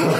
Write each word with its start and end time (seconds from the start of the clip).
Schon? 0.00 0.12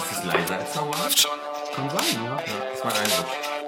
Ist 0.00 0.12
es 0.12 0.24
leiser 0.24 0.58
als 0.58 0.74
normal? 0.74 1.10
Kann 1.74 1.90
sein, 1.90 2.24
ja. 2.24 2.36
Das 2.36 2.78
ist 2.78 2.84
mein 2.84 2.94
Eindruck. 2.94 3.26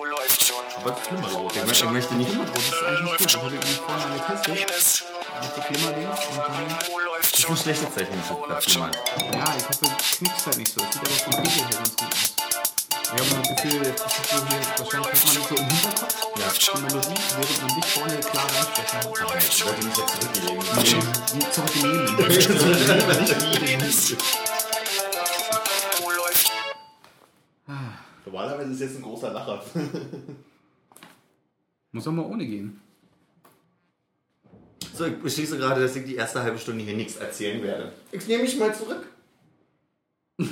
Läuft 0.08 0.44
schon? 0.44 0.64
Was 0.84 0.98
Flimmerrot? 1.06 1.56
Ich 1.56 1.66
möchte, 1.66 1.84
ich 1.84 1.90
möchte 1.90 2.14
nicht. 2.14 2.30
Das 2.30 2.62
ist 2.62 2.82
eigentlich 2.82 3.18
gut. 3.18 3.26
Das 3.26 3.34
ich 3.34 3.42
nämlich 3.42 3.76
vorhin 3.76 4.08
mal 4.08 4.18
getestet. 4.18 4.56
Ines, 4.56 5.04
Mit 5.42 5.54
so 5.54 5.60
Flimmerdings 5.60 6.20
und 6.30 6.38
dann... 6.38 6.68
Das 7.20 7.38
ist 7.38 7.50
ein 7.50 7.56
schlechtes 7.56 7.94
Zeichen, 7.94 8.22
das 8.48 8.66
ist? 8.66 8.76
Ja, 8.76 8.84
ich 9.56 9.68
hoffe, 9.68 9.86
knickst 10.18 10.46
halt 10.46 10.56
nicht 10.56 10.72
so. 10.72 10.80
Das 10.80 10.92
sieht 10.94 11.02
aber 11.02 11.36
vom 11.36 11.44
Video 11.44 11.64
her 11.68 11.76
ganz 11.76 11.96
gut 11.96 12.08
aus. 12.08 12.37
Ich 13.10 13.14
habe 13.14 13.24
das 13.42 13.48
Gefühl, 13.62 13.80
jetzt 13.86 14.04
ist 14.04 14.20
es 14.20 14.30
so 14.30 14.36
hier, 14.46 14.60
wahrscheinlich 14.76 14.92
hört 14.92 15.24
man 15.24 15.32
das 15.32 15.48
so 15.48 15.54
im 15.56 15.64
Hinterkopf, 15.64 16.38
Ja. 16.38 16.48
die 16.52 16.82
Melodie, 16.82 17.20
während 17.38 17.58
man 17.62 17.70
dich 17.74 17.86
vorne 17.86 18.20
klar 18.20 18.46
reinsprechen 18.52 18.98
hat. 18.98 19.06
Aber 19.16 19.36
ich 19.38 19.64
wollte 19.64 19.82
mich 19.86 19.96
jetzt 19.96 20.14
zurücklegen. 21.54 22.14
Nee. 22.20 22.26
Wo 26.02 26.08
läuft 26.10 26.52
Normalerweise 28.26 28.72
ist 28.72 28.80
jetzt 28.80 28.96
ein 28.96 29.02
großer 29.02 29.30
Lacher. 29.32 29.64
Muss 31.92 32.06
auch 32.06 32.12
mal 32.12 32.26
ohne 32.26 32.44
gehen. 32.46 32.78
So, 34.94 35.06
ich 35.06 35.18
beschließe 35.22 35.56
gerade, 35.56 35.80
dass 35.80 35.96
ich 35.96 36.04
die 36.04 36.16
erste 36.16 36.42
halbe 36.42 36.58
Stunde 36.58 36.84
hier 36.84 36.94
nichts 36.94 37.16
erzählen 37.16 37.62
werde. 37.62 37.90
Ich 38.12 38.26
nehme 38.26 38.42
mich 38.42 38.58
mal 38.58 38.74
zurück. 38.74 39.06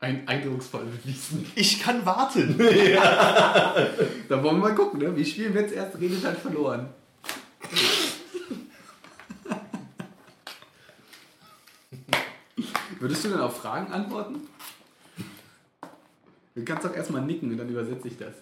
Ein 0.00 0.28
eindrucksvoll 0.28 0.84
bewiesen. 0.84 1.50
Ich 1.54 1.80
kann 1.80 2.04
warten. 2.06 2.56
Da 4.28 4.42
wollen 4.42 4.56
wir 4.56 4.68
mal 4.68 4.74
gucken, 4.74 5.00
ne? 5.00 5.16
Wie 5.16 5.24
spielen 5.24 5.54
wir 5.54 5.62
jetzt 5.62 5.74
erst 5.74 5.98
redet 5.98 6.24
hat 6.24 6.38
verloren. 6.38 6.88
Würdest 13.00 13.24
du 13.24 13.28
denn 13.30 13.40
auf 13.40 13.56
Fragen 13.60 13.92
antworten? 13.92 14.40
Du 16.54 16.64
kannst 16.64 16.84
doch 16.84 16.94
erstmal 16.94 17.22
nicken 17.22 17.50
und 17.50 17.56
dann 17.56 17.68
übersetze 17.68 18.08
ich 18.08 18.18
das. 18.18 18.34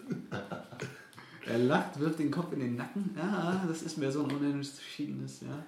Er 1.47 1.59
lacht, 1.59 2.01
wirft 2.01 2.19
den 2.19 2.31
Kopf 2.31 2.53
in 2.53 2.61
den 2.61 2.77
Nacken. 2.77 3.15
Ja, 3.17 3.65
das 3.69 3.83
ist 3.83 3.99
mir 3.99 4.11
so 4.11 4.25
ein 4.25 4.31
unentschiedenes, 4.31 5.43
ja. 5.43 5.65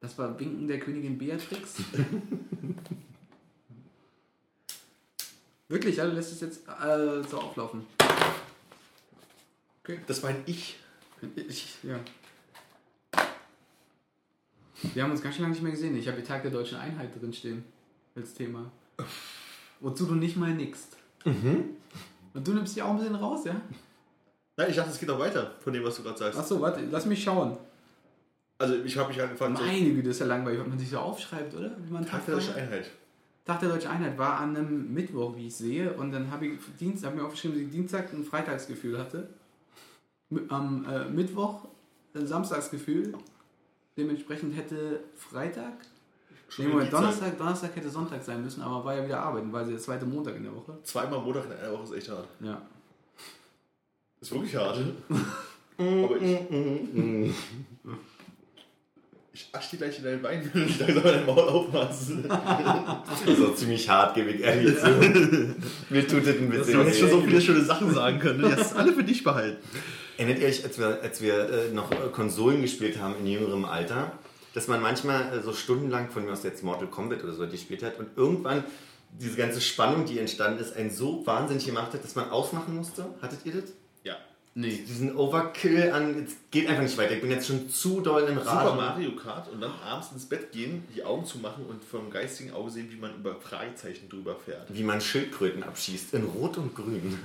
Das 0.00 0.18
war 0.18 0.38
Winken 0.38 0.66
der 0.66 0.80
Königin 0.80 1.18
Beatrix. 1.18 1.76
Wirklich, 5.68 5.96
ja, 5.96 6.06
du 6.06 6.12
lässt 6.12 6.32
es 6.32 6.40
jetzt 6.40 6.68
äh, 6.68 7.22
so 7.28 7.38
auflaufen. 7.38 7.86
Okay. 9.82 10.00
Das 10.06 10.22
mein 10.22 10.42
Ich. 10.46 10.78
Ich, 11.34 11.78
ja. 11.82 11.98
Wir 14.94 15.02
haben 15.02 15.10
uns 15.10 15.22
ganz 15.22 15.34
schön 15.34 15.42
lange 15.42 15.54
nicht 15.54 15.62
mehr 15.62 15.72
gesehen. 15.72 15.96
Ich 15.96 16.06
habe 16.06 16.18
die 16.20 16.26
Tag 16.26 16.42
der 16.42 16.50
deutschen 16.50 16.78
Einheit 16.78 17.10
drinstehen 17.20 17.64
als 18.14 18.34
Thema. 18.34 18.70
Wozu 19.80 20.06
du 20.06 20.14
nicht 20.14 20.36
mal 20.36 20.54
nickst. 20.54 20.96
Und 21.24 22.46
du 22.46 22.52
nimmst 22.52 22.76
die 22.76 22.82
auch 22.82 22.90
ein 22.90 22.98
bisschen 22.98 23.14
raus, 23.14 23.44
ja? 23.44 23.60
Nein, 24.56 24.70
ich 24.70 24.76
dachte, 24.76 24.90
es 24.90 24.98
geht 24.98 25.08
noch 25.08 25.18
weiter 25.18 25.54
von 25.60 25.72
dem, 25.72 25.82
was 25.82 25.96
du 25.96 26.02
gerade 26.02 26.18
sagst. 26.18 26.38
Achso, 26.38 26.60
warte, 26.60 26.82
lass 26.90 27.06
mich 27.06 27.22
schauen. 27.22 27.56
Also 28.58 28.74
ich 28.84 28.96
habe 28.96 29.08
mich 29.08 29.20
angefangen, 29.20 29.56
so 29.56 29.62
Meine 29.62 29.92
Güte, 29.92 30.10
ist 30.10 30.20
ja 30.20 30.26
langweilig, 30.26 30.60
was 30.60 30.66
man 30.66 30.78
sich 30.78 30.88
so 30.88 30.98
aufschreibt, 30.98 31.54
oder? 31.54 31.76
Wie 31.78 31.92
man 31.92 32.06
Tag 32.06 32.24
der 32.24 32.36
deutschen. 32.36 32.54
Einheit. 32.54 32.90
Tag 33.46 33.60
der 33.60 33.68
deutschen 33.68 33.90
Einheit 33.90 34.18
war 34.18 34.40
an 34.40 34.56
einem 34.56 34.92
Mittwoch, 34.92 35.36
wie 35.36 35.46
ich 35.46 35.56
sehe. 35.56 35.92
Und 35.94 36.10
dann 36.10 36.30
habe 36.30 36.46
ich 36.46 36.58
Dienst, 36.78 37.06
hab 37.06 37.14
mir 37.14 37.24
aufgeschrieben, 37.24 37.56
dass 37.56 37.66
ich 37.66 37.72
Dienstag 37.72 38.12
ein 38.12 38.24
Freitagsgefühl 38.24 38.98
hatte. 38.98 39.28
Am 40.48 40.84
äh, 40.84 41.04
Mittwoch 41.04 41.68
ein 42.14 42.26
Samstagsgefühl. 42.26 43.14
Dementsprechend 43.96 44.56
hätte 44.56 45.00
Freitag 45.14 45.74
Nee, 46.58 46.68
Moment, 46.68 46.82
Dienstag. 46.82 47.00
Donnerstag, 47.00 47.38
Donnerstag 47.38 47.76
hätte 47.76 47.90
Sonntag 47.90 48.22
sein 48.22 48.42
müssen, 48.42 48.62
aber 48.62 48.84
war 48.84 48.94
ja 48.96 49.04
wieder 49.04 49.20
arbeiten, 49.20 49.52
weil 49.52 49.64
sie 49.64 49.72
der 49.72 49.80
zweite 49.80 50.06
Montag 50.06 50.36
in 50.36 50.44
der 50.44 50.54
Woche. 50.54 50.78
Zweimal 50.84 51.20
Montag 51.20 51.46
in 51.46 51.52
einer 51.52 51.72
Woche 51.72 51.82
ist 51.82 51.92
echt 51.92 52.08
hart. 52.08 52.28
Ja. 52.40 52.62
Ist 54.20 54.32
wirklich 54.32 54.54
hart. 54.54 54.78
Aber 55.78 56.16
ich. 56.20 57.34
Ich 59.36 59.48
asch 59.52 59.68
dir 59.68 59.76
gleich 59.76 59.98
in 59.98 60.04
dein 60.04 60.22
Bein, 60.22 60.50
wenn 60.54 60.66
du 60.66 60.72
langsam 60.82 61.02
dein 61.02 61.26
Maul 61.26 61.40
aufmachst. 61.40 62.10
Das 62.26 63.38
ist 63.38 63.44
auch 63.44 63.54
ziemlich 63.54 63.86
hart, 63.86 64.14
gebe 64.14 64.30
ich 64.30 64.40
ehrlich 64.40 64.78
zu. 64.78 64.86
Mir 65.90 66.08
tut 66.08 66.26
das 66.26 66.36
ein 66.36 66.50
Du 66.50 66.56
bisschen 66.56 66.80
hättest 66.80 67.00
schon 67.00 67.10
so 67.10 67.22
weh. 67.22 67.28
viele 67.28 67.40
schöne 67.42 67.62
Sachen 67.62 67.92
sagen 67.92 68.18
können. 68.18 68.38
Die 68.38 68.50
hast 68.50 68.72
du 68.72 68.76
alle 68.76 68.94
für 68.94 69.04
dich 69.04 69.22
behalten. 69.22 69.58
Erinnert 70.16 70.38
ihr 70.38 70.48
euch, 70.48 70.64
als 70.64 70.78
wir, 70.78 71.02
als 71.02 71.20
wir 71.20 71.50
äh, 71.50 71.72
noch 71.74 71.92
äh, 71.92 71.96
Konsolen 72.12 72.62
gespielt 72.62 72.98
haben 72.98 73.14
in 73.20 73.26
jüngerem 73.26 73.66
Alter, 73.66 74.12
dass 74.54 74.68
man 74.68 74.80
manchmal 74.80 75.36
äh, 75.36 75.42
so 75.42 75.52
stundenlang, 75.52 76.08
von 76.08 76.24
mir 76.24 76.32
aus 76.32 76.42
jetzt 76.42 76.64
Mortal 76.64 76.88
Kombat 76.88 77.22
oder 77.22 77.34
so 77.34 77.46
gespielt 77.46 77.82
hat 77.82 77.98
und 77.98 78.08
irgendwann 78.16 78.64
diese 79.20 79.36
ganze 79.36 79.60
Spannung, 79.60 80.06
die 80.06 80.18
entstanden 80.18 80.60
ist, 80.60 80.74
einen 80.74 80.90
so 80.90 81.26
wahnsinnig 81.26 81.66
gemacht 81.66 81.92
hat, 81.92 82.02
dass 82.02 82.14
man 82.14 82.30
ausmachen 82.30 82.74
musste? 82.74 83.04
Hattet 83.20 83.40
ihr 83.44 83.52
das? 83.52 83.64
Nee. 84.58 84.84
Diesen 84.88 85.14
Overkill 85.14 85.90
an, 85.90 86.24
es 86.24 86.36
geht 86.50 86.66
einfach 86.66 86.82
nicht 86.82 86.96
weiter. 86.96 87.12
Ich 87.12 87.20
bin 87.20 87.30
jetzt 87.30 87.46
schon 87.46 87.68
zu 87.68 88.00
doll 88.00 88.22
im 88.22 88.38
Super 88.38 88.50
Rad. 88.52 88.76
Mario 88.76 89.14
Kart 89.14 89.52
und 89.52 89.60
dann 89.60 89.72
abends 89.84 90.12
ins 90.12 90.24
Bett 90.24 90.50
gehen, 90.50 90.82
die 90.96 91.04
Augen 91.04 91.26
zu 91.26 91.38
machen 91.40 91.66
und 91.66 91.84
vom 91.84 92.10
geistigen 92.10 92.52
Auge 92.52 92.70
sehen, 92.70 92.90
wie 92.90 92.96
man 92.96 93.14
über 93.16 93.34
Fragezeichen 93.38 94.08
drüber 94.08 94.34
fährt. 94.34 94.74
Wie 94.74 94.82
man 94.82 95.02
Schildkröten 95.02 95.62
abschießt, 95.62 96.14
in 96.14 96.24
Rot 96.24 96.56
und 96.56 96.74
Grün. 96.74 97.18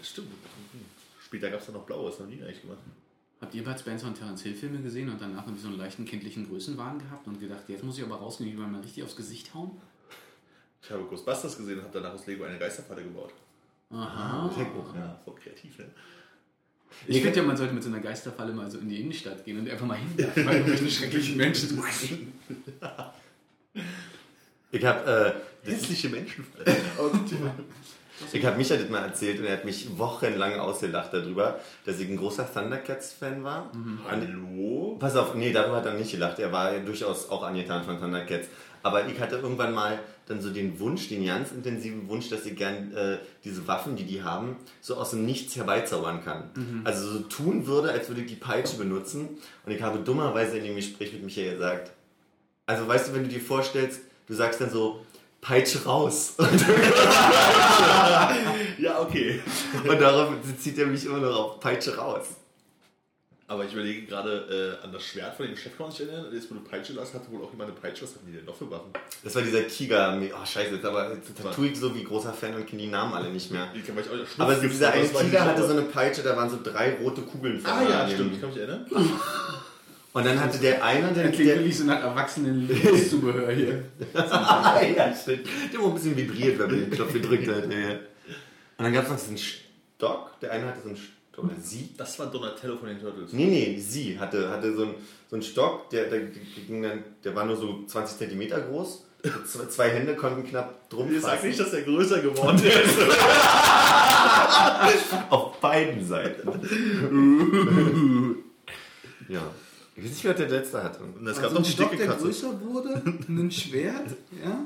Stimmt. 0.00 0.28
Später 1.24 1.50
gab 1.50 1.58
es 1.58 1.66
dann 1.66 1.74
noch 1.74 1.82
Blau, 1.82 2.06
was 2.06 2.20
haben 2.20 2.30
die 2.30 2.40
eigentlich 2.40 2.62
gemacht? 2.62 2.78
Habt 3.40 3.54
ihr 3.56 3.64
Bud 3.64 3.80
Spencer 3.80 4.06
und 4.06 4.14
Terence 4.14 4.42
Hill 4.42 4.54
Filme 4.54 4.80
gesehen 4.80 5.08
und 5.08 5.20
danach 5.20 5.44
irgendwie 5.44 5.62
so 5.62 5.68
einen 5.70 5.78
leichten 5.78 6.04
kindlichen 6.04 6.48
Größenwahn 6.48 7.00
gehabt 7.00 7.26
und 7.26 7.40
gedacht, 7.40 7.64
jetzt 7.66 7.82
muss 7.82 7.98
ich 7.98 8.04
aber 8.04 8.14
rausgehen, 8.14 8.52
wie 8.52 8.56
man 8.56 8.70
mal 8.70 8.80
richtig 8.80 9.02
aufs 9.02 9.16
Gesicht 9.16 9.52
hauen? 9.54 9.72
Ich 10.80 10.88
habe 10.88 11.02
Ghostbusters 11.02 11.56
gesehen 11.56 11.78
und 11.78 11.84
habe 11.86 11.98
danach 11.98 12.14
aus 12.14 12.28
Lego 12.28 12.44
eine 12.44 12.60
Geisterfalle 12.60 13.02
gebaut. 13.02 13.32
Aha. 13.92 14.50
Ja, 14.56 15.20
voll 15.24 15.34
kreativ, 15.34 15.78
ne? 15.78 15.84
Ich 17.06 17.22
finde 17.22 17.36
ja, 17.36 17.42
man 17.42 17.56
sollte 17.56 17.74
mit 17.74 17.82
so 17.82 17.88
einer 17.88 18.00
Geisterfalle 18.00 18.52
mal 18.52 18.70
so 18.70 18.78
in 18.78 18.88
die 18.88 19.00
Innenstadt 19.00 19.44
gehen 19.44 19.58
und 19.58 19.70
einfach 19.70 19.86
mal 19.86 19.96
hinwerfen, 19.96 20.46
weil 20.46 20.56
irgendwelche 20.56 20.90
schrecklichen 20.90 21.36
Menschen. 21.36 21.82
Ich 24.70 24.84
habe 24.84 25.34
äh, 25.64 25.70
Hässliche 25.70 26.08
Menschen. 26.08 26.46
Ich 28.32 28.44
habe 28.44 28.56
Micha 28.56 28.76
das 28.76 28.88
mal 28.88 29.02
erzählt 29.02 29.40
und 29.40 29.46
er 29.46 29.54
hat 29.54 29.64
mich 29.64 29.98
wochenlang 29.98 30.60
ausgelacht 30.60 31.12
darüber, 31.12 31.58
dass 31.84 31.98
ich 31.98 32.08
ein 32.08 32.16
großer 32.16 32.52
Thundercats-Fan 32.52 33.42
war. 33.42 33.70
Und, 33.74 33.98
Hallo? 34.08 34.96
pass 35.00 35.16
auf, 35.16 35.34
nee, 35.34 35.52
darüber 35.52 35.78
hat 35.78 35.86
er 35.86 35.94
nicht 35.94 36.12
gelacht. 36.12 36.38
Er 36.38 36.52
war 36.52 36.72
ja 36.72 36.78
durchaus 36.80 37.28
auch 37.30 37.42
angetan 37.42 37.82
von 37.82 37.98
Thundercats. 37.98 38.46
Aber 38.84 39.06
ich 39.08 39.18
hatte 39.18 39.36
irgendwann 39.36 39.74
mal 39.74 39.98
dann 40.26 40.40
so 40.40 40.50
den 40.50 40.78
Wunsch, 40.80 41.08
den 41.08 41.26
ganz 41.26 41.50
intensiven 41.52 42.08
Wunsch, 42.08 42.28
dass 42.28 42.46
ich 42.46 42.56
gern 42.56 42.94
äh, 42.94 43.18
diese 43.44 43.66
Waffen, 43.66 43.96
die 43.96 44.04
die 44.04 44.22
haben, 44.22 44.56
so 44.80 44.96
aus 44.96 45.10
dem 45.10 45.24
Nichts 45.26 45.56
herbeizaubern 45.56 46.22
kann. 46.24 46.50
Also 46.84 47.10
so 47.10 47.18
tun 47.20 47.66
würde, 47.66 47.90
als 47.90 48.08
würde 48.08 48.22
ich 48.22 48.28
die 48.28 48.36
Peitsche 48.36 48.76
benutzen. 48.76 49.28
Und 49.66 49.72
ich 49.72 49.82
habe 49.82 49.98
dummerweise 49.98 50.58
in 50.58 50.64
dem 50.64 50.76
Gespräch 50.76 51.12
mit 51.12 51.24
Micha 51.24 51.42
gesagt, 51.42 51.92
also 52.66 52.86
weißt 52.86 53.08
du, 53.08 53.14
wenn 53.14 53.24
du 53.24 53.28
dir 53.28 53.40
vorstellst, 53.40 54.00
du 54.26 54.34
sagst 54.34 54.60
dann 54.60 54.70
so, 54.70 55.04
Peitsche 55.40 55.84
raus. 55.84 56.36
Ja, 58.78 59.00
okay. 59.00 59.40
Und 59.86 60.00
darauf 60.00 60.32
zieht 60.58 60.78
er 60.78 60.86
mich 60.86 61.06
immer 61.06 61.18
noch 61.18 61.36
auf 61.36 61.60
Peitsche 61.60 61.96
raus. 61.96 62.26
Aber 63.48 63.64
ich 63.64 63.72
überlege 63.74 64.06
gerade 64.06 64.78
äh, 64.80 64.84
an 64.84 64.92
das 64.92 65.04
Schwert 65.04 65.34
von 65.36 65.46
dem 65.46 65.56
Chef, 65.56 65.76
kann 65.76 65.86
man 65.86 65.94
sich 65.94 66.06
erinnern? 66.08 66.26
Jetzt, 66.32 66.50
wo 66.50 66.54
du 66.54 66.60
Peitsche 66.62 66.94
las, 66.94 67.12
hatte 67.12 67.30
wohl 67.30 67.42
auch 67.44 67.50
jemand 67.50 67.70
eine 67.70 67.78
Peitsche. 67.78 68.04
Was 68.04 68.14
hatten 68.14 68.26
die 68.26 68.32
denn 68.36 68.44
noch 68.46 68.54
für 68.56 68.70
Waffen? 68.70 68.92
Das 69.22 69.34
war 69.34 69.42
dieser 69.42 69.66
Tiger. 69.66 70.18
Oh, 70.20 70.46
scheiße, 70.46 70.74
jetzt 70.76 70.84
aber 70.84 71.12
jetzt 71.14 71.32
tue 71.54 71.66
ich 71.68 71.78
so 71.78 71.94
wie 71.94 72.04
großer 72.04 72.32
Fan 72.32 72.54
und 72.54 72.66
kenne 72.66 72.82
die 72.82 72.88
Namen 72.88 73.12
alle 73.12 73.30
nicht 73.30 73.50
mehr. 73.50 73.68
Die 73.74 73.82
kann 73.82 73.94
man 73.94 74.04
auch 74.04 74.38
Aber 74.38 74.54
so 74.54 74.62
dieser 74.62 74.92
eine 74.92 75.06
Tiger 75.06 75.44
hatte 75.44 75.66
so 75.66 75.72
eine 75.72 75.82
Peitsche, 75.82 76.22
da 76.22 76.36
waren 76.36 76.48
so 76.48 76.58
drei 76.62 76.94
rote 76.96 77.22
Kugeln 77.22 77.60
Ah 77.64 77.76
vorne 77.76 77.90
ja, 77.90 78.00
an 78.02 78.08
dem- 78.08 78.14
stimmt, 78.14 78.34
ich 78.34 78.40
kann 78.40 78.50
mich 78.50 78.58
erinnern. 78.58 78.86
Und 80.14 80.26
dann 80.26 80.38
hatte 80.40 80.58
der 80.58 80.84
eine, 80.84 81.10
der, 81.12 81.24
Das 81.28 81.32
klingt 81.34 81.48
der, 81.50 81.56
wirklich 81.56 81.78
so 81.78 81.84
nach 81.84 82.02
erwachsenen 82.02 82.68
Zubehör 83.08 83.50
hier. 83.50 83.82
ja, 84.14 85.14
stimmt. 85.18 85.46
Der 85.72 85.80
war 85.80 85.88
ein 85.88 85.94
bisschen 85.94 86.14
vibriert, 86.16 86.58
wenn 86.58 86.66
man 86.70 86.80
den 86.80 86.90
Knopf 86.90 87.12
gedrückt 87.14 87.48
hat. 87.48 87.72
Ja. 87.72 87.90
Und 88.76 88.84
dann 88.84 88.92
gab 88.92 89.04
es 89.04 89.10
noch 89.10 89.16
diesen 89.18 89.38
Stock. 89.38 90.38
Der 90.40 90.52
eine 90.52 90.66
hatte 90.66 90.80
so 90.82 90.88
einen 90.88 90.96
Stock. 90.98 91.14
Oder 91.42 91.54
sie? 91.60 91.90
Das 91.96 92.18
war 92.18 92.26
Donatello 92.26 92.76
von 92.76 92.88
den 92.88 93.00
Turtles. 93.00 93.32
Nee, 93.32 93.46
nee, 93.46 93.78
sie 93.78 94.18
hatte, 94.18 94.50
hatte 94.50 94.74
so, 94.74 94.82
einen, 94.82 94.94
so 95.28 95.36
einen 95.36 95.42
Stock, 95.42 95.90
der, 95.90 96.08
der, 96.10 96.20
ging 96.66 96.82
dann, 96.82 97.02
der 97.24 97.34
war 97.34 97.44
nur 97.44 97.56
so 97.56 97.84
20 97.86 98.18
Zentimeter 98.18 98.60
groß. 98.60 99.04
Zwei, 99.46 99.66
zwei 99.66 99.90
Hände 99.90 100.16
konnten 100.16 100.44
knapp 100.44 100.88
drum 100.90 101.08
sagt 101.20 101.34
fassen. 101.36 101.46
nicht, 101.48 101.60
dass 101.60 101.72
er 101.72 101.82
größer 101.82 102.20
geworden 102.22 102.58
ist. 102.64 102.98
Auf 105.30 105.60
beiden 105.60 106.04
Seiten. 106.04 106.48
ja. 109.28 109.42
Ich 109.94 110.04
weiß 110.04 110.10
nicht, 110.10 110.24
wer 110.24 110.34
der 110.34 110.48
letzte 110.48 110.82
hatte. 110.82 111.00
Und 111.04 111.26
es 111.26 111.36
gab 111.36 111.44
Also 111.44 111.54
noch 111.54 111.60
ein 111.60 111.64
die 111.64 111.70
Stock, 111.70 111.90
dicke 111.90 112.02
der 112.02 112.12
Katze. 112.12 112.24
größer 112.24 112.60
wurde, 112.62 113.02
ein 113.28 113.50
Schwert, 113.50 114.08
ja, 114.42 114.64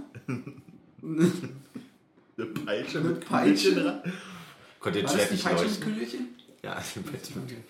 Eine 1.02 2.46
Peitsche 2.64 2.99
Eine 2.99 3.08
mit 3.11 3.28
Peitsche. 3.28 3.75
Dran. 3.75 4.00
Konnte 4.81 5.02
War 5.05 5.11
jetzt 5.11 5.14
das 5.14 5.28
die 5.31 5.37
schlecht 5.37 5.43
falsche 5.43 5.64
leuchten. 5.64 5.84
Kügelchen? 5.93 6.28
Ja, 6.67 6.75
Peitschen. 7.13 7.65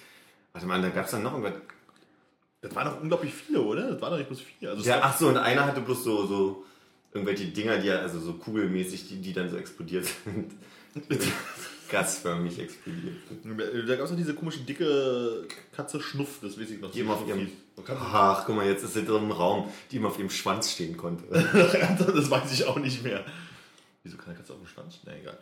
Warte 0.53 0.67
mal, 0.67 0.81
da 0.81 0.89
gab 0.89 1.05
es 1.05 1.11
dann 1.11 1.23
noch 1.23 1.33
irgendwas. 1.33 1.61
Das 2.63 2.75
waren 2.75 2.87
doch 2.87 3.01
unglaublich 3.01 3.35
viele, 3.35 3.61
oder? 3.61 3.91
Das 3.91 4.01
waren 4.01 4.13
doch 4.13 4.19
nicht 4.19 4.29
bloß 4.29 4.41
vier. 4.41 4.71
Also 4.71 4.89
Ja, 4.89 5.01
ach 5.03 5.17
so, 5.17 5.29
und 5.29 5.37
einer 5.37 5.67
hatte 5.67 5.83
bloß 5.83 6.03
so, 6.03 6.27
so 6.27 6.65
irgendwelche 7.13 7.45
Dinger, 7.47 7.77
die 7.77 7.89
ja, 7.89 7.99
also 7.99 8.19
so 8.19 8.33
kugelmäßig, 8.33 9.09
die, 9.09 9.21
die 9.21 9.35
dann 9.35 9.51
so 9.51 9.57
explodiert 9.59 10.07
sind. 10.25 10.53
Gasförmig 11.91 12.59
explodiert. 12.59 13.17
Da 13.87 13.97
gab 13.97 14.07
es 14.07 14.11
noch 14.11 14.17
diese 14.17 14.35
komische 14.35 14.61
dicke 14.61 15.47
Katze 15.73 16.01
Schnuff, 16.01 16.39
das 16.43 16.59
weiß 16.59 16.71
ich 16.71 16.81
noch. 16.81 16.91
Die 16.91 17.01
immer 17.01 17.15
auf 17.15 17.29
ihrem. 17.29 17.49
Ach, 17.87 18.45
guck 18.47 18.57
mal, 18.57 18.67
jetzt 18.67 18.83
ist 18.83 18.95
sie 18.95 19.05
drin 19.05 19.25
im 19.25 19.31
Raum, 19.31 19.71
die 19.91 19.99
immer 19.99 20.09
auf 20.09 20.19
ihrem 20.19 20.31
Schwanz 20.31 20.73
stehen 20.73 20.97
konnte. 20.97 21.25
das 21.31 22.31
weiß 22.31 22.51
ich 22.53 22.65
auch 22.65 22.79
nicht 22.79 23.05
mehr. 23.05 23.25
Wieso 24.03 24.17
kann 24.17 24.29
eine 24.29 24.37
Katze 24.37 24.55
auf 24.55 24.61
dem 24.61 24.69
Stand? 24.69 25.01
Na 25.05 25.13
egal. 25.17 25.37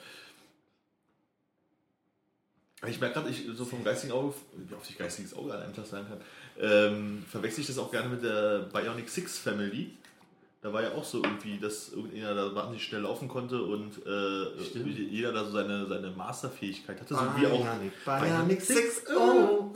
Ich 2.88 3.00
merke 3.00 3.14
gerade, 3.14 3.30
ich 3.30 3.46
so 3.54 3.64
vom 3.64 3.82
geistigen 3.84 4.12
Auge, 4.12 4.34
wie 4.56 4.74
oft 4.74 4.88
ich 4.88 4.98
geistiges 4.98 5.34
Auge 5.34 5.54
an 5.54 5.62
einem 5.62 5.74
Tag 5.74 5.86
sein 5.86 6.06
kann, 6.08 6.18
ähm, 6.60 7.24
verwechsel 7.30 7.60
ich 7.60 7.66
das 7.66 7.78
auch 7.78 7.90
gerne 7.90 8.08
mit 8.08 8.22
der 8.22 8.68
Bionic 8.72 9.08
Six 9.08 9.38
Family. 9.38 9.96
Da 10.62 10.72
war 10.72 10.82
ja 10.82 10.92
auch 10.92 11.04
so 11.04 11.22
irgendwie, 11.22 11.58
dass 11.58 11.92
irgendjemand 11.92 12.38
da 12.38 12.54
wahnsinnig 12.54 12.84
schnell 12.84 13.02
laufen 13.02 13.28
konnte 13.28 13.62
und 13.62 13.98
äh, 14.06 14.80
jeder 15.10 15.32
da 15.32 15.44
so 15.44 15.52
seine, 15.52 15.86
seine 15.86 16.10
Masterfähigkeit 16.10 17.00
hatte. 17.00 17.14
So 17.14 17.20
Ah, 17.20 17.34
wie 17.36 17.46
auch 17.46 17.60
Bionic, 17.60 17.92
Bionic 18.04 18.60
Six, 18.62 19.02
oh. 19.14 19.74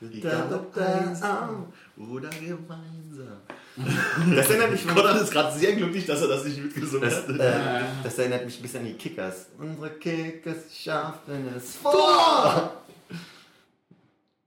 Egal 0.00 0.52
ob 0.52 0.76
einsam 0.76 1.72
oder 1.96 2.30
gemeinsam. 2.30 3.40
Das 4.34 4.48
erinnert 4.50 4.70
mich 4.72 4.86
Konrad 4.88 5.20
ist 5.20 5.30
gerade 5.30 5.58
sehr 5.58 5.74
glücklich, 5.74 6.06
dass 6.06 6.22
er 6.22 6.28
das 6.28 6.44
nicht 6.44 6.62
mitgesungen 6.62 7.08
Das, 7.08 7.28
hat. 7.28 7.38
äh, 7.38 7.80
das 8.02 8.18
erinnert 8.18 8.44
mich 8.46 8.58
ein 8.58 8.62
bisschen 8.62 8.80
an 8.80 8.86
die 8.86 8.94
Kickers. 8.94 9.46
Unsere 9.58 9.90
Kickers 9.90 10.74
schaffen 10.74 11.48
es 11.56 11.76
vor! 11.76 12.82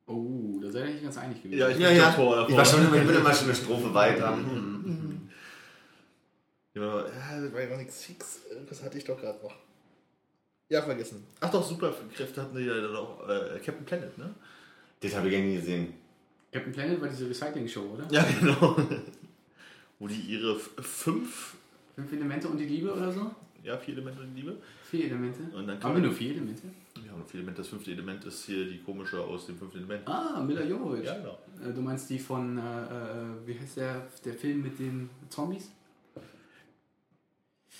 Oh, 0.07 0.59
da 0.61 0.71
seid 0.71 0.85
ihr 0.87 0.93
nicht 0.93 1.03
ganz 1.03 1.17
einig 1.17 1.43
gewesen. 1.43 1.59
Ja, 1.59 1.69
ich- 1.69 1.77
Ja, 1.77 1.91
ja. 1.91 2.11
Tor 2.11 2.35
davor. 2.37 2.49
Ich 2.49 2.57
war 2.57 2.65
schon 2.65 2.85
immer, 2.87 2.95
ich 2.97 3.05
bin 3.07 3.15
immer 3.17 3.33
schon 3.33 3.45
eine 3.45 3.55
Strophe 3.55 3.93
weiter. 3.93 4.35
Ja, 6.73 7.03
das 7.03 7.53
war 7.53 7.61
ja 7.61 7.77
nicht 7.77 7.91
Six. 7.91 8.39
Das 8.69 8.83
hatte 8.83 8.97
ich 8.97 9.03
doch 9.03 9.19
gerade 9.19 9.39
noch. 9.43 9.53
Ja, 10.69 10.81
vergessen. 10.83 11.25
Ach 11.39 11.49
doch, 11.51 11.63
Superkräfte 11.67 12.41
hatten 12.41 12.55
die 12.57 12.63
ja 12.63 12.75
dann 12.79 12.95
auch. 12.95 13.27
Äh, 13.27 13.59
Captain 13.59 13.85
Planet, 13.85 14.17
ne? 14.17 14.33
Das 15.01 15.15
habe 15.15 15.27
ich 15.27 15.33
ja 15.33 15.39
nie 15.39 15.55
gesehen. 15.55 15.93
Captain 16.51 16.73
Planet 16.73 16.99
war 17.01 17.07
diese 17.07 17.29
Recycling-Show, 17.29 17.81
oder? 17.93 18.07
Ja, 18.11 18.25
genau. 18.39 18.75
Wo 19.99 20.07
die 20.07 20.19
ihre 20.21 20.57
fünf, 20.59 21.55
Fünf 21.95 22.11
Elemente 22.13 22.47
und 22.47 22.57
die 22.57 22.65
Liebe 22.65 22.91
oder 22.93 23.11
so? 23.11 23.31
ja, 23.63 23.77
vier 23.77 23.95
Elemente 23.95 24.23
in 24.23 24.35
Liebe. 24.35 24.55
Vier 24.89 25.05
Elemente. 25.05 25.41
Und 25.55 25.67
dann 25.67 25.83
Haben 25.83 25.95
wir 25.95 26.01
nur 26.03 26.13
vier 26.13 26.31
Elemente? 26.31 26.63
Ja, 27.05 27.13
und 27.13 27.27
vier 27.29 27.39
Elemente. 27.41 27.61
Das 27.61 27.67
fünfte 27.67 27.91
Element 27.91 28.23
ist 28.25 28.45
hier 28.45 28.65
die 28.65 28.77
komische 28.79 29.19
aus 29.19 29.45
dem 29.47 29.57
fünften 29.57 29.79
Element. 29.79 30.07
Ah, 30.07 30.41
Mila 30.41 30.63
Jovovich. 30.63 31.03
Ja, 31.05 31.17
genau. 31.17 31.37
Äh, 31.63 31.73
Du 31.73 31.81
meinst 31.81 32.09
die 32.09 32.17
von, 32.19 32.57
äh, 32.57 32.61
äh, 32.61 33.45
wie 33.45 33.59
heißt 33.59 33.77
der, 33.77 34.07
der 34.23 34.33
Film 34.33 34.63
mit 34.63 34.79
den 34.79 35.09
Zombies? 35.29 35.69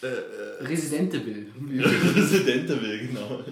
Äh, 0.03 0.07
äh, 0.07 0.63
Resident 0.65 1.13
Evil. 1.13 1.47
Resident 2.15 2.69
Evil, 2.69 3.07
genau. 3.07 3.43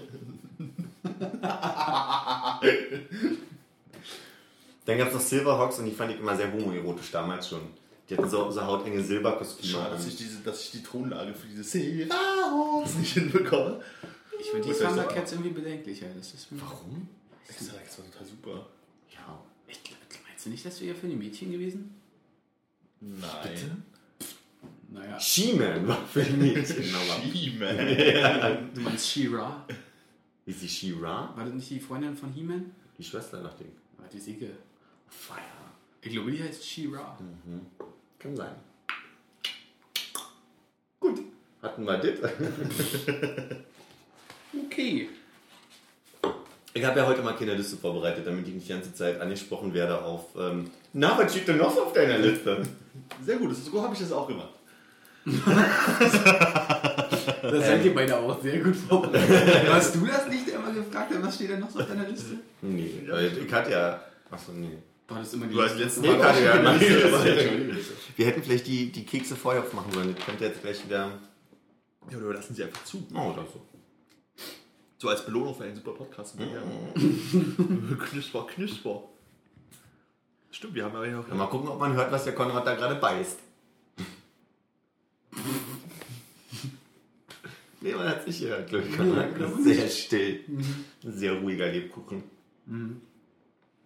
Dann 4.88 4.98
gab 4.98 5.10
es 5.10 5.13
noch 5.16 5.22
Silverhawks 5.22 5.80
und 5.80 5.86
die 5.86 5.92
fand 5.92 6.13
ich 6.13 6.19
immer 6.19 6.36
sehr 6.36 6.51
homoerotisch 6.51 7.12
damals 7.12 7.50
schon. 7.50 7.60
Die 8.10 8.16
hatten 8.16 8.30
so, 8.30 8.50
so 8.50 8.66
hautenge 8.66 9.04
Silberkostüme. 9.04 9.74
Schade, 9.74 9.95
dass 9.95 10.07
ich, 10.07 10.16
diese, 10.16 10.39
dass 10.39 10.63
ich 10.63 10.72
die 10.72 10.81
Tonlage 10.81 11.34
für 11.34 11.45
diese 11.45 11.63
Silverhawks 11.66 12.95
nicht 12.95 13.13
hinbekomme. 13.13 13.81
Ich 14.39 14.50
finde 14.50 14.69
die. 14.69 14.74
Thundercats 14.74 15.34
irgendwie 15.34 15.50
bedenklicher. 15.50 16.06
Das 16.18 16.34
ist 16.34 16.48
Warum? 16.51 17.10
Ich 17.50 17.57
sag, 17.57 17.84
das 17.84 17.98
war 18.00 18.06
total 18.06 18.25
super. 18.25 18.66
Ja. 19.13 19.44
Ich, 19.68 19.78
meinst 20.25 20.45
du 20.45 20.50
nicht, 20.51 20.66
das 20.66 20.80
wäre 20.80 20.95
für 20.95 21.07
die 21.07 21.18
Mädchen 21.18 21.51
gewesen? 21.51 21.94
Nein. 23.01 23.83
Naja. 24.90 25.19
She-Man 25.19 25.86
war 25.86 25.98
für 26.07 26.24
die 26.24 26.38
Mädchen. 26.38 26.83
She-Man. 27.33 28.69
Du 28.74 28.80
meinst 28.80 29.06
She-Ra? 29.06 29.66
Ist 30.45 30.62
die 30.62 30.69
She-Ra? 30.69 31.33
War 31.36 31.44
das 31.44 31.54
nicht 31.54 31.69
die 31.72 31.80
Freundin 31.81 32.16
von 32.16 32.31
He-Man? 32.31 32.72
Die 32.98 33.04
Schwester 33.04 33.42
nach 33.42 33.56
dem. 33.56 33.68
War 33.98 34.07
die 34.07 34.19
Sicke. 34.19 34.51
Fire. 35.07 35.39
Ich 36.01 36.12
glaube, 36.12 36.31
die 36.31 36.44
heißt 36.44 36.63
She-Ra. 36.63 37.18
Kann 38.19 38.36
sein. 38.36 38.56
Gut. 41.00 41.19
Hatten 41.62 41.86
wir 41.86 41.98
das? 41.98 42.31
Okay. 44.65 45.09
Ich 46.74 46.86
habe 46.86 47.00
ja 47.00 47.06
heute 47.06 47.21
mal 47.21 47.33
keine 47.36 47.56
Liste 47.56 47.75
vorbereitet, 47.77 48.25
damit 48.25 48.48
ich 48.48 48.54
nicht 48.54 48.68
die 48.68 48.71
ganze 48.74 48.94
Zeit 48.94 49.19
angesprochen 49.19 49.74
werde 49.74 50.01
auf. 50.01 50.27
Ähm, 50.38 50.69
Na, 50.94 51.18
was 51.18 51.31
steht 51.31 51.48
denn 51.48 51.57
noch 51.57 51.75
auf 51.75 51.92
deiner 51.92 52.18
Liste? 52.18 52.63
Sehr 53.25 53.38
gut, 53.38 53.56
so 53.56 53.81
habe 53.81 53.94
ich 53.94 54.00
das 54.00 54.12
auch 54.12 54.27
gemacht. 54.27 54.54
Da 57.42 57.62
seid 57.62 57.83
ihr 57.86 57.94
beide 57.94 58.18
auch 58.18 58.42
sehr 58.42 58.59
gut 58.59 58.75
vorbereitet. 58.75 59.69
Hast 59.69 59.95
du 59.95 60.06
das 60.06 60.27
nicht 60.27 60.48
immer 60.48 60.71
gefragt, 60.71 61.12
was 61.21 61.36
steht 61.36 61.50
denn 61.51 61.59
noch 61.59 61.69
so 61.69 61.80
auf 61.80 61.88
deiner 61.88 62.07
Liste? 62.07 62.36
Nee, 62.62 62.92
ich 63.45 63.54
hatte 63.54 63.71
ja. 63.71 64.01
Achso, 64.30 64.51
nee. 64.54 64.77
War 65.07 65.19
das 65.19 65.33
immer 65.33 65.48
die 65.48 65.54
Du 65.54 65.62
hast 65.62 65.77
letzten 65.77 66.01
Nee, 66.01 66.18
Mal 66.18 66.44
ja 66.44 66.71
nicht. 66.74 66.89
Wir 68.18 68.25
hätten 68.25 68.44
vielleicht 68.44 68.68
die, 68.68 68.92
die 68.92 69.06
Kekse 69.06 69.36
vorher 69.36 69.63
aufmachen 69.63 69.92
sollen. 69.94 70.15
Das 70.15 70.25
könnte 70.25 70.45
jetzt 70.45 70.62
gleich 70.62 70.83
wieder. 70.86 71.12
Ja, 72.12 72.18
oder 72.18 72.33
lassen 72.33 72.54
sie 72.56 72.63
einfach 72.63 72.83
zu. 72.83 73.06
Oh, 73.13 73.31
oder 73.31 73.45
so. 73.45 73.62
So 74.98 75.09
als 75.09 75.25
Belohnung 75.25 75.56
für 75.56 75.63
einen 75.63 75.75
super 75.75 75.92
Podcast. 75.92 76.36
Ja. 76.39 77.95
knusper, 78.09 78.48
knusper. 78.48 79.04
Stimmt, 80.51 80.74
wir 80.74 80.86
haben 80.86 80.95
aber 80.95 81.07
ja 81.07 81.19
auch. 81.19 81.27
Ja, 81.27 81.36
mal 81.36 81.48
gucken, 81.48 81.69
ob 81.69 81.80
man 81.80 81.94
hört, 81.94 82.12
was 82.12 82.24
der 82.24 82.33
Konrad 82.33 82.65
da 82.65 82.75
gerade 82.75 82.95
beißt. 82.95 83.39
nee, 87.81 87.94
man 87.94 88.09
hat 88.09 88.25
sich 88.25 88.39
gehört, 88.39 88.68
glaube 88.69 88.88
ich. 88.89 88.98
Konrad 88.98 89.30
sehr 89.63 89.88
still. 89.88 90.44
Ein 90.48 91.12
sehr 91.13 91.33
ruhiger 91.33 91.68
Lebkuchen. 91.71 92.24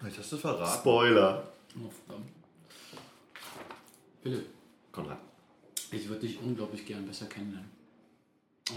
Jetzt 0.04 0.18
hast 0.20 0.32
du 0.32 0.38
verraten. 0.38 0.80
Spoiler. 0.80 1.44
Oh, 1.76 1.90
verdammt. 2.06 2.30
Philipp, 4.24 4.46
Konrad. 4.92 5.18
ich 5.92 6.08
würde 6.08 6.22
dich 6.22 6.40
unglaublich 6.42 6.86
gern 6.86 7.06
besser 7.06 7.26
kennenlernen. 7.28 7.70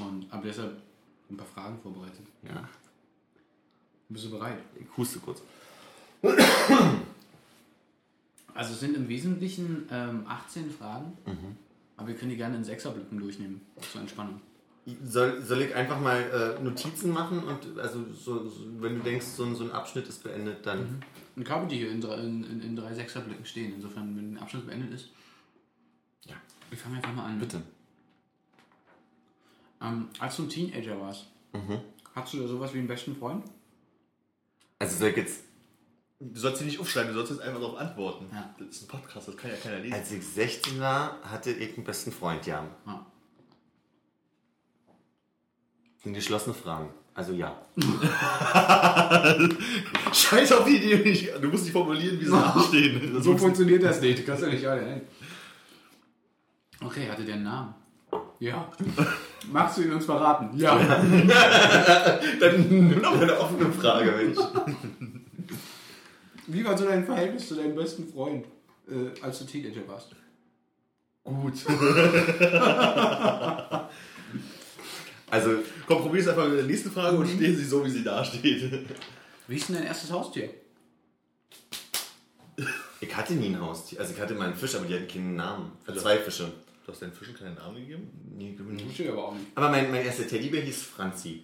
Und 0.00 0.30
habe 0.32 0.46
deshalb 0.48 0.76
ein 1.30 1.36
paar 1.36 1.46
Fragen 1.46 1.78
vorbereitet. 1.80 2.26
Ja, 2.42 2.68
Bist 4.08 4.24
du 4.26 4.30
bereit? 4.30 4.58
ich 4.78 4.86
huste 4.96 5.18
kurz. 5.20 5.42
Also 8.54 8.72
es 8.72 8.80
sind 8.80 8.96
im 8.96 9.08
Wesentlichen 9.08 9.88
ähm, 9.90 10.24
18 10.28 10.70
Fragen, 10.70 11.16
aber 11.96 12.08
wir 12.08 12.14
können 12.14 12.30
die 12.30 12.36
gerne 12.36 12.56
in 12.56 12.64
Sechserblöcken 12.64 13.18
durchnehmen, 13.18 13.60
zur 13.92 14.00
Entspannung. 14.02 14.40
Soll, 15.04 15.42
soll 15.42 15.62
ich 15.62 15.74
einfach 15.74 15.98
mal 16.00 16.56
äh, 16.58 16.62
Notizen 16.62 17.10
machen 17.10 17.42
und 17.44 17.78
also 17.78 18.04
so, 18.12 18.46
so, 18.48 18.60
wenn 18.80 18.96
du 18.98 19.02
denkst, 19.02 19.24
so, 19.26 19.44
ein- 19.44 19.56
so 19.56 19.64
ein 19.64 19.72
Abschnitt 19.72 20.06
ist 20.08 20.22
beendet, 20.22 20.64
dann. 20.66 20.78
Und 20.78 21.02
habe 21.48 21.66
die 21.66 21.76
hier 21.78 21.90
in 21.90 22.00
drei, 22.00 22.16
in, 22.16 22.44
in, 22.44 22.60
in 22.62 22.76
drei 22.76 22.94
Sechserblöcken 22.94 23.44
stehen. 23.44 23.74
Insofern, 23.74 24.16
wenn 24.16 24.34
der 24.34 24.42
Abschnitt 24.42 24.66
beendet 24.66 24.92
ist. 24.92 25.08
Ja. 26.26 26.36
Ich 26.70 26.78
fange 26.78 26.96
einfach 26.96 27.12
mal 27.12 27.26
an. 27.26 27.38
Bitte. 27.38 27.62
Ähm, 29.80 30.08
als 30.18 30.36
du 30.36 30.44
ein 30.44 30.48
Teenager 30.48 31.00
warst, 31.00 31.26
Mhm. 31.52 31.80
hattest 32.14 32.34
du 32.34 32.40
da 32.40 32.48
sowas 32.48 32.72
wie 32.74 32.78
einen 32.78 32.88
besten 32.88 33.14
Freund? 33.16 33.44
Also 34.78 34.96
soll 34.96 35.08
ich 35.10 35.16
jetzt, 35.16 35.44
Du 36.20 36.38
sollst 36.40 36.60
sie 36.60 36.64
nicht 36.64 36.78
aufschreiben, 36.80 37.08
du 37.08 37.14
sollst 37.14 37.32
jetzt 37.32 37.40
einfach 37.42 37.60
darauf 37.60 37.76
antworten. 37.78 38.28
Ja. 38.32 38.54
Das 38.58 38.68
ist 38.68 38.82
ein 38.84 38.88
Podcast, 38.88 39.28
das 39.28 39.36
kann 39.36 39.50
ja 39.50 39.56
keiner 39.56 39.80
lesen. 39.80 39.92
als 39.94 40.10
ich 40.12 40.26
16 40.26 40.80
war, 40.80 41.20
hatte 41.22 41.50
ich 41.52 41.76
einen 41.76 41.84
besten 41.84 42.12
Freund, 42.12 42.46
ja. 42.46 42.64
Ja. 42.86 43.06
Sind 46.02 46.14
geschlossene 46.14 46.54
Fragen. 46.54 46.90
Also 47.14 47.32
ja. 47.32 47.56
Scheiß 50.12 50.52
auf 50.52 50.64
die 50.64 50.76
Idee, 50.76 50.96
nicht. 51.08 51.32
du 51.40 51.48
musst 51.48 51.66
dich 51.66 51.72
formulieren, 51.72 52.20
wie 52.20 52.24
sie 52.24 52.32
anstehen. 52.32 53.22
So 53.22 53.38
funktioniert 53.38 53.84
das 53.84 54.00
nicht. 54.00 54.26
Kannst 54.26 54.42
du 54.42 54.48
nicht 54.48 54.66
alle. 54.66 55.02
Okay, 56.84 57.08
hatte 57.08 57.24
der 57.24 57.34
einen 57.34 57.44
Namen? 57.44 57.74
Ja. 58.40 58.68
Magst 59.52 59.78
du 59.78 59.82
ihn 59.82 59.92
uns 59.92 60.04
verraten? 60.04 60.58
Ja. 60.58 60.76
Dann 62.40 62.68
nimm 62.68 63.00
doch 63.00 63.20
eine 63.20 63.38
offene 63.38 63.70
Frage, 63.72 64.12
Mensch. 64.12 64.38
Wie 66.48 66.64
war 66.64 66.76
so 66.76 66.84
dein 66.84 67.06
Verhältnis 67.06 67.48
zu 67.48 67.54
deinem 67.54 67.76
besten 67.76 68.12
Freund, 68.12 68.44
äh, 68.88 69.10
als 69.22 69.38
du 69.38 69.44
Teenager 69.44 69.86
warst? 69.86 70.16
Gut. 71.22 71.54
Also, 75.34 75.50
es 76.20 76.28
einfach 76.28 76.48
mit 76.48 76.58
der 76.58 76.66
nächsten 76.66 76.92
Frage 76.92 77.16
und 77.16 77.26
stehen 77.26 77.56
sie 77.56 77.64
so, 77.64 77.84
wie 77.84 77.90
sie 77.90 78.04
da 78.04 78.24
steht. 78.24 78.70
Wie 79.48 79.56
ist 79.56 79.68
denn 79.68 79.74
dein 79.76 79.86
erstes 79.86 80.12
Haustier? 80.12 80.48
ich 83.00 83.16
hatte 83.16 83.34
nie 83.34 83.48
ein 83.48 83.60
Haustier. 83.60 83.98
Also 83.98 84.14
ich 84.14 84.20
hatte 84.20 84.34
mal 84.34 84.46
einen 84.46 84.54
Fisch, 84.54 84.76
aber 84.76 84.86
die 84.86 84.94
hatten 84.94 85.08
keinen 85.08 85.34
Namen. 85.34 85.72
Also 85.86 86.02
zwei 86.02 86.18
Fische. 86.18 86.52
Du 86.86 86.92
hast 86.92 87.02
deinen 87.02 87.12
Fischen 87.12 87.34
keinen 87.34 87.56
Namen 87.56 87.78
gegeben? 87.78 88.08
Nee, 88.36 88.56
ich 88.56 88.60
nicht. 88.60 88.94
Steht 88.94 89.10
aber 89.10 89.28
auch 89.28 89.34
nicht. 89.34 89.46
Aber 89.56 89.70
mein, 89.70 89.90
mein 89.90 90.04
erster 90.04 90.28
Teddybär 90.28 90.62
hieß 90.62 90.82
Franzi. 90.82 91.42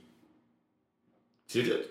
Zählt 1.49 1.73
das? 1.73 1.87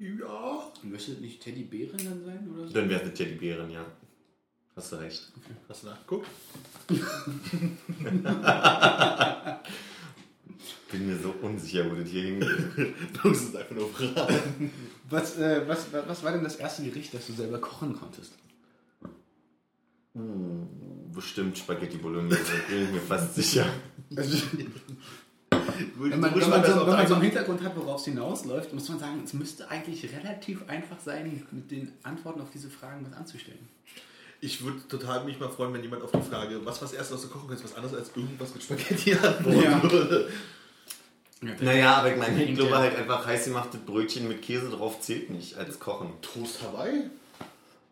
Ja. 0.00 0.72
Müsste 0.82 1.12
nicht 1.12 1.40
Teddybären 1.40 1.98
dann 1.98 2.24
sein 2.24 2.50
oder 2.52 2.66
so? 2.66 2.74
Dann 2.74 2.88
wäre 2.88 3.00
es 3.00 3.06
eine 3.06 3.14
Teddybären, 3.14 3.70
ja. 3.70 3.86
Hast 4.74 4.90
du 4.90 4.96
recht. 4.96 5.30
Hast 5.68 5.84
du 5.84 5.86
nachgeguckt? 5.86 6.26
Bin 10.90 11.06
mir 11.06 11.16
so 11.18 11.34
unsicher, 11.42 11.88
wo 11.90 11.94
das 11.94 12.08
hier 12.08 12.22
hingeht. 12.22 12.48
Du 13.22 13.28
musst 13.28 13.50
es 13.50 13.56
einfach 13.56 13.74
nur 13.76 13.88
fragen. 13.90 14.72
Was, 15.08 15.38
äh, 15.38 15.62
was, 15.66 15.92
was, 15.92 16.08
was 16.08 16.24
war 16.24 16.32
denn 16.32 16.42
das 16.44 16.56
erste 16.56 16.82
Gericht, 16.82 17.14
das 17.14 17.26
du 17.26 17.32
selber 17.32 17.58
kochen 17.60 17.96
konntest? 17.98 18.32
Uh, 20.14 20.66
bestimmt 21.14 21.56
Spaghetti 21.56 21.98
Bolognese, 21.98 22.40
bin 22.68 22.84
ich 22.84 22.90
mir 22.90 23.00
fast 23.00 23.34
sicher. 23.36 23.66
Also, 24.16 24.38
Wenn 25.96 26.18
man, 26.20 26.34
wenn 26.34 26.50
man, 26.50 26.64
so, 26.64 26.80
wenn 26.86 26.92
man 26.92 27.06
so 27.06 27.14
im 27.14 27.22
Hintergrund 27.22 27.62
hat, 27.62 27.76
worauf 27.76 28.00
es 28.00 28.06
hinausläuft, 28.06 28.72
muss 28.72 28.88
man 28.88 28.98
sagen, 28.98 29.22
es 29.24 29.32
müsste 29.34 29.70
eigentlich 29.70 30.04
relativ 30.12 30.68
einfach 30.68 30.98
sein, 30.98 31.46
mit 31.52 31.70
den 31.70 31.92
Antworten 32.02 32.40
auf 32.40 32.50
diese 32.50 32.68
Fragen 32.68 33.06
was 33.08 33.16
anzustellen. 33.16 33.68
Ich 34.40 34.64
würde 34.64 34.80
total 34.88 35.24
mich 35.24 35.38
mal 35.38 35.50
freuen, 35.50 35.72
wenn 35.74 35.82
jemand 35.82 36.02
auf 36.02 36.10
die 36.10 36.22
Frage, 36.22 36.64
was 36.64 36.80
war 36.80 36.88
das 36.88 36.96
erste, 36.96 37.14
was 37.14 37.22
du 37.22 37.28
kochen 37.28 37.48
kannst, 37.48 37.62
was 37.62 37.74
anderes 37.76 37.94
als 37.94 38.10
irgendwas 38.16 38.52
mit 38.54 38.62
Spaghetti 38.64 39.14
antworten 39.22 39.62
Ja. 39.62 39.82
würde. 39.82 40.28
Naja, 41.40 41.94
aber 41.96 42.12
ich 42.12 42.18
meine, 42.18 42.42
ich 42.44 42.54
glaube 42.54 42.70
ja- 42.72 42.78
halt 42.78 42.96
einfach 42.96 43.26
heiß 43.26 43.46
gemachte 43.46 43.78
Brötchen 43.78 44.28
mit 44.28 44.42
Käse 44.42 44.68
drauf 44.70 45.00
zählt 45.00 45.30
nicht 45.30 45.56
als 45.56 45.80
Kochen. 45.80 46.12
Toast 46.20 46.60
Hawaii? 46.62 47.04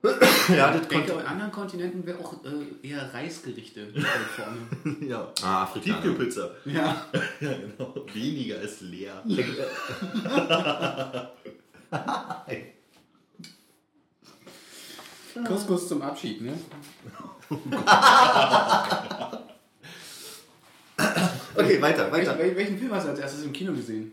Ja, 0.49 0.71
das 0.71 0.83
Ich 0.83 0.89
denke, 0.89 1.09
konnte. 1.13 1.25
in 1.25 1.29
anderen 1.29 1.51
Kontinenten 1.51 2.07
wäre 2.07 2.19
auch 2.21 2.35
äh, 2.45 2.87
eher 2.89 3.13
Reisgerichte 3.13 3.89
vorne. 4.37 4.97
Ja. 5.09 5.33
Ah, 5.43 5.63
Afrikaner. 5.65 6.03
Tiefkühlpizza. 6.03 6.51
Ja. 6.67 7.05
Ja, 7.41 7.53
genau. 7.53 8.07
Weniger 8.15 8.61
ist 8.61 8.81
leer. 8.83 9.25
Couscous 15.47 15.89
zum 15.89 16.03
Abschied, 16.03 16.43
ne? 16.43 16.53
Okay, 21.55 21.81
weiter, 21.81 22.11
weiter. 22.13 22.39
Welchen, 22.39 22.57
welchen 22.57 22.79
Film 22.79 22.93
hast 22.93 23.05
du 23.07 23.11
als 23.11 23.19
erstes 23.21 23.45
im 23.45 23.53
Kino 23.53 23.73
gesehen? 23.73 24.13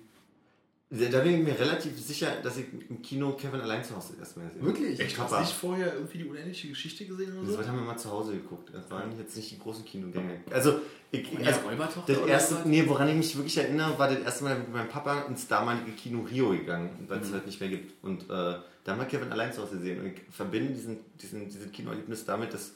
Da 0.91 1.19
bin 1.19 1.39
ich 1.41 1.43
mir 1.43 1.59
relativ 1.59 1.99
sicher, 1.99 2.27
dass 2.43 2.57
ich 2.57 2.65
im 2.89 3.01
Kino 3.01 3.31
Kevin 3.33 3.59
allein 3.59 3.83
zu 3.83 3.95
Hause 3.95 4.13
erstmal 4.19 4.45
gesehen 4.47 4.61
habe. 4.61 4.79
Wirklich? 4.79 5.17
Hast 5.17 5.31
du 5.33 5.39
nicht 5.39 5.51
vorher 5.53 5.93
irgendwie 5.95 6.19
die 6.19 6.25
unendliche 6.25 6.67
Geschichte 6.69 7.05
gesehen 7.05 7.33
oder 7.37 7.47
Das 7.47 7.55
so? 7.65 7.67
haben 7.67 7.79
wir 7.79 7.85
mal 7.85 7.97
zu 7.97 8.11
Hause 8.11 8.33
geguckt. 8.33 8.69
Das 8.71 8.89
waren 8.91 9.17
jetzt 9.17 9.35
nicht 9.35 9.51
die 9.51 9.59
großen 9.59 9.83
Kinogänge. 9.83 10.41
Also, 10.51 10.79
ich, 11.11 11.27
Ja, 11.33 11.47
also 11.47 11.59
das 12.07 12.17
oder 12.17 12.27
erste, 12.27 12.55
was? 12.55 12.65
nee, 12.65 12.83
woran 12.87 13.09
ich 13.09 13.15
mich 13.15 13.35
wirklich 13.35 13.57
erinnere, 13.57 13.97
war 13.97 14.09
das 14.09 14.19
erste 14.19 14.43
Mal 14.43 14.59
mit 14.59 14.71
meinem 14.71 14.87
Papa 14.87 15.21
ins 15.23 15.47
damalige 15.47 15.91
Kino 15.91 16.21
Rio 16.21 16.49
gegangen, 16.51 16.91
weil 17.07 17.19
es 17.19 17.31
halt 17.33 17.45
nicht 17.47 17.59
mehr 17.59 17.69
gibt. 17.69 18.03
Und 18.03 18.23
äh, 18.23 18.25
da 18.29 18.61
haben 18.87 18.99
wir 18.99 19.05
Kevin 19.05 19.31
allein 19.31 19.51
zu 19.51 19.63
Hause 19.63 19.77
gesehen. 19.77 19.99
Und 20.01 20.05
ich 20.07 20.21
verbinde 20.29 20.71
diesen, 20.71 20.97
diesen, 21.19 21.49
dieses 21.49 21.71
Kinoerlebnis 21.71 22.25
damit, 22.25 22.53
dass 22.53 22.73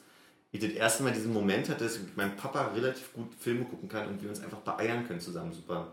ich 0.52 0.60
das 0.60 0.70
erste 0.70 1.02
Mal 1.02 1.12
diesen 1.12 1.32
Moment 1.32 1.68
hatte, 1.68 1.84
dass 1.84 1.96
ich 1.96 2.02
mit 2.02 2.16
meinem 2.16 2.36
Papa 2.36 2.68
relativ 2.68 3.12
gut 3.12 3.32
Filme 3.38 3.64
gucken 3.64 3.88
kann 3.88 4.08
und 4.08 4.22
wir 4.22 4.28
uns 4.28 4.40
einfach 4.40 4.58
beeiern 4.58 5.06
können 5.06 5.20
zusammen. 5.20 5.52
Super. 5.52 5.92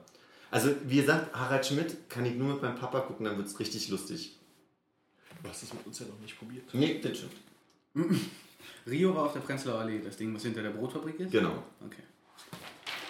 Also, 0.49 0.73
wie 0.85 0.97
gesagt, 0.97 1.35
Harald 1.35 1.65
Schmidt 1.65 2.09
kann 2.09 2.25
ich 2.25 2.35
nur 2.35 2.53
mit 2.53 2.61
meinem 2.61 2.75
Papa 2.75 3.01
gucken, 3.01 3.25
dann 3.25 3.37
wird 3.37 3.47
es 3.47 3.59
richtig 3.59 3.89
lustig. 3.89 4.37
Du 5.43 5.49
hast 5.49 5.63
das 5.63 5.73
mit 5.73 5.85
uns 5.85 5.99
ja 5.99 6.07
noch 6.07 6.19
nicht 6.19 6.37
probiert. 6.39 6.63
Nee, 6.73 6.99
das 7.01 7.17
stimmt. 7.17 7.35
Rio 8.87 9.15
war 9.15 9.25
auf 9.25 9.33
der 9.33 9.41
Prenzlauer 9.41 9.79
Allee, 9.79 9.99
das 10.03 10.17
Ding, 10.17 10.33
was 10.33 10.43
hinter 10.43 10.63
der 10.63 10.71
Brotfabrik 10.71 11.19
ist? 11.19 11.31
Genau. 11.31 11.63
Okay. 11.85 12.01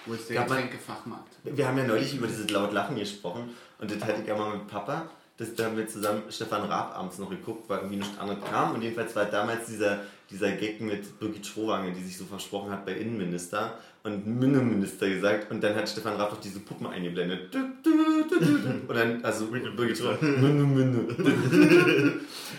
Wo 0.06 0.14
ist 0.14 0.30
der 0.30 0.44
Getränkefachmarkt? 0.44 1.36
Wir 1.44 1.68
haben 1.68 1.78
ja 1.78 1.86
neulich 1.86 2.16
über 2.16 2.28
dieses 2.28 2.50
laut 2.50 2.72
Lachen 2.72 2.96
gesprochen 2.96 3.50
und 3.78 3.92
das 3.92 4.02
hatte 4.04 4.22
ich 4.22 4.28
ja 4.28 4.38
mal 4.38 4.58
mit 4.58 4.68
Papa. 4.68 5.10
Das, 5.38 5.54
da 5.54 5.66
haben 5.66 5.78
wir 5.78 5.88
zusammen 5.88 6.24
Stefan 6.30 6.64
Raab 6.64 6.98
abends 6.98 7.20
noch 7.20 7.30
geguckt, 7.30 7.70
weil 7.70 7.78
irgendwie 7.80 7.98
nichts 7.98 8.18
anderes 8.18 8.40
kam. 8.50 8.74
Und 8.74 8.82
jedenfalls 8.82 9.16
war 9.16 9.26
damals 9.26 9.68
dieser, 9.68 10.00
dieser 10.32 10.52
Gag 10.54 10.82
mit 10.82 11.20
Birgit 11.20 11.46
Schrowange, 11.46 11.92
die 11.92 12.04
sich 12.04 12.18
so 12.18 12.26
versprochen 12.26 12.72
hat 12.72 12.88
bei 12.88 12.94
Innenminister 12.94 13.78
und 14.04 14.26
Innenminister 14.26 15.08
gesagt. 15.08 15.52
Und 15.52 15.64
dann 15.64 15.76
hat 15.76 15.88
Stefan 15.88 16.16
Raab 16.16 16.32
doch 16.32 16.42
diese 16.42 16.60
Puppen 16.60 16.88
eingeblendet. 16.88 17.56
Und 17.56 18.96
dann, 18.96 19.24
also 19.24 19.46
Birgit 19.46 20.00
Schrowange. 20.00 20.18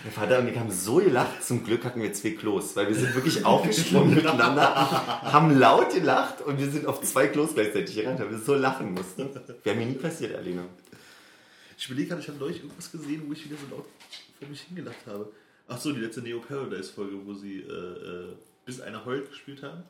Der 0.05 0.11
Vater 0.13 0.39
und 0.39 0.47
ich 0.47 0.57
haben 0.57 0.71
so 0.71 0.95
gelacht. 0.95 1.43
Zum 1.43 1.65
Glück 1.65 1.83
hatten 1.83 2.01
wir 2.01 2.13
zwei 2.13 2.29
Klos, 2.29 2.77
weil 2.77 2.87
wir 2.87 2.95
sind 2.95 3.13
wirklich 3.13 3.43
aufgesprungen 3.43 4.15
miteinander, 4.15 4.73
haben 5.33 5.59
laut 5.59 5.93
gelacht 5.93 6.39
und 6.41 6.57
wir 6.57 6.69
sind 6.69 6.85
auf 6.85 7.01
zwei 7.01 7.27
Klos 7.27 7.55
gleichzeitig 7.55 7.93
gerannt, 7.93 8.21
weil 8.21 8.31
wir 8.31 8.37
so 8.37 8.55
lachen 8.55 8.93
mussten. 8.93 9.27
Wäre 9.65 9.75
mir 9.75 9.85
nie 9.85 9.95
passiert, 9.95 10.37
Alina. 10.37 10.61
Ich 11.79 11.85
überlege 11.85 12.09
gerade, 12.09 12.21
ich 12.21 12.27
habe 12.27 12.37
neulich 12.37 12.57
irgendwas 12.57 12.91
gesehen, 12.91 13.23
wo 13.25 13.31
ich 13.31 13.45
wieder 13.45 13.55
so 13.55 13.73
laut 13.73 13.85
vor 14.37 14.49
mich 14.49 14.61
hingelacht 14.63 15.05
habe. 15.05 15.31
Ach 15.65 15.79
so, 15.79 15.93
die 15.93 16.01
letzte 16.01 16.21
Neo 16.21 16.41
Paradise 16.41 16.91
Folge, 16.91 17.15
wo 17.25 17.33
sie 17.33 17.61
äh, 17.61 17.71
äh, 17.71 18.35
bis 18.65 18.81
einer 18.81 19.05
heult 19.05 19.29
gespielt 19.29 19.63
haben. 19.63 19.83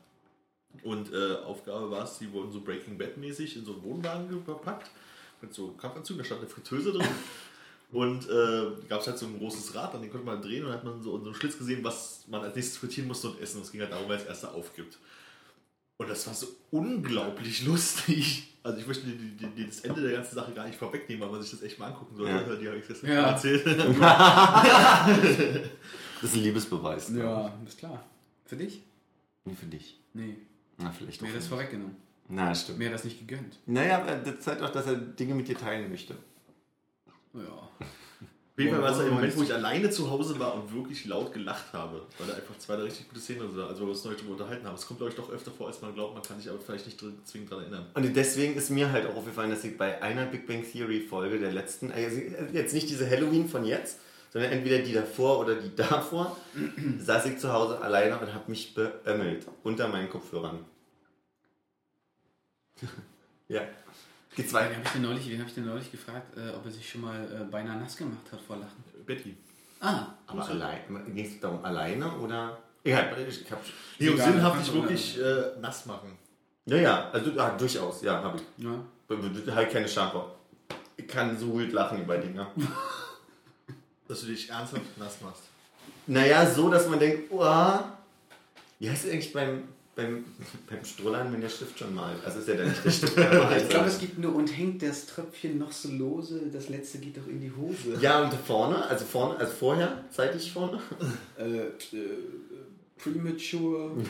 Und 0.84 1.12
äh, 1.12 1.38
Aufgabe 1.38 1.90
war 1.90 2.04
es, 2.04 2.20
sie 2.20 2.32
wurden 2.32 2.52
so 2.52 2.62
Breaking 2.62 2.96
Bad 2.96 3.18
mäßig 3.18 3.56
in 3.56 3.66
so 3.66 3.74
einen 3.74 3.84
Wohnwagen 3.84 4.44
verpackt 4.46 4.92
mit 5.42 5.52
so 5.52 5.70
Kampfanzug, 5.70 6.20
da 6.20 6.24
stand 6.24 6.42
eine 6.42 6.50
Fritteuse 6.50 6.92
drin. 6.92 7.08
Und 7.92 8.30
äh, 8.30 8.68
gab 8.88 9.02
es 9.02 9.08
halt 9.08 9.18
so 9.18 9.26
ein 9.26 9.40
großes 9.40 9.74
Rad, 9.74 9.96
an 9.96 10.04
dem 10.04 10.12
konnte 10.12 10.28
man 10.28 10.44
drehen 10.44 10.64
und 10.64 10.72
hat 10.72 10.84
man 10.84 11.02
so 11.02 11.18
so 11.18 11.26
einem 11.26 11.34
Schlitz 11.34 11.58
gesehen, 11.58 11.84
was 11.84 12.24
man 12.28 12.44
als 12.44 12.54
nächstes 12.54 12.78
frittieren 12.78 13.08
musste 13.08 13.30
und 13.30 13.42
essen. 13.42 13.64
Es 13.64 13.72
ging 13.72 13.82
halt 13.82 13.92
darum, 13.92 14.08
wer 14.08 14.18
als 14.18 14.28
erster 14.28 14.54
aufgibt. 14.54 15.00
Und 16.00 16.10
das 16.10 16.26
war 16.28 16.34
so 16.34 16.48
unglaublich 16.72 17.64
lustig. 17.68 18.46
Also 18.64 18.80
ich 18.80 18.88
möchte 18.88 19.06
die, 19.08 19.36
die, 19.38 19.48
die, 19.48 19.66
das 19.68 19.82
Ende 19.82 20.02
der 20.02 20.14
ganzen 20.14 20.36
Sache 20.36 20.52
gar 20.54 20.66
nicht 20.66 20.78
vorwegnehmen, 20.78 21.22
weil 21.24 21.30
man 21.32 21.42
sich 21.42 21.52
das 21.52 21.62
echt 21.62 21.78
mal 21.80 21.88
angucken 21.88 22.16
sollte. 22.16 22.32
Ja. 22.34 22.56
Die 22.56 22.68
habe 22.68 22.78
ich 22.78 22.88
das 22.88 23.02
Ja. 23.02 23.32
erzählt. 23.32 23.66
Das 26.22 26.32
ist 26.32 26.36
ein 26.36 26.44
Liebesbeweis. 26.44 27.10
Ja, 27.16 27.54
ist 27.66 27.78
klar. 27.80 28.04
Für 28.46 28.56
dich? 28.58 28.82
Nur 29.46 29.56
für 29.56 29.66
dich. 29.68 30.00
Nee, 30.14 30.36
Na, 30.78 30.92
vielleicht 30.92 31.22
auch. 31.22 31.28
mir 31.28 31.34
das 31.34 31.44
mich. 31.44 31.50
vorweggenommen. 31.50 31.96
Na, 32.28 32.54
stimmt. 32.54 32.80
Mir 32.80 32.92
das 32.92 33.04
nicht 33.06 33.20
gegönnt. 33.26 33.58
Naja, 33.66 34.00
aber 34.02 34.16
das 34.16 34.40
zeigt 34.42 34.62
auch, 34.62 34.70
dass 34.72 34.86
er 34.88 34.96
Dinge 34.96 35.34
mit 35.36 35.48
dir 35.48 35.58
teilen 35.58 35.90
möchte. 35.90 36.16
Ja. 37.34 37.70
Auf 38.60 38.64
jeden 38.66 38.76
Fall 38.76 38.84
war 38.84 38.92
es 38.92 38.98
der 38.98 39.08
wo 39.10 39.16
Moment, 39.16 39.38
wo 39.38 39.44
ich 39.44 39.54
alleine 39.54 39.90
zu 39.90 40.12
Hause 40.12 40.38
war 40.38 40.54
und 40.54 40.74
wirklich 40.74 41.06
laut 41.06 41.32
gelacht 41.32 41.72
habe, 41.72 42.02
weil 42.18 42.28
da 42.28 42.34
einfach 42.34 42.58
zwei 42.58 42.76
da 42.76 42.84
richtig 42.84 43.08
gute 43.08 43.22
Szenen 43.22 43.50
sind, 43.50 43.62
also 43.62 43.80
weil 43.80 43.88
wir 43.88 43.92
uns 43.92 44.04
neulich 44.04 44.20
darüber 44.20 44.34
unterhalten 44.34 44.68
haben. 44.68 44.76
Es 44.76 44.86
kommt, 44.86 45.00
glaube 45.00 45.12
ich, 45.12 45.16
doch 45.16 45.32
öfter 45.32 45.50
vor, 45.50 45.68
als 45.68 45.82
man 45.82 45.94
glaubt, 45.94 46.14
man 46.14 46.24
kann 46.24 46.38
sich 46.38 46.50
aber 46.50 46.60
vielleicht 46.60 46.86
nicht 46.86 47.00
zwingend 47.24 47.50
daran 47.50 47.64
erinnern. 47.64 47.86
Und 47.94 48.14
deswegen 48.14 48.56
ist 48.56 48.70
mir 48.70 48.92
halt 48.92 49.08
auch 49.08 49.16
aufgefallen, 49.16 49.50
dass 49.50 49.64
ich 49.64 49.78
bei 49.78 50.02
einer 50.04 50.26
Big 50.26 50.46
Bang 50.46 50.66
Theory 50.70 51.00
Folge 51.00 51.40
der 51.40 51.54
letzten, 51.54 51.90
also 51.90 52.20
jetzt 52.52 52.74
nicht 52.74 52.90
diese 52.90 53.10
Halloween 53.10 53.48
von 53.48 53.64
jetzt, 53.64 54.00
sondern 54.34 54.52
entweder 54.52 54.80
die 54.80 54.92
davor 54.92 55.40
oder 55.40 55.56
die 55.56 55.74
davor, 55.74 56.36
saß 57.00 57.28
ich 57.28 57.38
zu 57.38 57.54
Hause 57.54 57.80
alleine 57.80 58.20
und 58.20 58.34
habe 58.34 58.52
mich 58.52 58.74
beömmelt 58.74 59.48
unter 59.64 59.88
meinen 59.88 60.10
Kopfhörern. 60.10 60.66
ja. 63.48 63.62
Geht's 64.42 64.54
Wen 64.54 64.62
habe 64.62 64.82
ich, 64.86 64.90
denn 64.92 65.02
neulich- 65.02 65.30
wen 65.30 65.40
hab 65.42 65.48
ich 65.48 65.54
denn 65.54 65.66
neulich 65.66 65.92
gefragt, 65.92 66.38
äh, 66.38 66.50
ob 66.56 66.66
er 66.66 66.72
sich 66.72 66.90
schon 66.90 67.02
mal 67.02 67.20
äh, 67.24 67.44
beinahe 67.52 67.78
nass 67.80 67.98
gemacht 67.98 68.26
hat 68.32 68.40
vor 68.42 68.56
Lachen? 68.58 68.84
Betty. 69.06 69.36
Ah, 69.82 70.08
Aber 70.28 70.48
allein, 70.48 70.80
ging 71.14 71.26
es 71.26 71.40
darum 71.40 71.64
alleine 71.64 72.12
oder? 72.18 72.58
Ja, 72.84 73.00
ich 73.28 73.52
hab, 73.52 73.60
Nee, 74.00 74.08
und 74.10 74.16
Egal, 74.16 74.32
sinnhaft 74.32 74.56
kannst 74.56 74.68
dich 74.70 74.76
du- 74.76 74.82
wirklich 74.82 75.20
äh, 75.22 75.60
nass 75.60 75.86
machen. 75.86 76.18
ja, 76.66 76.78
ja, 76.78 77.10
also 77.12 77.32
ja, 77.32 77.50
durchaus, 77.58 78.02
ja, 78.02 78.22
habe 78.24 78.38
ich. 78.38 78.64
ja. 78.64 79.56
Halt 79.56 79.72
keine 79.72 79.88
Scham 79.88 80.12
vor. 80.12 80.36
Ich 80.96 81.08
kann 81.08 81.38
so 81.38 81.58
wild 81.58 81.74
lachen 81.74 82.02
über 82.02 82.18
Dinge. 82.18 82.46
Dass 84.08 84.22
du 84.22 84.28
dich 84.28 84.50
ernsthaft 84.50 84.98
nass 84.98 85.20
machst. 85.22 85.44
Naja, 86.08 86.46
so, 86.50 86.70
dass 86.70 86.88
man 86.88 87.00
denkt, 87.00 87.32
oh, 87.32 87.80
wie 88.80 88.90
heißt 88.90 89.06
es 89.06 89.12
eigentlich 89.12 89.34
beim, 89.34 89.68
beim, 90.00 90.26
beim 90.70 90.86
Strohlein, 90.86 91.32
wenn 91.34 91.42
der 91.42 91.50
Stift 91.50 91.80
schon 91.80 91.94
malt? 91.94 92.24
Also 92.26 92.40
ist 92.40 92.48
ja 92.48 92.56
dann 92.56 92.68
nicht 92.68 92.86
der 92.86 92.92
Stift. 92.92 93.18
Ich 93.18 93.70
glaube, 93.70 93.88
es 93.88 94.00
gibt 94.00 94.18
nur 94.18 94.34
und 94.36 94.48
hängt 94.48 94.82
das 94.82 95.06
Tröpfchen 95.08 95.58
noch 95.58 95.72
so 95.72 95.90
lose, 95.90 96.42
das 96.52 96.70
letzte 96.70 97.00
geht 97.00 97.18
doch 97.18 97.28
in 97.28 97.42
die 97.42 97.52
Hose. 97.52 97.98
ja, 98.02 98.24
und 98.24 98.34
vorne, 98.34 98.86
also 98.86 99.06
vorne, 99.06 99.38
also 99.38 99.52
vorher, 99.52 100.04
zeitig 100.12 100.52
vorne. 100.52 100.82
Äh, 101.38 101.68
äh, 101.68 101.72
premature. 102.98 103.92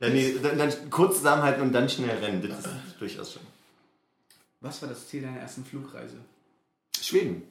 Ja, 0.00 0.10
nee, 0.10 0.34
dann, 0.42 0.58
dann 0.58 0.90
kurz 0.90 1.18
zusammenhalten 1.18 1.62
und 1.62 1.72
dann 1.72 1.88
schnell 1.88 2.18
rennen. 2.18 2.46
Das 2.46 2.58
ist 2.58 3.00
durchaus 3.00 3.32
schon. 3.34 3.42
Was 4.60 4.82
war 4.82 4.88
das 4.88 5.08
Ziel 5.08 5.22
deiner 5.22 5.38
ersten 5.38 5.64
Flugreise? 5.64 6.16
Schweden. 7.00 7.42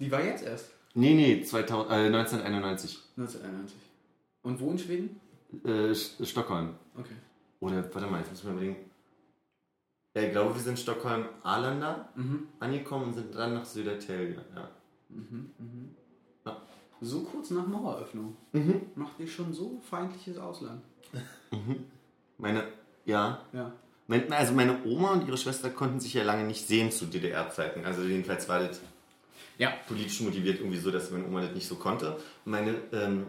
Die 0.00 0.10
war 0.10 0.24
jetzt 0.24 0.42
erst. 0.42 0.70
Nee, 0.94 1.14
nee, 1.14 1.42
2000, 1.42 1.90
äh, 1.90 1.94
1991. 2.06 2.98
1991. 3.16 3.76
Und 4.46 4.60
wo 4.60 4.70
in 4.70 4.78
Schweden? 4.78 5.20
Äh, 5.64 5.92
Stockholm. 5.94 6.74
Okay. 6.96 7.14
Oder, 7.60 7.82
warte 7.92 8.06
mal, 8.08 8.18
jetzt 8.20 8.30
muss 8.30 8.38
ich 8.40 8.44
mal 8.44 8.52
überlegen. 8.52 8.76
Ja, 10.14 10.22
ich 10.22 10.30
glaube, 10.30 10.54
wir 10.54 10.62
sind 10.62 10.78
Stockholm-Arlanda 10.78 12.08
Mhm. 12.14 12.46
angekommen 12.60 13.06
und 13.08 13.14
sind 13.14 13.34
dann 13.34 13.54
nach 13.54 13.64
Södertälje. 13.64 14.36
Ja. 14.54 14.70
Mhm. 15.08 15.50
Mhm. 15.58 15.94
Ja. 16.46 16.62
So 17.00 17.20
kurz 17.22 17.50
nach 17.50 17.66
Maueröffnung. 17.66 18.36
Mhm. 18.52 18.82
Macht 18.94 19.18
ihr 19.18 19.26
schon 19.26 19.52
so 19.52 19.80
feindliches 19.90 20.38
Ausland? 20.38 20.82
Meine, 22.38 22.64
ja, 23.04 23.40
Ja. 23.52 23.72
Also 24.30 24.52
meine 24.54 24.84
Oma 24.84 25.14
und 25.14 25.26
ihre 25.26 25.36
Schwester 25.36 25.68
konnten 25.68 25.98
sich 25.98 26.14
ja 26.14 26.22
lange 26.22 26.44
nicht 26.44 26.64
sehen 26.64 26.92
zu 26.92 27.06
DDR-Zeiten. 27.06 27.84
Also 27.84 28.02
jedenfalls 28.02 28.48
war 28.48 28.60
das 28.60 28.80
Ja. 29.58 29.72
politisch 29.88 30.20
motiviert 30.20 30.60
irgendwie 30.60 30.78
so, 30.78 30.92
dass 30.92 31.10
meine 31.10 31.26
Oma 31.26 31.40
das 31.42 31.52
nicht 31.54 31.66
so 31.66 31.74
konnte. 31.74 32.12
Und 32.44 32.52
meine 32.52 32.76
ähm, 32.92 33.26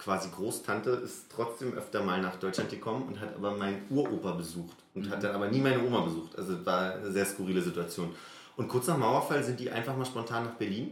quasi 0.00 0.30
Großtante 0.30 0.90
ist 0.90 1.26
trotzdem 1.28 1.74
öfter 1.74 2.02
mal 2.02 2.22
nach 2.22 2.36
Deutschland 2.36 2.70
gekommen 2.70 3.04
und 3.06 3.20
hat 3.20 3.34
aber 3.34 3.54
meinen 3.54 3.82
Uropa 3.90 4.32
besucht 4.32 4.76
und 4.94 5.10
hat 5.10 5.22
dann 5.22 5.34
aber 5.34 5.48
nie 5.48 5.60
meine 5.60 5.84
Oma 5.84 6.00
besucht. 6.00 6.38
Also 6.38 6.54
es 6.54 6.64
war 6.64 6.94
eine 6.94 7.12
sehr 7.12 7.26
skurrile 7.26 7.60
Situation. 7.60 8.14
Und 8.56 8.68
kurz 8.68 8.86
nach 8.86 8.96
Mauerfall 8.96 9.44
sind 9.44 9.60
die 9.60 9.70
einfach 9.70 9.94
mal 9.94 10.06
spontan 10.06 10.44
nach 10.44 10.54
Berlin 10.54 10.90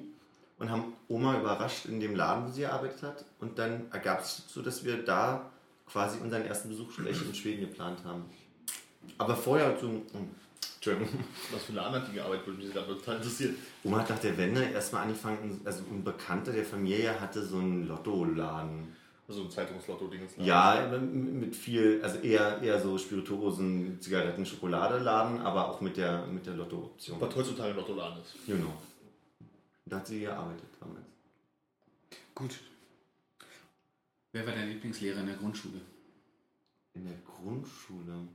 und 0.58 0.70
haben 0.70 0.92
Oma 1.08 1.40
überrascht 1.40 1.86
in 1.86 2.00
dem 2.00 2.16
Laden, 2.16 2.46
wo 2.46 2.52
sie 2.52 2.60
gearbeitet 2.60 3.02
hat. 3.02 3.24
Und 3.40 3.58
dann 3.58 3.90
ergab 3.92 4.20
es 4.20 4.44
so, 4.46 4.60
dass 4.60 4.84
wir 4.84 5.02
da 5.02 5.50
quasi 5.90 6.18
unseren 6.18 6.44
ersten 6.44 6.68
Besuch 6.68 6.94
gleich 6.94 7.16
in 7.22 7.34
Schweden 7.34 7.62
geplant 7.62 8.00
haben. 8.04 8.24
Aber 9.16 9.34
vorher 9.34 9.74
so... 9.80 9.88
hm, 9.88 10.04
Entschuldigung. 10.76 11.24
Was 11.52 11.64
für 11.64 11.72
eine 11.72 11.82
anderthaltige 11.82 12.24
Arbeit 12.24 12.46
würde 12.46 12.62
mich 12.62 12.72
gerade 12.72 12.88
total 12.88 13.16
interessieren. 13.16 13.56
Oma 13.82 14.00
hat 14.00 14.10
nach 14.10 14.18
der 14.18 14.36
Wende 14.36 14.62
erstmal 14.62 15.02
angefangen, 15.02 15.60
also 15.64 15.82
ein 15.90 16.04
Bekannter 16.04 16.52
der 16.52 16.64
Familie 16.64 17.18
hatte 17.20 17.44
so 17.44 17.56
einen 17.56 17.88
Lottoladen. 17.88 18.97
Also 19.28 19.42
ein 19.42 19.50
Zeitungslotto-Ding. 19.50 20.26
Ja, 20.38 20.88
mit 20.90 21.54
viel, 21.54 22.02
also 22.02 22.18
eher, 22.20 22.62
eher 22.62 22.80
so 22.80 22.96
Spirituosen, 22.96 24.00
Zigaretten, 24.00 24.46
Schokoladeladen, 24.46 25.40
aber 25.40 25.68
auch 25.68 25.82
mit 25.82 25.98
der, 25.98 26.26
mit 26.26 26.46
der 26.46 26.54
Lotto-Option. 26.54 27.20
Was 27.20 27.36
heutzutage 27.36 27.70
ein 27.70 27.76
Lottoladen 27.76 28.22
ist. 28.22 28.34
Genau. 28.46 28.72
Da 29.84 29.96
hat 29.96 30.06
sie 30.06 30.20
gearbeitet 30.20 30.68
damals. 30.80 31.04
Gut. 32.34 32.58
Wer 34.32 34.46
war 34.46 34.54
dein 34.54 34.68
Lieblingslehrer 34.68 35.20
in 35.20 35.26
der 35.26 35.36
Grundschule? 35.36 35.80
In 36.94 37.04
der 37.04 37.18
Grundschule. 37.26 38.28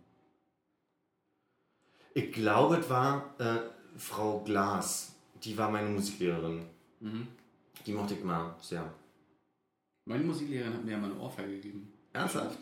Ich 2.13 2.31
glaube, 2.31 2.77
es 2.77 2.89
war 2.89 3.33
äh, 3.39 3.61
Frau 3.97 4.41
Glas. 4.41 5.15
Die 5.43 5.57
war 5.57 5.71
meine 5.71 5.89
Musiklehrerin. 5.89 6.65
Mhm. 6.99 7.27
Die 7.85 7.93
mochte 7.93 8.13
ich 8.13 8.21
immer 8.21 8.55
sehr. 8.61 8.93
Meine 10.05 10.23
Musiklehrerin 10.23 10.73
hat 10.73 10.83
mir 10.85 10.91
ja 10.91 10.97
mal 10.97 11.11
eine 11.11 11.19
Ohrfeige 11.19 11.55
gegeben. 11.55 11.91
Ernsthaft? 12.11 12.59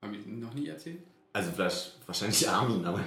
Habe 0.00 0.16
ich 0.16 0.26
noch 0.26 0.54
nie 0.54 0.66
erzählt? 0.68 0.98
Also 1.32 1.50
vielleicht, 1.52 1.98
wahrscheinlich 2.06 2.48
Armin, 2.48 2.84
aber 2.84 3.00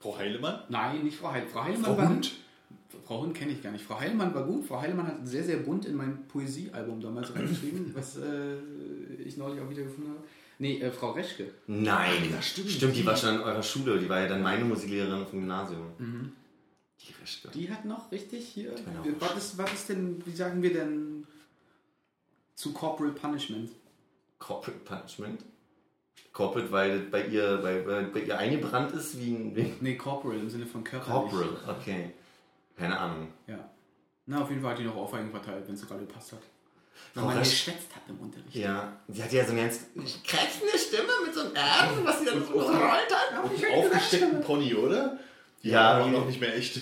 Frau 0.00 0.16
Heilemann? 0.16 0.60
Nein, 0.68 1.04
nicht 1.04 1.16
Frau 1.18 1.30
Heil. 1.32 1.46
Frau 1.46 1.64
Heilemann 1.64 1.84
Frau 1.84 1.96
war 1.98 2.08
Hund? 2.08 2.32
Frau 3.04 3.20
Hund 3.22 3.34
kenne 3.34 3.52
ich 3.52 3.62
gar 3.62 3.72
nicht. 3.72 3.84
Frau 3.84 3.98
Heilemann 3.98 4.34
war 4.34 4.44
gut. 4.44 4.64
Frau 4.66 4.80
Heilemann 4.80 5.06
hat 5.06 5.26
sehr, 5.26 5.44
sehr 5.44 5.58
bunt 5.58 5.84
in 5.86 5.94
mein 5.96 6.26
Poesiealbum 6.28 7.00
damals 7.00 7.34
reingeschrieben, 7.34 7.90
was 7.94 8.16
äh, 8.16 8.56
ich 9.24 9.36
neulich 9.36 9.60
auch 9.60 9.68
wieder 9.70 9.82
gefunden 9.82 10.10
habe. 10.10 10.20
Nee, 10.60 10.80
äh, 10.80 10.90
Frau 10.90 11.12
Reschke. 11.12 11.50
Nein, 11.66 12.30
Ja, 12.32 12.40
stimmt. 12.42 12.70
stimmt, 12.70 12.96
die 12.96 13.06
war 13.06 13.16
schon 13.16 13.36
in 13.36 13.40
eurer 13.40 13.62
Schule, 13.62 13.98
die 13.98 14.08
war 14.08 14.20
ja 14.20 14.28
dann 14.28 14.42
meine 14.42 14.64
Musiklehrerin 14.64 15.26
vom 15.26 15.40
Gymnasium. 15.40 16.32
Die 17.00 17.12
Rechte. 17.20 17.48
Die 17.54 17.70
hat 17.70 17.84
noch 17.84 18.10
richtig 18.10 18.48
hier. 18.48 18.70
Genau. 18.72 19.16
Was 19.20 19.36
ist, 19.36 19.58
was 19.58 19.72
ist 19.72 19.88
denn, 19.90 20.20
wie 20.26 20.32
sagen 20.34 20.62
wir 20.62 20.72
denn 20.72 21.17
zu 22.58 22.72
Corporal 22.72 23.12
Punishment? 23.12 23.70
Corporate 24.40 24.80
Punishment. 24.84 25.44
Corporate, 26.32 26.70
weil 26.72 27.00
das 27.02 27.10
bei 27.10 27.26
ihr, 27.26 27.58
bei, 27.62 27.80
bei, 27.80 28.02
bei 28.02 28.20
ihr 28.20 28.36
eingebrannt 28.38 28.92
ist 28.92 29.18
wie 29.18 29.30
ein 29.34 29.56
wie 29.56 29.74
Nee, 29.80 29.96
Corporal 29.96 30.38
im 30.38 30.50
Sinne 30.50 30.66
von 30.66 30.82
körperlich. 30.84 31.30
Corporal. 31.30 31.48
Okay. 31.80 32.12
Keine 32.76 32.98
Ahnung. 32.98 33.28
Ja. 33.46 33.58
Na, 34.26 34.42
auf 34.42 34.50
jeden 34.50 34.60
Fall 34.62 34.72
hat 34.72 34.78
die 34.78 34.84
noch 34.84 34.96
Ohrfeigen 34.96 35.30
verteilt, 35.30 35.64
wenn 35.66 35.74
es 35.74 35.86
gerade 35.86 36.00
gepasst 36.04 36.32
hat. 36.32 36.40
Wenn 37.14 37.22
Frau 37.22 37.28
man 37.30 37.38
Resch- 37.38 37.50
geschwätzt 37.50 37.94
hat 37.94 38.02
im 38.08 38.18
Unterricht. 38.18 38.54
Ja, 38.54 38.92
sie 39.08 39.22
hatte 39.22 39.36
ja 39.36 39.44
so 39.44 39.52
eine 39.52 39.62
ganz 39.62 39.80
kräftige 40.24 40.76
Stimme 40.78 41.12
mit 41.24 41.34
so 41.34 41.40
einem 41.40 41.54
R, 41.54 41.90
was 42.04 42.18
sie 42.20 42.26
dann 42.26 42.44
so 42.44 42.52
gerollt 42.52 42.74
hat. 42.74 43.44
Aufgesteckten 43.74 44.40
Pony, 44.42 44.74
oder? 44.74 45.18
Die 45.62 45.70
Ja, 45.70 46.00
waren 46.00 46.10
wie- 46.12 46.16
noch 46.16 46.26
nicht 46.26 46.40
mehr 46.40 46.54
echt. 46.56 46.80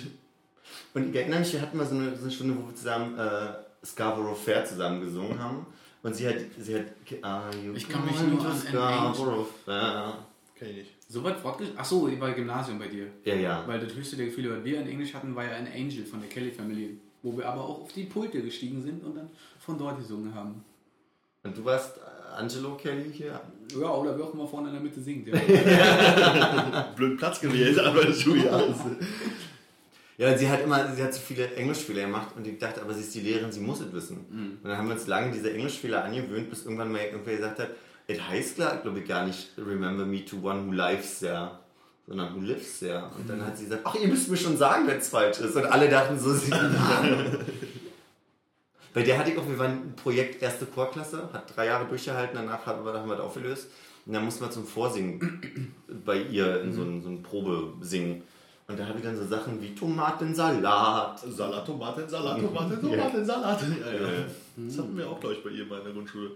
Und 0.95 1.11
ich 1.11 1.15
erinnere 1.17 1.41
mich, 1.41 1.53
wir 1.53 1.61
hatten 1.61 1.77
mal 1.77 1.87
so 1.87 1.95
eine, 1.95 2.17
so 2.17 2.23
eine 2.23 2.31
Stunde, 2.33 2.57
wo 2.59 2.67
wir 2.67 2.75
zusammen 2.75 3.19
äh, 3.19 3.53
Scarborough 3.87 4.37
Fair 4.37 4.65
zusammen 4.65 5.01
gesungen 5.01 5.39
haben. 5.39 5.67
Und 6.03 6.15
sie 6.15 6.29
hat, 6.29 6.37
sie 6.59 6.75
hat, 6.77 6.85
Are 7.23 7.51
you 7.57 7.73
Ich 7.75 7.89
kann 7.89 8.05
mich 8.05 8.21
nur 8.21 8.45
an 8.45 8.57
Scarborough 8.57 9.49
Fair? 9.65 10.19
Kenn 10.55 10.71
ich 10.71 10.77
nicht. 10.77 10.91
So 11.09 11.23
weit 11.23 11.37
fortgeschritten? 11.37 11.79
Achso, 11.79 12.09
bei 12.19 12.33
Gymnasium 12.33 12.79
bei 12.79 12.89
dir. 12.89 13.07
Ja, 13.25 13.35
ja. 13.35 13.65
Weil 13.67 13.79
das 13.79 13.95
höchste 13.95 14.17
der 14.17 14.27
Gefühle, 14.27 14.57
was 14.57 14.65
wir 14.65 14.81
in 14.81 14.89
Englisch 14.89 15.15
hatten, 15.15 15.35
war 15.37 15.45
ja 15.45 15.53
ein 15.53 15.67
Angel 15.67 16.05
von 16.05 16.21
der 16.21 16.29
Kelly 16.29 16.51
Family. 16.51 16.99
Wo 17.23 17.37
wir 17.37 17.49
aber 17.49 17.63
auch 17.63 17.83
auf 17.83 17.93
die 17.93 18.05
Pulte 18.05 18.41
gestiegen 18.43 18.83
sind 18.83 19.05
und 19.05 19.17
dann 19.17 19.31
von 19.59 19.79
dort 19.79 19.99
gesungen 19.99 20.35
haben. 20.35 20.65
Und 21.43 21.57
du 21.57 21.65
warst 21.65 21.99
äh, 21.99 22.37
Angelo 22.37 22.75
Kelly 22.75 23.11
hier? 23.13 23.41
Ja, 23.79 23.91
oder 23.95 24.17
wer 24.17 24.25
auch 24.27 24.35
immer 24.35 24.47
vorne 24.47 24.69
in 24.69 24.75
der 24.75 24.83
Mitte 24.83 25.01
singt. 25.01 25.29
Ja. 25.29 26.93
Blöd 26.97 27.19
Platz 27.19 27.41
gewählt, 27.41 27.79
aber 27.79 28.09
Julia. 28.11 28.59
Ja, 28.59 28.75
sie 30.37 30.49
hat 30.49 30.63
immer, 30.63 30.95
sie 30.95 31.03
hat 31.03 31.13
so 31.13 31.21
viele 31.21 31.55
Englischfehler 31.55 32.03
gemacht 32.03 32.29
und 32.37 32.47
ich 32.47 32.59
dachte, 32.59 32.81
aber 32.81 32.95
sie 32.95 33.03
ist 33.03 33.15
die 33.15 33.21
Lehrerin, 33.21 33.53
sie 33.53 33.61
muss 33.61 33.81
es 33.81 33.93
wissen. 33.93 34.27
Und 34.63 34.69
dann 34.69 34.79
haben 34.79 34.89
wir 34.89 34.95
uns 34.95 35.07
lange 35.07 35.31
diese 35.33 35.53
Englischfehler 35.53 36.05
angewöhnt, 36.05 36.49
bis 36.49 36.65
irgendwann 36.65 36.91
mal 36.91 37.03
irgendwer 37.03 37.37
gesagt 37.37 37.59
hat, 37.59 37.71
es 38.07 38.21
heißt 38.21 38.55
klar, 38.55 38.79
glaube 38.79 39.01
ich, 39.01 39.09
gar 39.09 39.27
nicht 39.27 39.51
Remember 39.59 40.07
me 40.07 40.25
to 40.25 40.37
one 40.37 40.67
who 40.67 40.73
lives 40.73 41.19
there, 41.19 41.59
sondern 42.07 42.35
who 42.35 42.41
lives 42.41 42.79
there. 42.79 43.11
Und 43.19 43.29
dann 43.29 43.45
hat 43.45 43.59
sie 43.59 43.65
gesagt, 43.65 43.83
ach, 43.85 43.95
ihr 43.97 44.09
müsst 44.09 44.31
mir 44.31 44.37
schon 44.37 44.57
sagen, 44.57 44.87
wenn 44.87 44.99
es 44.99 45.09
falsch 45.09 45.41
ist. 45.41 45.57
Und 45.57 45.67
alle 45.67 45.89
dachten 45.89 46.19
so, 46.19 46.33
sie 46.33 46.51
Bei 48.95 49.03
der 49.03 49.19
hatte 49.19 49.31
ich 49.31 49.37
auch, 49.37 49.47
wir 49.47 49.59
waren 49.59 49.73
ein 49.73 49.95
Projekt 49.95 50.41
erste 50.41 50.65
Chorklasse, 50.65 51.29
hat 51.31 51.55
drei 51.55 51.67
Jahre 51.67 51.87
durchgehalten, 51.87 52.35
danach 52.35 52.65
haben 52.65 52.83
wir, 52.83 52.95
haben 52.95 53.11
wir 53.11 53.17
das 53.17 53.27
aufgelöst. 53.27 53.69
Und 54.07 54.15
dann 54.15 54.25
mussten 54.25 54.43
wir 54.43 54.51
zum 54.51 54.67
Vorsingen 54.67 55.75
bei 56.07 56.17
ihr 56.17 56.63
in 56.63 56.73
so 56.73 56.83
ein, 56.83 57.03
so 57.03 57.11
ein 57.11 57.23
Probesingen. 57.23 58.23
Und 58.69 58.79
da 58.79 58.87
habe 58.87 58.99
ich 58.99 59.05
dann 59.05 59.17
so 59.17 59.25
Sachen 59.27 59.61
wie 59.63 59.75
Tomatensalat. 59.75 61.21
Salat, 61.21 61.65
Tomaten, 61.67 62.09
Salat, 62.09 62.41
Tomaten, 62.41 62.81
Tomaten, 62.81 63.25
Salat. 63.25 63.63
Ja, 63.63 63.93
ja. 63.93 64.25
Das 64.57 64.79
hatten 64.79 64.97
wir 64.97 65.09
auch, 65.09 65.21
glaube 65.21 65.37
ich, 65.37 65.45
bei 65.45 65.51
ihr 65.51 65.67
mal 65.67 65.79
in 65.79 65.85
der 65.85 65.93
Grundschule. 65.93 66.31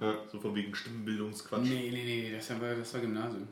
Ja. 0.00 0.14
So 0.30 0.38
von 0.40 0.54
wegen 0.54 0.74
Stimmenbildungsquatsch. 0.74 1.62
nee, 1.62 1.90
nee, 1.92 2.04
nee, 2.04 2.32
das 2.36 2.48
war, 2.50 2.74
das 2.74 2.92
war 2.94 3.00
Gymnasium. 3.00 3.48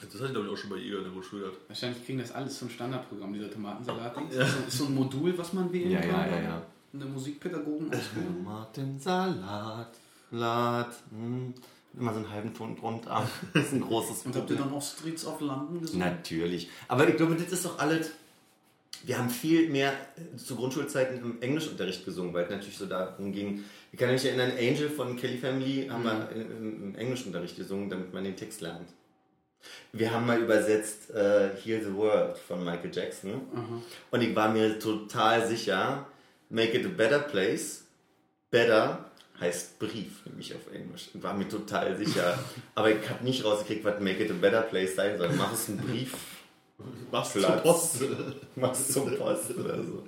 Das 0.00 0.14
hatte 0.14 0.26
ich, 0.26 0.30
glaube 0.32 0.46
ich, 0.46 0.52
auch 0.52 0.56
schon 0.56 0.70
bei 0.70 0.76
ihr 0.76 0.96
in 0.98 1.04
der 1.04 1.12
Grundschule 1.12 1.42
gehabt. 1.42 1.58
Wahrscheinlich 1.68 2.04
kriegen 2.04 2.18
das 2.18 2.32
alles 2.32 2.58
zum 2.58 2.68
Standardprogramm, 2.70 3.32
dieser 3.34 3.50
Tomatensalat. 3.50 4.16
Das 4.16 4.48
ist 4.48 4.52
so- 4.56 4.64
ist 4.68 4.78
so 4.78 4.84
ein 4.86 4.94
Modul, 4.94 5.36
was 5.38 5.52
man 5.52 5.70
wählen 5.72 5.90
Ja, 5.90 6.00
kann. 6.00 6.10
ja, 6.10 6.26
ja, 6.26 6.42
ja. 6.42 6.62
In 6.94 6.98
der 7.00 7.08
Musikpädagogen-Ausbildung. 7.08 8.44
Tomatensalat, 8.44 9.94
Lat. 10.30 10.94
Hm. 11.10 11.54
Immer 11.98 12.12
so 12.12 12.18
einen 12.20 12.30
halben 12.30 12.54
Ton 12.54 12.76
drunter. 12.76 13.28
Das 13.54 13.64
ist 13.66 13.72
ein 13.72 13.80
großes 13.82 14.24
Und 14.24 14.34
habt 14.36 14.50
ihr 14.50 14.56
Problem. 14.56 14.58
dann 14.70 14.72
auch 14.78 14.82
Streets 14.82 15.26
of 15.26 15.40
London 15.40 15.80
gesungen? 15.80 16.06
Natürlich. 16.08 16.68
Aber 16.88 17.08
ich 17.08 17.16
glaube, 17.16 17.34
das 17.34 17.52
ist 17.52 17.64
doch 17.64 17.78
alles. 17.78 18.10
Wir 19.04 19.18
haben 19.18 19.30
viel 19.30 19.68
mehr 19.68 19.92
äh, 20.16 20.36
zu 20.36 20.54
Grundschulzeiten 20.56 21.18
im 21.18 21.42
Englischunterricht 21.42 22.04
gesungen, 22.04 22.32
weil 22.32 22.44
es 22.44 22.50
natürlich 22.50 22.78
so 22.78 22.86
darum 22.86 23.32
ging. 23.32 23.64
Ich 23.90 23.98
kann 23.98 24.10
mich 24.10 24.24
erinnern, 24.24 24.52
Angel 24.52 24.88
von 24.88 25.16
Kelly 25.16 25.38
Family 25.38 25.88
haben 25.90 26.04
wir 26.04 26.28
im, 26.34 26.90
im 26.90 26.94
Englischunterricht 26.94 27.56
gesungen, 27.56 27.90
damit 27.90 28.12
man 28.14 28.24
den 28.24 28.36
Text 28.36 28.60
lernt. 28.60 28.88
Wir 29.92 30.12
haben 30.12 30.26
mal 30.26 30.40
übersetzt 30.40 31.10
äh, 31.10 31.50
Heal 31.62 31.82
the 31.84 31.94
World 31.94 32.36
von 32.38 32.64
Michael 32.64 32.90
Jackson. 32.92 33.42
Und 34.10 34.20
ich 34.22 34.34
war 34.34 34.50
mir 34.52 34.78
total 34.78 35.46
sicher, 35.46 36.06
Make 36.48 36.78
it 36.78 36.84
a 36.86 36.88
better 36.88 37.18
place. 37.20 37.84
Better 38.50 39.10
heißt 39.42 39.78
Brief, 39.78 40.24
nämlich 40.24 40.54
auf 40.54 40.72
Englisch. 40.72 41.10
Ich 41.12 41.22
war 41.22 41.34
mir 41.34 41.48
total 41.48 41.96
sicher. 41.98 42.38
Aber 42.74 42.90
ich 42.90 43.08
habe 43.10 43.22
nicht 43.24 43.44
rausgekriegt, 43.44 43.84
was 43.84 44.00
Make 44.00 44.24
it 44.24 44.30
a 44.30 44.34
better 44.34 44.62
place 44.62 44.94
sein 44.96 45.18
soll. 45.18 45.30
Mach 45.36 45.52
es 45.52 45.68
einen 45.68 45.78
Brief, 45.78 46.14
Was 47.10 47.32
Platz. 47.32 47.52
zur 47.52 47.62
Post? 47.62 48.04
mach 48.56 48.72
es 48.72 48.88
zum 48.88 49.16
Post 49.16 49.50
oder 49.58 49.82
so. 49.82 50.04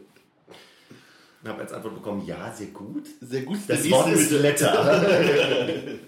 Und 1.42 1.48
habe 1.50 1.60
als 1.60 1.72
Antwort 1.72 1.96
bekommen, 1.96 2.24
ja, 2.26 2.50
sehr 2.52 2.68
gut. 2.68 3.06
Sehr 3.20 3.42
gut. 3.42 3.58
Das 3.68 3.90
Wort 3.90 4.12
ist. 4.12 4.30
Letter. 4.30 4.72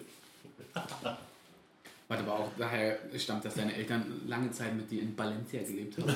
Warte, 2.08 2.22
aber 2.22 2.32
auch 2.38 2.48
daher 2.56 2.98
stammt, 3.18 3.44
dass 3.44 3.54
deine 3.54 3.74
Eltern 3.74 4.22
lange 4.26 4.50
Zeit 4.52 4.74
mit 4.76 4.90
dir 4.90 5.02
in 5.02 5.18
Valencia 5.18 5.60
gelebt 5.62 5.98
haben. 5.98 6.14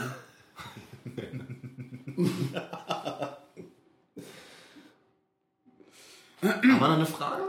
Haben 6.43 6.63
wir 6.63 6.79
noch 6.79 6.91
eine 6.97 7.07
Frage? 7.07 7.43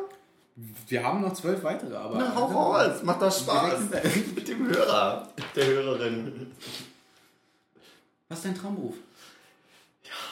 Wir 0.88 1.04
haben 1.04 1.22
noch 1.22 1.34
zwölf 1.34 1.64
weitere, 1.64 1.96
aber. 1.96 2.18
Na, 2.18 2.36
hau 2.36 2.46
raus, 2.46 3.02
macht 3.04 3.22
doch 3.22 3.32
Spaß. 3.32 3.80
Mit 4.36 4.48
dem 4.48 4.68
Hörer, 4.68 5.28
der 5.56 5.66
Hörerin. 5.66 6.52
Was 8.30 8.40
ist 8.40 8.46
dein 8.46 8.56
Traumberuf? 8.56 8.96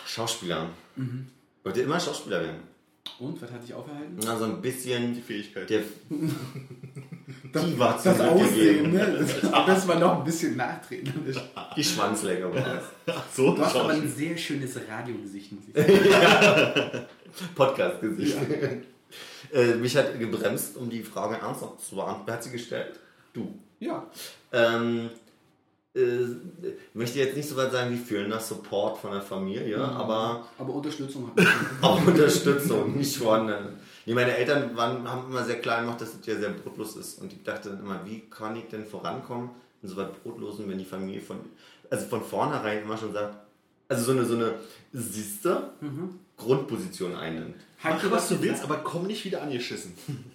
Schauspieler. 0.06 0.70
Wollt 1.64 1.78
ihr 1.78 1.84
immer 1.84 2.00
Schauspieler 2.00 2.42
werden? 2.42 2.64
Und, 3.20 3.42
was 3.42 3.52
hat 3.52 3.64
dich 3.64 3.74
aufgehalten? 3.74 4.18
Na, 4.24 4.38
so 4.38 4.46
ein 4.46 4.62
bisschen 4.62 5.14
Die 5.14 5.22
Fähigkeit. 5.22 5.70
der. 5.70 5.82
Die 6.10 7.80
war 7.80 7.94
Das 7.94 8.04
zum 8.04 8.16
Glück 8.16 8.28
Aussehen, 8.30 8.92
ne? 8.94 9.26
Das, 9.42 9.66
das 9.66 9.88
war 9.88 10.00
noch 10.00 10.20
ein 10.20 10.24
bisschen 10.24 10.56
nachtreten. 10.56 11.14
Die 11.76 11.84
Schwanzleger 11.84 12.54
war 12.54 12.62
das. 12.62 12.84
Ach 13.08 13.24
so, 13.34 13.54
Du 13.56 13.62
hast 13.64 13.76
aber 13.76 13.90
ein 13.90 14.08
sehr 14.10 14.38
schönes 14.38 14.78
Radiogesicht, 14.88 15.52
muss 15.52 15.64
ich 15.68 15.74
sagen. 16.12 17.06
Podcast-Gesicht. 17.56 18.38
äh, 19.54 19.76
mich 19.76 19.96
hat 19.98 20.18
gebremst, 20.20 20.78
um 20.78 20.90
die 20.90 21.04
Frage 21.04 21.36
ernsthaft 21.38 21.82
zu 21.82 21.96
beantworten. 21.96 22.24
Wer 22.26 22.34
hat 22.36 22.44
sie 22.44 22.52
gestellt? 22.52 23.00
Du. 23.34 23.54
Ja. 23.80 24.06
Ähm, 24.52 25.10
äh, 25.96 26.00
möchte 26.94 27.20
jetzt 27.20 27.36
nicht 27.36 27.50
so 27.50 27.56
weit 27.58 27.72
sagen 27.72 27.92
wie 27.92 27.98
fühlender 27.98 28.40
Support 28.40 28.98
von 29.00 29.12
der 29.12 29.22
Familie, 29.22 29.78
Mhm. 29.78 29.84
aber 29.84 30.48
Aber 30.58 30.74
Unterstützung 30.74 31.28
hat 31.28 31.36
man. 31.38 31.48
auch 31.82 32.06
Unterstützung, 32.06 32.96
nicht 32.98 33.18
von. 33.18 33.50
äh, 33.50 33.56
Nee, 34.06 34.16
meine 34.16 34.36
Eltern 34.36 34.76
waren, 34.76 35.08
haben 35.08 35.30
immer 35.30 35.44
sehr 35.44 35.60
klar 35.62 35.82
gemacht, 35.82 36.02
dass 36.02 36.16
es 36.16 36.26
ja 36.26 36.36
sehr 36.36 36.50
brotlos 36.50 36.96
ist. 36.96 37.22
Und 37.22 37.32
ich 37.32 37.44
dachte 37.44 37.70
dann 37.70 37.80
immer, 37.82 38.02
wie 38.06 38.22
kann 38.22 38.56
ich 38.56 38.66
denn 38.68 38.84
vorankommen 38.86 39.52
in 39.84 39.90
so 39.90 39.98
was 39.98 40.08
Brotlosen, 40.24 40.68
wenn 40.68 40.80
die 40.80 40.86
Familie 40.86 41.22
von, 41.22 41.38
also 41.92 42.08
von 42.08 42.24
vornherein 42.24 42.82
immer 42.82 42.98
schon 42.98 43.14
sagt, 43.14 43.36
also 43.88 44.04
so 44.06 44.12
eine, 44.14 44.26
so 44.26 44.34
eine 44.36 44.54
siehste 44.94 45.70
Grundposition 46.40 47.16
einnimmt. 47.16 47.56
Habt 47.84 48.04
Mach, 48.04 48.12
was 48.12 48.30
du 48.30 48.42
willst, 48.42 48.64
aber 48.64 48.78
komm 48.78 49.06
nicht 49.08 49.24
wieder 49.26 49.42
angeschissen. 49.44 49.94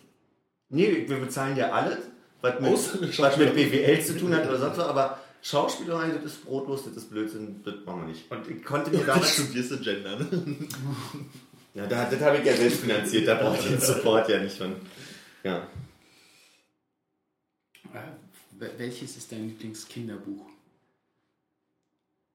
Nee, 0.70 1.04
wir 1.06 1.18
bezahlen 1.18 1.56
ja 1.56 1.70
alles, 1.70 1.98
was 2.40 2.58
mit, 2.58 3.18
was 3.18 3.36
mit 3.36 3.54
BWL 3.54 4.02
zu 4.02 4.18
tun 4.18 4.34
hat 4.34 4.48
oder 4.48 4.58
sonst 4.58 4.78
was, 4.78 4.86
aber 4.88 5.20
Schauspielerei, 5.42 6.08
das 6.08 6.24
ist 6.24 6.44
brotlos, 6.44 6.84
das 6.84 6.96
ist 6.96 7.10
Blödsinn, 7.10 7.60
das 7.64 7.74
machen 7.84 8.00
wir 8.00 8.08
nicht. 8.08 8.28
Und 8.30 8.48
ich 8.48 8.64
konnte 8.64 8.90
mir 8.90 9.04
damals 9.06 9.34
studierst 9.34 9.70
du 9.72 9.78
Gender, 9.78 10.18
ne? 10.18 10.26
Ja, 11.74 11.86
da, 11.86 12.08
das 12.10 12.20
habe 12.20 12.38
ich 12.38 12.44
ja 12.44 12.54
selbst 12.56 12.80
finanziert, 12.80 13.28
da 13.28 13.34
brauche 13.34 13.58
ich 13.58 13.66
den 13.68 13.80
Support 13.80 14.28
ja 14.30 14.40
nicht 14.42 14.56
von. 14.56 14.74
Ja. 15.44 15.68
Äh, 17.92 17.98
wel- 18.58 18.78
welches 18.78 19.16
ist 19.16 19.30
dein 19.30 19.48
Lieblingskinderbuch? 19.48 20.46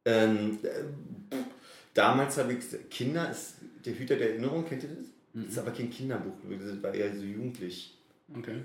Ähm, 0.05 0.59
äh, 0.63 1.35
damals 1.93 2.37
habe 2.37 2.53
ich 2.53 2.59
gesagt, 2.59 2.89
Kinder 2.91 3.29
ist 3.31 3.55
der 3.85 3.93
Hüter 3.97 4.15
der 4.15 4.31
Erinnerung, 4.31 4.65
kennt 4.65 4.83
ihr 4.83 4.89
das? 4.89 5.05
Das 5.33 5.45
ist 5.53 5.57
aber 5.59 5.71
kein 5.71 5.89
Kinderbuch, 5.89 6.33
das 6.49 6.83
war 6.83 6.93
eher 6.93 7.15
so 7.15 7.23
jugendlich. 7.23 7.97
Okay. 8.37 8.61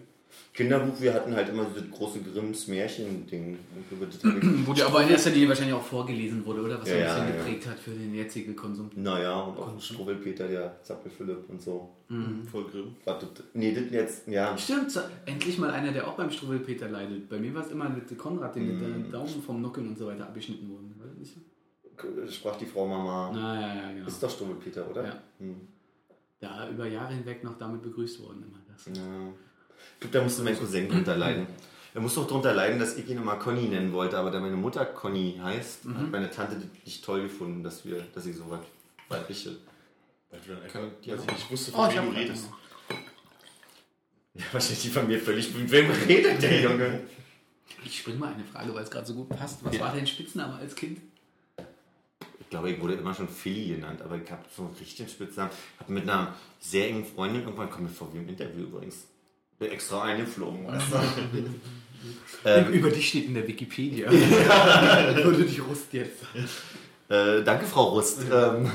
Kinderbuch, 0.53 1.01
wir 1.01 1.15
hatten 1.15 1.33
halt 1.35 1.49
immer 1.49 1.65
so 1.65 1.79
das 1.81 1.89
große 1.93 2.21
Grimms 2.23 2.67
Märchen-Ding. 2.67 3.57
Wo 4.67 4.73
dir 4.73 4.87
aber 4.87 5.03
in 5.05 5.11
erster 5.11 5.31
Linie 5.31 5.51
wahrscheinlich 5.51 5.75
auch 5.75 5.83
vorgelesen 5.85 6.45
wurde, 6.45 6.63
oder? 6.63 6.81
Was 6.81 6.89
Ja, 6.89 6.95
so 6.95 7.01
ein 7.01 7.01
ja, 7.01 7.15
bisschen 7.15 7.29
ja. 7.29 7.45
geprägt 7.45 7.67
hat 7.69 7.79
für 7.79 7.91
den 7.93 8.15
jetzigen 8.15 8.57
Konsum. 8.57 8.91
Naja, 8.97 9.41
und 9.43 9.57
auch 9.59 9.81
Struwwelpeter, 9.81 10.49
der 10.49 10.83
Zappel-Philipp 10.83 11.49
und 11.49 11.63
so. 11.63 11.89
Voll 12.51 12.65
grimm. 12.65 12.97
Warte, 13.05 13.29
nee, 13.55 13.73
das 13.75 13.85
jetzt, 13.93 14.27
ja. 14.29 14.57
Stimmt, 14.59 14.99
endlich 15.27 15.59
mal 15.59 15.71
einer, 15.71 15.93
der 15.93 16.07
auch 16.09 16.15
beim 16.15 16.31
Struwwelpeter 16.31 16.89
leidet. 16.89 17.29
Bei 17.29 17.39
mir 17.39 17.55
war 17.55 17.65
es 17.65 17.71
immer 17.71 17.89
mit 17.89 18.11
der 18.11 18.17
Konrad, 18.17 18.57
dem 18.57 18.67
mit 18.67 18.77
Mhm. 18.81 19.03
der 19.11 19.13
Daumen 19.13 19.41
vom 19.43 19.61
Nuckeln 19.63 19.89
und 19.89 19.99
so 19.99 20.07
weiter 20.07 20.25
abgeschnitten 20.25 20.69
wurde. 20.69 20.83
War 20.99 21.07
das 21.09 21.19
nicht 21.19 21.35
so? 21.35 21.41
Sprach 22.30 22.57
die 22.57 22.66
Frau 22.66 22.87
Mama. 22.87 23.30
Na, 23.33 23.61
ja, 23.61 23.74
ja, 23.87 23.92
genau. 23.92 24.07
Ist 24.09 24.22
doch 24.22 24.30
Struwwelpeter, 24.30 24.88
oder? 24.90 25.04
Ja. 25.04 25.22
Hm. 25.38 25.68
Da 26.40 26.68
über 26.68 26.87
Jahre 26.87 27.14
hinweg 27.14 27.42
noch 27.44 27.57
damit 27.59 27.83
begrüßt 27.83 28.20
worden 28.20 28.42
immer. 28.46 28.59
Das. 28.68 28.87
Ja. 28.87 29.02
Ich 29.94 30.00
glaube, 30.00 30.18
da 30.18 30.22
musste 30.22 30.42
mein 30.42 30.59
Cousin 30.59 30.88
drunter 30.88 31.16
leiden. 31.16 31.46
Er 31.94 32.00
musste 32.00 32.20
auch 32.20 32.26
drunter 32.26 32.52
leiden, 32.52 32.78
dass 32.80 32.96
ich 32.96 33.09
ihn 33.09 33.18
immer 33.18 33.37
Conny 33.37 33.68
nennen 33.68 33.92
wollte, 33.92 34.18
aber 34.18 34.30
da 34.33 34.40
meine 34.40 34.57
Mutter 34.57 34.85
Conny 34.85 35.38
heißt, 35.40 35.85
Mhm. 35.85 35.98
hat 35.98 36.11
meine 36.11 36.30
Tante 36.30 36.57
das 36.57 36.64
nicht 36.85 37.04
toll 37.04 37.22
gefunden, 37.22 37.62
dass 37.62 37.85
wir, 37.85 38.02
dass 38.14 38.26
ich 38.26 38.37
so 38.37 38.50
was 38.50 38.61
weibliche. 39.09 39.57
Weil 40.30 40.40
du 40.40 40.54
dann 40.54 40.62
einfach, 40.64 40.80
Ja. 41.02 41.16
weil 41.16 41.35
ich 41.37 41.50
wusste, 41.50 41.70
Oh, 41.72 41.76
von 41.76 41.90
ich 41.90 41.96
wem 41.96 42.04
du 42.07 42.11
redest. 42.18 42.50
Ja, 44.35 44.42
wahrscheinlich 44.50 44.83
die 44.83 44.88
von 44.88 45.07
mir 45.07 45.20
völlig. 45.20 45.54
Mit 45.54 45.70
wem 45.70 45.88
redet 46.09 46.42
der 46.42 46.61
Junge? 46.62 47.00
Ich 47.85 47.98
spring 48.00 48.18
mal 48.18 48.33
eine 48.35 48.42
Frage, 48.44 48.74
weil 48.74 48.83
es 48.83 48.90
gerade 48.90 49.07
so 49.07 49.14
gut 49.14 49.28
passt. 49.28 49.64
Was 49.64 49.74
Ja. 49.76 49.83
war 49.83 49.92
dein 49.94 50.07
Spitzname 50.07 50.54
als 50.57 50.74
Kind? 50.74 51.00
Ich 52.55 52.61
glaube, 52.61 52.71
ich 52.71 52.81
wurde 52.81 52.95
immer 52.95 53.12
schon 53.12 53.29
Philly 53.29 53.75
genannt, 53.75 54.01
aber 54.01 54.14
ich 54.14 54.31
habe 54.31 54.45
so 54.57 54.62
einen 54.62 54.77
richtigen 54.79 55.09
Spitznamen. 55.09 55.51
Habe 55.81 55.93
mit 55.93 56.05
einer 56.05 56.37
sehr 56.61 56.87
engen 56.87 57.05
Freundin 57.05 57.43
irgendwann 57.43 57.69
kommt 57.69 57.83
mir 57.83 57.88
vor 57.88 58.14
wie 58.14 58.19
im 58.19 58.29
Interview 58.29 58.62
übrigens. 58.62 59.09
Bin 59.59 59.73
extra 59.73 60.03
eingeflogen, 60.03 60.64
du? 60.64 61.49
ähm, 62.49 62.73
Über 62.73 62.90
dich 62.90 63.09
steht 63.09 63.27
in 63.27 63.35
der 63.35 63.49
Wikipedia. 63.49 64.09
Würde 64.12 65.43
dich 65.43 65.67
Rust 65.67 65.93
jetzt. 65.95 66.23
Äh, 67.09 67.43
danke, 67.43 67.67
Frau 67.67 67.88
Rust. 67.88 68.21
ähm, 68.33 68.71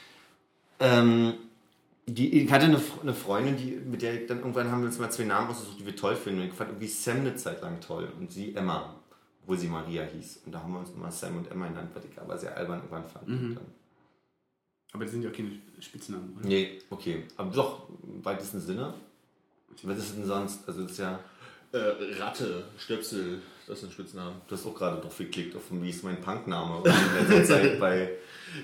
ähm, 0.80 1.34
die, 2.04 2.42
ich 2.42 2.52
hatte 2.52 2.66
eine, 2.66 2.78
eine 3.00 3.14
Freundin, 3.14 3.56
die, 3.56 3.70
mit 3.70 4.02
der 4.02 4.20
ich 4.20 4.26
dann 4.26 4.40
irgendwann 4.40 4.70
haben 4.70 4.82
wir 4.82 4.88
uns 4.88 4.98
mal 4.98 5.10
zwei 5.10 5.24
Namen 5.24 5.48
ausgesucht, 5.48 5.80
die 5.80 5.86
wir 5.86 5.96
toll 5.96 6.14
finden. 6.14 6.42
Und 6.42 6.48
ich 6.48 6.52
fand 6.52 6.72
irgendwie 6.72 6.88
Sam 6.88 7.20
eine 7.20 7.34
Zeit 7.36 7.62
lang 7.62 7.80
toll 7.80 8.12
und 8.20 8.30
sie 8.30 8.54
Emma, 8.54 8.97
obwohl 9.48 9.58
sie 9.58 9.68
Maria 9.68 10.04
hieß. 10.04 10.42
Und 10.44 10.52
da 10.52 10.62
haben 10.62 10.74
wir 10.74 10.80
uns 10.80 10.90
immer 10.90 11.10
Sam 11.10 11.38
und 11.38 11.50
Emma 11.50 11.68
genannt, 11.68 11.90
was 11.94 12.04
ich 12.04 12.20
aber 12.20 12.36
sehr 12.36 12.54
albern 12.54 12.80
irgendwann 12.80 13.08
fand. 13.08 13.26
Dann, 13.26 13.56
Aber 14.92 15.04
das 15.04 15.12
sind 15.12 15.22
ja 15.22 15.30
keine 15.30 15.52
Spitznamen, 15.80 16.36
oder? 16.36 16.46
nee, 16.46 16.78
okay. 16.90 17.24
Aber 17.38 17.50
doch, 17.50 17.88
im 18.02 18.22
weitesten 18.22 18.60
Sinne. 18.60 18.92
Was 19.84 19.98
ist 19.98 20.16
denn 20.16 20.26
sonst? 20.26 20.68
Also, 20.68 20.82
das 20.82 20.90
ist 20.92 20.98
ja. 20.98 21.18
Äh, 21.70 21.78
Ratte, 22.18 22.64
Stöpsel, 22.78 23.42
das 23.66 23.80
sind 23.80 23.92
Spitznamen. 23.92 24.40
Du 24.48 24.54
hast 24.54 24.64
auch 24.66 24.74
gerade 24.74 25.00
drauf 25.02 25.18
geklickt, 25.18 25.54
auf 25.54 25.64
wie 25.70 25.90
ist 25.90 26.02
mein 26.02 26.20
Punkname 26.20 26.82
in 26.82 27.28
letzter 27.38 27.44
Zeit 27.62 27.78
bei. 27.78 28.10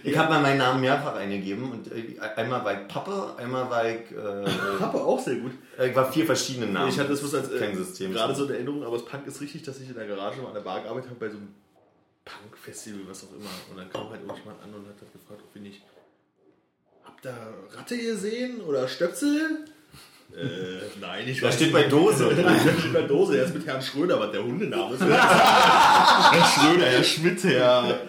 Ich 0.03 0.17
habe 0.17 0.33
mal 0.33 0.41
meinen 0.41 0.57
Namen 0.57 0.81
mehrfach 0.81 1.15
eingegeben 1.15 1.71
und 1.71 1.93
äh, 1.93 2.19
einmal 2.19 2.65
war 2.65 2.81
ich 2.81 2.89
Pappe, 2.89 3.35
einmal 3.37 3.69
war 3.69 3.87
ich. 3.87 4.11
Äh, 4.11 4.45
Papa 4.79 4.99
auch 4.99 5.21
sehr 5.21 5.37
gut. 5.37 5.53
äh, 5.79 5.91
ich 5.91 5.97
war 5.97 6.11
vier 6.11 6.25
verschiedene 6.25 6.67
Namen. 6.67 6.89
Ich 6.89 6.99
hatte 6.99 7.11
das 7.11 7.21
bloß 7.21 7.35
als 7.35 7.51
äh, 7.51 8.09
gerade 8.09 8.35
so 8.35 8.47
in 8.47 8.55
Erinnerung, 8.55 8.83
aber 8.83 8.97
das 8.97 9.05
Punk 9.05 9.27
ist 9.27 9.41
richtig, 9.43 9.63
dass 9.63 9.79
ich 9.81 9.89
in 9.91 9.95
der 9.95 10.07
Garage 10.07 10.41
mal 10.41 10.49
an 10.49 10.55
der 10.55 10.63
Bar 10.63 10.81
gearbeitet 10.83 11.11
habe 11.11 11.21
bei 11.21 11.29
so 11.29 11.37
einem 11.37 11.55
Punk-Festival, 12.25 13.01
was 13.07 13.25
auch 13.25 13.33
immer. 13.33 13.51
Und 13.71 13.77
dann 13.77 13.91
kam 13.91 14.09
halt 14.09 14.23
irgendjemand 14.23 14.63
an 14.63 14.73
und 14.73 14.87
hat 14.87 14.97
gefragt, 15.13 15.43
ob 15.47 15.55
wir 15.55 15.61
nicht. 15.61 15.83
Habt 17.05 17.27
ihr 17.27 17.37
Ratte 17.77 17.99
gesehen 17.99 18.63
oder 18.63 18.89
Stöpsel? 18.89 19.67
Äh, 20.37 20.81
nein, 21.01 21.29
ich 21.29 21.41
Da 21.41 21.47
weiß 21.49 21.55
steht 21.55 21.73
nicht. 21.73 21.83
bei 21.83 21.89
Dose. 21.89 22.35
Da 22.43 22.59
steht 22.79 22.93
bei 22.93 23.03
Dose, 23.03 23.39
er 23.39 23.45
ist 23.45 23.55
mit 23.55 23.67
Herrn 23.67 23.81
Schröder, 23.83 24.19
was 24.21 24.33
der 24.33 24.43
Hundename 24.43 24.95
ist. 24.95 25.01
Herr 25.05 26.45
Schröder, 26.45 26.87
Herr 26.87 27.05
Schmidt, 27.05 27.45
Herr 27.45 28.01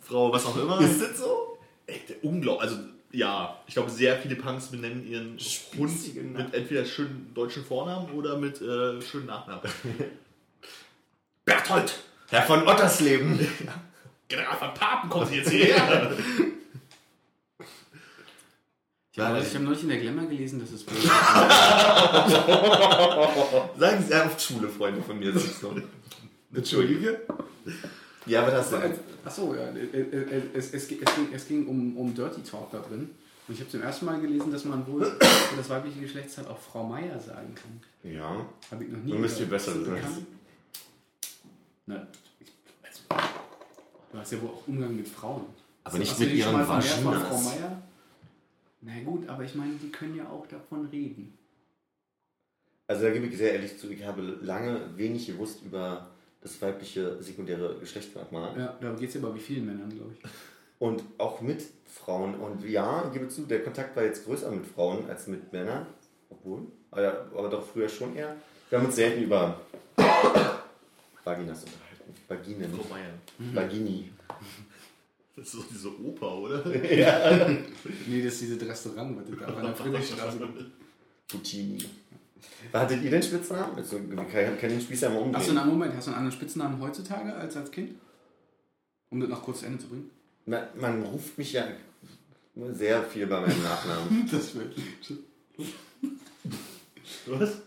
Frau, 0.00 0.32
was 0.32 0.46
auch 0.46 0.56
immer. 0.56 0.80
Ist 0.80 1.00
das 1.02 1.18
so? 1.18 1.58
Der 1.86 2.16
unglaublich. 2.22 2.70
Also, 2.70 2.82
ja, 3.12 3.58
ich 3.66 3.74
glaube, 3.74 3.90
sehr 3.90 4.16
viele 4.18 4.36
Punks 4.36 4.66
benennen 4.66 5.06
ihren 5.06 5.30
Hund 5.30 5.42
Spießigen 5.42 6.32
Namen. 6.32 6.44
mit 6.46 6.54
entweder 6.54 6.84
schönen 6.84 7.32
deutschen 7.34 7.64
Vornamen 7.64 8.10
oder 8.12 8.36
mit 8.36 8.60
äh, 8.60 9.00
schönen 9.02 9.26
Nachnamen. 9.26 9.62
Berthold! 11.44 11.98
Herr 12.30 12.42
von 12.42 12.66
Ottersleben. 12.68 13.38
General 14.28 14.56
von 14.58 14.74
Papen 14.74 15.08
kommt 15.08 15.34
jetzt 15.34 15.50
hierher! 15.50 16.12
Ja, 19.18 19.34
also 19.34 19.46
ich 19.48 19.54
habe 19.54 19.64
neulich 19.64 19.82
in 19.82 19.88
der 19.88 19.98
Glamour 19.98 20.26
gelesen, 20.28 20.60
dass 20.60 20.70
es 20.70 20.84
böse 20.84 21.08
Sagen 23.78 24.04
Sie 24.06 24.14
oft 24.14 24.40
Schule, 24.40 24.68
Freunde 24.68 25.02
von 25.02 25.18
mir. 25.18 25.36
Sind 25.36 25.52
so. 25.54 25.74
Entschuldige? 26.54 27.20
Ja, 28.26 28.42
aber 28.42 28.52
das 28.52 28.72
Achso, 29.24 29.54
ja. 29.54 29.68
äh, 29.70 30.00
äh, 30.00 30.42
Es, 30.54 30.66
es, 30.72 30.74
es, 30.74 30.88
ging, 30.88 30.98
es 31.32 31.48
ging 31.48 31.66
um, 31.66 31.96
um 31.96 32.14
Dirty 32.14 32.42
Talk 32.42 32.70
da 32.70 32.78
drin. 32.78 33.10
Und 33.48 33.54
ich 33.54 33.60
habe 33.60 33.70
zum 33.70 33.82
ersten 33.82 34.06
Mal 34.06 34.20
gelesen, 34.20 34.52
dass 34.52 34.64
man 34.64 34.86
wohl 34.86 35.04
für 35.04 35.18
das 35.56 35.68
weibliche 35.68 36.00
Geschlechtsteil 36.00 36.46
auch 36.46 36.58
Frau 36.58 36.84
Meier 36.84 37.18
sagen 37.18 37.54
kann. 37.54 37.80
Ja. 38.12 38.46
Habe 38.70 38.84
ich 38.84 38.90
noch 38.90 38.98
nie 39.02 39.12
Du 39.12 39.18
müsst 39.18 39.38
gehört. 39.38 39.62
viel 39.62 39.72
besser 39.72 39.80
Ist 39.80 39.84
bekannt? 39.84 40.26
Na, 41.86 42.06
ich, 42.40 42.52
also, 42.82 43.00
du 44.12 44.18
hast 44.18 44.32
ja 44.32 44.42
wohl 44.42 44.50
auch 44.50 44.62
Umgang 44.68 44.94
mit 44.94 45.08
Frauen. 45.08 45.46
Aber 45.84 45.94
Hast 45.94 45.98
nicht 45.98 46.18
mit 46.20 46.32
ihren 46.34 46.54
Vaginas. 46.68 47.00
Frau 47.00 47.38
Meier? 47.38 47.82
Na 48.80 48.92
gut, 49.04 49.28
aber 49.28 49.44
ich 49.44 49.54
meine, 49.54 49.74
die 49.74 49.90
können 49.90 50.16
ja 50.16 50.28
auch 50.28 50.46
davon 50.46 50.86
reden. 50.86 51.36
Also 52.86 53.02
da 53.02 53.10
gebe 53.10 53.26
ich 53.26 53.36
sehr 53.36 53.52
ehrlich 53.52 53.78
zu, 53.78 53.90
ich 53.90 54.04
habe 54.04 54.22
lange 54.40 54.96
wenig 54.96 55.26
gewusst 55.26 55.62
über 55.64 56.10
das 56.40 56.60
weibliche 56.62 57.20
sekundäre 57.22 57.76
Geschlechtsmerkmal. 57.78 58.58
Ja, 58.58 58.78
da 58.80 58.94
geht 58.94 59.08
es 59.08 59.14
ja 59.16 59.20
bei 59.20 59.34
wie 59.34 59.40
vielen 59.40 59.66
Männern, 59.66 59.90
glaube 59.90 60.12
ich. 60.14 60.30
Und 60.78 61.02
auch 61.18 61.40
mit 61.40 61.64
Frauen. 61.86 62.36
Und 62.36 62.64
ja, 62.64 63.04
ich 63.06 63.12
gebe 63.12 63.28
zu, 63.28 63.42
der 63.42 63.62
Kontakt 63.62 63.96
war 63.96 64.04
jetzt 64.04 64.24
größer 64.24 64.50
mit 64.50 64.64
Frauen 64.64 65.08
als 65.10 65.26
mit 65.26 65.52
Männern. 65.52 65.86
Obwohl, 66.30 66.66
aber, 66.90 67.02
ja, 67.02 67.12
aber 67.36 67.48
doch 67.48 67.66
früher 67.66 67.88
schon 67.88 68.14
eher. 68.14 68.36
Wir 68.70 68.78
haben 68.78 68.86
uns 68.86 68.96
selten 68.96 69.22
über 69.22 69.60
Vaginas 71.24 71.64
unterhalten. 71.64 72.14
Vaginen. 72.28 72.80
Vagini. 73.54 74.12
Das 75.38 75.46
ist 75.46 75.52
so 75.52 75.64
diese 75.70 76.00
Oper, 76.00 76.38
oder? 76.38 76.64
Nee, 78.06 78.22
das 78.22 78.34
ist 78.34 78.42
dieses 78.42 78.60
Restaurant, 78.68 79.16
was 79.16 79.38
da 79.38 79.46
an 79.46 79.62
der 79.66 79.74
Friedrichstraße. 79.74 80.38
Puccini. 81.28 81.78
Hattet 82.72 83.02
ihr 83.02 83.10
den 83.10 83.22
Spitznamen? 83.22 83.76
Also, 83.76 83.98
ich 83.98 84.60
kann 84.60 84.70
den 84.70 84.80
Spieß 84.80 85.00
ja 85.02 85.10
mal 85.10 85.18
umdrehen. 85.18 85.36
Hast 85.36 85.48
du 85.50 85.58
einen 85.58 85.68
Moment, 85.68 85.94
hast 85.94 86.06
du 86.06 86.10
einen 86.10 86.18
anderen 86.18 86.36
Spitznamen 86.36 86.80
heutzutage 86.80 87.34
als 87.34 87.56
als 87.56 87.70
Kind? 87.70 87.92
Um 89.10 89.20
das 89.20 89.28
noch 89.28 89.42
kurz 89.42 89.60
zu 89.60 89.66
Ende 89.66 89.78
zu 89.78 89.88
bringen. 89.88 90.10
man, 90.46 90.62
man 90.78 91.02
ruft 91.02 91.38
mich 91.38 91.52
ja 91.52 91.66
sehr 92.72 93.02
viel 93.04 93.26
bei 93.26 93.40
meinem 93.40 93.62
Nachnamen. 93.62 94.28
Das 94.30 94.54
wird. 94.54 94.74
Was? 97.26 97.58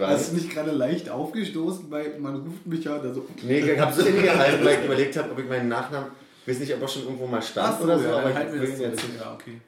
Hast 0.00 0.32
du 0.32 0.36
nicht 0.36 0.50
gerade 0.50 0.72
leicht 0.72 1.08
aufgestoßen, 1.08 1.90
weil 1.90 2.18
man 2.18 2.36
ruft 2.36 2.66
mich 2.66 2.84
ja 2.84 2.98
da 2.98 3.14
so. 3.14 3.26
Nee, 3.42 3.60
ich 3.60 3.78
habe 3.78 3.92
es 3.92 4.06
innegehalten, 4.06 4.64
weil 4.64 4.78
ich 4.78 4.84
überlegt 4.84 5.16
habe, 5.16 5.30
ob 5.30 5.38
ich 5.38 5.48
meinen 5.48 5.68
Nachnamen, 5.68 6.10
weiß 6.50 6.58
nicht, 6.60 6.74
ob 6.74 6.82
er 6.82 6.88
schon 6.88 7.02
irgendwo 7.04 7.26
mal 7.26 7.40
stand 7.42 7.78
so, 7.78 7.84
oder 7.84 7.98
so, 7.98 8.04
ja, 8.08 8.18
aber 8.18 8.30
dann 8.30 8.46
ich 8.46 8.52
will 8.60 8.80
jetzt. 8.80 9.04
Ja, 9.18 9.34
okay. 9.34 9.60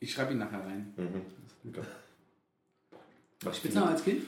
Ich 0.00 0.12
schreibe 0.12 0.32
ihn 0.32 0.38
nachher 0.38 0.60
rein. 0.64 0.92
Mhm. 0.96 1.22
Spitzname 3.52 3.90
als 3.90 4.04
Kind? 4.04 4.24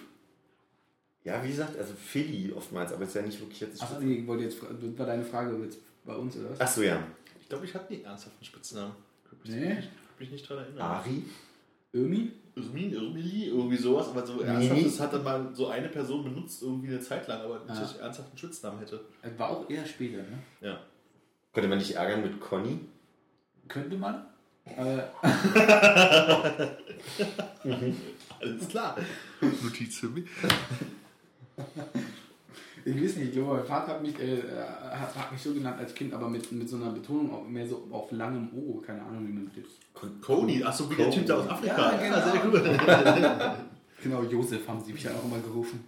Ja, 1.24 1.42
wie 1.42 1.48
gesagt, 1.48 1.76
also 1.78 1.94
Philly 1.94 2.52
oftmals, 2.52 2.92
aber 2.92 3.04
ist 3.04 3.14
ja 3.14 3.22
nicht 3.22 3.40
wirklich 3.40 3.60
jetzt. 3.60 3.82
Achso, 3.82 3.98
nee, 4.00 4.14
ich 4.18 4.26
wollte 4.26 4.44
jetzt, 4.44 4.58
war 4.62 5.06
deine 5.06 5.24
Frage 5.24 5.56
jetzt 5.64 5.78
bei 6.04 6.14
uns, 6.14 6.36
oder 6.36 6.50
was? 6.50 6.60
Achso, 6.60 6.82
ja. 6.82 7.02
Ich 7.40 7.48
glaube, 7.48 7.64
ich 7.64 7.74
hatte 7.74 7.92
nie 7.92 8.02
ernsthaften 8.02 8.44
Spitznamen. 8.44 8.92
Mich 9.42 9.54
Nee. 9.54 9.74
nicht- 9.74 9.82
kann 9.88 9.90
mich 10.20 10.30
nicht 10.30 10.48
dran 10.48 10.58
erinnern. 10.58 10.80
Ari? 10.82 11.24
Ömi? 11.94 12.30
Irmin, 12.54 12.92
Irmili, 12.92 13.48
irgendwie 13.48 13.76
sowas, 13.76 14.08
aber 14.08 14.24
so 14.26 14.36
Nee. 14.36 14.44
ernsthaft, 14.44 14.86
das 14.86 15.00
hat 15.00 15.12
dann 15.12 15.24
mal 15.24 15.50
so 15.54 15.66
eine 15.68 15.88
Person 15.90 16.24
benutzt, 16.24 16.62
irgendwie 16.62 16.88
eine 16.88 17.00
Zeit 17.00 17.28
lang, 17.28 17.42
aber 17.42 17.58
nicht, 17.58 17.70
Ah. 17.70 17.80
dass 17.80 17.94
ich 17.94 18.00
ernsthaften 18.00 18.38
Spitznamen 18.38 18.78
hätte. 18.78 19.00
War 19.36 19.50
auch 19.50 19.68
eher 19.68 19.84
später, 19.84 20.18
ne? 20.18 20.38
Ja. 20.62 20.80
Konnte 21.56 21.70
man 21.70 21.78
dich 21.78 21.96
ärgern 21.96 22.20
mit 22.20 22.38
Conny? 22.38 22.80
Könnte 23.66 23.96
man. 23.96 24.26
Äh, 24.66 24.98
Alles 28.42 28.68
klar. 28.68 28.94
Notiz 29.40 30.00
für 30.00 30.08
mich. 30.08 30.26
ich 32.84 32.94
weiß 32.94 33.16
nicht, 33.16 33.28
ich 33.28 33.32
glaube, 33.32 33.54
mein 33.54 33.64
Vater 33.64 33.92
hat 33.92 34.02
mich, 34.02 34.20
äh, 34.20 34.42
hat, 34.90 35.16
hat 35.16 35.32
mich 35.32 35.40
so 35.40 35.54
genannt 35.54 35.78
als 35.78 35.94
Kind, 35.94 36.12
aber 36.12 36.28
mit, 36.28 36.52
mit 36.52 36.68
so 36.68 36.76
einer 36.76 36.90
Betonung 36.90 37.32
auch 37.32 37.48
mehr 37.48 37.66
so 37.66 37.88
auf 37.90 38.12
langem 38.12 38.50
O. 38.54 38.82
Keine 38.86 39.00
Ahnung, 39.00 39.26
wie 39.26 39.32
man 39.32 39.50
das. 39.56 39.64
Coney, 40.20 40.62
achso, 40.62 40.90
wie 40.90 40.96
der 40.96 41.10
Typ 41.10 41.24
da 41.24 41.38
aus 41.38 41.48
Afrika. 41.48 41.92
Ja, 41.92 41.96
genau. 41.96 42.20
sehr 42.32 42.40
gut. 42.50 42.60
Genau, 44.02 44.22
Josef 44.24 44.68
haben 44.68 44.84
sie 44.84 44.92
mich 44.92 45.04
ja 45.04 45.12
auch 45.12 45.24
immer 45.24 45.38
gerufen. 45.38 45.82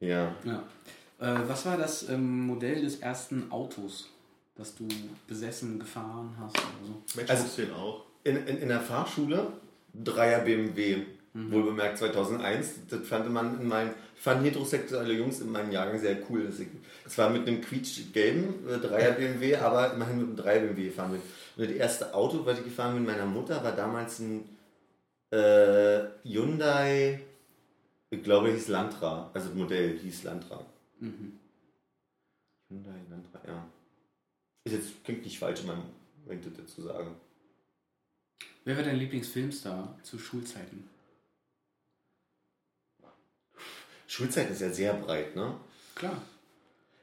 Ja. 0.00 0.34
Ja. 0.42 0.62
Äh, 1.18 1.34
was 1.46 1.64
war 1.66 1.76
das 1.76 2.08
ähm, 2.08 2.46
Modell 2.46 2.82
des 2.82 3.00
ersten 3.00 3.50
Autos, 3.50 4.08
das 4.54 4.74
du 4.74 4.86
besessen, 5.26 5.78
gefahren 5.78 6.34
hast 6.40 6.56
oder 6.56 6.86
so? 6.86 7.02
Mensch, 7.16 7.30
Also- 7.30 7.62
den 7.62 7.72
auch. 7.72 8.04
In, 8.24 8.36
in, 8.46 8.58
in 8.58 8.68
der 8.68 8.80
Fahrschule, 8.80 9.46
Dreier 9.94 10.40
BMW, 10.40 11.02
wohlbemerkt 11.32 11.98
2001, 11.98 12.86
das 12.88 13.06
fand 13.06 13.30
man 13.30 13.60
in 13.60 13.68
meinen, 13.68 13.90
fanden 14.16 14.44
heterosexuelle 14.44 15.12
Jungs 15.12 15.40
in 15.40 15.52
meinem 15.52 15.70
Jahrgang 15.70 16.00
sehr 16.00 16.16
cool. 16.30 16.50
Es 17.04 17.18
war 17.18 17.28
mit 17.30 17.46
einem 17.46 17.60
quietschgelben 17.60 18.68
äh, 18.68 18.78
Dreier 18.78 19.12
BMW, 19.18 19.56
aber 19.56 19.92
immerhin 19.92 20.16
mit 20.18 20.26
einem 20.28 20.36
Dreier 20.36 20.60
BMW 20.60 20.86
gefahren 20.86 21.12
bin. 21.12 21.20
Und 21.56 21.70
das 21.70 21.76
erste 21.76 22.14
Auto, 22.14 22.44
was 22.44 22.58
ich 22.58 22.64
gefahren 22.64 22.94
bin 22.94 23.04
mit 23.04 23.14
meiner 23.14 23.26
Mutter, 23.26 23.62
war 23.62 23.72
damals 23.72 24.18
ein 24.18 24.48
äh, 25.30 26.00
Hyundai, 26.24 27.20
ich 28.10 28.22
glaube, 28.22 28.50
hieß 28.50 28.68
Lantra. 28.68 29.30
Also 29.34 29.48
das 29.48 29.56
Modell 29.56 29.98
hieß 29.98 30.24
Lantra. 30.24 30.64
Mhm. 31.06 31.38
Hyundai 32.68 33.00
Lantra, 33.10 33.40
ja. 33.46 33.66
Ist 34.64 34.72
jetzt, 34.72 35.04
klingt 35.04 35.22
nicht 35.24 35.38
falsch, 35.38 35.60
in 35.60 35.66
meinem- 35.68 36.42
das 36.42 36.52
dazu 36.56 36.82
sage. 36.82 37.14
Wer 38.64 38.76
war 38.76 38.82
dein 38.82 38.96
Lieblingsfilmstar 38.96 39.96
zu 40.02 40.18
Schulzeiten? 40.18 40.88
Schulzeit 44.08 44.50
ist 44.50 44.60
ja 44.60 44.70
sehr 44.70 44.94
breit, 44.94 45.36
ne? 45.36 45.54
Klar. 45.94 46.20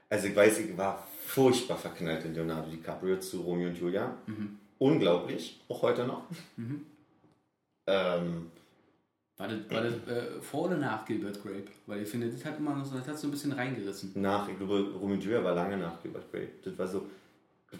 Also 0.09 0.27
ich 0.27 0.35
weiß, 0.35 0.59
ich 0.59 0.77
war 0.77 1.07
furchtbar 1.25 1.77
verknallt 1.77 2.25
in 2.25 2.33
Leonardo 2.33 2.69
DiCaprio 2.69 3.19
zu 3.19 3.41
Romeo 3.41 3.69
und 3.69 3.77
Julia. 3.77 4.15
Mhm. 4.27 4.59
Unglaublich, 4.79 5.61
auch 5.69 5.81
heute 5.81 6.05
noch. 6.05 6.25
Mhm. 6.57 6.85
Ähm, 7.87 8.51
War 9.43 9.49
das, 9.49 9.69
war 9.69 9.81
das 9.81 9.93
äh, 10.07 10.41
vor 10.41 10.67
oder 10.67 10.77
nach 10.77 11.05
Gilbert 11.05 11.43
Grape? 11.43 11.65
Weil 11.85 12.03
ich 12.03 12.07
finde, 12.07 12.29
das 12.29 12.45
hat 12.45 12.57
immer 12.57 12.73
noch 12.73 12.85
so, 12.85 12.95
das 12.95 13.05
hat 13.05 13.19
so 13.19 13.27
ein 13.27 13.31
bisschen 13.31 13.51
reingerissen. 13.51 14.13
nach, 14.15 14.47
ich 14.47 14.57
glaube, 14.57 14.85
und 14.85 15.21
Julia 15.21 15.43
war 15.43 15.53
lange 15.53 15.75
nach 15.75 16.01
Gilbert 16.01 16.31
Grape. 16.31 16.47
Das 16.63 16.77
war 16.77 16.87
so, 16.87 17.05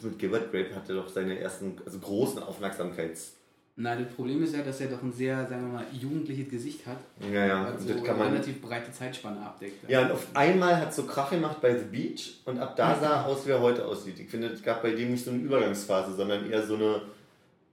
mit 0.02 0.19
Gilbert 0.19 0.52
Grape 0.52 0.76
hatte 0.76 0.93
doch 0.93 1.08
seine 1.08 1.39
ersten, 1.39 1.78
also 1.86 1.99
großen 1.99 2.43
Aufmerksamkeits... 2.43 3.38
Nein, 3.78 4.04
das 4.04 4.13
Problem 4.13 4.43
ist 4.43 4.54
ja, 4.54 4.62
dass 4.62 4.82
er 4.82 4.88
doch 4.89 5.02
ein 5.02 5.13
sehr, 5.13 5.47
sagen 5.47 5.71
wir 5.71 5.80
mal, 5.80 5.86
jugendliches 5.93 6.49
Gesicht 6.49 6.86
hat. 6.86 6.97
Ja, 7.32 7.45
ja, 7.45 7.63
Also 7.63 7.93
das 7.93 8.04
kann 8.04 8.19
man... 8.19 8.28
relativ 8.34 8.62
breite 8.62 8.91
Zeitspanne 8.91 9.39
abdeckt. 9.39 9.89
Ja, 9.89 10.02
und 10.02 10.12
auf 10.12 10.28
einmal 10.34 10.76
hat 10.78 10.93
so 10.93 11.04
Krach 11.04 11.30
gemacht 11.30 11.62
bei 11.62 11.78
The 11.80 11.86
Beach 11.86 12.41
und 12.43 12.60
ab 12.60 12.76
da 12.76 12.99
sah 12.99 13.21
er 13.21 13.26
aus, 13.26 13.47
wie 13.47 13.52
er 13.52 13.62
heute 13.62 13.86
aussieht. 13.86 14.19
Ich 14.19 14.30
finde, 14.30 14.47
es 14.47 14.62
gab 14.62 14.82
bei 14.82 14.91
dem 14.91 15.12
nicht 15.12 15.23
so 15.23 15.32
eine 15.32 15.39
Übergangsphase, 15.39 16.13
sondern 16.13 16.52
eher 16.52 16.62
so 16.62 16.76
eine 16.76 17.04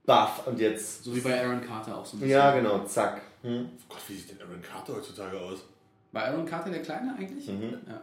Buff 0.05 0.47
und 0.47 0.59
jetzt... 0.61 1.03
So 1.03 1.13
wie 1.13 1.19
bei 1.19 1.43
Aaron 1.43 1.61
Carter 1.61 1.97
auch 1.97 2.05
so 2.05 2.15
ein 2.15 2.21
bisschen. 2.21 2.37
Ja, 2.37 2.55
genau, 2.55 2.85
zack. 2.85 3.21
Hm? 3.43 3.69
Gott, 3.89 3.99
wie 4.07 4.13
sieht 4.15 4.31
denn 4.31 4.41
Aaron 4.47 4.61
Carter 4.61 4.95
heutzutage 4.95 5.39
aus? 5.39 5.59
War 6.11 6.25
Aaron 6.25 6.45
Carter 6.45 6.69
der 6.69 6.81
Kleine 6.81 7.15
eigentlich? 7.17 7.47
Mhm. 7.47 7.73
Ja. 7.87 8.01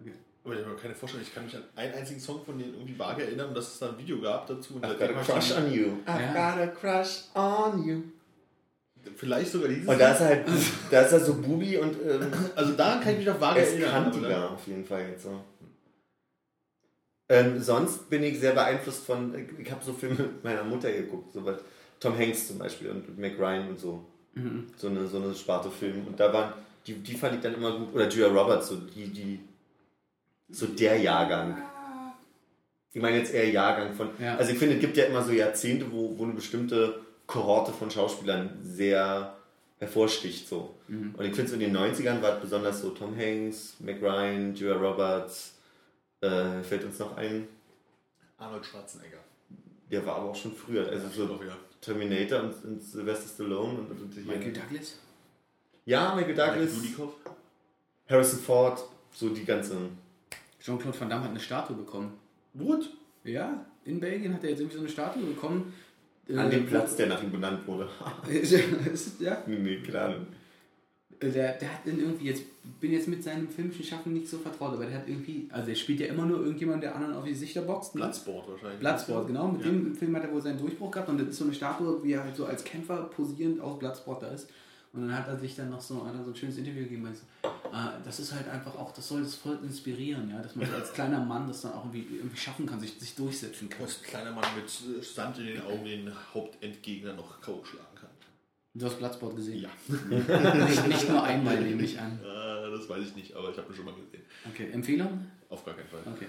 Okay. 0.00 0.12
Aber 0.44 0.54
ich 0.54 0.60
habe 0.60 0.70
mir 0.74 0.76
keine 0.80 0.94
Vorstellung, 0.94 1.26
ich 1.26 1.34
kann 1.34 1.44
mich 1.46 1.56
an 1.56 1.62
einen 1.76 1.94
einzigen 1.94 2.20
Song 2.20 2.44
von 2.44 2.58
denen 2.58 2.74
irgendwie 2.74 2.98
vage 2.98 3.22
erinnern, 3.24 3.54
dass 3.54 3.72
es 3.74 3.78
da 3.78 3.88
ein 3.90 3.98
Video 3.98 4.20
gab 4.20 4.46
dazu. 4.46 4.74
Und 4.74 4.84
I've 4.84 4.98
got 4.98 5.10
a 5.10 5.22
crush 5.22 5.52
on 5.56 5.72
you. 5.72 5.86
I've 6.06 6.20
Ja. 6.34 6.50
got 6.50 6.60
a 6.62 6.66
crush 6.66 7.22
on 7.34 7.84
you. 7.86 8.02
Vielleicht 9.16 9.52
sogar 9.52 9.68
dieses. 9.68 9.86
Und 9.88 9.98
da 9.98 10.12
ist 10.12 10.20
er 10.20 10.26
halt, 10.28 10.46
da 10.90 11.00
ist 11.02 11.12
er 11.12 11.20
so 11.20 11.34
Bubi 11.34 11.76
und 11.78 11.94
ähm, 12.06 12.30
also 12.56 12.72
daran 12.72 13.00
kann 13.00 13.12
ich 13.12 13.18
mich 13.18 13.26
noch 13.26 13.40
vage 13.40 13.60
er 13.60 13.66
ist 13.66 13.72
erinnern. 13.74 14.04
kantiger 14.10 14.50
auf 14.50 14.66
jeden 14.66 14.84
Fall 14.84 15.08
jetzt 15.08 15.22
so. 15.24 15.40
Ähm, 17.28 17.60
sonst 17.62 18.10
bin 18.10 18.22
ich 18.22 18.38
sehr 18.38 18.52
beeinflusst 18.52 19.04
von, 19.06 19.34
ich 19.58 19.70
habe 19.70 19.82
so 19.82 19.94
Filme 19.94 20.16
mit 20.16 20.44
meiner 20.44 20.64
Mutter 20.64 20.92
geguckt, 20.92 21.32
so 21.32 21.44
was, 21.44 21.58
Tom 21.98 22.18
Hanks 22.18 22.48
zum 22.48 22.58
Beispiel 22.58 22.90
und 22.90 23.18
Mac 23.18 23.38
Ryan 23.38 23.68
und 23.70 23.78
so. 23.80 24.04
Mhm. 24.34 24.66
So 24.76 24.88
eine, 24.88 25.06
so 25.06 25.18
eine 25.18 25.34
Sparte 25.34 25.70
Film. 25.70 26.06
Und 26.06 26.18
da 26.18 26.32
waren, 26.32 26.52
die, 26.86 26.94
die 26.94 27.14
fand 27.14 27.36
ich 27.36 27.40
dann 27.40 27.54
immer 27.54 27.78
gut. 27.78 27.94
Oder 27.94 28.08
Julia 28.08 28.28
Roberts, 28.28 28.68
so 28.68 28.76
die, 28.76 29.08
die, 29.08 29.40
so 30.50 30.66
der 30.66 30.98
Jahrgang. 30.98 31.58
Ich 32.92 33.02
meine 33.02 33.18
jetzt 33.18 33.34
eher 33.34 33.50
Jahrgang 33.50 33.92
von. 33.92 34.10
Ja. 34.20 34.36
Also 34.36 34.52
ich 34.52 34.58
finde, 34.58 34.76
es 34.76 34.80
gibt 34.80 34.96
ja 34.96 35.04
immer 35.04 35.22
so 35.22 35.32
Jahrzehnte, 35.32 35.90
wo, 35.90 36.16
wo 36.16 36.24
eine 36.24 36.34
bestimmte 36.34 37.00
Kohorte 37.26 37.72
von 37.72 37.90
Schauspielern 37.90 38.58
sehr 38.62 39.34
hervorsticht. 39.78 40.48
So. 40.48 40.74
Mhm. 40.88 41.14
Und 41.16 41.24
ich 41.24 41.34
finde 41.34 41.50
so 41.50 41.54
in 41.54 41.60
den 41.60 41.76
90ern 41.76 42.22
war 42.22 42.36
es 42.36 42.40
besonders 42.40 42.80
so 42.80 42.90
Tom 42.90 43.16
Hanks, 43.16 43.76
Mac 43.80 44.00
Ryan, 44.00 44.54
Julia 44.54 44.76
Roberts, 44.76 45.54
äh, 46.20 46.62
fällt 46.62 46.84
uns 46.84 46.98
noch 46.98 47.16
ein. 47.16 47.48
Arnold 48.38 48.64
Schwarzenegger. 48.64 49.18
Der 49.90 50.04
war 50.06 50.16
aber 50.16 50.30
auch 50.30 50.36
schon 50.36 50.52
früher. 50.52 50.88
Also 50.88 51.08
Stimmt 51.08 51.28
so 51.28 51.34
auch 51.34 51.40
wieder. 51.40 51.56
Terminator 51.84 52.42
und, 52.42 52.64
und 52.64 52.82
Sylvester 52.82 53.28
Stallone 53.28 53.78
und, 53.80 53.90
und 54.00 54.14
hier. 54.14 54.22
Michael 54.24 54.52
Douglas? 54.52 54.98
Ja, 55.84 56.14
Michael 56.14 56.34
Douglas, 56.34 56.74
Dudikoff. 56.74 57.12
Harrison 58.08 58.38
Ford, 58.40 58.82
so 59.12 59.28
die 59.30 59.44
ganzen. 59.44 59.98
Jean-Claude 60.62 60.98
Van 60.98 61.10
Damme 61.10 61.24
hat 61.24 61.30
eine 61.30 61.40
Statue 61.40 61.76
bekommen. 61.76 62.14
What? 62.54 62.88
Ja, 63.24 63.64
in 63.84 64.00
Belgien 64.00 64.32
hat 64.32 64.42
er 64.44 64.50
jetzt 64.50 64.60
irgendwie 64.60 64.76
so 64.76 64.82
eine 64.82 64.90
Statue 64.90 65.22
bekommen. 65.24 65.74
An 66.28 66.46
Äh, 66.46 66.50
dem 66.50 66.66
Platz, 66.66 66.96
der 66.96 67.06
nach 67.08 67.22
ihm 67.22 67.30
benannt 67.32 67.66
wurde. 67.66 67.88
Ist- 68.30 69.20
ja, 69.20 69.42
nee. 69.46 69.74
Äh, 69.74 70.16
der, 71.22 71.52
der 71.58 71.72
hat 71.72 71.86
dann 71.86 71.98
irgendwie, 71.98 72.26
jetzt 72.26 72.42
bin 72.80 72.92
jetzt 72.92 73.08
mit 73.08 73.22
seinem 73.22 73.48
filmischen 73.48 73.84
Schaffen 73.84 74.12
nicht 74.14 74.28
so 74.28 74.38
vertraut, 74.38 74.74
aber 74.74 74.86
der 74.86 74.98
hat 74.98 75.08
irgendwie, 75.08 75.48
also 75.50 75.68
er 75.70 75.74
spielt 75.76 76.00
ja 76.00 76.06
immer 76.06 76.24
nur 76.26 76.40
irgendjemand, 76.40 76.82
der 76.82 76.94
anderen 76.94 77.14
auf 77.16 77.24
die 77.24 77.34
Sichter 77.34 77.62
boxt. 77.62 77.94
ne? 77.94 78.00
Bloodsport 78.02 78.48
wahrscheinlich. 78.48 78.80
Bloodsport, 78.80 79.26
genau. 79.26 79.48
Mit 79.48 79.60
Ja. 79.64 79.68
dem 79.70 79.94
Film 79.94 80.16
hat 80.16 80.24
er 80.24 80.32
wohl 80.32 80.42
seinen 80.42 80.58
Durchbruch 80.58 80.90
gehabt 80.90 81.08
und 81.08 81.18
das 81.20 81.28
ist 81.28 81.38
so 81.38 81.44
eine 81.44 81.54
Statue, 81.54 82.02
wie 82.02 82.12
er 82.12 82.24
halt 82.24 82.36
so 82.36 82.46
als 82.46 82.64
Kämpfer 82.64 83.04
posierend 83.04 83.60
aus 83.60 83.78
Bloodsport 83.78 84.22
da 84.22 84.28
ist. 84.28 84.48
Und 84.92 85.08
dann 85.08 85.18
hat 85.18 85.26
er 85.26 85.36
sich 85.36 85.56
dann 85.56 85.70
noch 85.70 85.80
so, 85.80 86.06
hat 86.06 86.14
so 86.24 86.30
ein 86.30 86.36
schönes 86.36 86.56
Interview 86.56 86.84
gegeben. 86.84 87.04
weil 87.04 87.14
so, 87.14 87.22
ah, 87.72 87.94
das 88.04 88.20
ist 88.20 88.32
halt 88.32 88.48
einfach 88.48 88.76
auch, 88.76 88.92
das 88.92 89.08
soll 89.08 89.22
das 89.24 89.34
Volk 89.34 89.60
inspirieren, 89.64 90.30
ja, 90.30 90.40
dass 90.40 90.54
man 90.54 90.72
als 90.72 90.92
kleiner 90.92 91.18
Mann 91.18 91.48
das 91.48 91.62
dann 91.62 91.72
auch 91.72 91.84
irgendwie, 91.92 92.14
irgendwie 92.16 92.36
schaffen 92.36 92.64
kann, 92.64 92.78
sich, 92.78 92.94
sich 93.00 93.14
durchsetzen 93.16 93.68
kann. 93.68 93.82
Als 93.82 94.00
kleiner 94.02 94.30
Mann 94.30 94.44
mit 94.54 94.66
äh, 94.66 95.02
Sand 95.02 95.38
in 95.38 95.46
den 95.46 95.62
Augen 95.62 95.84
den 95.84 96.12
Hauptendgegner 96.32 97.12
noch 97.14 97.40
K.O. 97.40 97.64
schlagen 97.64 97.86
kann. 97.96 98.08
Du 98.76 98.86
hast 98.86 98.98
Bloodsport 98.98 99.36
gesehen? 99.36 99.62
Ja. 99.62 99.70
Nicht, 99.88 100.88
nicht 100.88 101.08
nur 101.08 101.22
einmal, 101.22 101.60
nehme 101.60 101.82
ich 101.84 101.98
an. 101.98 102.18
Äh, 102.20 102.70
das 102.76 102.88
weiß 102.88 103.04
ich 103.04 103.14
nicht, 103.14 103.32
aber 103.34 103.50
ich 103.50 103.56
habe 103.56 103.72
ihn 103.72 103.76
schon 103.76 103.84
mal 103.84 103.94
gesehen. 103.94 104.24
Okay, 104.50 104.70
Empfehlung? 104.72 105.26
Auf 105.48 105.64
gar 105.64 105.74
keinen 105.74 105.86
Fall. 105.86 106.00
Okay. 106.12 106.26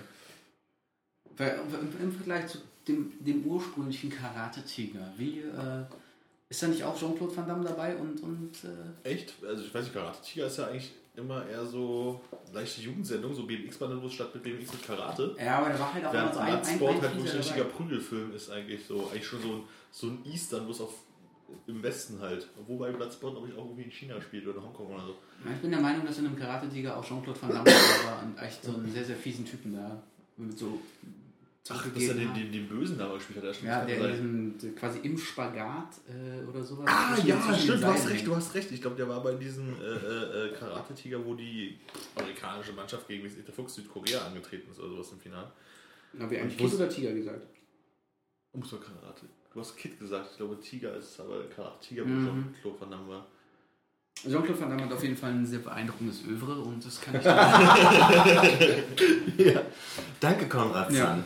Weil, 1.37 1.59
im, 2.01 2.11
Vergleich 2.11 2.45
zu 2.47 2.59
dem, 2.87 3.13
dem 3.19 3.43
ursprünglichen 3.45 4.11
Karate-Tiger, 4.11 5.11
wie 5.17 5.39
äh, 5.39 5.85
ist 6.47 6.61
da 6.61 6.67
nicht 6.67 6.83
auch 6.83 6.95
Jean-Claude 6.95 7.35
Van 7.35 7.47
Damme 7.47 7.63
dabei 7.63 7.95
und, 7.95 8.21
und 8.21 8.51
äh, 9.03 9.09
Echt? 9.09 9.33
Also 9.43 9.63
ich 9.63 9.73
weiß 9.73 9.85
nicht, 9.85 9.93
Karate 9.93 10.21
Tiger 10.21 10.45
ist 10.45 10.57
ja 10.57 10.67
eigentlich 10.67 10.93
immer 11.15 11.47
eher 11.47 11.65
so 11.65 12.21
leichte 12.53 12.81
Jugendsendung, 12.81 13.33
so 13.33 13.47
BMX-Band 13.47 13.99
bloß 13.99 14.13
statt 14.13 14.35
mit 14.35 14.43
BMX 14.43 14.71
mit 14.71 14.83
Karate. 14.83 15.35
ja, 15.39 15.57
aber 15.57 15.69
da 15.69 15.79
war 15.79 15.93
halt 15.93 16.05
auch 16.05 16.13
immer 16.13 16.21
Während 16.21 16.35
so 16.35 16.39
ein, 16.41 16.47
Bloodsport 16.51 17.01
halt 17.01 17.15
wirklich 17.15 17.31
ein 17.31 17.37
richtiger. 17.37 17.63
Prügelfilm 17.63 18.35
ist 18.35 18.51
eigentlich 18.51 18.85
so, 18.85 19.09
eigentlich 19.09 19.25
schon 19.25 19.41
so 19.41 19.47
ein, 19.47 19.63
so 19.91 20.07
ein 20.07 20.25
Eastern, 20.25 20.65
bloß 20.65 20.81
auf 20.81 20.93
im 21.67 21.81
Westen 21.83 22.19
halt. 22.19 22.47
Wobei 22.67 22.91
Bloodsport, 22.91 23.33
glaube 23.33 23.47
ich, 23.47 23.53
auch 23.55 23.65
irgendwie 23.65 23.83
in 23.83 23.91
China 23.91 24.21
spielt 24.21 24.47
oder 24.47 24.61
Hongkong 24.61 24.93
oder 24.93 25.05
so. 25.05 25.15
Ich 25.53 25.61
bin 25.61 25.71
der 25.71 25.81
Meinung, 25.81 26.05
dass 26.05 26.17
in 26.19 26.27
einem 26.27 26.35
Karate-Tiger 26.35 26.97
auch 26.97 27.05
Jean-Claude 27.05 27.41
Van 27.41 27.49
Damme 27.49 27.65
war 27.65 28.23
und 28.23 28.37
echt 28.41 28.63
so 28.63 28.75
einen 28.75 28.91
sehr, 28.91 29.03
sehr 29.05 29.15
fiesen 29.15 29.45
Typen 29.45 29.73
da 29.73 30.01
mit 30.37 30.57
so 30.57 30.79
Ach, 31.67 31.87
dass 31.91 32.03
er 32.03 32.13
den, 32.13 32.33
den, 32.35 32.51
den 32.51 32.67
Bösen 32.67 32.95
da 32.95 33.11
gespielt 33.11 33.43
hat. 33.43 33.61
Ja, 33.63 33.79
Ja, 33.79 33.85
der 33.85 34.19
in 34.19 34.53
diesem, 34.53 34.75
quasi 34.75 34.99
im 34.99 35.17
Spagat 35.17 35.95
äh, 36.07 36.47
oder 36.47 36.63
sowas. 36.63 36.85
Ah, 36.87 37.17
ja, 37.25 37.37
den 37.37 37.55
stimmt, 37.55 37.81
du 37.81 37.87
hast 37.87 38.07
recht, 38.07 38.27
du 38.27 38.35
hast 38.35 38.53
recht. 38.53 38.71
Ich 38.71 38.81
glaube, 38.81 38.95
der 38.95 39.09
war 39.09 39.23
bei 39.23 39.33
diesem 39.33 39.69
äh, 39.81 39.83
äh, 39.83 40.47
äh, 40.49 40.53
Karate-Tiger, 40.53 41.25
wo 41.25 41.33
die 41.33 41.79
amerikanische 42.15 42.73
Mannschaft 42.73 43.07
gegen 43.07 43.23
der 43.23 43.53
Fuchs 43.53 43.73
Südkorea 43.75 44.27
angetreten 44.27 44.69
ist 44.69 44.79
oder 44.79 44.89
sowas 44.89 45.11
im 45.13 45.19
Finale. 45.19 45.51
Haben 46.19 46.29
wir 46.29 46.41
eigentlich 46.41 46.57
Kid 46.57 46.73
oder 46.75 46.87
Tiger 46.87 47.13
gesagt? 47.13 47.47
Doch 48.53 48.79
Karate. 48.79 49.25
Du 49.55 49.61
hast 49.61 49.75
Kid 49.77 49.97
gesagt, 49.99 50.27
ich 50.31 50.37
glaube 50.37 50.59
Tiger 50.59 50.95
ist 50.97 51.11
es, 51.13 51.19
aber 51.19 51.43
Karate-Tiger, 51.55 52.03
wo 52.03 52.07
Mhm. 52.09 52.25
schon 52.27 52.55
Claude 52.61 52.81
Van 52.81 52.91
Damme 52.91 53.07
war. 53.07 53.25
Jean-Claude 54.21 54.59
Van 54.59 54.69
Damme 54.69 54.83
hat 54.83 54.91
auf 54.93 55.01
jeden 55.03 55.15
Fall 55.17 55.31
ein 55.31 55.45
sehr 55.45 55.59
beeindruckendes 55.59 56.23
Övre 56.25 56.59
und 56.59 56.85
das 56.85 56.99
kann 57.01 57.15
ich 57.15 57.23
Ja. 59.45 59.61
Danke, 60.19 60.47
Konrad 60.49 60.91
Ja. 60.91 61.23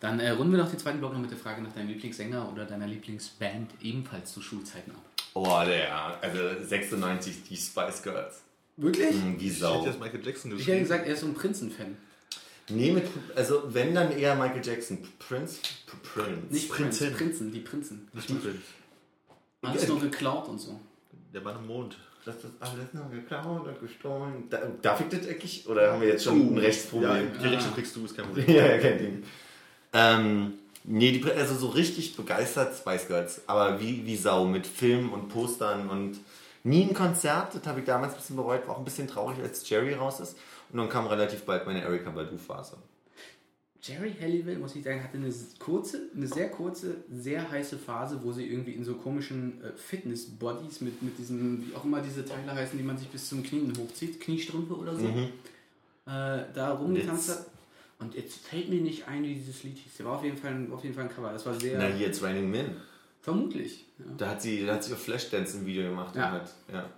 Dann 0.00 0.18
äh, 0.20 0.30
runden 0.30 0.52
wir 0.52 0.58
noch 0.62 0.70
den 0.70 0.78
zweiten 0.78 0.98
Block 0.98 1.12
noch 1.12 1.20
mit 1.20 1.30
der 1.30 1.38
Frage 1.38 1.62
nach 1.62 1.72
deinem 1.72 1.88
Lieblingssänger 1.88 2.50
oder 2.52 2.64
deiner 2.66 2.86
Lieblingsband 2.86 3.70
ebenfalls 3.82 4.32
zu 4.32 4.40
Schulzeiten 4.42 4.90
ab. 4.92 5.02
Oh, 5.34 5.62
der, 5.66 6.22
also 6.22 6.38
96 6.62 7.42
die 7.44 7.56
Spice 7.56 8.02
Girls. 8.02 8.42
Wirklich? 8.76 9.10
Hm, 9.10 9.38
Wie 9.40 9.46
Ich 9.46 9.52
hätte 9.54 9.60
Sau. 9.60 9.84
jetzt 9.86 10.00
Michael 10.00 10.24
Jackson 10.24 10.50
Ich 10.52 10.58
hätte 10.58 10.64
geschrieben. 10.66 10.80
gesagt, 10.80 11.06
er 11.06 11.14
ist 11.14 11.20
so 11.20 11.26
ein 11.26 11.34
Prinzen-Fan. 11.34 11.96
Nee, 12.68 12.92
mit, 12.92 13.04
also 13.34 13.62
wenn 13.74 13.94
dann 13.94 14.12
eher 14.12 14.34
Michael 14.34 14.64
Jackson. 14.64 14.98
Prince? 15.18 15.58
Prince. 16.14 16.30
Nicht 16.50 16.70
Prinz, 16.70 16.98
Prinzen. 16.98 17.16
Prinzen, 17.16 17.52
die 17.52 17.60
Prinzen. 17.60 18.08
Nicht 18.12 18.28
die 18.28 18.34
Prinz. 18.34 18.60
Alles 19.62 19.88
nur 19.88 20.00
geklaut 20.00 20.48
und 20.48 20.58
so. 20.58 20.80
Der 21.32 21.44
war 21.44 21.56
am 21.56 21.66
Mond. 21.66 21.96
Das 22.24 22.36
ist 22.36 22.46
alles 22.60 22.94
noch 22.94 23.10
geklaut 23.10 23.66
und 23.66 23.80
gestohlen. 23.80 24.44
Da, 24.48 24.62
darf 24.80 25.00
ich 25.00 25.08
das 25.08 25.28
eigentlich? 25.28 25.68
Oder 25.68 25.92
haben 25.92 26.00
wir 26.00 26.08
jetzt 26.08 26.24
schon 26.24 26.54
ein 26.54 26.58
Rechtsproblem? 26.58 27.10
Ja, 27.10 27.38
die 27.42 27.48
Rechnung 27.48 27.74
kriegst 27.74 27.94
du, 27.96 28.04
ist 28.04 28.16
kein 28.16 28.24
Problem. 28.24 28.46
Ja, 28.48 28.66
ja, 28.66 28.78
kein 28.78 28.98
Ding. 28.98 29.24
Ähm, 29.92 30.54
nee, 30.84 31.12
die, 31.12 31.30
also 31.32 31.54
so 31.54 31.68
richtig 31.68 32.16
begeistert 32.16 32.74
Spice 32.76 33.08
Girls, 33.08 33.42
aber 33.46 33.78
wie, 33.80 34.06
wie 34.06 34.16
Sau 34.16 34.46
mit 34.46 34.66
Filmen 34.66 35.10
und 35.10 35.28
Postern 35.28 35.90
und 35.90 36.18
nie 36.62 36.84
ein 36.84 36.94
Konzert, 36.94 37.54
das 37.54 37.66
habe 37.66 37.80
ich 37.80 37.86
damals 37.86 38.14
ein 38.14 38.20
bisschen 38.20 38.36
bereut, 38.36 38.66
war 38.66 38.76
auch 38.76 38.78
ein 38.78 38.84
bisschen 38.84 39.06
traurig, 39.06 39.38
als 39.42 39.68
Jerry 39.68 39.92
raus 39.92 40.20
ist. 40.20 40.36
Und 40.70 40.78
dann 40.78 40.88
kam 40.88 41.06
relativ 41.06 41.42
bald 41.44 41.66
meine 41.66 41.82
Erika 41.82 42.10
Badu-Phase. 42.10 42.76
Jerry 43.82 44.14
Halliwell, 44.18 44.58
muss 44.58 44.74
ich 44.76 44.82
sagen, 44.82 45.02
hatte 45.04 45.18
eine 45.18 45.30
kurze, 45.58 46.08
eine 46.16 46.26
sehr 46.26 46.48
kurze, 46.50 46.96
sehr 47.12 47.50
heiße 47.50 47.76
Phase, 47.78 48.18
wo 48.22 48.32
sie 48.32 48.46
irgendwie 48.46 48.72
in 48.72 48.82
so 48.82 48.94
komischen 48.94 49.62
äh, 49.62 49.72
Fitness-Bodies 49.76 50.80
mit, 50.80 51.02
mit 51.02 51.18
diesen, 51.18 51.66
wie 51.66 51.74
auch 51.74 51.84
immer 51.84 52.00
diese 52.00 52.24
Teile 52.24 52.50
heißen, 52.54 52.78
die 52.78 52.84
man 52.84 52.96
sich 52.96 53.08
bis 53.08 53.28
zum 53.28 53.42
Knien 53.42 53.70
hochzieht, 53.78 54.20
Kniestrümpfe 54.20 54.74
oder 54.74 54.96
so, 54.96 55.04
äh, 55.06 56.44
da 56.54 56.72
rumgetanzt 56.72 57.28
hat. 57.30 57.46
Und 57.98 58.14
jetzt 58.14 58.38
fällt 58.46 58.70
mir 58.70 58.80
nicht 58.80 59.06
ein, 59.06 59.22
wie 59.22 59.34
dieses 59.34 59.62
Lied 59.64 59.76
hieß. 59.76 59.98
Der 59.98 60.06
war 60.06 60.16
auf 60.16 60.24
jeden 60.24 60.36
Fall, 60.38 60.52
ein- 60.52 60.72
auf 60.72 60.82
jeden 60.82 60.94
Fall 60.94 61.04
ein 61.04 61.10
Cover. 61.14 61.32
Das 61.32 61.44
war 61.46 61.54
sehr. 61.54 61.78
Na, 61.78 61.86
hier, 61.86 62.06
jetzt 62.06 62.22
Raining 62.22 62.50
Men. 62.50 62.76
Vermutlich. 63.20 63.84
Ja. 63.98 64.04
Da 64.16 64.28
hat 64.30 64.42
sie, 64.42 64.64
da 64.66 64.74
hat 64.74 64.84
sie 64.84 64.92
auf 64.94 65.02
Flashdance 65.02 65.58
ein 65.58 65.66
Video 65.66 65.88
gemacht. 65.90 66.16
Ja. 66.16 66.32
Hat, 66.32 66.54
ja. 66.72 66.90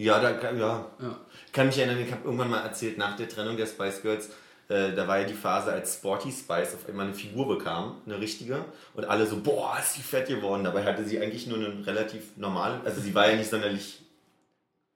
Ja, 0.00 0.18
da 0.18 0.32
kann, 0.32 0.58
ja. 0.58 0.86
Ja. 0.98 1.20
kann 1.52 1.66
mich 1.66 1.76
erinnern, 1.76 2.02
ich 2.02 2.10
habe 2.10 2.24
irgendwann 2.24 2.48
mal 2.48 2.62
erzählt, 2.62 2.96
nach 2.96 3.16
der 3.16 3.28
Trennung 3.28 3.58
der 3.58 3.66
Spice 3.66 4.00
Girls, 4.00 4.30
äh, 4.70 4.94
da 4.94 5.06
war 5.06 5.18
ja 5.18 5.26
die 5.26 5.34
Phase, 5.34 5.72
als 5.72 5.96
Sporty 5.96 6.32
Spice 6.32 6.74
auf 6.74 6.88
einmal 6.88 7.04
eine 7.04 7.14
Figur 7.14 7.46
bekam, 7.46 8.00
eine 8.06 8.18
richtige, 8.18 8.64
und 8.94 9.04
alle 9.04 9.26
so, 9.26 9.42
boah, 9.42 9.76
ist 9.78 9.92
sie 9.92 10.00
fett 10.00 10.28
geworden. 10.28 10.64
Dabei 10.64 10.84
hatte 10.84 11.04
sie 11.04 11.20
eigentlich 11.20 11.46
nur 11.46 11.58
einen 11.58 11.84
relativ 11.84 12.34
normalen, 12.36 12.80
also 12.82 12.98
sie 12.98 13.14
war 13.14 13.28
ja 13.28 13.36
nicht 13.36 13.50
sonderlich 13.50 14.00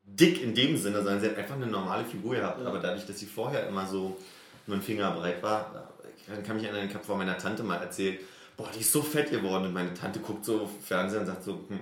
dick 0.04 0.42
in 0.42 0.54
dem 0.54 0.74
Sinne, 0.78 0.96
sondern 1.02 1.20
sie 1.20 1.28
hat 1.28 1.36
einfach 1.36 1.56
eine 1.56 1.66
normale 1.66 2.06
Figur 2.06 2.36
gehabt. 2.36 2.64
Aber 2.64 2.78
dadurch, 2.78 3.06
dass 3.06 3.18
sie 3.18 3.26
vorher 3.26 3.68
immer 3.68 3.86
so 3.86 4.16
nur 4.66 4.78
ein 4.78 4.82
Finger 4.82 5.10
breit 5.10 5.42
war, 5.42 5.92
ich 6.16 6.46
kann 6.46 6.56
mich 6.56 6.64
erinnern, 6.64 6.88
ich 6.88 6.94
habe 6.94 7.04
von 7.04 7.18
meiner 7.18 7.36
Tante 7.36 7.62
mal 7.62 7.76
erzählt, 7.76 8.20
boah, 8.56 8.70
die 8.74 8.80
ist 8.80 8.92
so 8.92 9.02
fett 9.02 9.30
geworden. 9.30 9.66
Und 9.66 9.74
meine 9.74 9.92
Tante 9.92 10.20
guckt 10.20 10.46
so 10.46 10.62
auf 10.62 10.70
Fernsehen 10.82 11.20
und 11.20 11.26
sagt 11.26 11.44
so, 11.44 11.60
hm, 11.68 11.80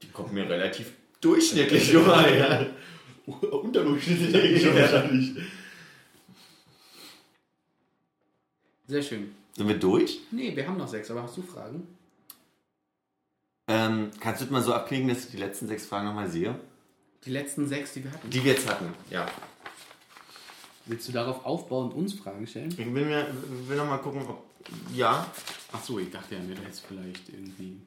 die 0.00 0.10
kommt 0.10 0.32
mir 0.32 0.48
relativ 0.48 0.92
durchschnittlich 1.22 1.90
vor. 1.92 2.28
Ja. 2.28 2.66
Unterdurchschnittlich 3.26 4.34
eigentlich 4.36 4.62
schon 4.66 4.76
Ja. 4.76 4.82
wahrscheinlich. 4.82 5.32
Sehr 8.86 9.02
schön. 9.02 9.34
Sind 9.56 9.68
wir 9.68 9.78
durch? 9.78 10.20
Nee, 10.30 10.54
wir 10.56 10.66
haben 10.66 10.76
noch 10.76 10.88
sechs, 10.88 11.10
aber 11.10 11.22
hast 11.22 11.36
du 11.36 11.42
Fragen? 11.42 11.86
Ähm, 13.68 14.10
kannst 14.20 14.40
du 14.40 14.44
das 14.46 14.50
mal 14.52 14.62
so 14.62 14.74
abklicken, 14.74 15.08
dass 15.08 15.24
ich 15.24 15.30
die 15.30 15.36
letzten 15.36 15.68
sechs 15.68 15.86
Fragen 15.86 16.06
nochmal 16.06 16.28
sehe? 16.28 16.58
Die 17.24 17.30
letzten 17.30 17.68
sechs, 17.68 17.92
die 17.92 18.04
wir 18.04 18.10
hatten. 18.12 18.28
Die 18.30 18.44
wir 18.44 18.52
jetzt 18.52 18.68
hatten, 18.68 18.92
ja. 19.08 19.26
Willst 20.86 21.06
du 21.06 21.12
darauf 21.12 21.46
aufbauend 21.46 21.94
uns 21.94 22.12
Fragen 22.14 22.44
stellen? 22.46 22.70
Ich 22.70 22.78
will, 22.78 23.04
mir, 23.04 23.32
will 23.68 23.76
nochmal 23.76 24.00
gucken, 24.00 24.22
ob. 24.26 24.44
Ja. 24.92 25.30
Ach 25.70 25.82
so, 25.82 25.98
ich 26.00 26.10
dachte 26.10 26.34
ja, 26.34 26.40
mir 26.40 26.56
da 26.56 26.62
jetzt 26.62 26.84
vielleicht 26.86 27.28
irgendwie 27.28 27.80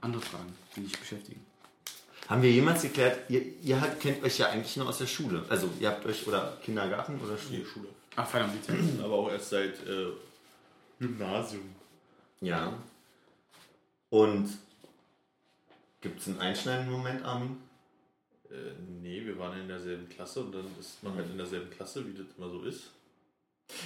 andere 0.00 0.22
Fragen, 0.22 0.52
die 0.76 0.82
dich 0.82 0.96
beschäftigen. 0.98 1.40
Haben 2.28 2.42
wir 2.42 2.50
jemals 2.50 2.82
geklärt, 2.82 3.30
ihr, 3.30 3.42
ihr 3.62 3.80
habt, 3.80 4.00
kennt 4.00 4.22
euch 4.24 4.38
ja 4.38 4.48
eigentlich 4.48 4.76
nur 4.76 4.88
aus 4.88 4.98
der 4.98 5.06
Schule. 5.06 5.44
Also, 5.48 5.70
ihr 5.78 5.88
habt 5.88 6.04
euch, 6.06 6.26
oder 6.26 6.58
Kindergarten 6.62 7.20
oder 7.20 7.38
Schule? 7.38 7.58
Nee, 7.58 7.64
Schule. 7.64 7.88
Ach, 8.16 8.26
verdammt, 8.26 8.54
die 8.54 8.62
Zeit. 8.62 8.78
Aber 9.04 9.14
auch 9.14 9.30
erst 9.30 9.50
seit 9.50 9.86
äh, 9.86 10.08
Gymnasium. 10.98 11.74
Ja. 12.40 12.72
Und 14.10 14.48
gibt 16.00 16.20
es 16.20 16.26
einen 16.28 16.40
einschneidenden 16.40 16.92
Moment, 16.92 17.24
Armin? 17.24 17.58
Äh, 18.50 18.72
nee, 19.02 19.24
wir 19.24 19.38
waren 19.38 19.60
in 19.60 19.68
derselben 19.68 20.08
Klasse 20.08 20.40
und 20.40 20.52
dann 20.52 20.66
ist 20.80 21.02
man 21.02 21.14
halt 21.14 21.30
in 21.30 21.36
derselben 21.36 21.70
Klasse, 21.70 22.06
wie 22.06 22.14
das 22.14 22.26
immer 22.36 22.48
so 22.48 22.62
ist. 22.62 22.90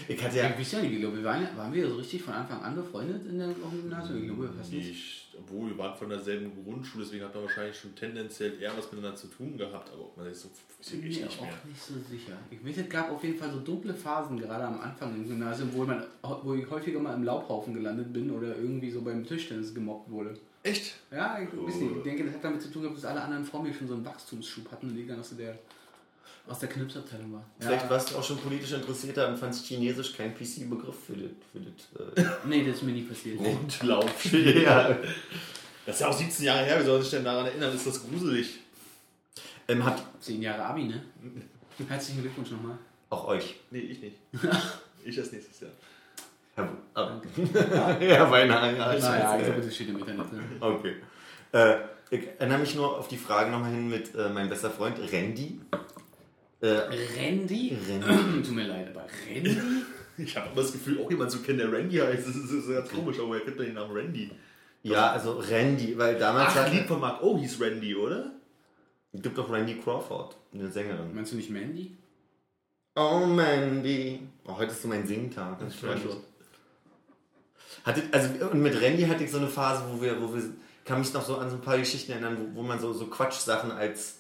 Ich 0.09 0.23
hatte 0.23 0.37
Ja. 0.37 0.45
ja. 0.45 0.51
Ich 0.51 0.59
weiß 0.59 0.73
ja 0.73 0.83
nicht, 0.83 0.93
ich 0.93 1.01
glaube, 1.01 1.17
wir 1.17 1.25
waren, 1.25 1.43
ja- 1.43 1.57
waren 1.57 1.73
wir 1.73 1.89
so 1.89 1.97
richtig 1.97 2.23
von 2.23 2.35
Anfang 2.35 2.61
an 2.63 2.75
befreundet 2.75 3.25
in 3.27 3.39
der 3.39 3.49
Gymnasium? 3.49 4.19
Ich 4.21 4.27
glaube, 4.27 4.49
fast 4.57 4.73
nicht. 4.73 4.91
Ich, 4.91 5.29
obwohl 5.39 5.71
wir 5.71 5.79
waren 5.79 5.97
von 5.97 6.09
derselben 6.11 6.53
Grundschule, 6.65 7.05
deswegen 7.05 7.25
hat 7.25 7.35
man 7.35 7.45
wahrscheinlich 7.45 7.77
schon 7.79 7.95
tendenziell 7.95 8.61
eher 8.61 8.77
was 8.77 8.93
miteinander 8.93 9.17
zu 9.17 9.29
tun 9.29 9.57
gehabt, 9.57 9.91
aber 9.91 10.03
ob 10.03 10.17
man 10.17 10.27
jetzt 10.27 10.43
so 10.43 10.49
weiß 10.49 10.93
ich 10.93 11.01
Bin 11.01 11.09
nicht 11.09 11.21
mir 11.21 11.27
mehr. 11.27 11.55
auch 11.55 11.65
nicht 11.65 11.83
so 11.83 11.95
sicher. 12.11 12.33
Ich 12.51 12.65
weiß, 12.65 12.77
es 12.85 12.89
gab 12.91 13.11
auf 13.11 13.25
jeden 13.25 13.39
Fall 13.39 13.51
so 13.51 13.61
dunkle 13.61 13.95
Phasen, 13.95 14.39
gerade 14.39 14.65
am 14.65 14.81
Anfang 14.81 15.15
im 15.15 15.27
Gymnasium, 15.27 15.71
wo, 15.73 15.85
man, 15.85 16.05
wo 16.43 16.55
ich 16.55 16.69
häufiger 16.69 17.01
mal 17.01 17.15
im 17.15 17.25
Laubhaufen 17.25 17.73
gelandet 17.75 18.13
bin 18.13 18.31
oder 18.31 18.49
irgendwie 18.57 18.91
so 18.91 19.01
beim 19.01 19.25
Tischtennis 19.25 19.75
gemobbt 19.75 20.11
wurde. 20.11 20.35
Echt? 20.63 20.95
Ja, 21.11 21.39
ich, 21.41 21.49
weiß 21.57 21.75
nicht, 21.77 21.97
ich 21.97 22.03
denke, 22.03 22.25
das 22.25 22.35
hat 22.35 22.45
damit 22.45 22.61
zu 22.61 22.71
tun 22.71 22.83
gehabt, 22.83 22.99
dass 22.99 23.07
alle 23.07 23.23
anderen 23.23 23.45
vor 23.45 23.63
mir 23.63 23.73
schon 23.73 23.89
so 23.89 23.95
einen 23.95 24.05
Wachstumsschub 24.05 24.71
hatten 24.71 24.91
und 24.91 24.99
ich 24.99 25.07
dann 25.09 25.19
aus 25.21 25.35
der, 25.35 25.59
aus 26.51 26.59
der 26.59 26.69
Knipsabteilung 26.69 27.33
war. 27.33 27.45
Vielleicht 27.61 27.85
ja, 27.85 27.91
warst 27.91 28.11
du 28.11 28.17
auch 28.17 28.25
schon 28.25 28.39
politisch 28.39 28.73
interessierter 28.73 29.29
und 29.29 29.39
fandst 29.39 29.67
Chinesisch 29.67 30.17
kein 30.17 30.35
PC-Begriff 30.35 30.97
für 31.07 31.13
das. 31.13 31.31
Für 31.53 32.01
das 32.15 32.27
Nee, 32.45 32.65
das 32.67 32.77
ist 32.77 32.83
mir 32.83 32.93
nie 32.93 33.03
passiert. 33.03 33.39
Rundlauf. 33.39 34.25
äh. 34.33 34.65
ja. 34.65 34.99
Das 35.87 35.95
ist 35.95 36.01
ja 36.01 36.09
auch 36.09 36.13
17 36.13 36.45
Jahre 36.45 36.65
her, 36.65 36.81
wie 36.81 36.85
soll 36.85 36.95
man 36.95 37.03
sich 37.03 37.11
denn 37.13 37.25
daran 37.25 37.47
erinnern? 37.47 37.75
Ist 37.75 37.87
das 37.87 38.03
gruselig? 38.03 38.59
ähm, 39.69 39.85
habt 39.85 40.03
Zehn 40.23 40.43
Jahre 40.43 40.65
Abi, 40.65 40.85
ne? 40.85 41.03
Herzlichen 41.89 42.23
Glückwunsch 42.23 42.51
nochmal. 42.51 42.77
auch 43.11 43.29
euch. 43.29 43.61
Nee, 43.71 43.79
ich 43.79 44.01
nicht. 44.01 44.17
ich 45.05 45.17
erst 45.17 45.33
nächstes 45.33 45.61
Jahr. 45.61 45.71
Herr, 46.57 46.69
ah. 46.95 47.21
ja, 48.01 48.25
beinahe. 48.25 48.77
Ja, 48.77 48.87
Naja, 48.87 48.97
ich 48.97 49.05
scheiße. 49.05 49.45
glaube, 49.45 49.61
das 49.63 49.75
steht 49.75 49.89
im 49.89 49.99
Internet. 49.99 50.33
Ne? 50.33 50.43
Okay. 50.61 50.97
Äh, 51.53 51.77
ich 52.11 52.27
erinnere 52.39 52.59
mich 52.59 52.75
nur 52.75 52.99
auf 52.99 53.07
die 53.07 53.17
Frage 53.17 53.53
nochmal 53.53 53.71
hin 53.71 53.89
mit 53.89 54.15
äh, 54.17 54.29
meinem 54.29 54.49
bester 54.49 54.71
Freund 54.71 54.99
Randy. 55.13 55.61
Äh, 56.61 56.69
Randy? 56.69 57.77
Randy. 57.89 58.43
Tut 58.43 58.55
mir 58.55 58.67
leid, 58.67 58.89
aber 58.95 59.07
Randy? 59.29 59.57
Ich 60.19 60.37
habe 60.37 60.51
aber 60.51 60.61
das 60.61 60.73
Gefühl, 60.73 61.01
auch 61.03 61.11
jemand 61.11 61.31
zu 61.31 61.41
kennen, 61.41 61.59
der 61.59 61.73
Randy 61.73 61.97
heißt. 61.97 62.29
Das 62.29 62.37
ist, 62.37 62.45
das 62.45 62.65
ist 62.65 62.69
ganz 62.69 62.91
komisch, 62.91 63.19
aber 63.19 63.37
er 63.37 63.41
kennt 63.41 63.59
doch 63.59 63.65
den 63.65 63.73
Namen 63.73 63.97
Randy. 63.97 64.31
ja, 64.83 65.13
also 65.13 65.39
Randy, 65.39 65.97
weil 65.97 66.19
damals 66.19 66.51
Ach, 66.51 66.57
hat 66.67 66.73
Lied 66.75 66.87
von 66.87 67.01
Mark 67.01 67.23
O 67.23 67.39
hieß 67.39 67.59
Randy, 67.59 67.95
oder? 67.95 68.33
es 69.13 69.23
gibt 69.23 69.39
doch 69.39 69.51
Randy 69.51 69.81
Crawford, 69.81 70.37
eine 70.53 70.71
Sängerin. 70.71 71.15
Meinst 71.15 71.33
du 71.33 71.37
nicht 71.37 71.49
Mandy? 71.49 71.97
Oh 72.97 73.25
Mandy. 73.25 74.21
Oh, 74.45 74.59
heute 74.59 74.73
ist 74.73 74.83
so 74.83 74.89
mein 74.89 75.07
Singtag. 75.07 75.59
Das 75.59 75.83
weiß 75.83 76.01
schon. 76.03 76.17
Hatte, 77.85 78.03
also, 78.13 78.29
und 78.51 78.63
mit 78.63 78.79
Randy 78.79 79.05
hatte 79.05 79.25
ich 79.25 79.31
so 79.31 79.39
eine 79.39 79.49
Phase, 79.49 79.85
wo 79.91 80.03
wir, 80.03 80.21
wo 80.21 80.35
wir, 80.35 80.43
kann 80.85 81.01
mich 81.01 81.15
noch 81.15 81.25
so 81.25 81.37
an 81.37 81.49
so 81.49 81.57
ein 81.57 81.63
paar 81.63 81.79
Geschichten 81.79 82.13
erinnern, 82.13 82.37
wo, 82.39 82.61
wo 82.61 82.63
man 82.63 82.79
so, 82.79 82.93
so 82.93 83.07
Quatschsachen 83.07 83.71
als 83.71 84.20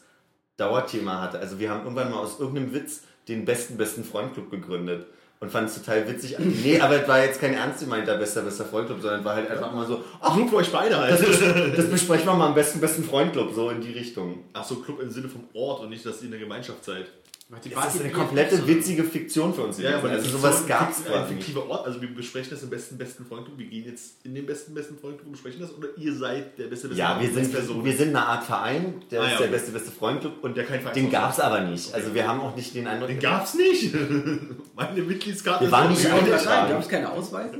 Dauerthema 0.61 1.21
hatte. 1.23 1.39
Also 1.39 1.59
wir 1.59 1.71
haben 1.71 1.83
irgendwann 1.83 2.11
mal 2.11 2.19
aus 2.19 2.39
irgendeinem 2.39 2.73
Witz 2.75 3.03
den 3.29 3.45
besten, 3.45 3.77
besten 3.77 4.05
Freundclub 4.05 4.51
gegründet 4.51 5.07
und 5.41 5.51
fanden 5.51 5.71
es 5.71 5.75
total 5.77 6.07
witzig. 6.09 6.37
Nee, 6.39 6.79
aber 6.81 7.01
es 7.03 7.09
war 7.09 7.23
jetzt 7.25 7.41
kein 7.41 7.55
ernst 7.55 7.81
gemeinter 7.81 8.17
bester, 8.19 8.43
bester 8.43 8.65
Freundclub, 8.67 9.01
sondern 9.01 9.25
war 9.25 9.37
halt 9.37 9.51
einfach 9.51 9.73
mal 9.73 9.87
so, 9.87 10.03
ach, 10.21 10.37
Nur 10.37 10.49
für 10.49 10.57
euch 10.57 10.71
beide 10.71 10.91
das, 10.91 11.01
halt. 11.23 11.23
bes- 11.23 11.77
das 11.77 11.87
besprechen 11.91 12.27
wir 12.27 12.35
mal 12.35 12.49
am 12.49 12.55
besten, 12.55 12.81
besten 12.81 13.05
Freundclub, 13.05 13.53
so 13.55 13.71
in 13.71 13.81
die 13.81 13.93
Richtung. 13.93 14.45
Ach 14.53 14.65
so, 14.65 14.77
Club 14.77 15.01
im 15.01 15.11
Sinne 15.11 15.29
vom 15.29 15.45
Ort 15.55 15.81
und 15.81 15.91
nicht, 15.91 16.05
dass 16.05 16.21
ihr 16.23 16.29
eine 16.29 16.39
Gemeinschaft 16.39 16.85
seid. 16.85 17.07
Warte, 17.53 17.69
Das 17.69 17.97
ist 17.97 18.01
eine 18.03 18.13
komplette 18.13 18.65
witzige 18.65 19.03
Fiktion 19.03 19.53
für 19.53 19.63
uns. 19.65 19.77
gewesen. 19.77 19.95
das 20.03 20.05
also 20.05 20.25
ist 20.25 20.31
sowas 20.33 20.67
gab 20.69 20.89
es 20.93 21.05
Ein 21.05 21.27
fiktiver 21.27 21.69
Ort. 21.69 21.85
Also 21.85 22.01
wir 22.01 22.15
besprechen 22.15 22.51
das 22.53 22.63
im 22.63 22.71
besten, 22.71 22.97
besten 22.97 23.25
Freundclub. 23.27 23.59
Wir 23.59 23.67
gehen 23.67 23.87
jetzt 23.87 24.25
in 24.25 24.37
den 24.37 24.47
besten, 24.47 24.73
besten 24.73 24.97
Freundclub 24.97 25.27
und 25.27 25.33
besprechen 25.33 25.61
das. 25.61 25.77
Oder 25.77 25.89
ihr 25.97 26.15
seid 26.15 26.57
der 26.59 26.69
beste, 26.69 26.87
beste 26.87 27.01
Ja, 27.03 27.21
wir 27.21 27.29
sind, 27.29 27.53
Person. 27.53 27.85
wir 27.85 27.97
sind 27.97 28.11
eine 28.11 28.25
Art 28.25 28.45
Verein, 28.45 29.03
der 29.11 29.23
Ah, 29.23 29.25
ist 29.25 29.31
ja, 29.33 29.39
der 29.39 29.47
okay. 29.49 29.57
beste, 29.57 29.73
beste 29.73 29.91
Freundclub 29.91 30.45
und 30.45 30.57
der 30.57 30.65
kein 30.65 30.81
Verein 30.81 30.95
den 30.95 31.11
gab 31.11 31.33
es 31.33 31.41
aber 31.41 31.63
nicht. 31.63 31.89
Okay. 31.89 31.97
Also 31.97 32.15
wir 32.15 32.29
haben 32.29 32.41
auch 32.41 32.55
nicht 32.55 32.73
den 32.73 32.87
Eindruck, 32.87 33.09
Den 33.09 33.19
gab's 33.19 33.55
nicht. 33.55 33.95
Meine 34.77 35.03
Mitgliedskarte 35.03 35.65
Wir 35.65 35.73
waren 35.73 35.91
nicht 35.91 36.07
eingetragen. 36.07 36.71
Gab 36.71 36.81
es 36.81 36.89
keine 36.89 37.11
Ausweise? 37.11 37.59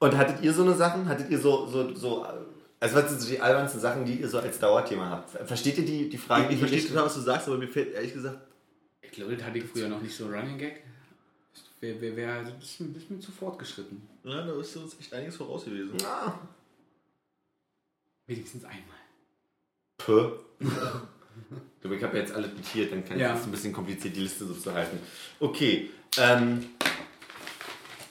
Und 0.00 0.16
hattet 0.16 0.42
ihr 0.42 0.52
so 0.52 0.62
eine 0.62 0.74
Sachen? 0.74 1.08
Hattet 1.08 1.30
ihr 1.30 1.38
so, 1.38 1.66
so, 1.66 1.94
so, 1.94 2.24
also 2.80 2.94
was 2.96 3.10
sind 3.10 3.20
so 3.20 3.28
die 3.28 3.40
albernsten 3.40 3.80
Sachen, 3.80 4.04
die 4.04 4.20
ihr 4.20 4.28
so 4.28 4.38
als 4.38 4.58
Dauerthema 4.58 5.10
habt? 5.10 5.30
Versteht 5.48 5.78
ihr 5.78 5.84
die, 5.84 6.08
die 6.08 6.18
Frage? 6.18 6.46
Ich, 6.46 6.52
ich 6.52 6.58
verstehe 6.58 6.86
total, 6.86 7.06
was 7.06 7.14
du 7.14 7.20
sagst, 7.20 7.48
aber 7.48 7.58
mir 7.58 7.68
fällt 7.68 7.92
ehrlich 7.94 8.12
gesagt, 8.14 8.38
Ich 9.02 9.10
glaube, 9.12 9.36
das 9.36 9.44
hatte 9.46 9.58
ich 9.58 9.64
früher 9.64 9.88
noch 9.88 10.00
nicht 10.00 10.16
so 10.16 10.26
Running 10.26 10.58
Gag. 10.58 10.82
Wäre 11.80 12.00
wär, 12.00 12.16
wär, 12.16 12.32
also 12.34 12.50
ein 12.52 12.58
bisschen, 12.92 13.20
zu 13.20 13.30
fortgeschritten. 13.30 14.02
ja, 14.24 14.44
da 14.44 14.60
ist 14.60 14.76
uns 14.76 14.96
echt 14.98 15.12
einiges 15.14 15.36
voraus 15.36 15.64
gewesen. 15.64 15.96
Ah. 16.04 16.34
Wenigstens 18.26 18.64
einmal. 18.64 18.82
Puh. 19.98 20.30
Ich 20.60 21.80
glaube, 21.80 21.96
ich 21.96 22.02
habe 22.02 22.18
jetzt 22.18 22.32
alles 22.32 22.50
notiert, 22.52 22.90
dann 22.92 23.04
kann 23.04 23.18
Ja. 23.18 23.32
ich 23.34 23.40
es 23.40 23.46
ein 23.46 23.52
bisschen 23.52 23.72
kompliziert, 23.72 24.16
die 24.16 24.20
Liste 24.20 24.44
so 24.44 24.54
zu 24.54 24.72
halten. 24.74 24.98
Okay. 25.38 25.90
Ähm, 26.16 26.66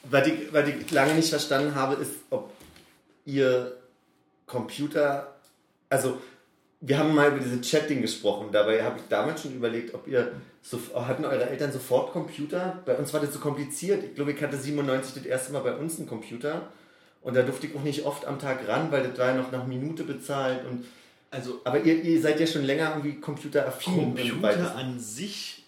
was, 0.10 0.28
ich, 0.28 0.54
was 0.54 0.68
ich 0.70 0.90
lange 0.92 1.14
nicht 1.16 1.30
verstanden 1.30 1.76
habe, 1.76 2.02
ist, 2.02 2.14
ob 2.30 2.54
ihr 3.26 3.77
Computer. 4.48 5.36
Also, 5.90 6.20
wir 6.82 6.98
haben 6.98 7.14
mal 7.14 7.30
über 7.30 7.40
diese 7.40 7.62
Chatting 7.62 8.02
gesprochen. 8.02 8.50
Dabei 8.52 8.84
habe 8.84 8.98
ich 8.98 9.04
damals 9.08 9.44
schon 9.44 9.56
überlegt, 9.56 9.94
ob 9.94 10.08
ihr. 10.08 10.32
So, 10.64 10.80
hatten 10.96 11.24
eure 11.24 11.50
Eltern 11.50 11.72
sofort 11.72 12.12
Computer? 12.12 12.82
Bei 12.86 12.96
uns 12.96 13.14
war 13.14 13.22
das 13.22 13.32
so 13.34 13.40
kompliziert. 13.40 14.04
Ich 14.04 14.16
glaube, 14.16 14.34
ich 14.34 14.42
hatte 14.42 14.58
97 14.58 15.14
das 15.14 15.26
erste 15.26 15.54
Mal 15.54 15.62
bei 15.62 15.74
uns 15.76 15.98
einen 15.98 16.08
Computer. 16.08 16.72
Und 17.22 17.36
da 17.36 17.42
durfte 17.44 17.68
ich 17.68 17.76
auch 17.76 17.84
nicht 17.84 18.06
oft 18.06 18.26
am 18.26 18.40
Tag 18.40 18.68
ran, 18.68 18.92
weil 18.92 19.04
das 19.04 19.18
war 19.18 19.28
ja 19.28 19.36
noch 19.36 19.52
nach 19.52 19.66
Minute 19.66 20.04
bezahlt. 20.04 20.66
Und 20.66 20.86
Also 21.32 21.62
aber 21.64 21.82
ihr, 21.82 22.02
ihr 22.04 22.22
seid 22.22 22.40
ja 22.40 22.48
schon 22.48 22.64
länger 22.64 22.90
irgendwie 22.96 23.20
computeraffin. 23.20 24.16
Computer 24.16 24.76
an 24.76 25.00
sich. 25.00 25.64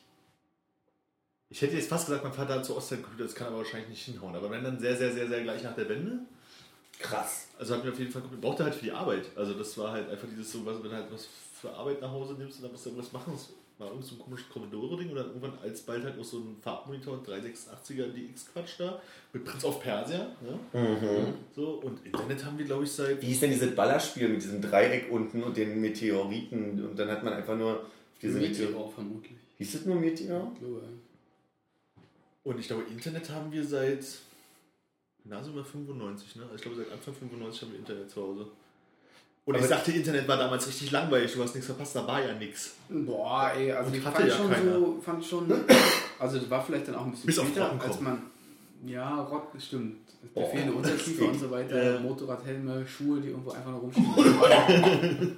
Ich 1.50 1.62
hätte 1.62 1.76
jetzt 1.76 1.90
fast 1.90 2.06
gesagt, 2.06 2.24
mein 2.24 2.34
Vater 2.34 2.56
hat 2.56 2.66
zu 2.66 2.78
Ostzeit 2.78 3.02
Computer, 3.02 3.24
das 3.24 3.36
kann 3.36 3.48
aber 3.48 3.58
wahrscheinlich 3.58 3.90
nicht 3.90 4.04
hinhauen. 4.04 4.36
Aber 4.36 4.52
wenn 4.52 4.64
dann 4.64 4.80
sehr, 4.80 4.96
sehr, 4.96 5.12
sehr, 5.12 5.28
sehr 5.28 5.42
gleich 5.42 5.64
nach 5.64 5.76
der 5.76 5.90
Wende. 5.90 6.20
Krass. 7.00 7.48
Also 7.58 7.76
hat 7.76 7.84
mir 7.84 7.92
auf 7.92 8.00
jeden 8.00 8.12
Fall 8.12 8.22
brauchte 8.40 8.64
halt 8.64 8.76
für 8.76 8.86
die 8.86 8.92
Arbeit. 8.92 9.26
Also 9.36 9.54
das 9.54 9.78
war 9.78 9.92
halt 9.94 10.10
einfach 10.10 10.28
dieses 10.30 10.52
so, 10.52 10.66
was, 10.66 10.76
wenn 10.84 10.92
du 10.92 10.96
halt 10.96 11.12
was 11.12 11.28
für 11.60 11.72
Arbeit 11.74 12.02
nach 12.02 12.12
Hause 12.12 12.34
nimmst 12.34 12.58
und 12.58 12.64
dann 12.64 12.72
musst 12.72 12.86
du 12.86 12.90
irgendwas 12.90 13.12
machen. 13.12 13.34
Das 13.34 13.50
war 13.80 13.88
irgend 13.88 14.06
so 14.06 14.16
ein 14.16 14.20
komisches 14.20 14.50
Commodore-Ding 14.50 15.10
und 15.10 15.16
dann 15.16 15.28
irgendwann 15.28 15.58
alsbald 15.64 16.04
halt 16.04 16.20
auch 16.20 16.24
so 16.24 16.40
ein 16.40 16.58
Farbmonitor 16.62 17.24
386er 17.26 18.08
DX-Quatsch 18.08 18.80
da 18.80 19.02
mit 19.32 19.46
Prinz 19.46 19.64
auf 19.64 19.82
Persia. 19.82 20.28
Ne? 20.42 21.34
So, 21.56 21.82
und 21.84 22.06
Internet 22.06 22.44
haben 22.44 22.58
wir, 22.58 22.66
glaube 22.66 22.84
ich, 22.84 22.92
seit. 22.92 23.22
Wie 23.22 23.28
hieß 23.28 23.40
denn 23.40 23.52
dieses 23.52 23.74
Ballerspiel 23.74 24.28
mit 24.28 24.44
diesem 24.44 24.62
Dreieck 24.62 25.10
unten 25.10 25.42
und 25.44 25.56
den 25.56 25.80
Meteoriten? 25.80 26.86
Und 26.86 27.00
dann 27.00 27.10
hat 27.10 27.24
man 27.24 27.34
einfach 27.34 27.58
nur 27.58 27.86
diese 28.22 28.38
Meteor. 28.40 28.68
Meteor 28.72 28.92
vermutlich. 28.92 29.38
Hieß 29.58 29.72
das 29.72 29.86
nur 29.86 29.96
Meteor? 29.96 30.52
Ich 30.54 30.60
glaube, 30.60 30.82
Und 32.44 32.60
ich 32.60 32.68
glaube, 32.68 32.84
Internet 32.92 33.30
haben 33.30 33.52
wir 33.52 33.64
seit. 33.64 34.06
Na, 35.30 35.44
sogar 35.44 35.64
95, 35.64 36.36
ne? 36.38 36.44
Ich 36.56 36.62
glaube, 36.62 36.78
seit 36.78 36.92
Anfang 36.92 37.14
95 37.14 37.62
haben 37.62 37.72
wir 37.74 37.80
Internet 37.80 38.10
zu 38.10 38.22
Hause. 38.22 38.48
Und 39.46 39.56
Aber- 39.56 39.64
ich 39.64 39.70
dachte, 39.70 39.92
Internet 39.92 40.28
war 40.28 40.38
damals 40.38 40.68
richtig 40.68 40.92
langweilig, 40.92 41.34
du 41.34 41.44
hast 41.44 41.54
nichts 41.56 41.68
verpasst, 41.68 41.96
da 41.96 42.06
war 42.08 42.24
ja 42.24 42.34
nichts. 42.34 42.76
Boah, 42.90 43.52
ey, 43.56 43.72
also 43.72 43.90
Und 43.90 43.96
ich 43.98 44.04
fand 44.04 44.20
ja 44.20 44.30
schon 44.30 44.50
keiner. 44.52 44.74
so, 44.74 45.00
fand 45.04 45.26
schon, 45.26 45.52
also 46.20 46.38
das 46.40 46.50
war 46.50 46.64
vielleicht 46.64 46.88
dann 46.88 46.96
auch 46.96 47.06
ein 47.06 47.12
bisschen 47.12 47.28
Bis 47.28 47.36
später, 47.38 47.80
als 47.80 48.00
man, 48.02 48.22
ja, 48.86 49.22
Rock, 49.24 49.52
stimmt, 49.60 49.98
der 50.36 50.46
fehlende 50.48 50.74
Unterkiefer 50.74 51.26
und 51.30 51.40
so 51.40 51.50
weiter, 51.52 51.84
Ja. 51.96 52.00
Motorradhelme, 52.00 52.86
Schuhe, 52.88 53.22
die 53.22 53.30
irgendwo 53.30 53.52
einfach 53.52 53.72
nur 53.72 53.80
rumstehen. 53.82 55.38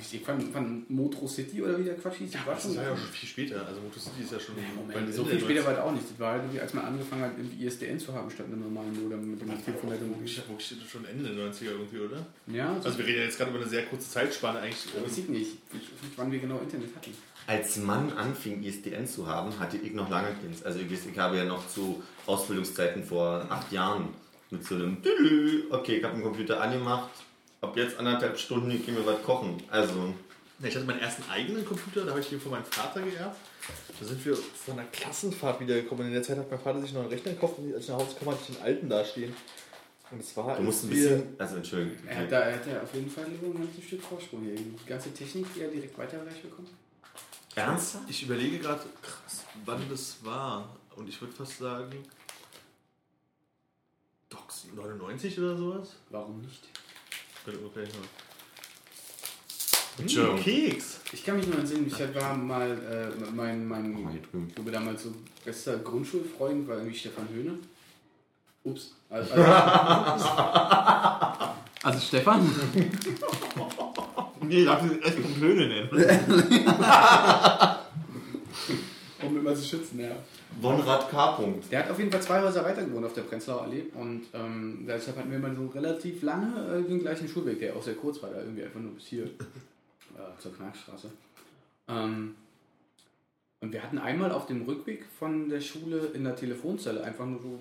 ich, 0.00 0.14
ich 0.14 0.20
fand, 0.22 0.42
fand 0.52 0.88
Motro 0.90 1.26
City 1.26 1.62
oder 1.62 1.78
wie 1.78 1.84
der 1.84 1.94
Quatsch 1.96 2.16
hieß, 2.18 2.30
das 2.32 2.46
war 2.46 2.54
Das 2.54 2.62
schon, 2.64 2.76
war 2.76 2.84
ja 2.84 2.96
schon 2.96 3.06
viel 3.08 3.28
später. 3.28 3.66
Also 3.66 3.80
Motor 3.80 4.02
City 4.02 4.22
ist 4.22 4.32
ja 4.32 4.40
schon. 4.40 4.54
Moment, 4.76 5.14
so 5.14 5.24
viel 5.24 5.40
später 5.40 5.64
war 5.64 5.74
das 5.74 5.84
auch 5.84 5.92
nicht, 5.92 6.04
das 6.10 6.18
war 6.20 6.32
halt 6.32 6.42
irgendwie, 6.44 6.60
als 6.60 6.74
man 6.74 6.84
angefangen 6.84 7.22
hat, 7.22 7.32
irgendwie 7.36 7.64
ISDN 7.66 7.98
zu 7.98 8.12
haben, 8.14 8.30
statt 8.30 8.46
einem 8.46 8.60
normalen 8.60 9.02
Modem 9.02 9.30
mit 9.32 9.40
dem 9.40 9.64
Telefonleitung. 9.64 10.14
Ich 10.24 10.36
wirklich 10.48 10.74
schon 10.90 11.04
Ende 11.04 11.24
der 11.34 11.44
90er 11.52 11.70
irgendwie, 11.70 11.98
oder? 12.00 12.26
Ja, 12.46 12.76
so, 12.80 12.86
Also 12.86 12.98
wir 12.98 13.06
reden 13.06 13.18
ja 13.18 13.24
jetzt 13.24 13.38
gerade 13.38 13.50
über 13.50 13.60
eine 13.60 13.68
sehr 13.68 13.84
kurze 13.86 14.08
Zeitspanne 14.10 14.60
eigentlich. 14.60 14.86
weiß 15.04 15.18
ich 15.18 15.28
nicht, 15.28 15.50
ich- 15.72 15.90
wann 16.16 16.30
wir 16.32 16.38
genau 16.38 16.58
Internet 16.58 16.94
hatten. 16.96 17.10
Als 17.46 17.76
Mann 17.78 18.12
anfing, 18.12 18.62
ISDN 18.62 19.06
zu 19.06 19.26
haben, 19.26 19.58
hatte 19.58 19.76
ich 19.76 19.92
noch 19.92 20.08
lange 20.08 20.28
keins. 20.40 20.62
Also 20.62 20.78
ich, 20.78 21.18
habe 21.18 21.36
ja 21.36 21.44
noch 21.44 21.66
zu 21.68 22.02
Ausbildungszeiten 22.26 23.02
vor 23.04 23.46
acht 23.50 23.72
Jahren 23.72 24.08
mit 24.50 24.64
so 24.64 24.74
einem 24.76 24.98
okay, 25.70 25.96
ich 25.96 26.04
habe 26.04 26.14
einen 26.14 26.22
Computer 26.22 26.60
angemacht, 26.60 27.10
ab 27.62 27.76
jetzt 27.76 27.96
anderthalb 27.96 28.38
Stunden, 28.38 28.70
ich 28.72 28.84
gehe 28.84 28.94
mir 28.94 29.06
was 29.06 29.22
kochen. 29.22 29.62
Also, 29.70 30.12
ich 30.62 30.74
hatte 30.74 30.84
meinen 30.84 31.00
ersten 31.00 31.22
eigenen 31.30 31.64
Computer, 31.64 32.04
da 32.04 32.10
habe 32.10 32.20
ich 32.20 32.28
den 32.28 32.40
von 32.40 32.50
meinem 32.52 32.64
Vater 32.64 33.00
geerbt. 33.02 33.36
Da 33.98 34.04
sind 34.06 34.24
wir 34.24 34.36
von 34.36 34.78
einer 34.78 34.88
Klassenfahrt 34.88 35.60
wiedergekommen. 35.60 36.06
In 36.08 36.12
der 36.12 36.22
Zeit 36.22 36.38
hat 36.38 36.50
mein 36.50 36.60
Vater 36.60 36.80
sich 36.80 36.92
noch 36.92 37.02
einen 37.02 37.10
Rechner 37.10 37.32
gekauft 37.32 37.58
und 37.58 37.72
als 37.72 37.84
ich 37.84 37.88
nach 37.90 37.96
Hause 37.98 38.16
kam, 38.18 38.28
hatte 38.30 38.40
ich 38.48 38.56
den 38.56 38.62
alten 38.64 38.88
dastehen. 38.88 39.34
Und 40.10 40.20
es 40.20 40.36
war 40.36 40.56
du 40.56 40.62
musst 40.62 40.84
ein 40.84 40.90
wir- 40.90 41.08
bisschen, 41.08 41.36
also 41.38 41.56
Entschuldigung. 41.56 41.96
Er 42.06 42.16
hat, 42.18 42.32
da, 42.32 42.40
er 42.40 42.56
hat 42.56 42.66
ja 42.66 42.82
auf 42.82 42.94
jeden 42.94 43.10
Fall 43.10 43.24
ein 43.24 43.54
ganzes 43.54 43.84
Stück 43.84 44.02
Vorsprung 44.02 44.42
hier. 44.42 44.54
Die 44.56 44.76
ganze 44.86 45.12
Technik, 45.14 45.46
die 45.54 45.60
er 45.62 45.68
direkt 45.68 45.96
weiterreicht 45.96 46.42
bekommt. 46.42 46.68
Ernsthaft? 47.54 48.04
Ich 48.10 48.22
überlege 48.24 48.58
gerade, 48.58 48.80
krass, 49.00 49.44
wann 49.64 49.82
das 49.88 50.16
war. 50.22 50.76
Und 50.96 51.08
ich 51.08 51.18
würde 51.20 51.32
fast 51.32 51.58
sagen, 51.58 51.92
Docs 54.28 54.66
99 54.74 55.38
oder 55.38 55.56
sowas? 55.56 55.94
Warum 56.10 56.40
nicht? 56.42 56.68
Hm, 59.98 60.36
Keks! 60.36 61.00
Ich 61.12 61.24
kann 61.24 61.36
mich 61.36 61.46
nur 61.46 61.58
entsinnen, 61.58 61.86
ich 61.86 62.14
war 62.14 62.34
mal, 62.34 62.70
äh, 62.70 63.30
mein, 63.34 63.66
mein, 63.66 64.22
ich 64.48 64.54
glaube 64.54 64.70
damals 64.70 65.02
so 65.02 65.12
bester 65.44 65.78
Grundschulfreund 65.78 66.66
war 66.66 66.76
irgendwie 66.78 66.96
Stefan 66.96 67.28
Höhne. 67.28 67.58
Ups. 68.64 68.94
Also, 69.10 69.34
also, 69.34 70.28
also 71.82 72.00
Stefan? 72.00 72.50
Nee, 74.40 74.64
darf 74.64 74.82
ich 74.84 75.04
echt 75.04 75.16
einen 75.16 75.36
Höhne 75.36 75.68
nennen. 75.68 75.90
Immer 79.42 79.56
zu 79.56 79.64
schützen, 79.64 79.98
ja. 79.98 80.10
Bonrad 80.60 81.10
K. 81.10 81.36
-Punkt. 81.36 81.68
Der 81.68 81.80
hat 81.80 81.90
auf 81.90 81.98
jeden 81.98 82.12
Fall 82.12 82.22
zwei 82.22 82.40
Häuser 82.40 82.64
weiter 82.64 82.84
gewohnt 82.84 83.04
auf 83.04 83.12
der 83.12 83.22
Prenzlauer 83.22 83.62
Allee 83.62 83.86
und 83.94 84.22
ähm, 84.32 84.84
deshalb 84.86 85.16
hatten 85.16 85.30
wir 85.30 85.38
immer 85.38 85.52
so 85.52 85.66
relativ 85.66 86.22
lange 86.22 86.78
äh, 86.78 86.82
den 86.88 87.00
gleichen 87.00 87.26
Schulweg, 87.26 87.58
der 87.58 87.74
auch 87.74 87.82
sehr 87.82 87.96
kurz 87.96 88.22
war, 88.22 88.30
da 88.30 88.38
irgendwie 88.38 88.62
einfach 88.62 88.78
nur 88.78 88.92
bis 88.92 89.06
hier 89.06 89.24
äh, 89.24 90.38
zur 90.38 90.54
Knackstraße. 90.54 91.10
Ähm, 91.88 92.36
und 93.60 93.72
wir 93.72 93.82
hatten 93.82 93.98
einmal 93.98 94.30
auf 94.30 94.46
dem 94.46 94.62
Rückweg 94.62 95.06
von 95.18 95.48
der 95.48 95.60
Schule 95.60 96.12
in 96.14 96.22
der 96.22 96.36
Telefonzelle 96.36 97.02
einfach 97.02 97.26
nur 97.26 97.40
so 97.42 97.58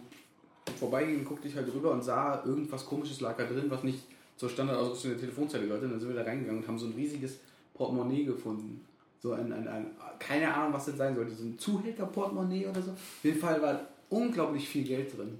vorbeigehen, 0.79 1.25
guckte 1.25 1.47
ich 1.47 1.55
halt 1.55 1.73
rüber 1.73 1.91
und 1.93 2.03
sah, 2.03 2.43
irgendwas 2.45 2.85
komisches 2.85 3.21
lag 3.21 3.37
da 3.37 3.45
drin, 3.45 3.65
was 3.69 3.83
nicht 3.83 4.03
zur 4.37 4.49
Standardausrüstung 4.49 5.11
der 5.11 5.19
Telefonzelle 5.19 5.65
gehörte. 5.65 5.85
Und 5.85 5.93
dann 5.93 5.99
sind 5.99 6.09
wir 6.09 6.15
da 6.15 6.29
reingegangen 6.29 6.61
und 6.61 6.67
haben 6.67 6.77
so 6.77 6.85
ein 6.85 6.93
riesiges 6.93 7.39
Portemonnaie 7.73 8.25
gefunden. 8.25 8.85
So 9.21 9.33
ein, 9.33 9.53
ein, 9.53 9.67
ein 9.67 9.85
keine 10.19 10.53
Ahnung, 10.53 10.73
was 10.73 10.85
das 10.85 10.97
sein 10.97 11.15
sollte, 11.15 11.33
so 11.33 11.43
ein 11.43 11.57
Zuhälter-Portemonnaie 11.57 12.67
oder 12.67 12.81
so. 12.81 12.91
Auf 12.91 13.19
jeden 13.23 13.39
Fall 13.39 13.61
war 13.61 13.81
unglaublich 14.09 14.67
viel 14.67 14.83
Geld 14.83 15.15
drin. 15.15 15.37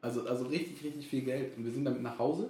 Also, 0.00 0.26
also 0.26 0.46
richtig, 0.46 0.82
richtig 0.84 1.06
viel 1.06 1.22
Geld. 1.22 1.56
Und 1.56 1.64
wir 1.64 1.72
sind 1.72 1.84
damit 1.84 2.02
nach 2.02 2.18
Hause. 2.18 2.48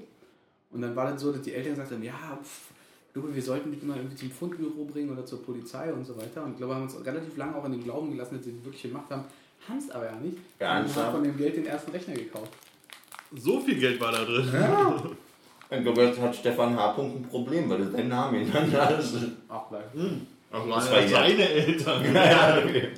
Und 0.71 0.83
dann 0.83 0.97
war 0.97 1.13
das 1.13 1.21
so, 1.21 1.33
dass 1.33 1.43
die 1.43 1.53
Eltern 1.53 1.75
gesagt 1.75 1.93
haben, 1.93 2.03
ja, 2.03 2.39
pff, 2.43 2.71
ich 3.09 3.13
glaube, 3.13 3.35
wir 3.35 3.43
sollten 3.43 3.71
die 3.71 3.79
immer 3.79 3.97
irgendwie 3.97 4.17
zum 4.17 4.31
Fundbüro 4.31 4.85
bringen 4.87 5.11
oder 5.11 5.27
zur 5.27 5.45
Polizei 5.45 5.93
und 5.93 6.05
so 6.05 6.17
weiter. 6.17 6.45
Und 6.45 6.53
ich 6.53 6.57
glaube, 6.57 6.75
haben 6.75 6.85
uns 6.85 6.97
relativ 7.05 7.37
lange 7.37 7.55
auch 7.57 7.65
an 7.65 7.73
den 7.73 7.85
Glauben 7.85 8.11
gelassen, 8.11 8.37
dass 8.37 8.45
sie 8.45 8.55
das 8.55 8.65
wirklich 8.65 8.83
gemacht 8.83 9.11
haben. 9.11 9.25
Haben 9.69 9.79
es 9.79 9.91
aber 9.91 10.07
ja 10.07 10.17
nicht. 10.17 10.39
Ja, 10.59 10.71
und 10.71 10.77
ernsthaft? 10.79 11.07
haben 11.07 11.13
von 11.17 11.25
dem 11.25 11.37
Geld 11.37 11.57
den 11.57 11.67
ersten 11.67 11.91
Rechner 11.91 12.15
gekauft. 12.15 12.51
So 13.37 13.61
viel 13.61 13.79
Geld 13.79 14.01
war 14.01 14.13
da 14.13 14.25
drin. 14.25 14.49
Ich 15.71 15.83
glaube, 15.83 16.03
jetzt 16.03 16.21
hat 16.21 16.37
Stefan 16.37 16.77
H. 16.77 16.97
ein 16.99 17.23
Problem, 17.31 17.69
weil 17.71 17.79
das 17.79 17.93
sein 17.93 18.09
Name 18.09 18.39
hintereinander 18.39 18.99
ist. 18.99 19.15
Ach, 19.49 19.71
bleib. 20.53 20.79
Ach, 20.79 20.85
Das 20.85 20.91
war 20.91 21.01
ja 21.01 21.05
ja- 21.05 21.09
seine 21.09 21.49
Eltern. 21.49 22.15
Ja, 22.15 22.59
okay. 22.59 22.89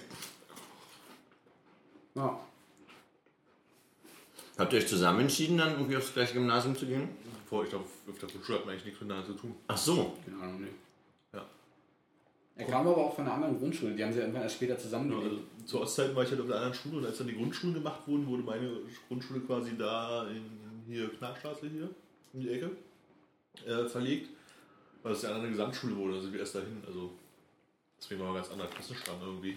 Ja. 2.15 2.41
Habt 4.59 4.73
ihr 4.73 4.79
euch 4.79 4.87
zusammen 4.87 5.21
entschieden, 5.21 5.59
dann 5.59 5.73
irgendwie 5.73 5.97
aufs 5.97 6.13
gleiche 6.15 6.35
Gymnasium 6.35 6.77
zu 6.77 6.87
gehen? 6.87 7.09
Vor, 7.49 7.65
ich 7.65 7.71
glaube, 7.71 7.85
auf 8.09 8.19
der 8.19 8.29
Grundschule 8.29 8.59
hat 8.59 8.65
man 8.67 8.73
eigentlich 8.75 8.85
nichts 8.87 9.01
miteinander 9.01 9.27
zu 9.27 9.35
tun. 9.35 9.55
Ach 9.67 9.77
so. 9.77 10.17
Keine 10.25 10.41
Ahnung, 10.43 10.61
nee. 10.63 10.69
Ja. 11.33 11.45
Er 12.57 12.65
kam 12.67 12.87
aber 12.87 12.97
auch 12.99 13.15
von 13.17 13.25
einer 13.25 13.35
anderen 13.35 13.59
Grundschule. 13.59 13.95
Die 13.95 14.05
haben 14.05 14.13
sie 14.13 14.21
irgendwann 14.21 14.43
erst 14.43 14.55
später 14.57 14.75
Ja, 14.75 14.79
zusammengelebt. 14.79 15.25
also, 15.33 15.43
zu 15.67 15.81
Ostzeiten 15.81 16.15
war 16.15 16.23
ich 16.23 16.31
halt 16.31 16.41
auf 16.41 16.47
der 16.47 16.57
anderen 16.57 16.75
Schule 16.75 16.99
und 16.99 17.07
als 17.07 17.19
dann 17.19 17.27
die 17.27 17.35
Grundschulen 17.37 17.75
gemacht 17.75 18.01
wurden, 18.07 18.27
wurde 18.29 18.43
meine 18.45 18.71
Grundschule 19.09 19.41
quasi 19.41 19.77
da 19.77 20.29
in 20.29 20.45
hier 20.87 21.09
Knackstraße 21.11 21.69
hier 21.69 21.89
in 22.35 22.41
die 22.41 22.51
Ecke 22.51 22.71
äh, 23.67 23.89
verlegt, 23.89 24.29
weil 25.03 25.13
es 25.15 25.23
ja 25.23 25.35
eine 25.35 25.49
Gesamtschule 25.49 25.97
wurde, 25.97 26.15
also 26.17 26.33
wir 26.33 26.41
erst 26.41 26.55
dahin, 26.55 26.83
also 26.87 27.11
deswegen 28.05 28.23
war 28.23 28.35
ganz 28.35 28.51
anderer 28.51 28.69
Klassenstamm 28.69 29.17
irgendwie. 29.23 29.57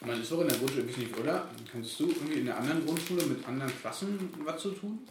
Man 0.00 0.20
ist 0.20 0.30
doch 0.30 0.40
in 0.42 0.48
der 0.48 0.58
Grundschule 0.58 0.84
nicht, 0.84 1.18
oder? 1.18 1.48
Kannst 1.70 1.98
du 1.98 2.08
irgendwie 2.08 2.40
in 2.40 2.46
der 2.46 2.58
anderen 2.58 2.84
Grundschule 2.86 3.24
mit 3.24 3.46
anderen 3.48 3.72
Klassen 3.80 4.30
was 4.44 4.60
zu 4.60 4.70
tun? 4.70 5.06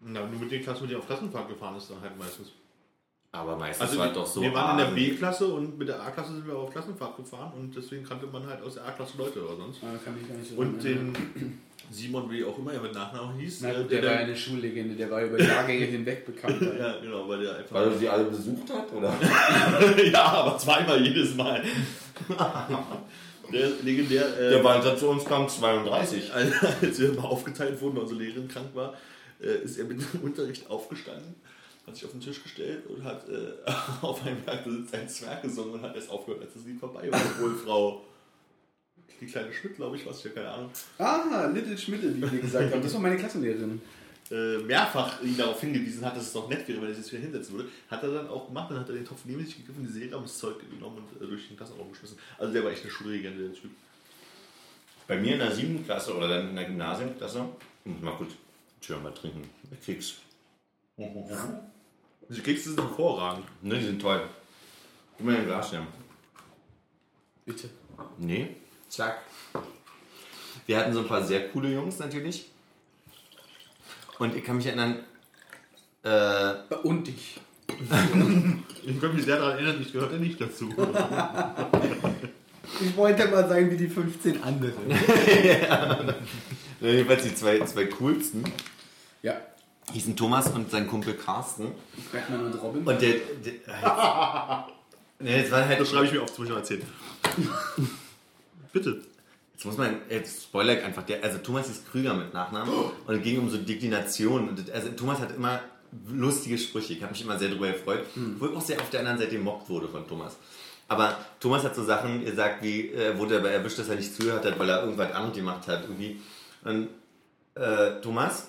Na, 0.00 0.26
nur 0.26 0.40
mit 0.40 0.50
den 0.50 0.62
Klassen, 0.62 0.82
mit 0.82 0.90
denen 0.90 1.00
auf 1.00 1.06
Klassenfahrt 1.06 1.48
gefahren 1.48 1.76
ist, 1.76 1.90
dann 1.90 2.00
halt 2.00 2.18
meistens. 2.18 2.52
Aber 3.34 3.56
meistens 3.56 3.88
Also 3.88 3.98
war 3.98 4.08
wir, 4.08 4.12
doch 4.12 4.26
so. 4.26 4.42
wir 4.42 4.52
waren 4.52 4.78
in 4.78 4.84
der 4.86 4.92
B-Klasse 4.94 5.46
und 5.46 5.78
mit 5.78 5.88
der 5.88 6.00
A-Klasse 6.02 6.34
sind 6.34 6.46
wir 6.46 6.54
auf 6.54 6.70
Klassenfahrt 6.70 7.16
gefahren 7.16 7.52
und 7.58 7.74
deswegen 7.74 8.04
kannte 8.04 8.26
man 8.26 8.46
halt 8.46 8.62
aus 8.62 8.74
der 8.74 8.84
A-Klasse 8.86 9.16
Leute 9.16 9.42
oder 9.42 9.56
sonst. 9.56 9.78
Ah, 9.82 9.96
kann 10.04 10.14
ich 10.20 10.28
gar 10.28 10.36
nicht 10.36 10.50
so 10.50 10.56
Und 10.56 10.84
den 10.84 11.58
Simon, 11.90 12.30
wie 12.30 12.44
auch 12.44 12.58
immer 12.58 12.74
er 12.74 12.80
mit 12.82 12.92
Nachnamen 12.92 13.38
hieß, 13.38 13.60
Na 13.62 13.70
äh, 13.72 13.74
gut, 13.82 13.90
der 13.90 14.02
war 14.02 14.12
ja 14.12 14.18
eine 14.18 14.36
Schullegende, 14.36 14.94
der 14.94 15.10
war 15.10 15.22
über 15.22 15.40
Jahrgänge 15.40 15.84
hinweg 15.96 16.26
bekannt. 16.26 16.60
ja, 16.78 16.98
genau, 17.00 17.26
weil 17.26 17.40
der 17.42 17.56
einfach. 17.56 17.74
Weil 17.74 17.88
er 17.88 17.98
sie 17.98 18.08
alle 18.08 18.24
besucht 18.24 18.68
hat, 18.70 18.92
oder? 18.92 19.14
ja, 20.12 20.24
aber 20.24 20.58
zweimal 20.58 21.00
jedes 21.02 21.34
Mal. 21.34 21.62
der 23.50 23.68
legendär. 23.82 24.26
Äh, 24.38 24.50
Der 24.50 24.64
Walter 24.64 24.96
zu 24.96 25.08
uns 25.08 25.24
kam 25.24 25.48
32. 25.48 26.32
als 26.34 26.98
wir 27.00 27.12
mal 27.14 27.22
aufgeteilt 27.24 27.80
wurden, 27.80 27.96
weil 27.96 28.02
unsere 28.02 28.20
Lehrerin 28.22 28.48
krank 28.48 28.68
war, 28.74 28.94
äh, 29.40 29.64
ist 29.64 29.78
er 29.78 29.84
mit 29.86 30.00
dem 30.00 30.20
Unterricht 30.20 30.68
aufgestanden, 30.70 31.34
hat 31.92 31.96
sich 31.96 32.04
auf 32.06 32.12
den 32.12 32.20
Tisch 32.20 32.42
gestellt 32.42 32.86
und 32.86 33.04
hat 33.04 33.28
äh, 33.28 33.52
auf 34.02 34.24
einem 34.24 34.40
Berg 34.42 34.66
ein 34.66 35.08
Zwerg 35.08 35.42
gesungen 35.42 35.74
und 35.74 35.82
hat 35.82 35.94
erst 35.94 36.10
aufgehört, 36.10 36.42
als 36.42 36.54
das 36.54 36.64
Lied 36.64 36.80
vorbei 36.80 37.10
war. 37.12 37.20
Obwohl 37.20 37.54
Frau, 37.56 38.02
die 39.20 39.26
kleine 39.26 39.52
Schmidt, 39.52 39.76
glaube 39.76 39.96
ich, 39.96 40.04
was 40.06 40.18
ich 40.18 40.24
ja 40.24 40.30
keine 40.30 40.48
Ahnung, 40.50 40.70
Ah, 40.98 41.46
Little 41.52 41.76
Schmittel, 41.78 42.16
wie 42.16 42.22
wir 42.32 42.40
gesagt 42.40 42.72
haben. 42.72 42.82
Das 42.82 42.92
war 42.94 43.00
meine 43.00 43.16
Klassenlehrerin. 43.16 43.80
äh, 44.30 44.58
mehrfach 44.58 45.22
ihn 45.22 45.36
darauf 45.36 45.60
hingewiesen 45.60 46.04
hat, 46.04 46.16
dass 46.16 46.24
es 46.28 46.32
doch 46.32 46.48
nett 46.48 46.66
wäre, 46.66 46.80
wenn 46.80 46.88
er 46.88 46.94
sich 46.94 47.04
jetzt 47.04 47.12
wieder 47.12 47.22
hinsetzen 47.22 47.54
würde, 47.56 47.68
hat 47.90 48.02
er 48.02 48.10
dann 48.14 48.28
auch 48.28 48.46
gemacht. 48.48 48.70
Dann 48.70 48.80
hat 48.80 48.88
er 48.88 48.94
den 48.94 49.04
Topf 49.04 49.20
neben 49.26 49.44
sich 49.44 49.56
gegriffen, 49.58 49.84
die 49.86 49.92
Seele 49.92 50.16
ums 50.16 50.38
Zeug 50.38 50.56
genommen 50.70 50.98
und 50.98 51.22
äh, 51.22 51.28
durch 51.28 51.46
den 51.48 51.56
Klassenraum 51.56 51.90
geschmissen. 51.92 52.18
Also 52.38 52.52
der 52.52 52.64
war 52.64 52.70
echt 52.72 52.82
eine 52.82 52.90
Schullegende, 52.90 53.44
der 53.48 53.52
Typ. 53.52 53.70
Bei 55.06 55.16
mir 55.20 55.34
in 55.34 55.38
der 55.40 55.52
siebten 55.52 55.84
Klasse 55.84 56.16
oder 56.16 56.28
dann 56.28 56.50
in 56.50 56.56
der 56.56 56.64
Gymnasiumklasse, 56.64 57.44
hm, 57.84 58.02
mal 58.02 58.14
gut, 58.14 58.28
schön 58.80 59.02
mal 59.02 59.12
trinken. 59.12 59.42
Keks. 59.84 60.14
Die 62.28 62.40
Kekse 62.40 62.70
sind 62.70 62.80
hervorragend. 62.80 63.44
Ne, 63.62 63.78
die 63.78 63.86
sind 63.86 64.00
toll. 64.00 64.22
Gib 65.16 65.26
mir 65.26 65.38
ein 65.38 65.46
Glas 65.46 65.72
her. 65.72 65.86
Bitte. 67.44 67.68
Nee, 68.18 68.56
zack. 68.88 69.18
Wir 70.66 70.78
hatten 70.78 70.92
so 70.92 71.00
ein 71.00 71.08
paar 71.08 71.24
sehr 71.24 71.48
coole 71.50 71.72
Jungs 71.72 71.98
natürlich. 71.98 72.50
Und 74.18 74.36
ich 74.36 74.44
kann 74.44 74.56
mich 74.56 74.66
erinnern, 74.66 75.00
äh, 76.04 76.54
Und 76.82 77.06
dich. 77.06 77.40
Ich 78.84 79.00
kann 79.00 79.14
mich 79.14 79.24
sehr 79.24 79.38
daran 79.38 79.52
erinnern, 79.52 79.80
ich 79.80 79.92
gehörte 79.92 80.16
nicht 80.16 80.40
dazu. 80.40 80.68
Ich 82.80 82.96
wollte 82.96 83.26
mal 83.28 83.48
sein 83.48 83.70
wie 83.70 83.76
die 83.76 83.88
15 83.88 84.42
anderen. 84.42 84.74
jedenfalls 86.80 87.24
die 87.24 87.34
zwei, 87.34 87.60
zwei 87.64 87.86
coolsten 87.86 88.44
Ja. 89.22 89.34
Hießen 89.92 90.14
Thomas 90.16 90.48
und 90.50 90.70
sein 90.70 90.86
Kumpel 90.86 91.14
Carsten. 91.14 91.72
Batman 92.12 92.46
und 92.46 92.54
Robin. 92.62 92.84
Und 92.86 93.00
der. 93.02 93.14
der 93.44 94.66
nee, 95.18 95.36
jetzt 95.38 95.50
war 95.50 95.66
halt. 95.66 95.80
Das 95.80 95.88
schreibe 95.90 96.06
ich 96.06 96.12
mir 96.12 96.22
auf, 96.22 96.28
das 96.28 96.38
muss 96.38 96.46
ich 96.46 96.50
noch 96.52 96.58
erzählen. 96.58 96.82
Bitte. 98.72 99.02
Jetzt 99.54 99.64
muss 99.66 99.76
man, 99.76 99.96
jetzt 100.08 100.42
spoiler 100.44 100.76
ich 100.78 100.84
einfach, 100.84 101.04
der, 101.04 101.22
also 101.22 101.38
Thomas 101.38 101.68
ist 101.68 101.88
Krüger 101.90 102.14
mit 102.14 102.34
Nachnamen 102.34 102.72
und 103.06 103.14
es 103.16 103.22
ging 103.22 103.38
um 103.38 103.48
so 103.50 103.58
Deklination. 103.58 104.48
Und 104.48 104.58
das- 104.58 104.70
also 104.74 104.88
Thomas 104.90 105.20
hat 105.20 105.34
immer 105.36 105.60
lustige 106.10 106.56
Sprüche. 106.58 106.94
Ich 106.94 107.02
habe 107.02 107.12
mich 107.12 107.22
immer 107.22 107.38
sehr 107.38 107.48
darüber 107.50 107.70
gefreut, 107.70 108.04
wo 108.38 108.46
ich 108.46 108.56
auch 108.56 108.62
sehr 108.62 108.80
auf 108.80 108.88
der 108.90 109.00
anderen 109.00 109.18
Seite 109.18 109.32
gemobbt 109.32 109.68
wurde 109.68 109.88
von 109.88 110.08
Thomas. 110.08 110.36
Aber 110.88 111.16
Thomas 111.38 111.64
hat 111.64 111.74
so 111.76 111.84
Sachen 111.84 112.24
gesagt, 112.24 112.62
wie 112.62 112.90
er 112.90 113.18
wurde 113.18 113.36
dabei 113.36 113.50
erwischt, 113.50 113.78
dass 113.78 113.88
er 113.88 113.96
nicht 113.96 114.14
zugehört 114.14 114.44
hat, 114.44 114.58
weil 114.58 114.68
er 114.68 114.82
irgendwas 114.82 115.12
anderes 115.12 115.36
gemacht 115.36 115.66
hat. 115.68 115.82
Irgendwie. 115.82 116.20
Und 116.64 116.88
äh, 117.54 118.00
Thomas, 118.00 118.48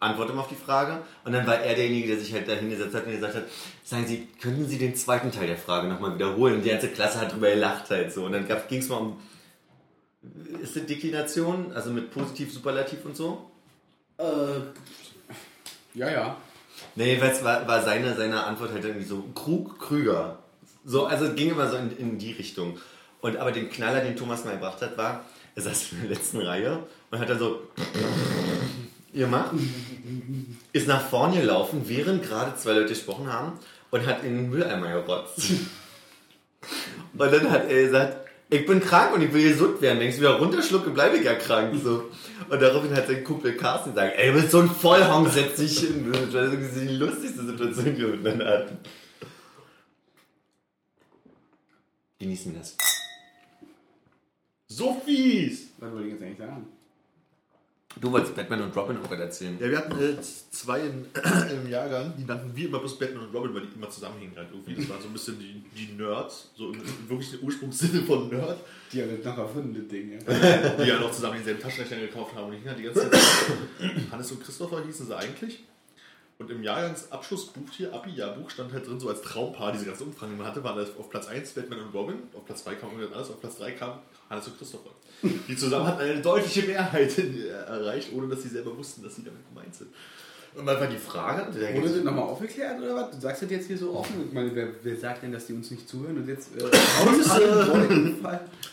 antworte 0.00 0.32
mal 0.32 0.42
auf 0.42 0.48
die 0.48 0.54
Frage. 0.54 1.02
Und 1.24 1.32
dann 1.32 1.46
war 1.46 1.60
er 1.60 1.74
derjenige, 1.74 2.08
der 2.08 2.18
sich 2.18 2.32
halt 2.32 2.48
da 2.48 2.52
hingesetzt 2.52 2.94
hat 2.94 3.06
und 3.06 3.12
gesagt 3.12 3.34
hat, 3.34 3.44
sagen 3.84 4.06
Sie, 4.06 4.28
könnten 4.40 4.66
Sie 4.66 4.78
den 4.78 4.94
zweiten 4.94 5.30
Teil 5.30 5.46
der 5.46 5.56
Frage 5.56 5.88
nochmal 5.88 6.14
wiederholen? 6.14 6.56
Und 6.56 6.62
die 6.62 6.70
ganze 6.70 6.88
Klasse 6.88 7.20
hat 7.20 7.32
drüber 7.32 7.50
gelacht 7.50 7.90
halt 7.90 8.12
so. 8.12 8.24
Und 8.24 8.32
dann 8.32 8.46
ging 8.68 8.80
es 8.80 8.88
mal 8.88 8.96
um 8.96 9.16
ist 10.60 10.74
das 10.74 10.86
Deklination, 10.86 11.72
also 11.72 11.90
mit 11.90 12.10
Positiv, 12.10 12.52
Superlativ 12.52 13.04
und 13.04 13.16
so? 13.16 13.50
äh, 14.18 14.60
ja, 15.94 16.10
ja. 16.10 16.36
Nee, 16.94 17.10
jedenfalls 17.10 17.42
war, 17.44 17.66
war 17.66 17.82
seine, 17.82 18.14
seine 18.14 18.44
Antwort 18.44 18.72
halt 18.72 18.84
irgendwie 18.84 19.06
so 19.06 19.22
Krug, 19.34 19.78
Krüger. 19.78 20.38
So, 20.84 21.06
also 21.06 21.26
es 21.26 21.34
ging 21.36 21.50
immer 21.50 21.68
so 21.68 21.76
in, 21.76 21.96
in 21.96 22.18
die 22.18 22.32
Richtung. 22.32 22.78
Und 23.20 23.36
aber 23.36 23.52
den 23.52 23.70
Knaller, 23.70 24.00
den 24.00 24.16
Thomas 24.16 24.44
mal 24.44 24.52
gebracht 24.52 24.80
hat, 24.82 24.96
war, 24.96 25.24
er 25.54 25.62
saß 25.62 25.92
in 25.92 26.00
der 26.02 26.10
letzten 26.10 26.40
Reihe 26.40 26.82
und 27.10 27.18
hat 27.18 27.28
dann 27.28 27.38
so 27.38 27.62
gemacht, 29.16 29.52
ist 30.72 30.86
nach 30.86 31.08
vorne 31.08 31.40
gelaufen, 31.40 31.82
während 31.86 32.22
gerade 32.22 32.56
zwei 32.56 32.72
Leute 32.72 32.90
gesprochen 32.90 33.32
haben 33.32 33.58
und 33.90 34.06
hat 34.06 34.24
in 34.24 34.36
den 34.36 34.50
Mülleimer 34.50 34.92
gerotzt. 34.92 35.40
Und 37.12 37.32
dann 37.32 37.50
hat 37.50 37.70
er 37.70 37.82
gesagt, 37.84 38.26
ich 38.50 38.66
bin 38.66 38.80
krank 38.80 39.14
und 39.14 39.22
ich 39.22 39.32
will 39.32 39.48
gesund 39.48 39.80
werden. 39.80 39.98
Wenn 39.98 40.08
ich 40.08 40.14
es 40.14 40.20
wieder 40.20 40.38
runterschlucke, 40.38 40.90
bleibe 40.90 41.16
ich 41.16 41.24
ja 41.24 41.34
krank. 41.34 41.74
So. 41.82 42.10
Und 42.48 42.62
daraufhin 42.62 42.94
hat 42.94 43.06
sein 43.06 43.24
Kumpel 43.24 43.56
Carsten 43.56 43.90
gesagt, 43.90 44.14
ey, 44.16 44.32
du 44.32 44.40
bist 44.40 44.50
so 44.50 44.60
ein 44.60 44.68
Vollhong, 44.68 45.28
setz 45.30 45.56
dich 45.56 45.80
hin. 45.80 46.12
Das 46.12 46.34
irgendwie 46.34 46.86
die 46.86 46.96
lustigste 46.96 47.44
Situation, 47.44 47.84
die 47.86 47.98
wir 47.98 48.08
miteinander 48.08 48.46
hatten. 48.46 48.78
Genießen 52.18 52.52
wir 52.52 52.60
das. 52.60 52.76
So 54.68 55.00
fies! 55.04 55.68
Was 55.78 55.92
wollte 55.92 56.06
ich 56.06 56.12
jetzt 56.12 56.22
eigentlich 56.22 56.38
sagen? 56.38 56.66
Du 57.98 58.12
wolltest 58.12 58.34
Batman 58.36 58.60
und 58.60 58.76
Robin 58.76 58.98
auch 58.98 59.10
erzählen. 59.10 59.56
Ja, 59.58 59.70
wir 59.70 59.78
hatten 59.78 59.98
äh, 59.98 60.20
zwei 60.20 60.80
in, 60.80 61.06
im 61.64 61.70
Jahrgang, 61.70 62.12
die 62.18 62.24
nannten 62.24 62.54
wir 62.54 62.68
immer 62.68 62.78
bloß 62.80 62.98
Batman 62.98 63.26
und 63.26 63.34
Robin, 63.34 63.54
weil 63.54 63.62
die 63.62 63.74
immer 63.74 63.88
zusammenhingen 63.88 64.36
halt 64.36 64.48
irgendwie. 64.52 64.74
Das 64.74 64.88
waren 64.90 65.00
so 65.00 65.08
ein 65.08 65.12
bisschen 65.14 65.38
die, 65.38 65.64
die 65.74 65.92
Nerds, 65.94 66.50
so 66.54 66.72
im, 66.72 66.80
im 66.80 67.08
wirklichen 67.08 67.42
Ursprungssinne 67.42 68.02
von 68.02 68.28
Nerd, 68.28 68.58
Die 68.92 69.00
haben 69.00 69.16
das 69.16 69.24
noch 69.24 69.38
erfundene 69.38 69.84
Dinge. 69.84 70.18
die 70.18 70.88
ja 70.88 71.00
noch 71.00 71.10
zusammen 71.10 71.36
denselben 71.36 71.60
Taschenrechner 71.60 71.98
gekauft 71.98 72.34
haben. 72.34 72.48
Und 72.48 72.54
ich 72.60 72.66
hatte 72.68 72.76
die 72.76 72.84
ganze 72.84 73.10
Zeit. 73.10 73.20
Hannes 74.10 74.30
und 74.30 74.44
Christopher 74.44 74.84
hießen 74.84 75.06
sie 75.06 75.16
eigentlich. 75.16 75.64
Und 76.38 76.50
im 76.50 76.62
Jahrgangsabschlussbuch 76.62 77.70
hier, 77.72 77.94
Abi-Jahrbuch, 77.94 78.50
stand 78.50 78.72
halt 78.72 78.86
drin, 78.86 79.00
so 79.00 79.08
als 79.08 79.22
Traumpaar, 79.22 79.72
diese 79.72 79.86
ganze 79.86 80.04
Umfrage, 80.04 80.32
die 80.32 80.38
man 80.38 80.46
hatte, 80.46 80.62
waren 80.62 80.76
das 80.76 80.90
auf 80.98 81.08
Platz 81.08 81.28
1 81.28 81.52
Batman 81.52 81.80
und 81.80 81.94
Robin, 81.94 82.16
auf 82.34 82.44
Platz 82.44 82.62
2 82.64 82.74
kam 82.74 82.90
irgendwas 82.90 83.12
anderes, 83.12 83.30
auf 83.30 83.40
Platz 83.40 83.56
3 83.56 83.72
kam 83.72 83.98
Hannes 84.28 84.46
und 84.46 84.58
Christopher. 84.58 84.90
Die 85.22 85.56
zusammen 85.56 85.86
hatten 85.86 86.02
eine 86.02 86.20
deutliche 86.20 86.62
Mehrheit 86.62 87.18
äh, 87.18 87.48
erreicht, 87.48 88.10
ohne 88.12 88.28
dass 88.28 88.42
sie 88.42 88.48
selber 88.48 88.76
wussten, 88.76 89.02
dass 89.02 89.16
sie 89.16 89.24
damit 89.24 89.48
gemeint 89.48 89.74
sind. 89.74 89.88
Und 90.54 90.64
was 90.64 90.80
war 90.80 90.86
die 90.86 90.96
Frage? 90.96 91.52
Der 91.52 91.74
Wurde 91.76 91.90
das 91.90 92.04
nochmal 92.04 92.24
aufgeklärt 92.24 92.80
oder 92.80 92.94
was? 92.94 93.10
Du 93.14 93.20
sagst 93.20 93.42
das 93.42 93.50
jetzt 93.50 93.66
hier 93.66 93.76
so 93.76 93.94
offen. 93.94 94.24
Ich 94.26 94.32
meine, 94.32 94.54
wer, 94.54 94.68
wer 94.82 94.96
sagt 94.96 95.22
denn, 95.22 95.32
dass 95.32 95.46
die 95.46 95.52
uns 95.52 95.70
nicht 95.70 95.86
zuhören 95.86 96.16
und 96.16 96.28
jetzt 96.28 96.56
äh, 96.56 96.62
Wolken 96.62 98.16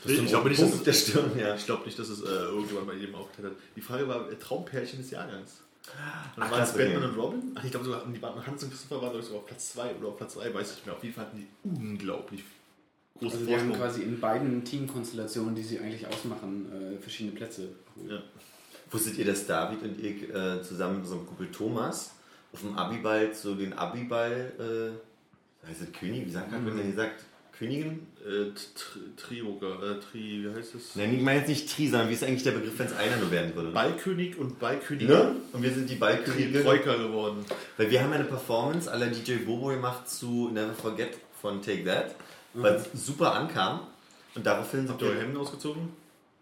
Ich 0.05 0.27
glaube 0.27 0.49
nicht, 0.49 0.61
dass 0.61 0.69
Punkt 0.69 0.87
der 0.87 0.93
Stirn, 0.93 1.31
ja. 1.37 1.55
Ich 1.55 1.65
glaube 1.65 1.83
nicht, 1.85 1.99
dass 1.99 2.07
es 2.07 2.21
äh, 2.21 2.25
irgendjemand 2.25 2.87
bei 2.87 2.93
jedem 2.93 3.15
aufgeklärt 3.15 3.53
hat. 3.53 3.59
Die 3.75 3.81
Frage 3.81 4.07
war 4.07 4.31
äh, 4.31 4.35
Traumpärchen 4.35 4.99
des 4.99 5.11
Jahrgangs. 5.11 5.59
Dann 5.85 6.45
Ach, 6.45 6.51
waren 6.51 6.63
es 6.63 6.73
das 6.73 6.77
Batman 6.77 7.03
und 7.03 7.17
Robin. 7.17 7.51
Ach, 7.55 7.63
ich 7.63 7.71
glaube 7.71 7.85
sogar, 7.85 8.05
die 8.05 8.21
waren 8.21 8.45
Hans 8.45 8.63
und 8.63 8.69
Christopher 8.69 9.01
waren 9.01 9.21
sogar 9.21 9.39
auf 9.39 9.45
Platz 9.45 9.73
2 9.73 9.95
oder 9.95 10.07
auf 10.09 10.17
Platz 10.17 10.35
3, 10.35 10.53
weiß 10.53 10.69
ich 10.69 10.75
nicht 10.77 10.85
mehr. 10.85 10.95
Auf 10.95 11.03
jeden 11.03 11.15
Fall 11.15 11.25
hatten 11.25 11.37
die 11.37 11.47
unglaublich 11.67 12.43
großen 13.19 13.39
Also 13.39 13.45
die 13.45 13.55
haben 13.55 13.73
quasi 13.73 14.01
in 14.03 14.19
beiden 14.19 14.63
Teamkonstellationen, 14.63 15.55
die 15.55 15.63
sie 15.63 15.79
eigentlich 15.79 16.07
ausmachen, 16.07 16.71
äh, 16.71 17.01
verschiedene 17.01 17.35
Plätze. 17.35 17.69
Ja. 18.07 18.21
Wusstet 18.91 19.17
ihr, 19.17 19.25
dass 19.25 19.45
David 19.45 19.81
und 19.81 19.99
ich 19.99 20.29
äh, 20.29 20.61
zusammen 20.61 20.95
mit 20.95 21.03
unserem 21.03 21.25
Kumpel 21.25 21.51
Thomas 21.51 22.11
auf 22.53 22.61
dem 22.61 22.77
Abiball 22.77 23.33
so 23.33 23.55
den 23.55 23.73
Abiball, 23.73 24.53
äh, 25.65 25.67
heißt 25.67 25.81
das 25.81 25.91
König, 25.91 26.25
wie 26.27 26.31
sagt 26.31 26.51
man, 26.51 26.65
wenn 26.65 26.77
er 26.77 26.85
gesagt, 26.85 27.23
Königin? 27.51 28.07
Äh, 28.25 28.51
T- 28.51 28.99
Trioga, 29.17 29.67
äh, 29.67 29.99
Tri, 29.99 30.45
wie 30.45 30.53
heißt 30.57 30.75
es? 30.75 30.95
Nein, 30.95 31.13
ich 31.15 31.21
meine 31.21 31.39
jetzt 31.39 31.49
nicht 31.49 31.69
Tri, 31.75 31.89
sondern 31.89 32.09
wie 32.09 32.13
ist 32.13 32.23
eigentlich 32.23 32.43
der 32.43 32.51
Begriff, 32.51 32.79
wenn 32.79 32.87
es 32.87 32.93
einer 32.95 33.17
nur 33.17 33.29
werden 33.31 33.53
würde? 33.53 33.71
Ballkönig 33.71 34.37
und 34.37 34.59
Ballkönigin. 34.59 35.09
Ne? 35.09 35.35
Und 35.51 35.61
wir 35.61 35.71
sind 35.73 35.89
die 35.89 35.95
Ballkönige. 35.95 36.63
Troika 36.63 36.95
geworden. 36.95 37.43
Weil 37.75 37.91
wir 37.91 38.01
haben 38.01 38.13
eine 38.13 38.23
Performance 38.23 38.89
aller 38.89 39.07
DJ 39.07 39.37
Bobo 39.45 39.67
gemacht 39.67 40.07
zu 40.09 40.49
Never 40.53 40.73
Forget 40.73 41.17
von 41.41 41.61
Take 41.61 41.83
That, 41.83 42.15
was 42.53 42.87
super 42.93 43.33
ankam. 43.35 43.81
Und 44.35 44.45
daraufhin 44.45 44.81
sind 44.81 44.91
Habt 44.91 45.01
ihr 45.01 45.09
eure. 45.09 45.19
Hemden 45.19 45.37
ausgezogen? 45.37 45.89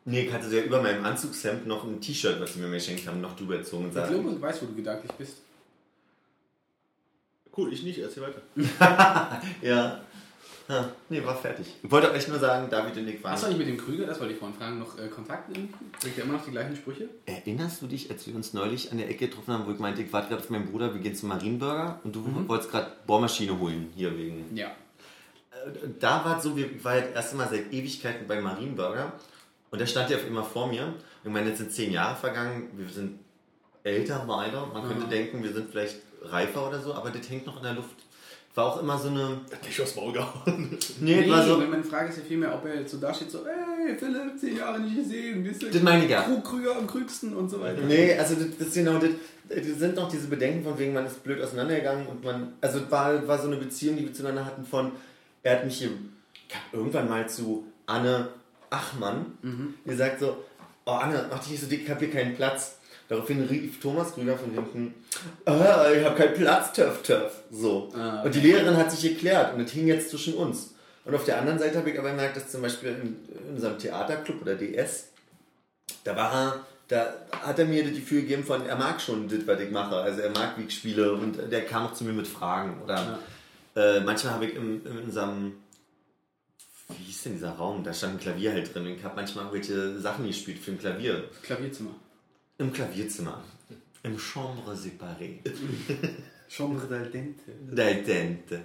Nee, 0.06 0.26
ich 0.28 0.32
hatte 0.34 0.56
ja 0.56 0.64
über 0.64 0.82
meinem 0.84 1.04
Anzugshemd 1.04 1.66
noch 1.68 1.84
ein 1.84 2.00
T-Shirt, 2.00 2.40
was 2.40 2.54
sie 2.54 2.60
mir 2.60 2.70
geschenkt 2.70 3.08
haben, 3.08 3.22
noch 3.22 3.36
drüber 3.36 3.58
gezogen 3.58 3.86
und 3.86 3.90
Ich 3.90 4.08
glaube, 4.08 4.32
ich 4.36 4.42
weiß, 4.42 4.62
wo 4.62 4.66
du 4.68 4.76
gedanklich 4.76 5.12
bist. 5.14 5.38
Cool, 7.56 7.74
ich 7.74 7.84
nicht, 7.84 8.00
erzähl 8.00 8.24
weiter. 8.24 8.42
Ja. 9.62 10.02
Ha, 10.72 10.90
nee, 11.10 11.22
war 11.26 11.36
fertig. 11.36 11.68
Ich 11.84 11.92
wollte 11.92 12.10
euch 12.12 12.28
nur 12.30 12.40
sagen, 12.40 12.70
David 12.70 12.96
und 12.96 13.08
ich 13.08 13.22
waren. 13.22 13.34
Hast 13.34 13.44
du 13.44 13.48
eigentlich 13.48 13.60
mit 13.60 13.68
dem 13.68 13.78
Krüger, 13.78 14.06
das 14.06 14.20
wollte 14.22 14.34
ich 14.34 14.40
vorhin 14.40 14.58
fragen, 14.58 14.80
noch 14.80 14.98
äh, 14.98 15.08
Kontakt? 15.10 15.50
irgendwie? 15.50 15.74
Bringt 16.00 16.18
er 16.18 16.24
immer 16.24 16.34
noch 16.34 16.46
die 16.46 16.52
gleichen 16.52 16.76
Sprüche? 16.78 17.10
Erinnerst 17.26 17.82
du 17.82 17.88
dich, 17.88 18.10
als 18.10 18.26
wir 18.26 18.36
uns 18.36 18.54
neulich 18.54 18.90
an 18.92 18.98
der 18.98 19.10
Ecke 19.10 19.28
getroffen 19.28 19.54
haben, 19.54 19.66
wo 19.68 19.72
ich 19.72 19.80
meinte, 19.80 20.02
ich 20.02 20.14
warte 20.14 20.30
gerade 20.30 20.42
auf 20.42 20.50
meinen 20.50 20.72
Bruder, 20.72 20.94
wir 20.94 21.02
gehen 21.02 21.14
zum 21.16 21.28
Marienburger 21.30 22.00
und 22.06 22.16
du 22.16 22.24
wolltest 22.48 22.72
gerade 22.72 22.90
Bohrmaschine 23.06 23.60
holen, 23.60 23.92
hier 23.96 24.18
wegen. 24.18 24.46
Ja. 24.56 24.68
Äh, 24.68 25.90
Da 26.00 26.24
war 26.24 26.38
es 26.38 26.44
so, 26.44 26.56
wir 26.56 26.82
waren 26.86 27.02
das 27.04 27.16
erste 27.16 27.36
Mal 27.36 27.50
seit 27.50 27.74
Ewigkeiten 27.74 28.26
beim 28.28 28.42
Marienburger 28.44 29.12
und 29.72 29.82
da 29.82 29.86
stand 29.86 30.10
er 30.10 30.18
auf 30.18 30.28
immer 30.28 30.44
vor 30.44 30.68
mir. 30.68 30.86
Und 30.86 30.96
ich 31.26 31.32
meine, 31.32 31.50
jetzt 31.50 31.58
sind 31.58 31.72
zehn 31.74 31.92
Jahre 31.92 32.16
vergangen, 32.16 32.70
wir 32.78 32.88
sind 32.88 33.20
älter 33.84 34.24
beide. 34.28 34.66
Man 34.74 34.88
könnte 34.88 35.06
Mhm. 35.06 35.10
denken, 35.10 35.44
wir 35.44 35.52
sind 35.54 35.70
vielleicht 35.70 35.98
reifer 36.24 36.68
oder 36.68 36.80
so, 36.80 36.94
aber 36.94 37.10
das 37.10 37.30
hängt 37.30 37.46
noch 37.46 37.58
in 37.58 37.64
der 37.64 37.74
Luft. 37.74 37.96
War 38.54 38.66
auch 38.66 38.82
immer 38.82 38.98
so 38.98 39.08
eine. 39.08 39.40
Hat 39.52 39.64
nicht 39.66 39.80
aufs 39.82 39.96
Maul 39.96 40.12
gehauen. 40.12 40.78
Nee, 41.00 41.22
Nee, 41.22 41.30
war 41.30 41.46
so. 41.46 41.58
meine 41.58 41.84
Frage 41.84 42.10
ist 42.10 42.18
ja 42.18 42.24
vielmehr, 42.28 42.54
ob 42.54 42.66
er 42.66 42.82
jetzt 42.82 42.92
so 42.92 42.98
da 42.98 43.14
steht, 43.14 43.32
so, 43.32 43.40
ey, 43.46 43.96
Philipp, 43.98 44.38
zehn 44.38 44.58
Jahre 44.58 44.80
nicht 44.82 44.96
gesehen, 44.98 45.44
bist 45.44 45.62
du 45.64 45.70
Das 45.70 45.82
meine 45.82 46.04
ich 46.04 46.12
ja. 46.12 46.24
Krüger 46.44 46.76
am 46.76 46.86
krügsten 46.86 47.34
und 47.34 47.50
so 47.50 47.62
weiter. 47.62 47.82
Nee, 47.82 48.14
also 48.18 48.36
das, 48.36 48.48
das 48.58 48.68
ist 48.68 48.74
genau 48.74 48.98
das. 48.98 49.10
Das 49.48 49.66
sind 49.80 49.96
noch 49.96 50.10
diese 50.10 50.28
Bedenken 50.28 50.64
von 50.64 50.78
wegen, 50.78 50.94
man 50.94 51.06
ist 51.06 51.24
blöd 51.24 51.42
auseinandergegangen 51.42 52.08
und 52.08 52.24
man. 52.24 52.54
Also 52.62 52.80
es 52.80 52.92
war, 52.92 53.26
war 53.28 53.40
so 53.40 53.48
eine 53.48 53.58
Beziehung, 53.58 53.96
die 53.98 54.04
wir 54.04 54.14
zueinander 54.14 54.46
hatten 54.46 54.66
von. 54.66 54.92
Er 55.44 55.58
hat 55.58 55.66
mich 55.66 55.78
hier 55.78 55.90
irgendwann 56.74 57.10
mal 57.10 57.28
zu 57.30 57.66
Anne 57.86 58.28
Achmann 58.70 59.26
gesagt 59.86 60.20
so, 60.20 60.38
oh 60.86 60.92
Anne, 60.92 61.26
mach 61.30 61.40
dich 61.40 61.52
nicht 61.52 61.62
so 61.62 61.68
dick, 61.68 61.84
ich 61.84 61.90
hab 61.90 62.00
hier 62.00 62.12
keinen 62.12 62.36
Platz. 62.36 62.78
Daraufhin 63.12 63.44
rief 63.44 63.82
Thomas 63.82 64.14
Krüger 64.14 64.38
von 64.38 64.52
hinten, 64.54 64.94
ah, 65.44 65.92
ich 65.92 66.02
habe 66.06 66.16
keinen 66.16 66.34
Platz, 66.34 66.72
Töff, 66.72 67.04
Töff. 67.04 67.42
So. 67.52 67.92
Ah, 67.94 68.22
Und 68.22 68.34
die 68.34 68.40
Lehrerin 68.40 68.78
hat 68.78 68.90
sich 68.90 69.02
geklärt 69.02 69.54
und 69.54 69.62
das 69.62 69.72
hing 69.72 69.86
jetzt 69.86 70.12
zwischen 70.12 70.34
uns. 70.36 70.76
Und 71.04 71.14
auf 71.14 71.26
der 71.26 71.38
anderen 71.38 71.60
Seite 71.60 71.78
habe 71.80 71.90
ich 71.90 72.00
aber 72.00 72.12
gemerkt, 72.12 72.38
dass 72.38 72.50
zum 72.50 72.62
Beispiel 72.62 72.92
in, 72.92 73.18
in 73.38 73.56
unserem 73.56 73.78
Theaterclub 73.78 74.42
oder 74.42 74.56
DS, 74.56 75.10
da 76.06 76.16
war 76.16 76.32
er, 76.34 76.66
da 76.88 77.14
hat 77.46 77.60
er 77.60 77.66
mir 77.66 77.84
das 77.84 77.92
Gefühl 77.96 78.22
gegeben 78.22 78.46
von, 78.46 78.66
er 78.66 78.78
mag 78.78 79.02
schon 79.02 79.28
das, 79.28 79.46
was 79.46 79.60
ich 79.60 79.72
mache. 79.72 79.98
Also 79.98 80.22
er 80.22 80.30
mag, 80.30 80.58
wie 80.58 80.64
ich 80.64 80.74
spiele 80.74 81.12
und 81.12 81.52
der 81.52 81.66
kam 81.66 81.88
auch 81.88 81.94
zu 81.94 82.06
mir 82.06 82.14
mit 82.14 82.28
Fragen. 82.30 82.82
Oder 82.82 83.20
äh, 83.76 84.00
manchmal 84.00 84.36
habe 84.36 84.46
ich 84.46 84.56
im, 84.56 84.88
in 84.88 85.00
unserem, 85.00 85.56
wie 86.88 87.04
hieß 87.04 87.24
denn 87.24 87.34
dieser 87.34 87.52
Raum? 87.58 87.84
Da 87.84 87.94
stand 87.94 88.14
ein 88.14 88.20
Klavier 88.22 88.54
halt 88.54 88.74
drin. 88.74 88.88
Ich 88.88 89.04
habe 89.04 89.18
manchmal 89.18 89.48
irgendwelche 89.48 90.00
Sachen 90.00 90.26
gespielt 90.26 90.60
für 90.60 90.72
ein 90.72 90.80
Klavier. 90.80 91.26
Klavierzimmer. 91.44 91.92
Im 92.62 92.72
Klavierzimmer. 92.72 93.44
Im 94.04 94.20
Chambre 94.20 94.76
séparée. 94.76 95.40
Chambre 96.48 96.86
dal 96.88 97.10
dente. 97.10 97.52
Del 97.72 98.04
Dente. 98.04 98.62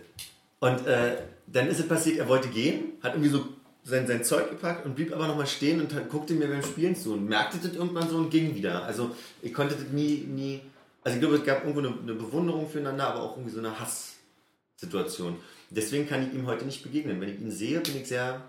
Und 0.61 0.87
äh, 0.87 1.17
dann 1.47 1.69
ist 1.69 1.81
es 1.81 1.89
passiert, 1.89 2.19
er 2.19 2.29
wollte 2.29 2.49
gehen, 2.49 2.93
hat 3.03 3.15
irgendwie 3.15 3.31
so 3.31 3.49
sein, 3.85 4.07
sein 4.07 4.23
Zeug 4.23 4.51
gepackt 4.51 4.85
und 4.85 4.97
blieb 4.97 5.15
aber 5.15 5.27
nochmal 5.27 5.47
stehen 5.47 5.81
und 5.81 5.95
hat, 5.95 6.11
guckte 6.11 6.35
mir 6.35 6.49
beim 6.49 6.63
Spielen 6.63 6.95
zu 6.95 7.15
und 7.15 7.27
merkte 7.27 7.57
das 7.57 7.75
irgendwann 7.75 8.11
so 8.11 8.19
und 8.19 8.31
ging 8.31 8.55
wieder. 8.55 8.85
Also 8.85 9.17
ich 9.41 9.55
konnte 9.55 9.75
das 9.77 9.89
nie, 9.89 10.27
nie, 10.27 10.61
also 11.03 11.17
ich 11.17 11.21
glaube, 11.21 11.37
es 11.37 11.45
gab 11.45 11.65
irgendwo 11.65 11.81
eine, 11.81 11.99
eine 11.99 12.15
Bewunderung 12.15 12.69
füreinander, 12.69 13.09
aber 13.09 13.23
auch 13.23 13.37
irgendwie 13.37 13.55
so 13.55 13.61
eine 13.61 13.79
Hasssituation. 13.81 15.37
Deswegen 15.71 16.07
kann 16.07 16.27
ich 16.27 16.35
ihm 16.35 16.47
heute 16.47 16.67
nicht 16.67 16.83
begegnen. 16.83 17.19
Wenn 17.19 17.31
ich 17.31 17.41
ihn 17.41 17.51
sehe, 17.51 17.81
bin 17.81 17.97
ich 17.97 18.09
sehr 18.09 18.43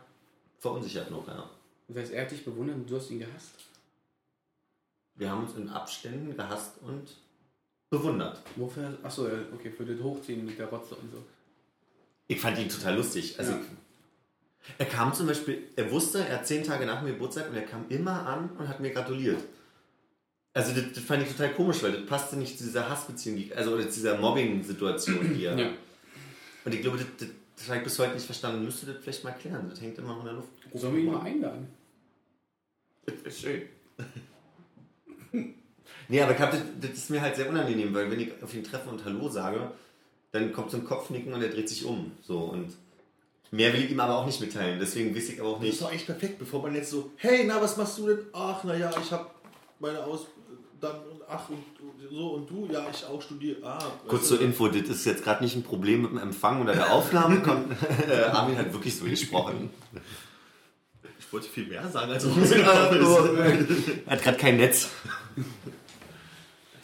verunsichert 0.59 1.09
noch. 1.09 1.25
Ja. 1.27 1.49
Das 1.87 1.97
heißt, 1.97 2.13
er 2.13 2.23
hat 2.23 2.31
dich 2.31 2.43
bewundert 2.43 2.75
und 2.75 2.89
du 2.89 2.97
hast 2.97 3.11
ihn 3.11 3.19
gehasst. 3.19 3.56
Wir 5.17 5.31
haben 5.31 5.43
uns 5.43 5.55
in 5.55 5.69
Abständen 5.69 6.35
gehasst 6.35 6.73
und 6.81 7.07
bewundert. 7.89 8.41
Wofür? 8.55 8.97
Achso, 9.03 9.27
okay, 9.53 9.71
für 9.71 9.85
das 9.85 10.01
Hochziehen 10.01 10.45
mit 10.45 10.57
der 10.59 10.67
Rotze 10.67 10.95
und 10.95 11.11
so. 11.11 11.23
Ich 12.27 12.39
fand 12.39 12.59
ihn 12.59 12.69
total 12.69 12.95
lustig. 12.95 13.37
Also 13.39 13.53
Ja. 13.53 13.59
Er 14.77 14.85
kam 14.85 15.13
zum 15.13 15.27
Beispiel, 15.27 15.63
er 15.77 15.89
wusste, 15.91 16.19
er 16.19 16.39
hat 16.39 16.47
zehn 16.47 16.63
Tage 16.63 16.85
nach 16.85 16.99
dem 16.99 17.07
Geburtstag 17.07 17.49
und 17.49 17.55
er 17.55 17.61
kam 17.61 17.85
immer 17.89 18.25
an 18.27 18.49
und 18.57 18.67
hat 18.67 18.79
mir 18.81 18.91
gratuliert. 18.91 19.41
Also 20.53 20.73
das, 20.73 20.93
das 20.93 21.03
fand 21.03 21.23
ich 21.23 21.29
total 21.29 21.53
komisch, 21.53 21.81
weil 21.83 21.93
das 21.93 22.05
passte 22.05 22.35
nicht 22.35 22.57
zu 22.57 22.65
dieser 22.65 22.89
Hassbeziehung, 22.89 23.51
also 23.55 23.73
oder 23.73 23.83
zu 23.83 23.95
dieser 23.95 24.17
Mobbing-Situation, 24.17 25.35
die 25.35 25.45
er. 25.45 25.57
Ja. 25.57 25.69
Und 26.65 26.73
ich 26.73 26.81
glaube, 26.81 26.97
das, 26.97 27.07
das, 27.17 27.29
das 27.55 27.67
habe 27.69 27.77
ich 27.77 27.83
bis 27.85 27.99
heute 27.99 28.15
nicht 28.15 28.25
verstanden. 28.25 28.65
Müsste 28.65 28.87
das 28.87 28.97
vielleicht 29.01 29.23
mal 29.23 29.31
klären. 29.31 29.69
Das 29.69 29.79
hängt 29.79 29.97
immer 29.99 30.09
noch 30.09 30.19
in 30.19 30.25
der 30.25 30.33
Luft. 30.33 30.49
Sollen 30.73 30.95
wir 30.95 31.03
ihn 31.03 31.11
mal 31.11 31.21
einladen? 31.21 31.67
Das 33.05 33.15
ist 33.23 33.39
schön. 33.39 33.61
nee, 36.07 36.21
aber 36.21 36.33
ich 36.33 36.39
hab 36.39 36.51
das, 36.51 36.61
das 36.81 36.91
ist 36.91 37.09
mir 37.09 37.21
halt 37.21 37.35
sehr 37.35 37.49
unangenehm, 37.49 37.93
weil 37.93 38.09
wenn 38.11 38.19
ich 38.19 38.31
auf 38.41 38.53
ihn 38.53 38.63
treffe 38.63 38.89
und 38.89 39.03
Hallo 39.05 39.29
sage, 39.29 39.71
dann 40.31 40.51
kommt 40.53 40.71
so 40.71 40.77
ein 40.77 40.85
Kopfnicken 40.85 41.33
und 41.33 41.41
er 41.41 41.49
dreht 41.49 41.69
sich 41.69 41.85
um. 41.85 42.11
So 42.21 42.39
und 42.39 42.73
mehr 43.51 43.71
will 43.73 43.83
ich 43.85 43.91
ihm 43.91 43.99
aber 43.99 44.17
auch 44.17 44.25
nicht 44.25 44.41
mitteilen. 44.41 44.79
Deswegen 44.79 45.15
weiß 45.15 45.29
ich 45.29 45.39
aber 45.39 45.49
auch 45.49 45.59
Das 45.59 45.63
ist 45.63 45.69
nicht. 45.71 45.81
doch 45.81 45.89
eigentlich 45.89 46.05
perfekt, 46.05 46.39
bevor 46.39 46.61
man 46.61 46.75
jetzt 46.75 46.89
so, 46.91 47.11
hey, 47.17 47.45
na, 47.47 47.61
was 47.61 47.77
machst 47.77 47.97
du 47.97 48.07
denn? 48.07 48.19
Ach, 48.33 48.63
naja, 48.63 48.91
ich 49.01 49.11
habe 49.11 49.27
meine 49.79 50.03
Aus... 50.03 50.27
Dann, 50.79 50.93
ach, 51.27 51.49
und 51.49 51.57
so, 52.11 52.27
und 52.33 52.47
du? 52.47 52.69
Ja, 52.71 52.85
ich 52.93 53.03
auch 53.03 53.19
studiere. 53.19 53.57
Ah, 53.63 53.79
Kurz 54.07 54.27
zur 54.27 54.39
Info, 54.41 54.67
das 54.67 54.87
ist 54.87 55.05
jetzt 55.05 55.23
gerade 55.23 55.43
nicht 55.43 55.55
ein 55.55 55.63
Problem 55.63 56.03
mit 56.03 56.11
dem 56.11 56.19
Empfang 56.19 56.61
oder 56.61 56.73
der 56.73 56.93
Aufnahme. 56.93 57.41
Äh, 58.07 58.25
Armin 58.25 58.55
hat 58.59 58.71
wirklich 58.71 58.95
so 58.95 59.05
gesprochen. 59.05 59.71
Ich 61.27 61.33
wollte 61.33 61.49
viel 61.49 61.67
mehr 61.67 61.85
sagen, 61.89 62.09
als 62.09 62.23
ist. 62.37 62.51
er 62.53 64.11
hat 64.11 64.23
gerade 64.23 64.37
kein 64.37 64.55
Netz. 64.55 64.89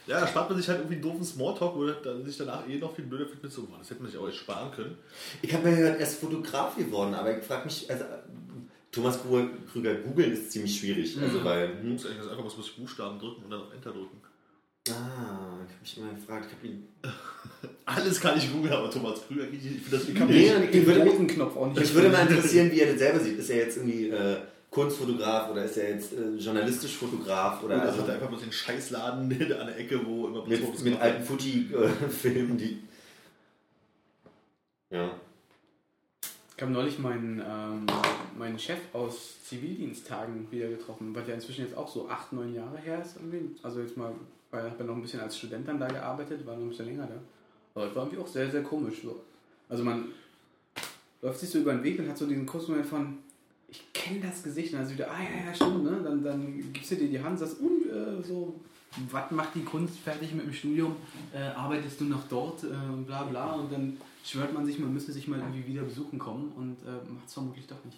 Ja, 0.06 0.20
da 0.20 0.28
spart 0.28 0.50
man 0.50 0.60
sich 0.60 0.68
halt 0.68 0.80
irgendwie 0.80 0.96
einen 0.96 1.02
doofen 1.02 1.24
Smalltalk, 1.24 1.76
wo 1.76 1.86
dann 1.88 2.26
sich 2.26 2.36
danach 2.36 2.68
eh 2.68 2.78
noch 2.78 2.94
viel 2.94 3.06
blöder 3.06 3.26
fühlt 3.26 3.42
mit 3.42 3.54
so, 3.54 3.66
das 3.80 3.90
hätte 3.90 4.02
man 4.02 4.12
sich 4.12 4.20
auch 4.20 4.28
jetzt 4.28 4.40
sparen 4.40 4.70
können. 4.72 4.98
Ich 5.42 5.54
habe 5.54 5.70
mir 5.70 5.78
gehört, 5.78 5.98
er 5.98 6.06
ist 6.06 6.20
Fotograf 6.20 6.76
geworden, 6.76 7.14
aber 7.14 7.38
ich 7.38 7.46
frage 7.46 7.64
mich, 7.64 7.90
also 7.90 8.04
Thomas 8.92 9.18
Krüger, 9.72 9.96
googeln 9.96 10.34
ist 10.34 10.52
ziemlich 10.52 10.78
schwierig. 10.78 11.18
Also 11.22 11.44
weil, 11.46 11.70
Du 11.70 11.84
hm, 11.84 11.94
musst 11.94 12.06
eigentlich 12.06 12.20
ganz 12.20 12.32
einfach 12.32 12.46
was 12.46 12.58
mit 12.58 12.76
Buchstaben 12.76 13.20
drücken 13.20 13.44
und 13.46 13.52
dann 13.52 13.62
auf 13.62 13.74
Enter 13.74 13.92
drücken. 13.92 14.22
Ah, 14.90 15.58
ich 15.66 15.72
habe 15.72 15.82
mich 15.82 15.98
immer 15.98 16.14
gefragt, 16.14 16.48
ich 16.50 16.56
habe 16.58 16.68
ihn. 16.68 16.88
Alles 17.86 18.20
kann 18.20 18.38
ich 18.38 18.52
googeln, 18.52 18.74
aber 18.74 18.90
Thomas 18.90 19.26
Krüger, 19.28 19.48
ich, 19.50 19.66
ich 19.66 19.82
finde 19.82 19.98
das 19.98 20.10
ich 20.10 20.16
kann 20.16 20.28
Nee, 20.28 20.52
ich 20.66 20.72
Den 20.72 20.86
würde, 20.86 21.04
roten 21.04 21.28
Knopf 21.28 21.56
auch 21.56 21.68
nicht. 21.68 21.80
mich 21.80 21.94
würde 21.94 22.10
mal 22.10 22.22
interessieren, 22.28 22.72
wie 22.72 22.80
er 22.80 22.92
das 22.92 23.00
selber 23.00 23.20
sieht. 23.20 23.38
Ist 23.40 23.50
er 23.50 23.58
jetzt 23.58 23.78
irgendwie 23.78 24.10
äh, 24.10 24.38
Kunstfotograf 24.70 25.52
oder 25.52 25.66
ist 25.66 25.78
er 25.78 25.90
jetzt 25.92 26.14
äh, 26.14 26.36
journalistisch 26.38 26.96
Fotograf 26.96 27.62
oder 27.64 27.76
Oder 27.76 27.84
also 27.84 28.02
hat 28.02 28.08
er 28.10 28.14
einfach 28.16 28.30
bloß 28.30 28.42
den 28.42 28.52
Scheißladen 28.52 29.32
an 29.32 29.68
der 29.68 29.78
Ecke, 29.78 30.06
wo 30.06 30.28
immer 30.28 30.46
mit, 30.46 30.84
mit 30.84 31.00
alten 31.00 31.24
Fuji-Filmen, 31.24 32.58
die. 32.58 32.80
Ja. 34.90 35.12
Ich 36.56 36.62
habe 36.62 36.72
neulich 36.72 37.00
meinen, 37.00 37.40
ähm, 37.46 37.86
meinen 38.38 38.60
Chef 38.60 38.78
aus 38.94 39.44
Zivildiensttagen 39.44 40.50
wieder 40.52 40.70
getroffen, 40.70 41.14
weil 41.16 41.24
der 41.24 41.36
inzwischen 41.36 41.66
jetzt 41.66 41.76
auch 41.76 41.88
so 41.92 42.08
acht, 42.08 42.32
neun 42.32 42.54
Jahre 42.54 42.78
her 42.78 43.02
ist. 43.02 43.16
Irgendwie. 43.18 43.56
Also 43.64 43.82
jetzt 43.82 43.98
mal, 43.98 44.14
ich 44.60 44.72
habe 44.72 44.84
noch 44.84 44.96
ein 44.96 45.02
bisschen 45.02 45.20
als 45.20 45.38
Student 45.38 45.68
dann 45.68 45.80
da 45.80 45.88
gearbeitet, 45.88 46.46
war 46.46 46.56
noch 46.56 46.64
ein 46.64 46.70
bisschen 46.70 46.86
länger 46.86 47.08
da. 47.08 47.16
Aber 47.76 47.86
das 47.86 47.96
war 47.96 48.04
irgendwie 48.04 48.22
auch 48.22 48.28
sehr, 48.28 48.50
sehr 48.52 48.64
komisch. 48.64 49.02
So. 49.02 49.22
Also 49.70 49.84
man 49.84 50.10
läuft 51.22 51.40
sich 51.40 51.50
so 51.50 51.60
über 51.60 51.74
den 51.74 51.84
Weg 51.84 52.00
und 52.00 52.10
hat 52.10 52.18
so 52.18 52.28
diesen 52.28 52.46
kurzen 52.46 52.72
Moment 52.72 52.88
von, 52.88 53.18
ich 53.68 53.92
kenne 53.94 54.20
das 54.22 54.44
Gesicht. 54.44 54.74
Und 54.74 54.80
dann 54.80 54.88
ist 54.88 54.94
wieder, 54.94 55.10
ah 55.10 55.22
ja, 55.22 55.48
ja, 55.48 55.54
stimmt, 55.56 55.84
ne? 55.84 56.02
Dann, 56.04 56.24
dann 56.24 56.74
gibst 56.74 56.92
du 56.92 56.96
dir 56.96 57.08
die 57.08 57.20
Hand 57.20 57.40
sagst, 57.40 57.60
und 57.60 57.90
äh, 57.90 58.22
so, 58.22 58.60
was 59.10 59.32
macht 59.32 59.56
die 59.56 59.64
Kunst 59.64 59.98
fertig 59.98 60.34
mit 60.34 60.46
dem 60.46 60.54
Studium? 60.54 60.96
Äh, 61.34 61.40
arbeitest 61.40 62.00
du 62.02 62.06
noch 62.06 62.28
dort? 62.28 62.64
Äh, 62.64 62.68
bla 63.08 63.24
bla. 63.24 63.54
Und 63.54 63.72
dann 63.72 63.98
schwört 64.24 64.54
man 64.54 64.66
sich, 64.66 64.78
man 64.78 64.94
müsste 64.94 65.12
sich 65.12 65.28
mal 65.28 65.40
irgendwie 65.40 65.66
wieder 65.66 65.82
besuchen 65.82 66.20
kommen 66.20 66.52
und 66.56 66.78
äh, 66.88 67.12
macht 67.12 67.28
es 67.28 67.34
vermutlich 67.34 67.66
doch 67.66 67.84
nicht. 67.86 67.98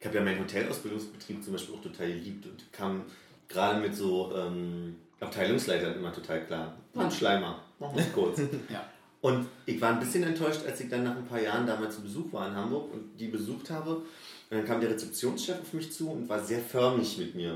Ich 0.00 0.06
habe 0.06 0.16
ja 0.16 0.24
meinen 0.24 0.40
Hotelausbildungsbetrieb 0.40 1.44
zum 1.44 1.52
Beispiel 1.52 1.74
auch 1.74 1.82
total 1.82 2.08
geliebt 2.08 2.46
und 2.46 2.72
kam 2.72 3.02
gerade 3.50 3.80
mit 3.80 3.94
so 3.94 4.32
ähm, 4.34 4.96
Abteilungsleitern 5.20 5.96
immer 5.96 6.12
total 6.12 6.46
klar. 6.46 6.76
Ein 6.94 7.10
Schleimer, 7.10 7.62
es 7.96 8.12
kurz. 8.12 8.38
Ja. 8.72 8.88
Und 9.20 9.46
ich 9.66 9.78
war 9.82 9.90
ein 9.90 10.00
bisschen 10.00 10.22
enttäuscht, 10.22 10.62
als 10.66 10.80
ich 10.80 10.88
dann 10.88 11.04
nach 11.04 11.14
ein 11.14 11.26
paar 11.26 11.42
Jahren 11.42 11.66
damals 11.66 11.96
zu 11.96 12.00
Besuch 12.00 12.32
war 12.32 12.48
in 12.48 12.54
Hamburg 12.54 12.90
und 12.90 13.20
die 13.20 13.28
besucht 13.28 13.68
habe. 13.68 13.96
Und 13.96 14.04
dann 14.48 14.64
kam 14.64 14.80
der 14.80 14.88
Rezeptionschef 14.88 15.60
auf 15.60 15.72
mich 15.74 15.92
zu 15.92 16.10
und 16.10 16.26
war 16.28 16.42
sehr 16.42 16.60
förmlich 16.60 17.18
mit 17.18 17.34
mir. 17.34 17.54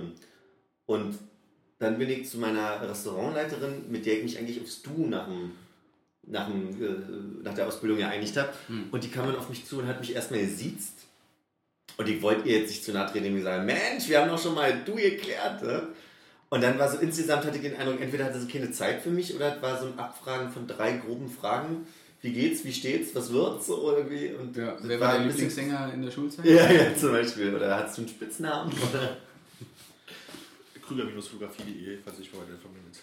Und 0.84 1.18
dann 1.78 1.98
bin 1.98 2.10
ich 2.10 2.28
zu 2.28 2.36
meiner 2.38 2.82
Restaurantleiterin, 2.82 3.90
mit 3.90 4.04
der 4.04 4.18
ich 4.18 4.24
mich 4.24 4.38
eigentlich 4.38 4.60
aufs 4.60 4.82
Du 4.82 5.06
nach, 5.06 5.26
dem, 5.26 5.52
nach, 6.26 6.48
dem, 6.48 6.82
äh, 6.82 7.42
nach 7.42 7.54
der 7.54 7.66
Ausbildung 7.66 7.96
geeinigt 7.96 8.36
habe. 8.36 8.52
Und 8.92 9.02
die 9.02 9.08
kam 9.08 9.26
dann 9.26 9.36
auf 9.36 9.48
mich 9.48 9.64
zu 9.64 9.78
und 9.78 9.88
hat 9.88 10.00
mich 10.00 10.14
erstmal 10.14 10.40
gesiezt. 10.40 11.06
Und 11.96 12.08
ich 12.08 12.20
wollte 12.22 12.48
ihr 12.48 12.58
jetzt 12.58 12.70
nicht 12.70 12.84
zu 12.84 12.92
nahe 12.92 13.10
treten 13.10 13.26
und 13.26 13.36
gesagt, 13.36 13.64
Mensch, 13.64 14.08
wir 14.08 14.20
haben 14.20 14.28
doch 14.28 14.42
schon 14.42 14.54
mal 14.54 14.82
Du 14.84 14.94
geklärt. 14.94 15.62
Ne? 15.62 15.88
Und 16.50 16.62
dann 16.62 16.78
war 16.78 16.90
so 16.90 16.98
insgesamt 16.98 17.44
hatte 17.44 17.56
ich 17.56 17.62
den 17.62 17.76
Eindruck, 17.76 18.00
entweder 18.00 18.24
hatte 18.24 18.40
sie 18.40 18.48
keine 18.48 18.70
Zeit 18.70 19.02
für 19.02 19.10
mich 19.10 19.34
oder 19.34 19.56
es 19.56 19.62
war 19.62 19.80
so 19.80 19.86
ein 19.86 19.98
Abfragen 19.98 20.50
von 20.50 20.66
drei 20.66 20.92
groben 20.92 21.30
Fragen. 21.30 21.86
Wie 22.22 22.32
geht's, 22.32 22.64
wie 22.64 22.72
steht's, 22.72 23.14
was 23.14 23.32
wird's 23.32 23.66
so 23.66 23.96
irgendwie. 23.96 24.32
Und 24.32 24.56
Ja, 24.56 24.76
wer 24.80 24.98
war 24.98 25.14
dein 25.14 25.28
Lieblingssänger 25.28 25.92
in 25.92 26.02
der 26.02 26.10
Schulzeit? 26.10 26.46
Ja, 26.46 26.70
ja, 26.70 26.96
zum 26.96 27.12
Beispiel. 27.12 27.54
Oder 27.54 27.76
hast 27.76 27.98
du 27.98 28.02
einen 28.02 28.08
Spitznamen? 28.08 28.72
Krüger-fotografie.de, 30.86 31.98
falls 32.04 32.18
ich 32.18 32.32
weiter 32.32 32.52
informiert. 32.52 32.96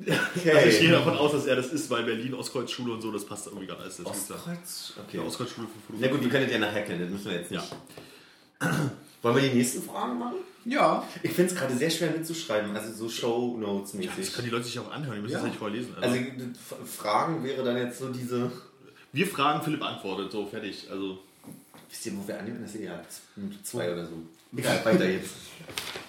Okay. 0.00 0.52
Also 0.52 0.68
ich 0.68 0.78
gehe 0.80 0.92
davon 0.92 1.16
aus, 1.16 1.32
dass 1.32 1.46
er 1.46 1.56
das 1.56 1.66
ist, 1.68 1.90
weil 1.90 2.04
Berlin, 2.04 2.32
Ostkreuzschule 2.34 2.92
und 2.92 3.00
so, 3.02 3.10
das 3.10 3.24
passt 3.26 3.46
irgendwie 3.48 3.66
gar 3.66 3.76
nicht. 3.84 3.98
Ostkreuz? 4.04 4.92
ja, 4.96 5.02
Okay. 5.02 5.18
Ostkreuzschule 5.18 5.66
für 5.66 5.72
Na 5.72 5.86
Fotografie. 6.06 6.12
gut, 6.14 6.22
wir 6.22 6.30
können 6.30 6.44
das 6.44 6.52
ja 6.52 6.58
nachher 6.60 6.82
kennen, 6.84 7.00
das 7.00 7.10
müssen 7.10 7.30
wir 7.30 7.38
jetzt 7.38 7.50
nicht. 7.50 7.64
Wollen 9.22 9.36
wir 9.36 9.42
die 9.50 9.56
nächsten 9.56 9.82
Fragen 9.82 10.18
machen? 10.18 10.34
Ja. 10.64 11.02
Ich 11.22 11.32
finde 11.32 11.52
es 11.52 11.58
gerade 11.58 11.76
sehr 11.76 11.90
schwer 11.90 12.10
mitzuschreiben, 12.12 12.76
also 12.76 12.92
so 12.92 13.08
Show 13.08 13.56
Notes 13.58 13.94
Ja, 13.98 14.10
das 14.16 14.32
können 14.32 14.44
die 14.46 14.52
Leute 14.52 14.64
sich 14.66 14.78
auch 14.78 14.90
anhören, 14.92 15.16
die 15.16 15.22
müssen 15.22 15.32
Ja. 15.32 15.38
das 15.40 15.48
nicht 15.48 15.58
vorlesen. 15.58 15.94
Also, 16.00 16.08
also 16.16 16.20
F- 16.20 16.88
Fragen 16.96 17.42
wäre 17.42 17.64
dann 17.64 17.76
jetzt 17.76 17.98
so 17.98 18.08
diese. 18.10 18.52
wir 19.12 19.26
fragen, 19.26 19.62
Philipp 19.64 19.82
antwortet, 19.82 20.30
so 20.30 20.46
fertig. 20.46 20.86
Also 20.90 21.18
Wisst 21.90 22.04
ihr, 22.06 22.12
wo 22.18 22.28
wir 22.28 22.38
annehmen? 22.38 22.58
Das 22.62 22.74
ist 22.74 22.82
ja 22.84 23.02
Minute 23.34 23.62
zwei 23.62 23.90
oder 23.92 24.04
so. 24.04 24.12
Egal, 24.56 24.84
weiter 24.84 25.08
jetzt. 25.08 25.30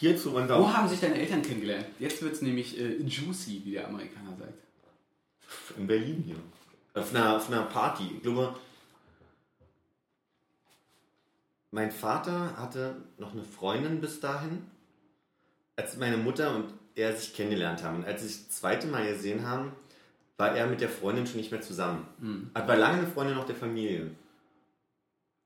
Hierzu 0.00 0.30
und 0.36 0.48
Wo 0.48 0.72
haben 0.72 0.88
sich 0.88 1.00
deine 1.00 1.16
Eltern 1.16 1.42
kennengelernt? 1.42 1.86
Jetzt 1.98 2.22
wird 2.22 2.34
es 2.34 2.42
nämlich 2.42 2.78
äh, 2.78 2.98
juicy, 3.02 3.62
wie 3.64 3.72
der 3.72 3.88
Amerikaner 3.88 4.36
sagt. 4.38 4.52
In 5.76 5.88
Berlin 5.88 6.22
hier. 6.24 6.36
Auf 6.94 7.12
einer, 7.12 7.36
auf 7.36 7.48
einer 7.50 7.62
Party. 7.62 8.04
Ich 8.14 8.22
glaube, 8.22 8.54
mein 11.72 11.90
Vater 11.90 12.56
hatte 12.56 12.96
noch 13.18 13.32
eine 13.32 13.42
Freundin 13.42 14.00
bis 14.00 14.20
dahin, 14.20 14.62
als 15.74 15.96
meine 15.96 16.16
Mutter 16.16 16.54
und 16.54 16.72
er 16.94 17.16
sich 17.16 17.34
kennengelernt 17.34 17.82
haben. 17.82 17.98
Und 17.98 18.04
als 18.04 18.22
sie 18.22 18.28
sich 18.28 18.46
das 18.46 18.56
zweite 18.56 18.86
Mal 18.86 19.04
gesehen 19.12 19.44
haben, 19.44 19.72
war 20.36 20.56
er 20.56 20.68
mit 20.68 20.80
der 20.80 20.90
Freundin 20.90 21.26
schon 21.26 21.38
nicht 21.38 21.50
mehr 21.50 21.60
zusammen. 21.60 22.06
Hm. 22.20 22.50
Aber 22.54 22.68
war 22.68 22.76
lange 22.76 22.98
eine 22.98 23.08
Freundin 23.08 23.36
auch 23.36 23.46
der 23.46 23.56
Familie. 23.56 24.12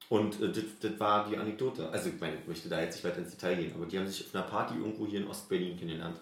Und 0.08 0.40
äh, 0.40 0.52
das, 0.52 1.00
war 1.00 1.28
die 1.28 1.36
Anekdote. 1.36 1.88
Also 1.90 2.10
ich 2.10 2.20
meine, 2.20 2.36
ich 2.36 2.46
möchte 2.46 2.68
da 2.68 2.80
jetzt 2.80 2.96
nicht 2.96 3.04
weiter 3.04 3.18
ins 3.18 3.30
Detail 3.30 3.56
gehen, 3.56 3.72
aber 3.74 3.86
die 3.86 3.98
haben 3.98 4.06
sich 4.06 4.26
auf 4.26 4.34
einer 4.34 4.44
Party 4.44 4.74
irgendwo 4.74 5.06
hier 5.06 5.20
in 5.20 5.28
Ostberlin 5.28 5.78
kennengelernt. 5.78 6.20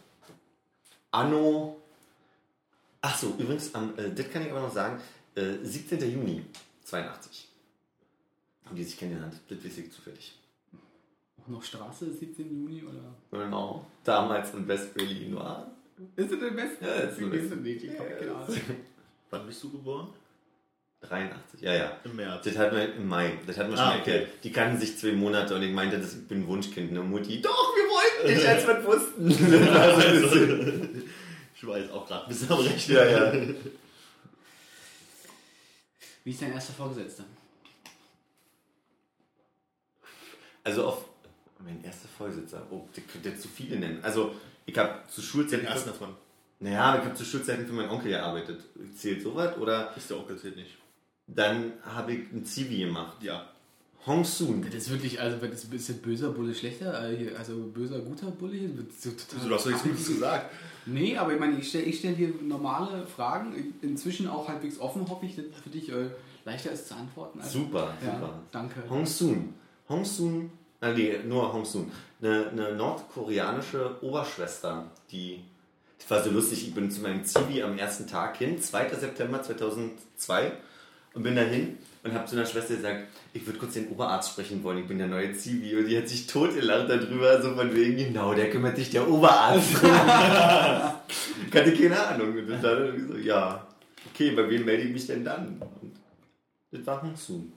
Anno. 1.11 1.77
Ach 3.03 3.17
so, 3.17 3.35
übrigens, 3.39 3.75
am, 3.75 3.99
äh, 3.99 4.13
das 4.15 4.31
kann 4.31 4.43
ich 4.43 4.51
aber 4.51 4.61
noch 4.61 4.73
sagen, 4.73 5.01
äh, 5.35 5.55
17. 5.63 6.01
Juni 6.11 6.45
82 6.85 7.49
haben 8.67 8.77
die 8.77 8.85
sich 8.85 8.99
kennengelernt. 8.99 9.35
Das 9.49 9.65
weiß 9.65 9.79
ich 9.79 9.93
zufällig. 9.93 10.39
Auch 11.43 11.49
noch 11.49 11.63
Straße, 11.63 12.13
17 12.13 12.51
Juni 12.51 12.85
oder? 12.85 13.15
Genau. 13.31 13.87
Damals 14.05 14.55
in 14.55 14.69
West-Berlin 14.69 15.35
war. 15.35 15.71
Ist 16.17 16.31
das 16.31 16.39
der 16.39 16.51
beste? 16.51 16.85
Ja, 16.85 16.95
ist 16.95 17.19
keine 17.19 18.35
Ahnung. 18.35 18.57
Wann 19.31 19.47
bist 19.47 19.63
du 19.63 19.71
geboren? 19.71 20.13
83, 21.03 21.61
ja, 21.63 21.75
ja. 21.75 21.97
Im 22.05 22.17
März. 22.17 22.45
Das 22.45 22.57
hat 22.59 22.73
man 22.73 22.83
im 22.93 23.09
Mai. 23.09 23.39
Das 23.47 23.57
hat 23.57 23.69
man 23.71 23.79
Ah, 23.79 23.93
schon 23.93 24.01
okay. 24.03 24.11
erklärt. 24.13 24.45
Die 24.45 24.53
kannten 24.53 24.79
sich 24.79 24.99
zwei 24.99 25.13
Monate 25.13 25.55
und 25.55 25.63
ich 25.63 25.73
meinte, 25.73 25.99
das, 25.99 26.15
ich 26.15 26.29
bin 26.29 26.43
ein 26.43 26.47
Wunschkind. 26.47 26.93
Ne 26.93 27.01
Mutti, 27.01 27.41
doch, 27.41 27.75
wir 27.75 27.85
wollten 27.89 28.39
dich, 28.39 28.49
als 28.49 28.67
wir 28.67 28.85
wussten. 28.85 29.29
Das 29.51 29.75
war 29.75 30.01
so 30.01 30.07
ein 30.07 30.23
bisschen- 30.23 31.11
Ich 31.57 31.67
weiß 31.67 31.91
auch 31.91 32.07
gerade 32.07 32.25
ein 32.25 32.29
bisschen 32.29 32.51
am 32.53 32.59
Rechnen. 32.61 32.97
ja, 32.97 33.05
ja. 33.07 33.33
Wie 36.25 36.31
ist 36.31 36.43
dein 36.43 36.53
erster 36.53 36.73
Vorgesetzter? 36.75 37.25
Also 40.65 40.85
auf 40.87 41.05
mein 41.59 41.83
erster 41.83 42.09
Vorsitzer. 42.09 42.67
Oh, 42.71 42.87
der 42.95 43.03
könnte 43.05 43.31
jetzt 43.31 43.43
zu 43.43 43.49
viele 43.49 43.77
nennen. 43.79 44.01
Also 44.03 44.35
ich 44.67 44.77
habe 44.77 45.01
zu 45.09 45.23
Schulzeiten. 45.23 45.65
Den 45.65 45.73
ersten 45.73 45.91
davon. 45.91 46.15
Naja, 46.59 46.97
ich 46.99 47.05
habe 47.07 47.15
zu 47.15 47.25
Schulzeiten 47.25 47.67
für 47.67 47.73
meinen 47.73 47.89
Onkel 47.89 48.11
gearbeitet. 48.11 48.61
Zählt 48.95 49.23
sowas? 49.23 49.57
Oder 49.57 49.95
Ist 49.97 50.11
der 50.11 50.19
Onkel 50.19 50.39
zählt 50.39 50.57
nicht. 50.57 50.77
Dann 51.35 51.73
habe 51.85 52.13
ich 52.13 52.33
ein 52.33 52.45
Zivi 52.45 52.79
gemacht. 52.85 53.17
Ja. 53.23 53.47
Hong 54.07 54.25
Soon. 54.25 54.63
Das 54.65 54.75
ist 54.75 54.91
wirklich, 54.91 55.21
also 55.21 55.37
das 55.47 55.65
ist 55.65 55.89
jetzt 55.89 56.03
böser 56.03 56.31
Bulle 56.31 56.55
schlechter, 56.55 57.11
äh, 57.11 57.35
also 57.37 57.55
böser 57.75 57.99
guter 57.99 58.31
Bulle 58.31 58.55
hier. 58.57 58.71
so 58.99 59.11
total 59.11 59.37
Also, 59.37 59.49
du 59.49 59.55
hast 59.55 59.67
doch 59.67 59.71
nichts 59.71 59.83
Gutes 59.85 60.07
gesagt. 60.09 60.51
Nee, 60.87 61.17
aber 61.19 61.35
ich 61.35 61.39
meine, 61.41 61.59
ich 61.59 61.69
stelle 61.69 61.85
ich 61.85 61.99
stell 61.99 62.15
hier 62.15 62.33
normale 62.43 63.07
Fragen, 63.07 63.75
inzwischen 63.83 64.27
auch 64.27 64.49
halbwegs 64.49 64.81
offen, 64.81 65.07
hoffe 65.09 65.27
ich, 65.27 65.37
dass 65.37 65.45
für 65.63 65.69
dich 65.69 65.91
äh, 65.93 66.07
leichter 66.47 66.73
ist 66.73 66.89
zu 66.89 66.95
antworten. 66.95 67.41
Also, 67.41 67.59
Super, 67.61 67.95
Ja, 68.05 68.15
super. 68.15 68.33
danke. 68.51 68.83
Hong 68.89 69.05
Soon. 69.05 69.55
Hong 69.91 70.05
Soon, 70.07 70.51
nee, 70.81 71.19
nur 71.29 71.53
Hong 71.53 71.67
Soon. 71.67 71.93
Eine, 72.23 72.49
eine 72.49 72.75
nordkoreanische 72.77 73.97
Oberschwester, 74.03 74.91
die. 75.11 75.41
Das 75.99 76.11
war 76.11 76.25
so 76.25 76.31
lustig, 76.31 76.67
ich 76.69 76.75
bin 76.75 76.91
zu 76.91 77.03
meinem 77.03 77.23
Zivi 77.27 77.63
am 77.63 77.77
ersten 77.77 78.07
Tag 78.07 78.39
hin, 78.39 78.59
2. 78.59 78.89
September 78.95 79.43
2002, 79.43 80.53
und 81.15 81.23
bin 81.23 81.37
dahin 81.37 81.79
und 82.03 82.15
habe 82.15 82.27
zu 82.27 82.37
einer 82.37 82.47
Schwester 82.47 82.77
gesagt, 82.77 83.09
ich 83.33 83.47
würde 83.47 83.59
kurz 83.59 83.75
den 83.75 83.89
Oberarzt 83.89 84.31
sprechen 84.31 84.63
wollen, 84.63 84.79
ich 84.79 84.87
bin 84.87 84.99
der 84.99 85.07
neue 85.07 85.33
Zivi. 85.33 85.77
Und 85.77 85.87
die 85.87 85.97
hat 85.97 86.09
sich 86.09 86.27
totgelacht 86.27 86.89
darüber, 86.89 87.41
so 87.43 87.55
von 87.55 87.75
wegen, 87.75 87.97
genau, 87.97 88.35
der 88.35 88.51
kümmert 88.51 88.77
sich 88.77 88.91
der 88.91 89.09
Oberarzt. 89.09 89.73
ich 89.75 91.55
hatte 91.55 91.75
keine 91.75 92.01
Ahnung. 92.01 92.37
Und 92.37 92.49
dann 92.49 92.63
dachte 92.63 92.95
ich 92.97 93.03
so, 93.07 93.17
ja, 93.17 93.67
okay, 94.13 94.31
bei 94.33 94.49
wem 94.49 94.65
melde 94.65 94.85
ich 94.85 94.93
mich 94.93 95.07
denn 95.07 95.25
dann? 95.25 95.61
Und 95.61 95.95
das 96.71 96.87
war 96.87 97.03
Hong 97.03 97.17
Soon. 97.17 97.53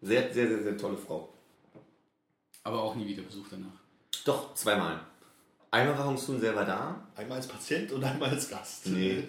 Sehr, 0.00 0.32
sehr, 0.32 0.48
sehr, 0.48 0.62
sehr 0.62 0.76
tolle 0.76 0.96
Frau. 0.96 1.28
Aber 2.62 2.82
auch 2.82 2.94
nie 2.94 3.06
wieder 3.06 3.22
Besuch 3.22 3.46
danach. 3.50 3.80
Doch, 4.24 4.54
zweimal. 4.54 5.00
Einmal 5.70 5.98
war 5.98 6.06
Hong 6.06 6.16
Soon 6.18 6.40
selber 6.40 6.64
da. 6.64 7.02
Einmal 7.16 7.38
als 7.38 7.48
Patient 7.48 7.90
und 7.92 8.04
einmal 8.04 8.30
als 8.30 8.48
Gast. 8.48 8.86
Nee. 8.86 9.24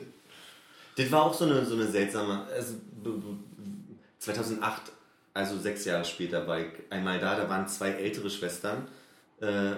Das 1.01 1.11
war 1.11 1.23
auch 1.23 1.33
so 1.33 1.45
eine, 1.45 1.65
so 1.65 1.75
eine 1.75 1.87
seltsame. 1.87 2.45
Also, 2.53 2.73
b- 3.03 3.09
b- 3.09 3.95
2008, 4.19 4.81
also 5.33 5.57
sechs 5.57 5.85
Jahre 5.85 6.03
später, 6.03 6.45
war 6.47 6.59
ich 6.59 6.67
einmal 6.89 7.19
da. 7.19 7.35
Da 7.35 7.47
waren 7.49 7.67
zwei 7.67 7.89
ältere 7.91 8.29
Schwestern, 8.29 8.87
äh, 9.41 9.71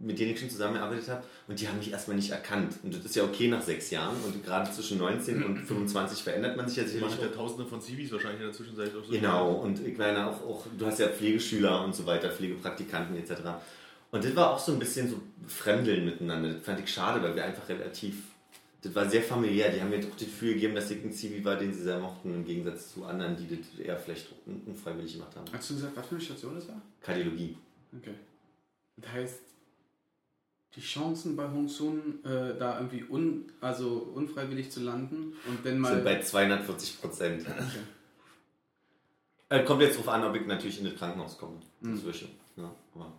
mit 0.00 0.18
denen 0.18 0.32
ich 0.32 0.40
schon 0.40 0.48
zusammengearbeitet 0.48 1.08
habe. 1.08 1.24
Und 1.48 1.60
die 1.60 1.66
haben 1.68 1.78
mich 1.78 1.90
erstmal 1.90 2.16
nicht 2.16 2.30
erkannt. 2.30 2.74
Und 2.84 2.94
das 2.94 3.04
ist 3.04 3.16
ja 3.16 3.24
okay 3.24 3.48
nach 3.48 3.62
sechs 3.62 3.90
Jahren. 3.90 4.16
Und 4.24 4.44
gerade 4.44 4.70
zwischen 4.70 4.98
19 4.98 5.42
und 5.42 5.58
25 5.66 6.22
verändert 6.22 6.56
man 6.56 6.68
sich 6.68 6.76
ja 6.76 6.84
Man 6.84 6.92
sicherlich. 6.92 7.14
hat 7.16 7.22
ja 7.22 7.28
tausende 7.28 7.66
von 7.66 7.80
Civis 7.82 8.12
wahrscheinlich 8.12 8.40
in 8.40 8.46
der 8.46 8.54
Zwischenzeit 8.54 8.90
auch 8.96 9.04
so. 9.04 9.10
Genau, 9.10 9.52
und 9.54 9.84
ich 9.84 9.98
meine 9.98 10.26
auch, 10.28 10.40
auch, 10.48 10.66
du 10.78 10.86
hast 10.86 10.98
ja 11.00 11.08
Pflegeschüler 11.08 11.84
und 11.84 11.94
so 11.94 12.06
weiter, 12.06 12.30
Pflegepraktikanten 12.30 13.16
etc. 13.16 13.32
Und 14.12 14.24
das 14.24 14.34
war 14.36 14.52
auch 14.52 14.58
so 14.58 14.72
ein 14.72 14.78
bisschen 14.78 15.10
so 15.10 15.20
Fremdeln 15.48 16.04
miteinander. 16.04 16.54
Das 16.54 16.64
fand 16.64 16.80
ich 16.80 16.90
schade, 16.92 17.22
weil 17.22 17.34
wir 17.34 17.44
einfach 17.44 17.68
relativ, 17.68 18.14
das 18.82 18.94
war 18.94 19.08
sehr 19.08 19.22
familiär. 19.22 19.70
Die 19.72 19.80
haben 19.80 19.90
mir 19.90 20.00
doch 20.00 20.10
das 20.10 20.18
Gefühl 20.20 20.54
gegeben, 20.54 20.74
dass 20.74 20.90
ich 20.90 21.02
ein 21.04 21.12
Zivi 21.12 21.44
war, 21.44 21.56
den 21.56 21.72
sie 21.74 21.82
sehr 21.82 21.98
mochten, 21.98 22.34
im 22.34 22.44
Gegensatz 22.44 22.92
zu 22.94 23.04
anderen, 23.04 23.36
die 23.36 23.56
das 23.56 23.78
eher 23.78 23.98
vielleicht 23.98 24.28
un- 24.46 24.62
unfreiwillig 24.66 25.14
gemacht 25.14 25.34
haben. 25.36 25.46
Hast 25.52 25.70
du 25.70 25.74
gesagt, 25.74 25.96
was 25.96 26.06
für 26.06 26.14
eine 26.16 26.24
Station 26.24 26.54
das 26.54 26.68
war? 26.68 26.80
Kardiologie. 27.00 27.56
Okay. 27.96 28.14
Das 28.96 29.12
heißt, 29.12 29.40
die 30.76 30.80
Chancen 30.80 31.34
bei 31.34 31.44
Hong 31.50 31.68
Sun, 31.68 32.22
äh, 32.24 32.56
da 32.58 32.78
irgendwie 32.78 33.04
un, 33.08 33.50
also 33.60 34.10
unfreiwillig 34.14 34.70
zu 34.70 34.80
landen 34.80 35.32
und 35.48 35.64
dann 35.64 35.78
mal. 35.80 35.94
Sind 35.94 36.04
bei 36.04 36.20
240 36.20 37.00
Prozent. 37.00 37.42
okay. 37.48 37.80
Äh, 39.50 39.64
kommt 39.64 39.80
jetzt 39.80 39.96
drauf 39.98 40.08
an, 40.08 40.24
ob 40.24 40.36
ich 40.36 40.46
natürlich 40.46 40.78
in 40.78 40.84
das 40.84 40.94
Krankenhaus 40.96 41.38
komme. 41.38 41.58
Inzwischen. 41.82 42.28
Ja, 42.56 42.70
aber 42.94 43.18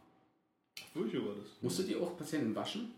Wirklich 0.93 1.21
war 1.25 1.33
das. 1.35 1.45
Musstet 1.61 1.89
ihr 1.89 1.99
auch 2.01 2.15
Patienten 2.17 2.53
waschen? 2.55 2.91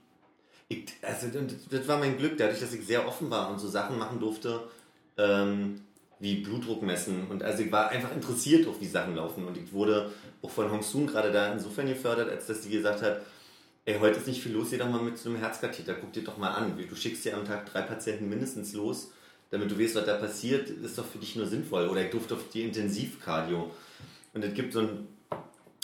Ich, 0.72 0.86
also, 1.01 1.28
das- 1.28 1.67
das 1.69 1.86
war 1.89 1.97
mein 1.97 2.17
Glück, 2.17 2.38
dadurch, 2.38 2.61
dass 2.61 2.74
ich 2.74 2.86
sehr 2.86 3.05
offen 3.05 3.30
war 3.30 3.51
und 3.51 3.59
so 3.59 3.67
Sachen 3.67 3.97
machen 3.99 4.22
durfte, 4.22 4.61
ähm, 5.17 5.82
wie 6.19 6.36
Blutdruck 6.36 6.82
messen. 6.82 7.28
Und 7.30 7.43
also 7.43 7.61
ich 7.63 7.72
war 7.72 7.89
einfach 7.89 8.13
interessiert, 8.15 8.65
auf 8.67 8.80
wie 8.80 8.88
Sachen 8.88 9.15
laufen. 9.15 9.45
Und 9.45 9.57
ich 9.57 9.74
wurde 9.74 10.11
auch 10.41 10.49
von 10.49 10.72
Hong 10.72 10.82
Soon 10.82 11.07
gerade 11.07 11.32
da 11.34 11.51
insofern 11.51 11.88
gefördert, 11.88 12.30
als 12.30 12.45
dass 12.47 12.63
sie 12.63 12.69
gesagt 12.69 13.01
hat, 13.01 13.22
ey, 13.84 13.99
heute 13.99 14.19
ist 14.19 14.28
nicht 14.28 14.41
viel 14.41 14.53
los, 14.53 14.69
geh 14.69 14.78
doch 14.78 14.88
mal 14.89 15.01
mit 15.01 15.17
so 15.17 15.30
einem 15.30 15.39
Herzkatheter, 15.39 15.95
guck 15.95 16.13
dir 16.13 16.24
doch 16.24 16.38
mal 16.38 16.51
an. 16.51 16.78
Du 16.78 16.95
schickst 16.95 17.26
ja 17.26 17.34
am 17.36 17.43
Tag 17.45 17.65
drei 17.69 17.82
Patienten 17.82 18.30
mindestens 18.30 18.72
los, 18.74 19.11
damit 19.49 19.69
du 19.72 19.78
weißt, 19.78 19.95
was 19.95 20.05
da 20.05 20.15
passiert, 20.15 20.69
ist 20.69 20.97
doch 20.97 21.05
für 21.05 21.17
dich 21.17 21.36
nur 21.36 21.47
sinnvoll. 21.47 21.89
Oder 21.89 22.05
ich 22.05 22.11
durfte 22.11 22.36
auf 22.36 22.47
die 22.53 22.61
Intensivkardio. 22.61 23.69
Und 24.34 24.45
es 24.45 24.53
gibt 24.53 24.72
so 24.72 24.80
ein, 24.82 25.07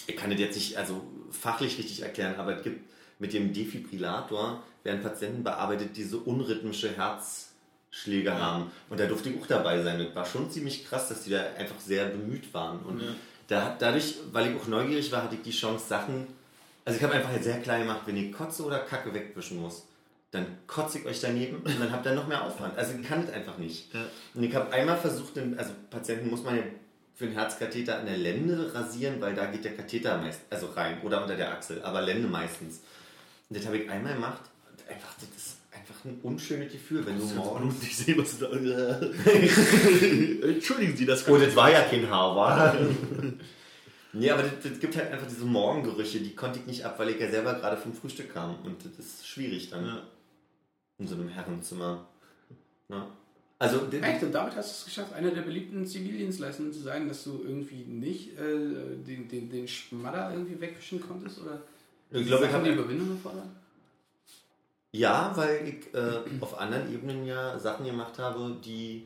ich 0.05 0.15
kann 0.15 0.29
das 0.29 0.39
jetzt 0.39 0.55
nicht 0.55 0.77
also 0.77 1.01
fachlich 1.31 1.77
richtig 1.77 2.03
erklären, 2.03 2.35
aber 2.37 2.55
es 2.55 2.63
gibt 2.63 2.87
mit 3.19 3.33
dem 3.33 3.53
Defibrillator 3.53 4.63
werden 4.83 5.01
Patienten 5.01 5.43
bearbeitet, 5.43 5.97
die 5.97 6.03
so 6.03 6.19
unrhythmische 6.19 6.91
Herzschläge 6.95 8.33
haben. 8.39 8.71
Und 8.89 8.99
da 8.99 9.05
durfte 9.05 9.29
ich 9.29 9.41
auch 9.41 9.47
dabei 9.47 9.81
sein. 9.81 9.99
Das 9.99 10.15
war 10.15 10.25
schon 10.25 10.49
ziemlich 10.51 10.85
krass, 10.87 11.09
dass 11.09 11.23
die 11.23 11.31
da 11.31 11.41
einfach 11.57 11.79
sehr 11.79 12.05
bemüht 12.05 12.53
waren. 12.53 12.79
Und 12.79 13.01
Ja. 13.01 13.07
da, 13.47 13.75
dadurch, 13.77 14.15
weil 14.31 14.51
ich 14.51 14.55
auch 14.61 14.67
neugierig 14.67 15.11
war, 15.11 15.23
hatte 15.23 15.35
ich 15.35 15.41
die 15.41 15.51
Chance, 15.51 15.87
Sachen. 15.87 16.27
Also 16.85 16.97
ich 16.97 17.03
habe 17.03 17.13
einfach 17.15 17.31
sehr 17.41 17.59
klar 17.59 17.79
gemacht, 17.79 18.01
wenn 18.05 18.15
ich 18.17 18.31
Kotze 18.31 18.63
oder 18.63 18.79
Kacke 18.79 19.13
wegwischen 19.13 19.61
muss, 19.61 19.85
dann 20.31 20.45
kotze 20.67 20.99
ich 20.99 21.05
euch 21.05 21.19
daneben 21.19 21.57
und 21.57 21.79
dann 21.79 21.91
habt 21.91 22.05
ihr 22.05 22.13
noch 22.13 22.27
mehr 22.27 22.43
Aufwand. 22.43 22.77
Also 22.77 22.93
ich 22.99 23.05
kann 23.07 23.25
das 23.25 23.33
einfach 23.33 23.57
nicht. 23.57 23.93
Ja. 23.93 24.01
Und 24.33 24.43
ich 24.43 24.53
habe 24.55 24.71
einmal 24.71 24.97
versucht, 24.97 25.37
also 25.57 25.71
Patienten 25.89 26.29
muss 26.29 26.43
man 26.43 26.57
ja 26.57 26.63
für 27.15 27.25
einen 27.25 27.33
Herzkatheter 27.33 27.97
an 27.99 28.05
der 28.05 28.17
Lende 28.17 28.73
rasieren, 28.73 29.19
weil 29.19 29.33
da 29.33 29.47
geht 29.47 29.65
der 29.65 29.75
Katheter 29.75 30.17
meist, 30.19 30.41
also 30.49 30.67
rein 30.67 31.01
oder 31.01 31.21
unter 31.23 31.35
der 31.35 31.51
Achsel, 31.51 31.81
aber 31.81 32.01
Lende 32.01 32.27
meistens. 32.27 32.81
Und 33.49 33.57
das 33.57 33.65
habe 33.65 33.77
ich 33.77 33.89
einmal 33.89 34.13
gemacht 34.15 34.41
und 34.69 34.89
einfach, 34.89 35.13
das 35.15 35.29
ist 35.37 35.57
einfach 35.71 36.03
ein 36.05 36.19
unschönes 36.23 36.71
Gefühl, 36.71 37.05
wenn 37.05 37.17
du 37.17 37.25
morgens... 37.25 37.75
Blut 37.75 37.83
nicht 37.83 37.97
sehen, 37.97 38.17
was 38.17 38.37
du 38.39 38.45
da. 38.45 38.99
Entschuldigen 40.47 40.95
Sie, 40.97 41.05
das 41.05 41.27
Oh, 41.27 41.37
das 41.37 41.55
war 41.55 41.71
ja 41.71 41.81
kein 41.83 42.09
Haar, 42.09 42.35
war. 42.35 42.75
nee, 44.13 44.29
aber 44.29 44.43
das, 44.43 44.51
das 44.63 44.79
gibt 44.79 44.95
halt 44.97 45.11
einfach 45.11 45.27
diese 45.27 45.45
Morgengerüche, 45.45 46.19
die 46.19 46.35
konnte 46.35 46.59
ich 46.59 46.65
nicht 46.65 46.85
ab, 46.85 46.99
weil 46.99 47.09
ich 47.09 47.19
ja 47.19 47.29
selber 47.29 47.53
gerade 47.55 47.77
vom 47.77 47.93
Frühstück 47.93 48.33
kam. 48.33 48.55
Und 48.63 48.77
das 48.83 49.05
ist 49.05 49.27
schwierig 49.27 49.69
dann 49.69 49.85
Ja. 49.85 50.01
in 50.99 51.07
so 51.07 51.15
einem 51.15 51.29
Herrenzimmer. 51.29 52.07
Ja. 52.89 53.07
Also, 53.59 53.79
d- 53.87 53.99
Echt? 54.01 54.21
Und 54.23 54.33
damit 54.33 54.55
hast 54.55 54.69
du 54.69 54.73
es 54.81 54.85
geschafft, 54.85 55.13
einer 55.13 55.31
der 55.31 55.41
beliebten 55.41 55.85
Zivildienstleistenden 55.85 56.73
zu 56.73 56.79
sein, 56.81 57.07
dass 57.07 57.23
du 57.23 57.41
irgendwie 57.43 57.85
nicht 57.85 58.37
äh, 58.37 58.97
den, 59.05 59.27
den, 59.27 59.49
den 59.49 59.67
Schmadder 59.67 60.31
irgendwie 60.31 60.59
wegwischen 60.61 61.01
konntest? 61.01 61.39
Oder 61.41 61.63
ich 62.11 62.27
glaube, 62.27 62.45
ich 62.45 62.51
Sachen, 62.51 62.63
die 62.63 62.71
habe 62.71 62.81
Überwindung 62.81 63.11
erfordern? 63.11 63.49
Ja, 64.91 65.31
weil 65.35 65.67
ich 65.67 65.93
äh, 65.93 66.19
auf 66.41 66.57
anderen 66.57 66.91
Ebenen 66.93 67.25
ja 67.25 67.57
Sachen 67.59 67.85
gemacht 67.85 68.17
habe, 68.19 68.55
die 68.63 69.03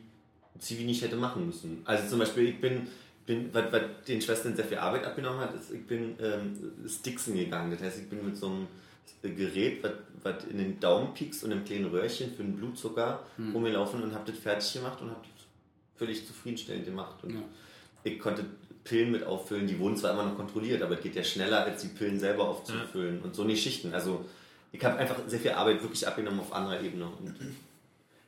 Zivi 0.58 0.84
nicht 0.84 1.02
hätte 1.02 1.16
machen 1.16 1.46
müssen. 1.46 1.82
Also 1.84 2.08
zum 2.08 2.20
Beispiel, 2.20 2.48
ich 2.50 2.60
bin, 2.60 2.86
bin 3.26 3.52
was, 3.52 3.72
was 3.72 3.82
den 4.06 4.20
Schwestern 4.22 4.54
sehr 4.54 4.64
viel 4.64 4.78
Arbeit 4.78 5.04
abgenommen 5.04 5.40
hat, 5.40 5.54
ist, 5.54 5.72
ich 5.72 5.84
bin 5.86 6.16
ähm, 6.20 6.56
Stixen 6.88 7.34
gegangen. 7.34 7.72
Das 7.72 7.82
heißt, 7.82 7.98
ich 8.00 8.08
bin 8.08 8.24
mit 8.24 8.36
so 8.36 8.46
einem 8.46 8.68
Gerät, 9.22 9.82
was, 9.82 9.92
was 10.22 10.44
in 10.44 10.58
den 10.58 10.78
Daumen 10.80 11.12
piekst 11.14 11.42
und 11.44 11.52
einem 11.52 11.64
kleinen 11.64 11.86
Röhrchen 11.86 12.30
für 12.32 12.42
den 12.44 12.56
Blutzucker 12.56 13.24
rumgelaufen 13.52 14.02
und 14.02 14.14
habe 14.14 14.30
das 14.30 14.40
fertig 14.40 14.72
gemacht 14.74 15.00
und 15.02 15.10
habe 15.10 15.20
das 15.22 15.44
völlig 15.96 16.26
zufriedenstellend 16.26 16.84
gemacht. 16.84 17.22
Und 17.24 17.34
Ja. 17.34 17.40
ich 18.04 18.18
konnte 18.18 18.44
Pillen 18.84 19.12
mit 19.12 19.24
auffüllen, 19.24 19.66
die 19.66 19.78
wurden 19.78 19.96
zwar 19.96 20.12
immer 20.12 20.24
noch 20.24 20.36
kontrolliert, 20.36 20.82
aber 20.82 20.96
es 20.96 21.02
geht 21.02 21.14
ja 21.14 21.22
schneller, 21.22 21.64
als 21.64 21.82
die 21.82 21.88
Pillen 21.88 22.18
selber 22.18 22.48
aufzufüllen 22.48 23.20
und 23.22 23.34
so 23.34 23.42
eine 23.42 23.56
Schichten. 23.56 23.94
Also 23.94 24.24
ich 24.72 24.84
habe 24.84 24.98
einfach 24.98 25.16
sehr 25.26 25.38
viel 25.38 25.52
Arbeit 25.52 25.82
wirklich 25.82 26.06
abgenommen 26.06 26.40
auf 26.40 26.52
anderer 26.52 26.80
Ebene. 26.80 27.06
Und 27.06 27.34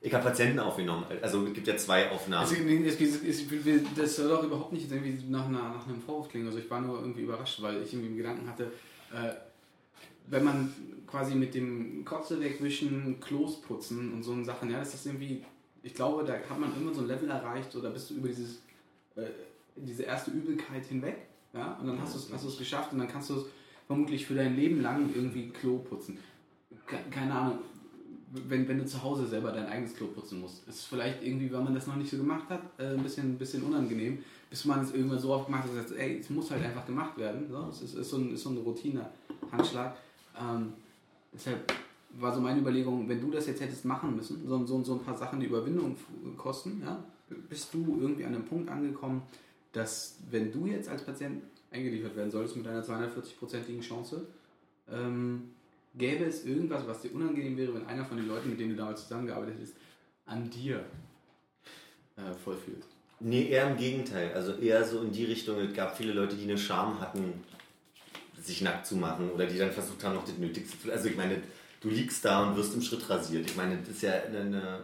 Ich 0.01 0.13
habe 0.13 0.25
Patienten 0.25 0.61
aufgenommen. 0.61 1.07
Also 1.23 1.47
es 1.47 1.55
gibt 1.55 1.67
ja 1.67 1.77
zwei 1.77 2.11
Aufnahmen. 2.11 2.45
Es, 2.45 3.01
es, 3.01 3.23
es, 3.23 3.45
das 3.97 4.17
soll 4.17 4.29
doch 4.29 4.45
überhaupt 4.45 4.73
nicht 4.73 4.91
irgendwie 4.93 5.19
nach, 5.31 5.47
einer, 5.47 5.71
nach 5.71 5.89
einem 5.89 6.01
Vorwurf 6.03 6.29
klingen. 6.29 6.47
Also 6.47 6.59
ich 6.59 6.71
war 6.71 6.81
nur 6.81 7.01
irgendwie 7.01 7.23
überrascht, 7.23 7.63
weil 7.63 7.83
ich 7.83 7.93
irgendwie 7.93 8.11
im 8.11 8.17
Gedanken 8.19 8.47
hatte, 8.47 8.65
äh, 9.13 9.33
wenn 10.27 10.45
man 10.45 10.75
quasi 11.07 11.35
mit 11.35 11.55
dem 11.55 12.05
Kotze 12.05 12.41
wegwischen, 12.41 13.19
Klos 13.21 13.61
putzen 13.61 14.13
und 14.13 14.23
so 14.23 14.43
Sachen, 14.45 14.71
ja, 14.71 14.79
das 14.79 14.95
ist 14.95 15.07
irgendwie, 15.07 15.43
ich 15.83 15.95
glaube, 15.95 16.25
da 16.25 16.35
hat 16.35 16.59
man 16.59 16.75
immer 16.77 16.93
so 16.93 17.01
ein 17.01 17.09
Level 17.09 17.31
erreicht, 17.31 17.75
da 17.75 17.89
bist 17.89 18.11
du 18.11 18.15
über 18.15 18.29
dieses, 18.29 18.63
äh, 19.17 19.23
diese 19.77 20.05
erste 20.05 20.31
Übelkeit 20.31 20.85
hinweg, 20.87 21.17
ja, 21.53 21.75
und 21.81 21.87
dann 21.87 22.01
hast 22.01 22.15
du 22.31 22.49
es 22.49 22.59
geschafft 22.59 22.93
und 22.93 22.99
dann 22.99 23.09
kannst 23.09 23.31
du 23.31 23.35
es 23.35 23.45
vermutlich 23.87 24.27
für 24.27 24.35
dein 24.35 24.57
Leben 24.57 24.83
lang 24.83 25.11
irgendwie 25.15 25.49
Klo 25.51 25.79
putzen. 25.79 26.19
Ke- 26.87 26.99
Keine 27.11 27.33
Ahnung, 27.35 27.59
wenn, 28.49 28.67
wenn 28.67 28.79
du 28.79 28.87
zu 28.87 29.03
Hause 29.03 29.27
selber 29.27 29.53
dein 29.53 29.67
eigenes 29.67 29.95
Klo 29.95 30.07
putzen 30.09 30.41
musst. 30.41 30.67
Ist 30.67 30.85
vielleicht 30.87 31.23
irgendwie, 31.23 31.53
weil 31.53 31.63
man 31.63 31.75
das 31.75 31.87
noch 31.87 31.97
nicht 31.97 32.11
so 32.11 32.17
gemacht 32.17 32.49
hat, 32.49 32.63
äh, 32.79 32.95
ein 32.95 33.03
bisschen, 33.03 33.33
ein 33.35 33.39
bisschen 33.39 33.63
unangenehm, 33.63 34.19
bis 34.51 34.65
man 34.65 34.81
es 34.81 34.93
irgendwann 34.93 35.19
so 35.21 35.33
oft 35.33 35.47
gemacht 35.47 35.65
hat, 35.65 35.77
dass 35.85 35.93
ey, 35.93 36.19
es 36.19 36.31
muss 36.31 36.51
halt 36.51 36.65
einfach 36.65 36.85
gemacht 36.87 37.17
werden. 37.19 37.47
So. 37.49 37.69
Es 37.71 37.83
ist, 37.83 37.95
ist, 37.95 38.11
so 38.11 38.17
ein, 38.17 38.33
ist 38.35 38.43
so 38.43 38.51
ein 38.51 38.57
Routine-Handschlag. 38.59 39.97
Ähm, 40.41 40.73
deshalb 41.33 41.73
war 42.19 42.35
so 42.35 42.41
meine 42.41 42.61
Überlegung, 42.61 43.09
wenn 43.09 43.21
du 43.21 43.31
das 43.31 43.47
jetzt 43.47 43.61
hättest 43.61 43.85
machen 43.85 44.17
müssen, 44.17 44.47
so, 44.47 44.65
so, 44.67 44.83
so 44.83 44.95
ein 44.95 45.01
paar 45.05 45.17
Sachen, 45.17 45.41
die 45.41 45.47
Überwindung 45.47 45.97
kosten, 46.37 46.81
ja, 46.85 47.03
bist 47.49 47.73
du 47.75 47.99
irgendwie 48.01 48.25
an 48.25 48.35
einem 48.35 48.45
Punkt 48.45 48.69
angekommen, 48.71 49.23
dass 49.75 50.19
wenn 50.31 50.51
du 50.51 50.67
jetzt 50.67 50.89
als 50.89 51.05
Patient 51.05 51.43
eingeliefert 51.71 52.17
werden 52.17 52.31
solltest 52.31 52.57
mit 52.57 52.67
einer 52.67 52.83
240-prozentigen 52.83 53.83
Chance, 53.83 54.27
ähm, 54.91 55.51
gäbe 55.95 56.25
es 56.25 56.45
irgendwas, 56.47 56.87
was 56.87 57.03
dir 57.03 57.15
unangenehm 57.15 57.57
wäre, 57.57 57.75
wenn 57.75 57.87
einer 57.87 58.05
von 58.05 58.17
den 58.17 58.29
Leuten, 58.29 58.51
mit 58.51 58.61
denen 58.61 58.71
du 58.71 58.77
damals 58.77 59.03
zusammengearbeitet 59.03 59.57
hast, 59.61 59.75
an 60.27 60.49
dir 60.49 60.85
äh, 62.17 62.33
vollfühlt? 62.43 62.85
Nee, 63.21 63.49
eher 63.49 63.71
im 63.71 63.77
Gegenteil. 63.77 64.33
Also 64.35 64.55
eher 64.55 64.85
so 64.85 65.03
in 65.03 65.13
die 65.13 65.25
Richtung, 65.25 65.59
es 65.59 65.75
gab 65.75 65.97
viele 65.97 66.13
Leute, 66.13 66.37
die 66.37 66.45
eine 66.45 66.59
Scham 66.59 67.01
hatten, 67.01 67.45
sich 68.41 68.61
nackt 68.61 68.87
zu 68.87 68.97
machen 68.97 69.31
oder 69.31 69.47
die 69.47 69.59
dann 69.59 69.73
versucht 69.73 70.05
haben, 70.05 70.15
noch 70.15 70.25
das 70.25 70.37
Nötigste 70.37 70.79
zu 70.79 70.93
Also 70.93 71.09
ich 71.09 71.17
meine, 71.17 71.41
du 71.81 71.89
liegst 71.89 72.25
da 72.25 72.47
und 72.47 72.57
wirst 72.57 72.75
im 72.75 72.83
Schritt 72.83 73.09
rasiert. 73.09 73.47
Ich 73.47 73.57
meine, 73.57 73.79
das 73.79 73.89
ist 73.89 74.03
ja 74.03 74.13
eine, 74.13 74.41
eine, 74.41 74.81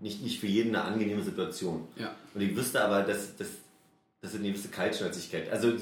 nicht, 0.00 0.22
nicht 0.22 0.40
für 0.40 0.46
jeden 0.46 0.74
eine 0.74 0.84
angenehme 0.84 1.22
Situation. 1.22 1.88
Ja. 1.96 2.14
Und 2.34 2.40
ich 2.40 2.54
wüsste 2.54 2.82
aber, 2.84 3.02
dass, 3.02 3.36
dass, 3.36 3.48
dass 4.20 4.34
es 4.34 4.38
eine 4.40 4.48
gewisse 4.48 4.68
Kaltschnäuzigkeit. 4.68 5.50
Also 5.50 5.72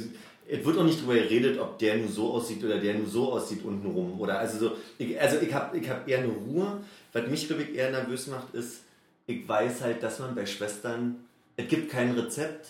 es 0.50 0.64
wird 0.64 0.78
auch 0.78 0.84
nicht 0.84 0.98
darüber 1.00 1.14
geredet, 1.14 1.58
ob 1.58 1.78
der 1.78 1.96
nur 1.98 2.08
so 2.08 2.32
aussieht 2.32 2.62
oder 2.64 2.78
der 2.78 2.94
nur 2.94 3.06
so 3.06 3.32
aussieht 3.32 3.64
untenrum. 3.64 4.18
Oder 4.20 4.38
also 4.38 4.58
so, 4.58 4.76
ich, 4.98 5.20
also 5.20 5.38
ich 5.40 5.52
habe 5.52 5.76
ich 5.78 5.88
hab 5.88 6.08
eher 6.08 6.18
eine 6.18 6.28
Ruhe. 6.28 6.80
Was 7.12 7.26
mich, 7.26 7.46
glaube 7.48 7.62
ich, 7.64 7.74
eher 7.74 7.90
nervös 7.90 8.26
macht, 8.28 8.54
ist, 8.54 8.82
ich 9.26 9.46
weiß 9.46 9.80
halt, 9.82 10.02
dass 10.02 10.20
man 10.20 10.34
bei 10.34 10.46
Schwestern, 10.46 11.16
es 11.56 11.68
gibt 11.68 11.90
kein 11.90 12.12
Rezept, 12.12 12.68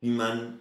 wie 0.00 0.10
man 0.10 0.58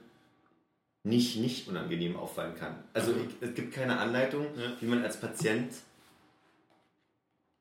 nicht, 1.03 1.37
nicht 1.37 1.67
unangenehm 1.67 2.15
auffallen 2.15 2.55
kann. 2.55 2.75
Also 2.93 3.11
ich, 3.11 3.47
es 3.47 3.53
gibt 3.55 3.73
keine 3.73 3.97
Anleitung, 3.99 4.45
Ja. 4.57 4.71
wie 4.79 4.85
man 4.85 5.03
als 5.03 5.17
Patient 5.19 5.73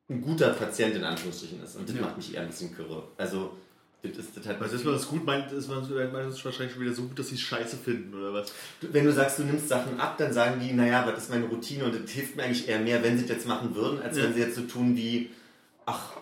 ein 0.09 0.21
guter 0.23 0.51
Patient 0.51 0.95
in 0.97 1.05
Anführungsstrichen 1.05 1.63
ist. 1.63 1.77
Und 1.77 1.89
das 1.89 1.97
Ja. 1.97 2.03
macht 2.03 2.17
mich 2.17 2.35
eher 2.35 2.43
ein 2.43 2.49
bisschen 2.49 2.75
kirre. 2.75 3.09
Also 3.17 3.57
das 4.03 4.17
ist 4.17 4.37
das 4.37 4.47
Also, 4.47 4.77
dass 4.77 4.85
man 4.85 4.95
das 4.95 5.09
gut 5.09 5.25
meint, 5.27 5.53
ist 5.53 5.69
man 5.69 5.81
meint 6.13 6.33
es 6.33 6.45
wahrscheinlich 6.45 6.73
schon 6.73 6.83
wieder 6.83 6.95
so 6.95 7.03
gut, 7.03 7.19
dass 7.19 7.29
sie 7.29 7.35
es 7.35 7.41
scheiße 7.43 7.77
finden, 7.77 8.15
oder 8.15 8.33
was? 8.33 8.53
wenn 8.81 9.05
du 9.05 9.13
sagst, 9.13 9.39
du 9.39 9.45
nimmst 9.45 9.69
Sachen 9.69 10.01
ab, 10.01 10.17
dann 10.17 10.33
sagen 10.33 10.61
die, 10.61 10.73
naja, 10.73 11.03
aber 11.03 11.13
das 11.13 11.25
ist 11.25 11.31
meine 11.31 11.47
Routine 11.47 11.85
und 11.85 11.95
das 11.95 12.11
hilft 12.11 12.37
mir 12.37 12.45
eigentlich 12.45 12.67
eher 12.69 12.79
mehr, 12.81 13.03
wenn 13.03 13.19
sie 13.19 13.27
das 13.27 13.37
jetzt 13.37 13.47
machen 13.49 13.75
würden, 13.75 14.01
als 14.01 14.17
Ja. 14.17 14.25
wenn 14.25 14.35
sie 14.35 14.41
jetzt 14.41 14.57
so 14.57 14.63
tun 14.63 14.97
wie, 14.97 15.31
ach, 15.85 16.13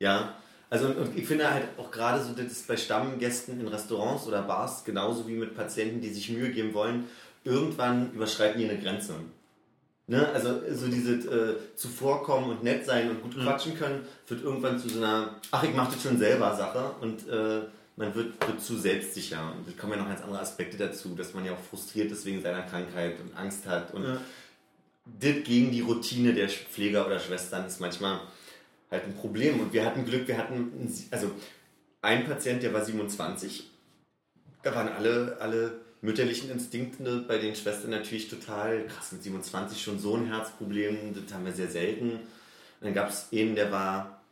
ja. 0.00 0.34
Also 0.68 0.86
und, 0.86 0.98
und 0.98 1.18
ich 1.18 1.26
finde 1.26 1.50
halt 1.52 1.64
auch 1.78 1.90
gerade 1.90 2.22
so, 2.22 2.32
das 2.32 2.46
ist 2.46 2.68
bei 2.68 2.76
Stammgästen 2.76 3.60
in 3.60 3.66
Restaurants 3.66 4.26
oder 4.28 4.42
Bars 4.42 4.84
genauso 4.84 5.26
wie 5.26 5.34
mit 5.34 5.56
Patienten, 5.56 6.00
die 6.00 6.10
sich 6.10 6.30
Mühe 6.30 6.50
geben 6.50 6.74
wollen, 6.74 7.06
irgendwann 7.42 8.12
überschreiten 8.12 8.60
die 8.60 8.70
eine 8.70 8.80
Grenze. 8.80 9.14
Ne? 10.10 10.28
Also 10.34 10.60
so 10.74 10.88
dieses 10.88 11.24
äh, 11.26 11.54
zuvorkommen 11.76 12.50
und 12.50 12.64
nett 12.64 12.84
sein 12.84 13.10
und 13.10 13.22
gut 13.22 13.38
quatschen 13.40 13.78
können, 13.78 14.04
wird 14.26 14.42
irgendwann 14.42 14.76
zu 14.76 14.88
so 14.88 14.98
einer, 14.98 15.36
ach, 15.52 15.62
ich 15.62 15.72
mache 15.72 15.92
das 15.94 16.02
schon 16.02 16.18
selber 16.18 16.56
Sache 16.56 16.96
und 17.00 17.28
äh, 17.28 17.60
man 17.94 18.12
wird, 18.16 18.44
wird 18.44 18.60
zu 18.60 18.76
selbstsicher. 18.76 19.52
Und 19.56 19.68
da 19.68 19.80
kommen 19.80 19.92
ja 19.92 19.98
noch 20.00 20.08
ganz 20.08 20.20
andere 20.22 20.40
Aspekte 20.40 20.76
dazu, 20.76 21.14
dass 21.14 21.32
man 21.32 21.44
ja 21.44 21.52
auch 21.52 21.60
frustriert 21.70 22.10
ist 22.10 22.26
wegen 22.26 22.42
seiner 22.42 22.62
Krankheit 22.62 23.20
und 23.20 23.36
Angst 23.36 23.68
hat. 23.68 23.94
Und 23.94 24.02
Ja. 24.02 24.20
das 25.20 25.44
gegen 25.44 25.70
die 25.70 25.80
Routine 25.82 26.34
der 26.34 26.48
Pfleger 26.48 27.06
oder 27.06 27.20
Schwestern 27.20 27.66
ist 27.66 27.80
manchmal 27.80 28.18
halt 28.90 29.04
ein 29.04 29.14
Problem. 29.14 29.60
Und 29.60 29.72
wir 29.72 29.84
hatten 29.86 30.04
Glück, 30.04 30.26
wir 30.26 30.38
hatten, 30.38 30.92
also 31.12 31.30
ein 32.02 32.24
Patient, 32.24 32.64
der 32.64 32.74
war 32.74 32.84
27. 32.84 33.70
Da 34.64 34.74
waren 34.74 34.88
alle, 34.88 35.36
alle 35.40 35.72
mütterlichen 36.02 36.50
Instinkte 36.50 37.24
bei 37.28 37.38
den 37.38 37.54
Schwestern 37.54 37.90
natürlich 37.90 38.28
total 38.28 38.86
krass. 38.86 39.12
Mit 39.12 39.22
27 39.22 39.82
schon 39.82 39.98
so 39.98 40.16
ein 40.16 40.26
Herzproblem, 40.26 41.14
das 41.14 41.32
haben 41.34 41.44
wir 41.44 41.52
sehr 41.52 41.68
selten. 41.70 42.10
Und 42.12 42.20
dann 42.80 42.94
gab 42.94 43.10
es 43.10 43.28
einen, 43.32 43.54
der 43.54 43.70
war 43.70 44.22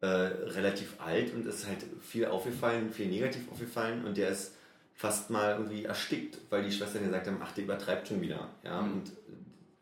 äh, 0.00 0.06
relativ 0.06 0.94
alt 1.00 1.32
und 1.34 1.46
ist 1.46 1.66
halt 1.66 1.84
viel 2.02 2.26
aufgefallen, 2.26 2.92
viel 2.92 3.06
negativ 3.06 3.50
aufgefallen 3.50 4.04
und 4.04 4.16
der 4.16 4.28
ist 4.30 4.52
fast 4.94 5.30
mal 5.30 5.52
irgendwie 5.56 5.84
erstickt, 5.84 6.38
weil 6.50 6.64
die 6.64 6.72
Schwestern 6.72 7.04
gesagt 7.04 7.26
haben, 7.26 7.38
ach, 7.42 7.52
der 7.52 7.64
übertreibt 7.64 8.08
schon 8.08 8.20
wieder. 8.20 8.48
Ja, 8.64 8.82
Mhm. 8.82 8.92
und 8.92 9.12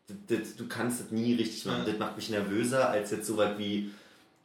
das, 0.07 0.39
das, 0.39 0.55
du 0.55 0.67
kannst 0.67 1.01
das 1.01 1.11
nie 1.11 1.33
richtig 1.35 1.65
machen. 1.65 1.83
Das 1.85 1.97
macht 1.97 2.15
mich 2.15 2.29
nervöser 2.29 2.89
als 2.89 3.11
jetzt 3.11 3.27
so 3.27 3.35
was 3.35 3.57
wie, 3.57 3.91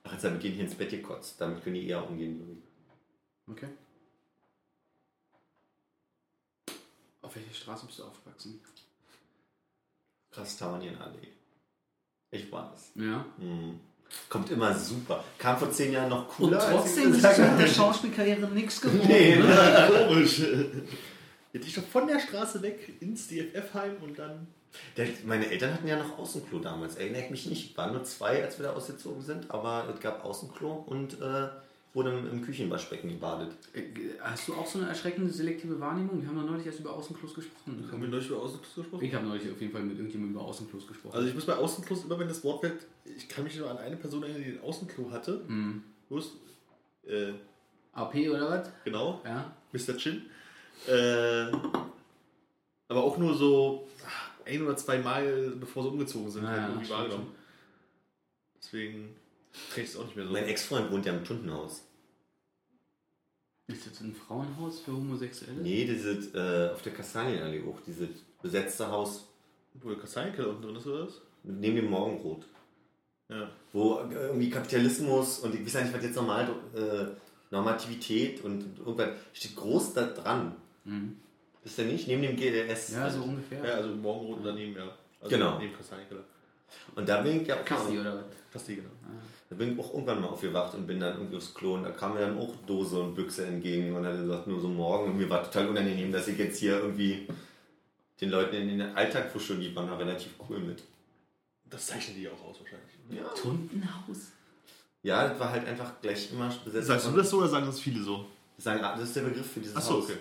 ach, 0.03 0.13
jetzt 0.15 0.25
habe 0.25 0.37
ich 0.37 0.43
den 0.43 0.53
hier 0.55 0.65
ins 0.65 0.75
Bett 0.75 0.91
gekotzt. 0.91 1.37
Damit 1.41 1.63
können 1.63 1.77
die 1.77 1.87
eher 1.87 2.07
umgehen. 2.09 2.63
Okay. 3.49 3.69
Auf 7.33 7.37
welcher 7.37 7.55
Straße 7.55 7.87
bist 7.87 7.99
du 7.99 8.05
aufgewachsen? 8.05 8.61
Kastanienallee. 10.35 11.29
Ich 12.31 12.53
weiß. 12.53 12.93
Ja. 12.97 13.25
Mhm. 13.39 13.81
Kommt 14.29 14.51
immer 14.51 14.75
super. 14.79 15.25
Kam 15.39 15.57
vor 15.59 15.71
zehn 15.71 15.93
Jahren 15.95 16.11
noch 16.11 16.39
Und 16.39 16.49
cooler. 16.49 16.63
als 16.63 16.71
trotzdem 16.71 17.15
ist 17.15 17.23
mit 17.23 17.59
der. 17.59 17.67
Schauspielkarriere 17.67 18.51
nichts 18.51 18.83
geworden. 18.83 19.09
Nee, 19.09 19.37
ne? 19.37 20.07
Komisch. 20.09 20.41
Hätte 20.41 21.67
ich 21.67 21.75
doch 21.75 21.85
von 21.85 22.07
der 22.07 22.21
Straße 22.21 22.61
weg 22.61 23.01
ins 23.01 23.29
DFF-Heim 23.29 23.97
und 24.03 24.19
dann. 24.19 24.47
Der, 24.99 25.09
meine 25.25 25.49
Eltern 25.51 25.73
hatten 25.73 25.89
ja 25.89 25.97
noch 25.97 26.19
Außenklo 26.19 26.59
damals. 26.59 26.97
Erinnere 26.97 27.23
ich 27.25 27.31
mich 27.31 27.47
nicht. 27.47 27.79
Waren 27.79 27.95
nur 27.95 28.05
zwei, 28.05 28.43
als 28.45 28.59
wir 28.59 28.67
da 28.67 28.73
ausgezogen 28.75 29.23
sind, 29.23 29.51
aber 29.51 29.89
es 29.95 30.01
gab 30.01 30.23
Außenklo 30.23 30.85
und 30.87 31.19
äh, 31.19 31.49
wurde 31.95 32.11
im, 32.19 32.31
im 32.31 32.43
Küchenwaschbecken 32.43 33.11
gebadet. 33.11 33.51
Äh, 33.75 33.83
Hast 34.21 34.49
du 34.49 34.55
auch 34.55 34.67
so 34.67 34.79
eine 34.79 34.89
erschreckende 34.89 35.31
selektive 35.31 35.79
Wahrnehmung? 35.79 36.23
Wir 36.23 36.29
haben 36.29 36.37
doch 36.37 36.47
neulich 36.51 36.67
erst 36.67 36.81
über 36.81 36.93
Außenklos 36.95 37.35
gesprochen. 37.35 37.87
Haben 37.91 38.01
wir 38.01 38.09
neulich 38.09 38.29
über 38.29 38.39
Außenklos 38.41 38.75
gesprochen? 38.75 39.05
Ich 39.05 39.15
habe 39.15 39.27
neulich 39.27 39.51
auf 39.51 39.61
jeden 39.61 39.73
Fall 39.73 39.83
mit 39.83 39.97
irgendjemandem 39.99 40.37
über 40.37 40.45
Außenklos 40.47 40.87
gesprochen. 40.87 41.15
Also 41.15 41.29
ich 41.29 41.35
muss 41.35 41.45
bei 41.47 41.55
Außenklos 41.55 42.05
immer, 42.05 42.19
wenn 42.19 42.29
das 42.29 42.43
Wort 42.45 42.61
fällt, 42.61 42.87
ich 43.05 43.29
kann 43.29 43.45
mich 43.45 43.57
nur 43.59 43.71
an 43.71 43.79
eine 43.79 43.97
Person 43.97 44.23
erinnern, 44.23 44.43
die 44.43 44.51
ein 44.53 44.61
Außenklo 44.63 45.11
hatte. 45.11 45.43
Hm. 45.47 45.83
Wo 46.09 46.19
ist? 46.19 46.33
Äh, 47.07 47.33
AP 47.93 48.15
oder 48.31 48.49
was? 48.51 48.71
genau, 48.85 49.21
Ja. 49.25 49.53
Mr. 49.73 49.97
Chin. 49.99 50.23
Äh, 50.89 51.47
aber 52.89 53.05
auch 53.05 53.19
nur 53.19 53.35
so 53.35 53.87
ah, 54.05 54.47
ein 54.49 54.63
oder 54.63 54.77
zwei 54.77 54.99
Mal, 54.99 55.53
bevor 55.61 55.83
sie 55.83 55.89
umgezogen 55.91 56.31
sind, 56.31 56.45
Ja, 56.45 56.51
halt 56.51 56.61
ja, 56.63 56.69
irgendwie 56.69 56.91
wahrgenommen. 56.91 57.27
Deswegen 58.63 59.15
krieg 59.73 59.85
ich 59.85 59.91
es 59.91 59.97
auch 59.97 60.05
nicht 60.05 60.17
mehr 60.17 60.27
so. 60.27 60.33
Mein 60.33 60.45
Ex-Freund 60.45 60.91
wohnt 60.91 61.07
ja 61.07 61.13
im 61.13 61.25
Tuntenhaus. 61.25 61.83
Ist 63.69 63.87
das 63.87 64.01
ein 64.01 64.15
Frauenhaus 64.15 64.81
für 64.81 64.93
Homosexuelle? 64.93 65.61
Nee, 65.63 65.85
dieses 65.87 66.35
äh, 66.35 66.71
auf 66.73 66.83
der 66.83 66.93
Kastanienallee 66.93 67.63
hoch, 67.65 67.79
dieses 67.87 68.09
besetzte 68.43 68.89
Haus 68.89 69.29
Wo 69.75 69.89
der 69.91 69.99
Kastanienkeller 69.99 70.49
unten 70.51 70.63
drin 70.63 70.77
ist, 70.77 70.87
oder 70.87 71.07
was? 71.07 71.21
neben 71.45 71.77
dem 71.77 71.91
Morgenrot. 71.91 72.45
Ja. 73.29 73.49
Wo 73.73 74.01
äh, 74.01 74.27
irgendwie 74.27 74.51
Kapitalismus 74.51 75.39
und 75.41 75.55
ich 75.55 75.65
weiß 75.65 75.75
ja 75.75 75.81
nicht, 75.83 75.95
was 75.95 76.03
jetzt 76.05 76.17
normal 76.17 76.49
äh, 76.75 77.07
Normativität 77.51 78.43
und 78.45 78.79
irgendwas 78.79 79.11
steht 79.33 79.57
groß 79.57 79.95
da 79.95 80.07
dran. 80.07 80.55
Mhm. 80.85 81.17
Ist 81.65 81.79
der 81.79 81.87
nicht? 81.87 82.09
Neben 82.09 82.23
dem 82.23 82.37
GLS. 82.37 82.93
Ja, 82.93 83.09
so 83.09 83.23
ungefähr. 83.23 83.65
Ja, 83.65 83.75
also 83.75 83.91
Morgenrot 83.91 84.41
daneben, 84.45 84.75
ja. 84.77 84.91
Also 85.21 85.37
Genau. 85.37 85.59
Neben 85.59 85.75
Kastanienkeller. 85.75 86.25
Und 86.97 87.09
da 87.09 87.21
bin 87.23 87.43
ich 87.43 87.49
ja 87.49 87.61
auch 87.61 87.65
Kassi 87.65 87.99
oder 87.99 88.17
was? 88.17 88.25
Kasti, 88.53 88.77
genau. 88.77 88.91
Da 89.53 89.59
bin 89.59 89.75
ich 89.75 89.79
auch 89.79 89.93
irgendwann 89.93 90.21
mal 90.23 90.29
aufgewacht 90.29 90.75
und 90.75 90.87
bin 90.87 90.99
dann 90.99 91.17
irgendwie 91.19 91.37
aufs 91.37 91.53
Klo 91.53 91.75
und 91.75 91.83
da 91.83 91.91
kam 91.91 92.15
mir 92.15 92.21
dann 92.21 92.39
auch 92.39 92.55
Dose 92.67 92.99
und 93.01 93.15
Büchse 93.15 93.45
entgegen 93.47 93.95
und 93.95 94.07
hat 94.07 94.17
gesagt, 94.17 94.47
nur 94.47 94.61
so 94.61 94.69
morgen. 94.69 95.11
Und 95.13 95.19
mir 95.19 95.29
war 95.29 95.43
total 95.45 95.69
unangenehm, 95.69 96.11
dass 96.11 96.27
ich 96.29 96.39
jetzt 96.39 96.59
hier 96.59 96.79
irgendwie 96.79 97.29
den 98.21 98.31
Leuten 98.31 98.57
in 98.57 98.69
den 98.79 98.97
Alltag 98.97 99.31
fuschel, 99.31 99.59
die 99.59 99.75
waren 99.77 99.89
da 99.89 99.97
relativ 99.97 100.33
cool 100.49 100.59
mit. 100.61 100.83
Das 101.69 101.87
zeichnen 101.87 102.17
die 102.17 102.29
auch 102.29 102.43
aus 102.45 102.57
wahrscheinlich. 102.61 102.93
Ja. 103.11 103.29
Tuntenhaus? 103.35 104.33
Ja, 105.03 105.29
das 105.29 105.39
war 105.39 105.51
halt 105.51 105.67
einfach 105.67 106.01
gleich 106.01 106.33
immer 106.33 106.49
besetzt. 106.65 106.87
Sagst 106.87 107.07
du 107.09 107.11
das 107.13 107.29
so 107.29 107.39
oder 107.39 107.49
sagen 107.49 107.67
das 107.67 107.81
viele 107.81 108.03
so? 108.03 108.25
Sagen, 108.59 108.83
ah, 108.83 108.95
das 108.97 109.09
ist 109.09 109.17
der 109.17 109.23
Begriff 109.23 109.51
für 109.53 109.61
dieses 109.61 109.77
Achso, 109.77 109.95
Haus. 109.95 110.05
okay. 110.05 110.19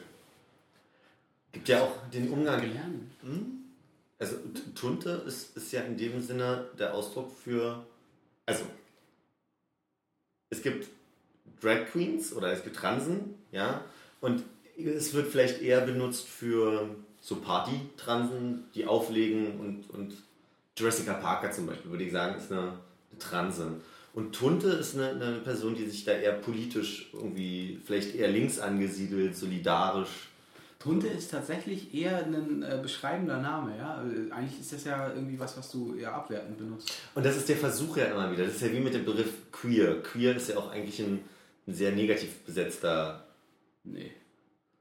Gibt 1.52 1.70
ja 1.70 1.82
auch 1.84 1.92
den 2.12 2.30
Umgang. 2.32 2.60
Gelernt. 2.62 3.12
Also 4.18 4.36
T- 4.38 4.72
Tunte 4.74 5.24
ist, 5.28 5.56
ist 5.58 5.72
ja 5.72 5.82
in 5.82 5.98
dem 5.98 6.22
Sinne 6.22 6.66
der 6.78 6.94
Ausdruck 6.94 7.32
für, 7.32 7.86
also 8.46 8.64
es 10.52 10.62
gibt 10.62 10.88
Drag 11.62 11.88
Queens 11.92 12.34
oder 12.34 12.52
es 12.52 12.64
gibt 12.64 12.76
Transen, 12.76 13.36
ja, 13.52 13.84
und 14.20 14.44
es 14.78 15.14
wird 15.14 15.28
vielleicht 15.28 15.62
eher 15.62 15.82
benutzt 15.82 16.28
für 16.28 16.90
so 17.20 17.38
Party-Transen, 17.38 18.66
die 18.76 18.86
auflegen 18.86 19.60
und, 19.60 19.90
und 19.92 20.14
Jessica 20.78 21.14
Parker 21.14 21.52
zum 21.52 21.68
Beispiel, 21.68 21.92
würde 21.92 22.04
ich 22.04 22.12
sagen, 22.12 22.38
ist 22.38 22.52
eine, 22.52 22.62
eine 22.62 23.20
Transe. 23.20 23.82
Und 24.14 24.34
Tunte 24.34 24.70
ist 24.70 24.96
eine, 24.96 25.12
eine 25.12 25.38
Person, 25.38 25.76
die 25.76 25.88
sich 25.88 26.04
da 26.04 26.14
eher 26.14 26.34
politisch 26.34 27.10
irgendwie, 27.14 27.80
vielleicht 27.86 28.16
eher 28.16 28.28
links 28.28 28.60
angesiedelt, 28.60 29.38
solidarisch. 29.38 30.30
Tunte 30.82 31.08
ist 31.08 31.30
tatsächlich 31.32 31.94
eher 31.94 32.26
ein 32.26 32.64
äh, 32.64 32.80
beschreibender 32.82 33.40
Name, 33.40 33.78
ja. 33.78 34.04
Äh, 34.04 34.32
Eigentlich 34.32 34.60
ist 34.62 34.74
das 34.74 34.84
ja 34.84 35.14
irgendwie 35.14 35.40
was, 35.40 35.58
was 35.58 35.72
du 35.72 35.96
eher 35.96 36.14
abwertend 36.14 36.58
benutzt. 36.58 36.92
Und 37.14 37.26
das 37.26 37.38
ist 37.38 37.48
der 37.50 37.58
Versuch 37.58 37.98
ja 37.98 38.06
immer 38.06 38.32
wieder. 38.32 38.46
Das 38.46 38.56
ist 38.56 38.62
ja 38.62 38.72
wie 38.72 38.80
mit 38.80 38.94
dem 38.94 39.06
Begriff 39.06 39.32
queer. 39.52 40.02
Queer 40.02 40.36
ist 40.36 40.50
ja 40.50 40.58
auch 40.58 40.72
eigentlich 40.72 41.00
ein, 41.00 41.20
ein 41.68 41.74
sehr 41.74 41.92
negativ 41.92 42.40
besetzter. 42.40 43.26
Nee. 43.84 44.12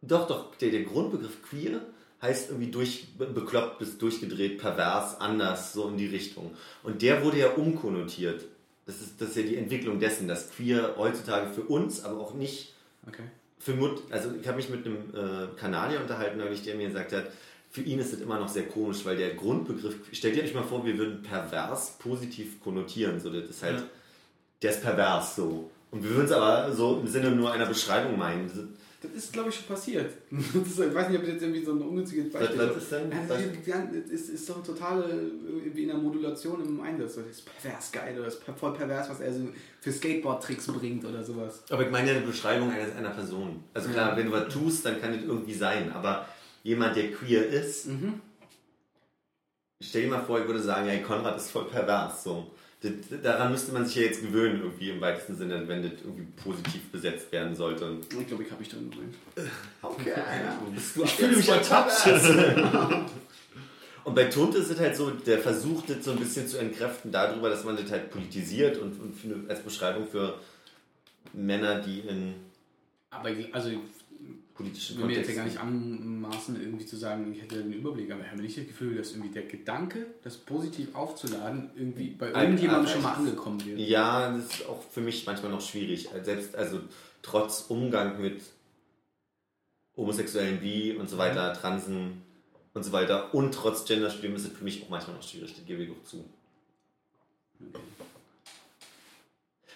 Doch, 0.02 0.26
doch, 0.26 0.54
der, 0.56 0.70
der 0.70 0.84
Grundbegriff 0.84 1.42
queer 1.42 1.80
heißt 2.22 2.50
irgendwie 2.50 2.70
durch, 2.70 3.08
be- 3.18 3.26
bekloppt 3.26 3.78
bis 3.78 3.98
durchgedreht, 3.98 4.58
pervers, 4.58 5.20
anders, 5.20 5.72
so 5.74 5.88
in 5.88 5.96
die 5.98 6.06
Richtung. 6.06 6.54
Und 6.82 7.02
der 7.02 7.22
wurde 7.24 7.38
ja 7.38 7.50
umkonnotiert. 7.50 8.44
Das 8.86 9.00
ist, 9.00 9.20
das 9.20 9.30
ist 9.30 9.36
ja 9.36 9.42
die 9.42 9.56
Entwicklung 9.56 10.00
dessen, 10.00 10.26
dass 10.28 10.50
queer 10.50 10.94
heutzutage 10.96 11.50
für 11.52 11.62
uns, 11.62 12.02
aber 12.04 12.20
auch 12.20 12.34
nicht 12.34 12.74
Okay. 13.08 13.22
Für 13.60 13.74
Mut, 13.74 14.02
also 14.10 14.30
ich 14.40 14.46
habe 14.48 14.56
mich 14.56 14.68
mit 14.70 14.84
einem 14.86 14.96
äh, 15.14 15.46
Kanadier 15.58 16.00
unterhalten, 16.00 16.38
neulich, 16.38 16.62
der 16.62 16.74
mir 16.74 16.88
gesagt 16.88 17.12
hat, 17.12 17.26
für 17.70 17.82
ihn 17.82 18.00
ist 18.00 18.12
es 18.12 18.20
immer 18.20 18.40
noch 18.40 18.48
sehr 18.48 18.66
komisch, 18.66 19.04
weil 19.04 19.16
der 19.16 19.34
Grundbegriff, 19.34 19.94
stellt 20.12 20.34
ihr 20.36 20.42
euch 20.42 20.54
mal 20.54 20.64
vor, 20.64 20.84
wir 20.84 20.98
würden 20.98 21.22
pervers 21.22 21.96
positiv 21.98 22.60
konnotieren, 22.60 23.20
so 23.20 23.30
das 23.30 23.48
ist 23.48 23.62
halt, 23.62 23.76
Ja. 23.78 23.84
der 24.62 24.70
ist 24.72 24.82
pervers 24.82 25.36
so. 25.36 25.70
Und 25.92 26.02
wir 26.02 26.10
würden 26.10 26.24
es 26.26 26.32
aber 26.32 26.72
so 26.72 26.98
im 27.00 27.06
Sinne 27.06 27.30
nur 27.32 27.52
einer 27.52 27.66
Beschreibung 27.66 28.18
meinen. 28.18 28.76
Das 29.02 29.10
ist, 29.12 29.32
glaube 29.32 29.48
ich, 29.48 29.54
schon 29.54 29.64
passiert. 29.66 30.12
Ist, 30.30 30.78
ich 30.78 30.94
weiß 30.94 31.08
nicht, 31.08 31.18
ob 31.18 31.24
das 31.24 31.32
jetzt 31.32 31.42
irgendwie 31.42 31.64
so 31.64 31.72
ein 31.72 31.80
ungünstiges 31.80 32.30
Beispiel 32.30 32.58
Was- 32.58 32.68
was 32.70 32.76
ist 32.82 32.92
denn? 32.92 33.10
Ja, 33.10 33.18
Das 33.26 33.40
ist, 33.40 34.10
ist, 34.10 34.28
ist 34.28 34.50
doch 34.50 34.62
total 34.62 35.02
äh, 35.04 35.74
wie 35.74 35.82
in 35.84 35.88
der 35.88 35.96
Modulation 35.96 36.62
im 36.62 36.80
Einsatz. 36.82 37.14
Das 37.14 37.26
ist 37.26 37.46
pervers 37.62 37.90
geil 37.92 38.14
oder 38.16 38.24
das 38.26 38.34
ist 38.34 38.42
voll 38.58 38.74
pervers, 38.74 39.08
was 39.08 39.20
er 39.20 39.32
so 39.32 39.48
für 39.80 39.90
Skateboard-Tricks 39.90 40.66
bringt 40.66 41.04
oder 41.06 41.24
sowas. 41.24 41.62
Aber 41.70 41.82
ich 41.84 41.90
meine 41.90 42.10
ja 42.10 42.16
eine 42.18 42.26
Beschreibung 42.26 42.70
einer, 42.70 42.94
einer 42.94 43.10
Person. 43.10 43.64
Also 43.72 43.88
klar, 43.88 44.10
Ja. 44.10 44.16
wenn 44.18 44.26
du 44.26 44.32
was 44.32 44.52
tust, 44.52 44.84
dann 44.84 45.00
kann 45.00 45.14
das 45.14 45.22
irgendwie 45.22 45.54
sein, 45.54 45.90
aber 45.92 46.26
jemand, 46.62 46.94
der 46.94 47.10
queer 47.10 47.46
ist, 47.48 47.86
Mhm. 47.86 48.20
stell 49.82 50.02
dir 50.02 50.08
mal 50.10 50.22
vor, 50.22 50.40
ich 50.40 50.46
würde 50.46 50.60
sagen, 50.60 50.86
ja, 50.88 50.98
Konrad 50.98 51.38
ist 51.38 51.50
voll 51.50 51.64
pervers, 51.64 52.22
so. 52.24 52.50
Daran 53.22 53.52
müsste 53.52 53.72
man 53.72 53.84
sich 53.84 53.96
ja 53.96 54.02
jetzt 54.02 54.22
gewöhnen, 54.22 54.62
irgendwie 54.62 54.88
im 54.90 55.00
weitesten 55.02 55.36
Sinne, 55.36 55.68
wenn 55.68 55.82
das 55.82 55.92
irgendwie 56.02 56.26
positiv 56.42 56.90
besetzt 56.90 57.30
werden 57.30 57.54
sollte. 57.54 57.98
Ich 58.18 58.26
glaube, 58.26 58.42
ich 58.42 58.50
habe 58.50 58.60
mich 58.60 58.70
drin 58.70 58.90
gewöhnt. 58.90 59.14
Okay, 59.82 60.12
Ich 61.04 61.10
fühle 61.12 61.36
mich 61.36 61.48
ertappt. 61.48 61.92
Und 64.04 64.14
bei 64.14 64.24
Tunte 64.24 64.58
ist 64.58 64.70
es 64.70 64.80
halt 64.80 64.96
so, 64.96 65.10
der 65.10 65.38
versucht 65.40 65.90
das 65.90 66.04
so 66.04 66.12
ein 66.12 66.18
bisschen 66.18 66.48
zu 66.48 66.56
entkräften 66.56 67.12
darüber, 67.12 67.50
dass 67.50 67.64
man 67.64 67.76
das 67.76 67.90
halt 67.90 68.10
politisiert 68.10 68.78
und, 68.78 68.98
und 68.98 69.50
als 69.50 69.60
Beschreibung 69.60 70.06
für 70.08 70.38
Männer, 71.34 71.80
die 71.80 72.00
in 72.00 72.34
Aber 73.10 73.30
ich- 73.30 73.54
also, 74.60 74.72
ich 74.72 74.96
politischen 74.96 74.98
will 74.98 75.06
mir 75.06 75.16
jetzt 75.16 75.28
ja 75.28 75.34
gar 75.36 75.44
nicht 75.44 75.58
anmaßen, 75.58 76.60
irgendwie 76.60 76.86
zu 76.86 76.96
sagen, 76.96 77.32
ich 77.32 77.42
hätte 77.42 77.62
den 77.62 77.72
Überblick, 77.72 78.10
aber 78.10 78.22
ich 78.22 78.30
habe 78.30 78.42
nicht 78.42 78.56
das 78.56 78.66
Gefühl, 78.66 78.96
dass 78.96 79.12
irgendwie 79.12 79.30
der 79.30 79.42
Gedanke, 79.42 80.06
das 80.22 80.36
positiv 80.36 80.94
aufzuladen, 80.94 81.70
irgendwie 81.74 82.10
bei 82.10 82.28
irgendjemandem 82.28 82.92
schon 82.92 83.02
mal 83.02 83.14
angekommen 83.14 83.64
wird. 83.64 83.78
Ja, 83.80 84.32
das 84.32 84.46
ist 84.46 84.66
auch 84.66 84.82
für 84.82 85.00
mich 85.00 85.26
manchmal 85.26 85.50
noch 85.50 85.60
schwierig. 85.60 86.08
Selbst 86.22 86.54
also 86.54 86.80
trotz 87.22 87.66
Umgang 87.68 88.20
mit 88.20 88.40
Homosexuellen 89.96 90.62
wie 90.62 90.92
und 90.92 91.08
so 91.08 91.18
weiter, 91.18 91.52
Transen 91.52 92.22
und 92.72 92.82
so 92.82 92.92
weiter 92.92 93.34
und 93.34 93.52
trotz 93.52 93.84
Genderstudium 93.84 94.36
ist 94.36 94.46
es 94.46 94.52
für 94.52 94.64
mich 94.64 94.82
auch 94.82 94.88
manchmal 94.88 95.16
noch 95.16 95.22
schwierig, 95.22 95.54
das 95.54 95.64
gebe 95.66 95.82
ich 95.82 95.90
auch 95.90 96.04
zu. 96.04 96.24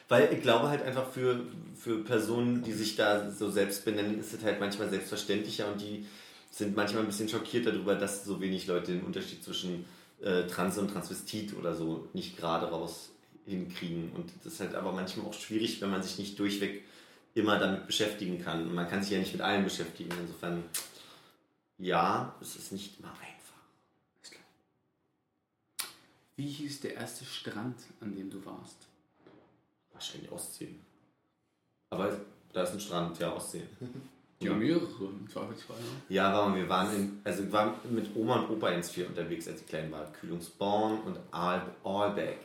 Weil 0.08 0.32
ich 0.32 0.42
glaube 0.42 0.68
halt 0.68 0.82
einfach 0.82 1.08
für, 1.10 1.40
für 1.76 2.04
Personen, 2.04 2.62
die 2.62 2.72
sich 2.72 2.96
da 2.96 3.30
so 3.30 3.50
selbst 3.50 3.84
benennen, 3.84 4.20
ist 4.20 4.34
es 4.34 4.42
halt 4.42 4.60
manchmal 4.60 4.90
selbstverständlicher 4.90 5.70
und 5.72 5.80
die 5.80 6.06
sind 6.50 6.76
manchmal 6.76 7.02
ein 7.02 7.06
bisschen 7.06 7.28
schockiert 7.28 7.66
darüber, 7.66 7.94
dass 7.94 8.24
so 8.24 8.40
wenig 8.40 8.66
Leute 8.66 8.92
den 8.92 9.02
Unterschied 9.02 9.42
zwischen 9.42 9.86
äh, 10.22 10.46
Trans 10.46 10.78
und 10.78 10.88
Transvestit 10.88 11.56
oder 11.56 11.74
so 11.74 12.08
nicht 12.12 12.36
gerade 12.36 12.66
raus 12.66 13.10
hinkriegen. 13.46 14.12
Und 14.12 14.30
das 14.44 14.54
ist 14.54 14.60
halt 14.60 14.74
aber 14.74 14.92
manchmal 14.92 15.26
auch 15.26 15.34
schwierig, 15.34 15.80
wenn 15.80 15.90
man 15.90 16.02
sich 16.02 16.18
nicht 16.18 16.38
durchweg 16.38 16.84
immer 17.34 17.58
damit 17.58 17.86
beschäftigen 17.86 18.42
kann. 18.42 18.68
Und 18.68 18.74
man 18.74 18.88
kann 18.88 19.02
sich 19.02 19.10
ja 19.10 19.18
nicht 19.18 19.32
mit 19.32 19.42
allem 19.42 19.64
beschäftigen. 19.64 20.10
Insofern, 20.20 20.62
ja, 21.78 22.34
es 22.40 22.56
ist 22.56 22.72
nicht 22.72 23.00
immer 23.00 23.10
einfach. 23.10 23.34
Wie 26.36 26.48
hieß 26.48 26.80
der 26.80 26.94
erste 26.94 27.24
Strand, 27.24 27.76
an 28.00 28.14
dem 28.14 28.30
du 28.30 28.44
warst? 28.44 28.76
Wahrscheinlich 30.04 30.32
Ostsee. 30.32 30.68
Aber 31.90 32.12
da 32.52 32.62
ist 32.62 32.72
ein 32.74 32.80
Strand, 32.80 33.18
ja, 33.18 33.32
Ostsee. 33.34 33.62
Ja, 34.40 34.52
mehrere 34.52 34.82
im 35.00 35.26
Zweifelsfall. 35.32 35.76
Ja. 36.10 36.24
Ja, 36.28 36.32
aber 36.32 36.54
wir 36.56 36.68
waren 36.68 36.94
in, 36.94 37.20
also 37.24 37.44
ich 37.44 37.52
war 37.52 37.76
mit 37.88 38.14
Oma 38.14 38.40
und 38.40 38.50
Opa 38.50 38.68
ins 38.70 38.90
Vier 38.90 39.06
unterwegs, 39.06 39.48
als 39.48 39.60
ich 39.62 39.66
klein 39.66 39.90
war. 39.90 40.12
Kühlungsborn 40.12 40.98
und 41.02 41.16
Aal, 41.30 41.62
Aalbeck. 41.82 42.38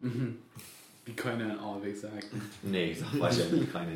Wie 0.00 1.12
keiner 1.14 1.52
in 1.52 1.58
Auerweg 1.58 1.96
sagt. 1.98 2.28
Nee, 2.62 2.92
ich 2.92 3.00
sag 3.00 3.18
wahrscheinlich 3.20 3.70
keine. 3.70 3.90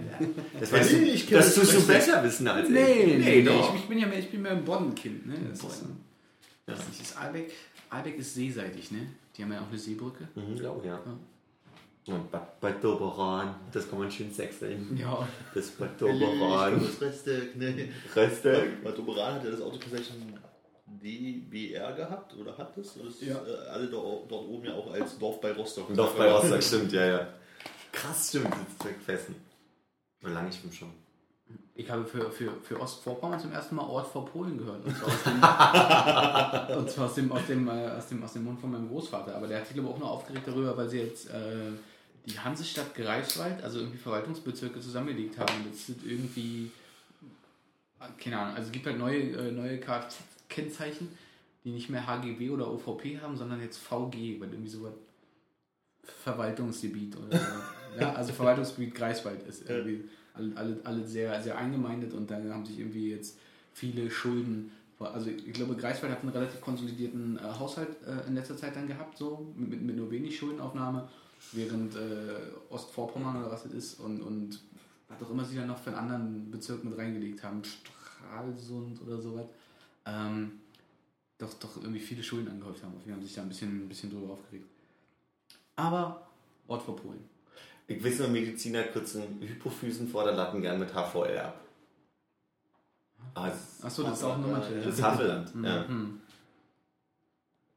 Das, 0.60 0.70
Ja, 0.70 0.76
weißt 0.78 0.92
nee, 0.94 0.98
du, 0.98 1.06
ich 1.12 1.26
das 1.30 1.54
das 1.54 1.54
tust 1.54 1.74
du 1.78 1.86
besser 1.86 2.22
wissen 2.24 2.46
als 2.48 2.68
ich. 2.68 2.74
nee, 2.74 3.42
doch. 3.42 3.74
Ich, 3.74 3.80
ich 3.82 3.88
bin 3.88 3.98
ja 4.00 4.06
mehr, 4.08 4.18
ich 4.18 4.30
bin 4.30 4.42
mehr 4.42 4.52
ein 4.52 4.64
Boddenkind. 4.64 5.26
Ne? 5.26 5.36
Das 5.48 5.58
ist, 5.60 5.62
Bodden. 5.62 5.96
äh, 6.66 6.70
Ja. 6.72 6.76
das 6.76 7.00
ist 7.00 7.16
Albeck. 7.16 7.52
Albeck 7.88 8.18
ist 8.18 8.34
seeseitig, 8.34 8.90
ne? 8.90 9.06
Die 9.36 9.42
haben 9.44 9.52
ja 9.52 9.60
auch 9.62 9.68
eine 9.68 9.78
Seebrücke. 9.78 10.28
Mhm, 10.34 10.56
glaube 10.56 10.86
ja. 10.86 11.00
Und 12.06 12.30
Bad, 12.30 12.60
Bad 12.60 12.84
Doberan, 12.84 13.56
das 13.72 13.90
kann 13.90 13.98
man 13.98 14.10
schön 14.10 14.32
sechseln. 14.32 14.96
Ja. 14.96 15.26
Das 15.54 15.70
Bad 15.72 15.90
Ich 15.94 15.98
Doberan. 15.98 16.80
das 16.80 17.00
Reste, 17.00 17.48
ne. 17.56 17.88
Reste. 18.14 18.64
Bei 18.84 18.92
Doberan 18.92 19.34
hat 19.34 19.44
ja 19.44 19.50
das 19.50 19.60
Autokennzeichen 19.60 20.38
DBR 20.86 21.92
gehabt 21.94 22.34
oder 22.36 22.56
hat 22.56 22.76
es? 22.78 22.96
Oder 22.96 23.08
ist 23.08 23.22
Ja. 23.22 23.34
äh, 23.44 23.68
alle 23.70 23.88
dort, 23.88 24.30
dort 24.30 24.46
oben 24.48 24.66
ja 24.66 24.74
auch 24.74 24.92
als 24.92 25.18
Dorf 25.18 25.40
bei 25.40 25.52
Rostock. 25.52 25.92
Doch, 25.94 26.14
bei 26.14 26.30
Rostock, 26.30 26.62
stimmt, 26.62 26.92
ja, 26.92 27.04
ja. 27.06 27.26
Krass, 27.90 28.28
stimmt, 28.28 28.50
das 28.52 28.86
ist 28.90 29.02
festen. 29.04 29.34
Und 30.22 30.32
lange 30.32 30.50
ich 30.50 30.76
schon. 30.78 30.90
Ich 31.74 31.90
habe 31.90 32.04
für, 32.06 32.30
für, 32.30 32.52
für 32.62 32.80
Ostvorpommern 32.80 33.38
zum 33.38 33.52
ersten 33.52 33.74
Mal 33.74 33.84
Ort 33.84 34.06
vor 34.06 34.24
Polen 34.26 34.56
gehört. 34.58 34.84
Und 34.84 34.96
zwar 34.96 35.08
aus 35.08 35.22
dem, 36.68 36.76
und 36.78 36.90
zwar 36.90 37.06
aus, 37.06 37.14
dem, 37.14 37.32
aus, 37.32 37.46
dem, 37.46 37.68
äh, 37.68 37.88
aus, 37.88 38.06
dem, 38.08 38.22
aus 38.22 38.32
dem 38.32 38.44
Mund 38.44 38.60
von 38.60 38.70
meinem 38.70 38.88
Großvater. 38.88 39.34
Aber 39.36 39.46
der 39.46 39.58
hat 39.58 39.66
sich 39.66 39.74
glaube 39.74 39.88
ich 39.90 39.94
auch 39.94 39.98
nur 39.98 40.10
aufgeregt 40.10 40.46
darüber, 40.46 40.76
weil 40.76 40.88
sie 40.88 41.00
jetzt 41.00 41.28
äh, 41.30 41.72
die 42.26 42.38
Hansestadt 42.38 42.94
Greifswald, 42.94 43.62
also 43.62 43.78
irgendwie 43.78 43.98
Verwaltungsbezirke 43.98 44.80
zusammengelegt 44.80 45.38
haben. 45.38 45.52
Das 45.70 45.86
sind 45.86 46.04
irgendwie, 46.04 46.72
keine 48.18 48.38
Ahnung, 48.38 48.56
also 48.56 48.66
es 48.66 48.72
gibt 48.72 48.86
halt 48.86 48.98
neue, 48.98 49.18
äh, 49.18 49.52
neue 49.52 49.80
Kennzeichen, 50.48 51.08
die 51.64 51.70
nicht 51.70 51.88
mehr 51.88 52.06
HGB 52.06 52.50
oder 52.50 52.70
OVP 52.70 53.20
haben, 53.20 53.36
sondern 53.36 53.60
jetzt 53.60 53.78
VG, 53.78 54.40
weil 54.40 54.50
irgendwie 54.50 54.68
sowas 54.68 54.94
Verwaltungsgebiet 56.02 57.16
oder 57.16 57.38
so. 57.38 58.00
ja, 58.00 58.12
also 58.12 58.32
Verwaltungsgebiet 58.32 58.94
Greifswald 58.94 59.46
ist 59.46 59.68
irgendwie 59.68 60.08
alle, 60.34 60.56
alle, 60.56 60.80
alle 60.84 61.04
sehr, 61.06 61.40
sehr 61.42 61.56
eingemeindet 61.56 62.12
und 62.12 62.30
dann 62.30 62.52
haben 62.52 62.66
sich 62.66 62.78
irgendwie 62.78 63.10
jetzt 63.10 63.38
viele 63.72 64.10
Schulden. 64.10 64.72
Also 64.98 65.30
ich 65.30 65.52
glaube, 65.52 65.76
Greifswald 65.76 66.12
hat 66.12 66.22
einen 66.22 66.30
relativ 66.30 66.60
konsolidierten 66.60 67.38
äh, 67.38 67.42
Haushalt 67.42 67.88
äh, 68.06 68.26
in 68.26 68.34
letzter 68.34 68.56
Zeit 68.56 68.74
dann 68.74 68.88
gehabt, 68.88 69.18
so 69.18 69.52
mit, 69.56 69.82
mit 69.82 69.96
nur 69.96 70.10
wenig 70.10 70.36
Schuldenaufnahme, 70.38 71.08
während 71.52 71.94
äh, 71.94 72.38
Ostvorpommern 72.70 73.36
oder 73.36 73.50
was 73.50 73.66
es 73.66 73.72
ist 73.72 74.00
und, 74.00 74.20
und 74.20 74.60
was 75.08 75.22
auch 75.22 75.30
immer 75.30 75.44
sie 75.44 75.56
dann 75.56 75.68
noch 75.68 75.78
für 75.78 75.90
einen 75.90 75.98
anderen 75.98 76.50
Bezirk 76.50 76.84
mit 76.84 76.96
reingelegt 76.98 77.42
haben, 77.42 77.62
Stralsund 77.64 79.00
oder 79.02 79.20
sowas, 79.20 79.46
ähm, 80.04 80.60
doch, 81.38 81.52
doch 81.54 81.76
irgendwie 81.76 82.00
viele 82.00 82.22
Schulden 82.22 82.48
angehäuft 82.48 82.82
haben. 82.82 82.94
Wir 83.04 83.14
haben 83.14 83.22
sich 83.22 83.34
da 83.34 83.42
ein 83.42 83.48
bisschen, 83.48 83.84
ein 83.84 83.88
bisschen 83.88 84.10
drüber 84.10 84.32
aufgeregt. 84.32 84.66
Aber 85.76 86.26
Ort 86.68 86.82
vor 86.82 86.96
Polen. 86.96 87.28
Ich 87.86 88.02
weiß 88.02 88.20
nur, 88.20 88.28
Mediziner 88.28 88.82
kürzen 88.84 89.40
Hypophysenvorderlatten 89.40 90.60
gern 90.60 90.80
mit 90.80 90.92
HVL 90.92 91.38
ab. 91.38 91.60
Ah, 93.34 93.48
das 93.48 93.84
Achso, 93.84 94.02
das 94.02 94.18
ist 94.18 94.24
auch 94.24 94.34
ein 94.34 94.42
Nummernschild. 94.42 94.86
das 94.86 94.94
ist 94.94 95.02
Havelland, 95.02 95.52
ja. 95.62 95.84
Mhm. 95.86 96.20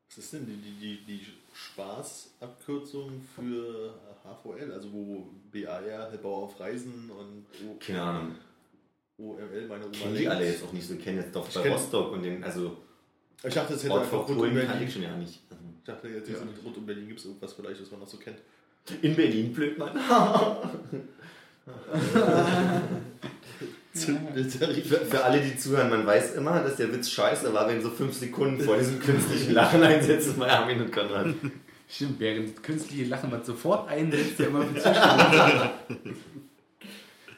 Was 0.08 0.18
ist 0.18 0.34
denn 0.34 0.46
die, 0.48 0.56
die, 0.56 0.80
die, 0.80 1.06
die 1.06 1.26
Spaßabkürzung 1.54 3.22
für 3.36 3.94
HVL? 4.24 4.72
Also 4.72 4.92
wo 4.94 5.28
BAR, 5.52 5.82
Hellbauer 6.12 6.44
auf 6.44 6.60
Reisen 6.60 7.10
und 7.12 7.46
O- 7.68 7.76
Keine 7.80 8.02
Ahnung. 8.02 8.36
OML, 9.18 9.68
meine 9.68 9.86
Oma 9.86 9.94
Kennen 9.94 10.16
die 10.18 10.28
alle 10.28 10.46
jetzt 10.48 10.64
auch 10.64 10.72
nicht 10.72 10.88
so, 10.88 10.96
kennen 10.96 11.18
jetzt 11.18 11.36
doch 11.36 11.48
Ich 11.50 11.56
bei 11.56 11.70
Rostock 11.70 12.14
und 12.14 12.24
den, 12.24 12.44
also 12.44 12.78
Ich 13.44 13.54
dachte, 13.54 13.74
es 13.74 13.84
hätte 13.84 13.94
Ort 13.94 14.04
einfach 14.04 14.28
rund 14.30 14.40
um 14.42 14.54
Berlin. 14.54 14.84
ich 14.84 14.94
schon 14.94 15.02
ja 15.04 15.16
nicht. 15.18 15.42
Ich 15.80 15.86
dachte 15.86 16.08
jetzt, 16.08 16.30
Ja. 16.30 16.36
rund 16.64 16.78
um 16.78 16.86
Berlin 16.86 17.08
gibt 17.08 17.20
es 17.20 17.26
irgendwas 17.26 17.54
vielleicht, 17.54 17.82
was 17.82 17.92
man 17.92 18.00
noch 18.00 18.08
so 18.08 18.18
kennt. 18.18 18.38
In 19.02 19.16
Berlin 19.16 19.52
blöd, 19.54 19.78
Mann. 19.78 19.92
Für, 23.94 25.06
für 25.06 25.24
alle, 25.24 25.42
die 25.42 25.58
zuhören, 25.58 25.90
man 25.90 26.06
weiß 26.06 26.36
immer, 26.36 26.62
dass 26.62 26.76
der 26.76 26.94
Witz 26.94 27.10
scheiße 27.10 27.52
war, 27.54 27.68
wenn 27.68 27.82
so 27.82 27.90
fünf 27.90 28.14
Sekunden 28.14 28.62
vor 28.62 28.78
diesem 28.78 29.00
künstlichen 29.00 29.54
Lachen 29.54 29.82
einsetzen 29.82 30.36
bei 30.38 30.50
Armin 30.50 30.82
und 30.82 30.92
Konrad. 30.92 31.34
Stimmt, 31.90 32.20
während 32.20 32.62
künstliche 32.62 33.06
Lachen 33.06 33.32
was 33.32 33.48
sofort 33.48 33.90
einsetzt, 33.90 34.38
der 34.38 34.48
immer 34.48 34.64
für 34.64 34.76
Zuschauer. 34.76 35.74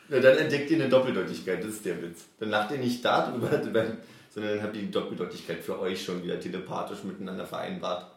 Ja, 0.09 0.19
dann 0.19 0.37
entdeckt 0.39 0.69
ihr 0.69 0.75
eine 0.75 0.89
Doppeldeutigkeit, 0.89 1.63
das 1.63 1.75
ist 1.75 1.85
der 1.85 2.01
Witz. 2.01 2.25
Dann 2.37 2.49
lacht 2.49 2.71
ihr 2.71 2.79
nicht 2.79 3.03
darüber, 3.05 3.49
sondern 3.49 3.97
dann 4.35 4.61
habt 4.61 4.75
ihr 4.75 4.81
die 4.81 4.91
Doppeldeutigkeit 4.91 5.63
für 5.63 5.79
euch 5.79 6.03
schon 6.03 6.21
wieder 6.21 6.37
telepathisch 6.37 7.05
miteinander 7.05 7.45
vereinbart. 7.45 8.11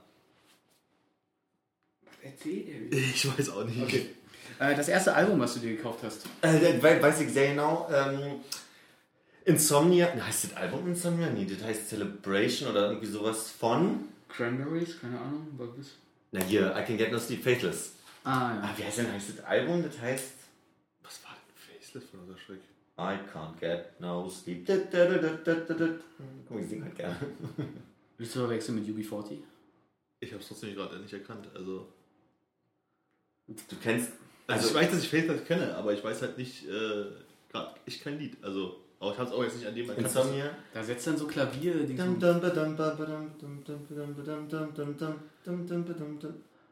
Erzähl 2.21 2.65
dir 2.65 2.99
Ich 2.99 3.39
weiß 3.39 3.51
auch 3.51 3.65
nicht. 3.65 3.81
Okay. 3.81 4.07
Äh, 4.59 4.75
das 4.75 4.89
erste 4.89 5.15
Album, 5.15 5.41
was 5.41 5.55
du 5.55 5.61
dir 5.61 5.77
gekauft 5.77 6.01
hast. 6.03 6.27
Äh, 6.43 6.81
we- 6.83 7.03
weiß 7.03 7.21
ich 7.21 7.33
sehr 7.33 7.51
genau. 7.51 7.89
Ähm, 7.93 8.41
Insomnia, 9.45 10.13
heißt 10.15 10.45
das 10.45 10.55
Album 10.55 10.87
Insomnia? 10.89 11.29
Nee, 11.31 11.45
das 11.45 11.63
heißt 11.63 11.89
Celebration 11.91 12.71
oder 12.71 12.89
irgendwie 12.89 13.07
sowas 13.07 13.51
von. 13.51 14.09
Cranberries, 14.29 15.01
keine 15.01 15.19
Ahnung, 15.21 15.47
was 15.57 15.79
ist 15.79 15.93
Na 16.33 16.43
hier, 16.43 16.75
I 16.77 16.83
Can 16.85 16.97
Get 16.97 17.13
No 17.13 17.19
Sleep, 17.19 17.43
Faithless. 17.43 17.93
Ah, 18.25 18.53
Ah, 18.53 18.55
ja. 18.55 18.75
wie 18.79 18.85
heißt 18.85 18.99
denn 18.99 19.13
heißt 19.13 19.31
das 19.39 19.45
Album? 19.45 19.83
Das 19.83 20.01
heißt 20.01 20.33
Was 21.03 21.23
war 21.25 21.33
denn 21.33 21.79
Facelift 21.81 22.11
von 22.11 22.21
unser 22.21 22.39
Schreck? 22.39 22.61
I 22.99 23.19
Can't 23.33 23.59
Get 23.61 24.01
No 24.01 24.29
Sleep. 24.29 24.65
Da, 24.67 24.77
da, 24.77 25.05
da, 25.07 25.17
da, 25.19 25.55
da, 25.55 25.75
da. 25.75 25.89
Guck, 26.49 26.61
ich 26.61 26.69
singe 26.69 26.85
halt 26.85 26.97
gerne. 26.97 27.17
Willst 28.19 28.35
du 28.35 28.41
verwechseln 28.41 28.77
mit 28.77 28.87
UB40? 28.89 29.39
Ich 30.21 30.33
habe 30.33 30.41
es 30.41 30.49
trotzdem 30.49 30.75
gerade 30.75 30.99
nicht 31.01 31.13
erkannt. 31.13 31.49
Also, 31.55 31.87
Du 33.47 33.77
kennst. 33.83 34.13
Also, 34.47 34.69
Also, 34.69 34.69
ich 34.69 34.75
weiß, 34.75 34.91
dass 34.91 35.03
ich 35.05 35.09
Facelift 35.11 35.47
kenne, 35.47 35.75
aber 35.77 35.93
ich 35.93 36.03
weiß 36.05 36.23
halt 36.23 36.39
nicht, 36.39 36.65
äh, 36.67 37.05
gerade 37.51 37.69
ich 37.87 38.01
kein 38.03 38.19
Lied. 38.19 38.37
Also, 38.43 38.77
aber 39.01 39.13
ich 39.13 39.19
habe 39.19 39.29
es 39.31 39.35
auch 39.37 39.43
jetzt 39.43 39.57
nicht 39.57 39.67
an 39.67 39.75
dem 39.75 39.89
erkannt. 39.89 40.07
Insomnia. 40.07 40.51
Da 40.73 40.83
setzt 40.83 41.07
dann 41.07 41.17
so 41.17 41.27
Klavier. 41.27 41.75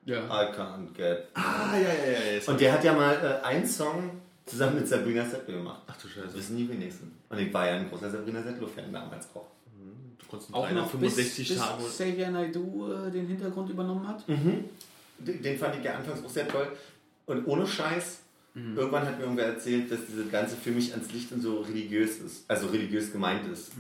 Ja. 0.05 0.25
I 0.25 0.53
can't 0.53 0.93
get. 0.95 1.29
Ah, 1.35 1.75
ja, 1.75 1.81
ja, 1.81 2.13
ja. 2.13 2.33
ja. 2.39 2.41
Und 2.51 2.61
der 2.61 2.73
hat 2.73 2.83
ja 2.85 2.93
mal 2.93 3.15
äh, 3.15 3.47
einen 3.47 3.67
Song 3.67 4.21
zusammen 4.47 4.77
mit 4.77 4.89
Sabrina 4.89 5.25
Settler 5.25 5.55
gemacht. 5.59 5.83
Ach 5.87 5.97
du 5.97 6.09
Scheiße. 6.09 6.35
wissen 6.35 6.57
die 6.57 6.69
wenigsten. 6.69 7.13
Und 7.29 7.39
ich 7.39 7.53
war 7.55 7.67
ja 7.69 7.75
ein 7.75 7.89
großer 7.89 8.11
Sabrina 8.11 8.43
Settler-Fan 8.43 8.93
damals 8.93 9.29
auch. 9.35 9.47
Du 10.19 10.27
konntest 10.29 10.53
Auch 10.55 10.69
noch 10.71 10.91
365 10.91 11.49
bis, 11.49 11.59
Tagen. 11.59 11.83
bis 11.85 11.93
Xavier 11.93 12.31
Naidoo 12.31 12.93
äh, 12.93 13.11
den 13.11 13.27
Hintergrund 13.29 13.71
übernommen 13.71 14.09
hat. 14.09 14.27
Den 14.27 15.41
den 15.43 15.59
fand 15.59 15.77
ich 15.77 15.85
ja 15.85 15.95
anfangs 15.95 16.25
auch 16.25 16.31
sehr 16.31 16.49
toll. 16.49 16.67
Und 17.27 17.47
ohne 17.47 17.67
Scheiß, 17.67 18.21
irgendwann 18.55 19.07
hat 19.07 19.17
mir 19.19 19.25
irgendwer 19.25 19.47
erzählt, 19.47 19.91
dass 19.91 20.01
diese 20.07 20.27
ganze 20.27 20.57
für 20.57 20.71
mich 20.71 20.93
ans 20.93 21.13
Licht 21.13 21.33
und 21.33 21.41
so 21.41 21.61
religiös 21.61 22.19
ist. 22.19 22.45
Also 22.49 22.67
religiös 22.69 23.13
gemeint 23.13 23.47
ist. 23.51 23.73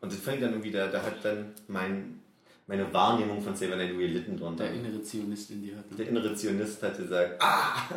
Und 0.00 0.12
das 0.12 0.20
fand 0.20 0.36
ich 0.36 0.42
dann 0.42 0.52
irgendwie, 0.52 0.70
da, 0.70 0.88
da 0.88 1.02
hat 1.02 1.24
dann 1.24 1.52
mein, 1.68 2.20
meine 2.66 2.92
Wahrnehmung 2.92 3.42
von 3.42 3.54
Saber 3.54 3.76
Night 3.76 3.96
gelitten 3.96 4.36
drunter. 4.36 4.64
Der 4.64 4.74
innere 4.74 5.02
Zionist 5.02 5.50
in 5.50 5.62
dir 5.62 5.76
hat. 5.76 5.84
Der 5.98 6.08
innere 6.08 6.34
Zionist 6.34 6.82
hat 6.82 6.96
gesagt, 6.96 7.36
ah, 7.40 7.88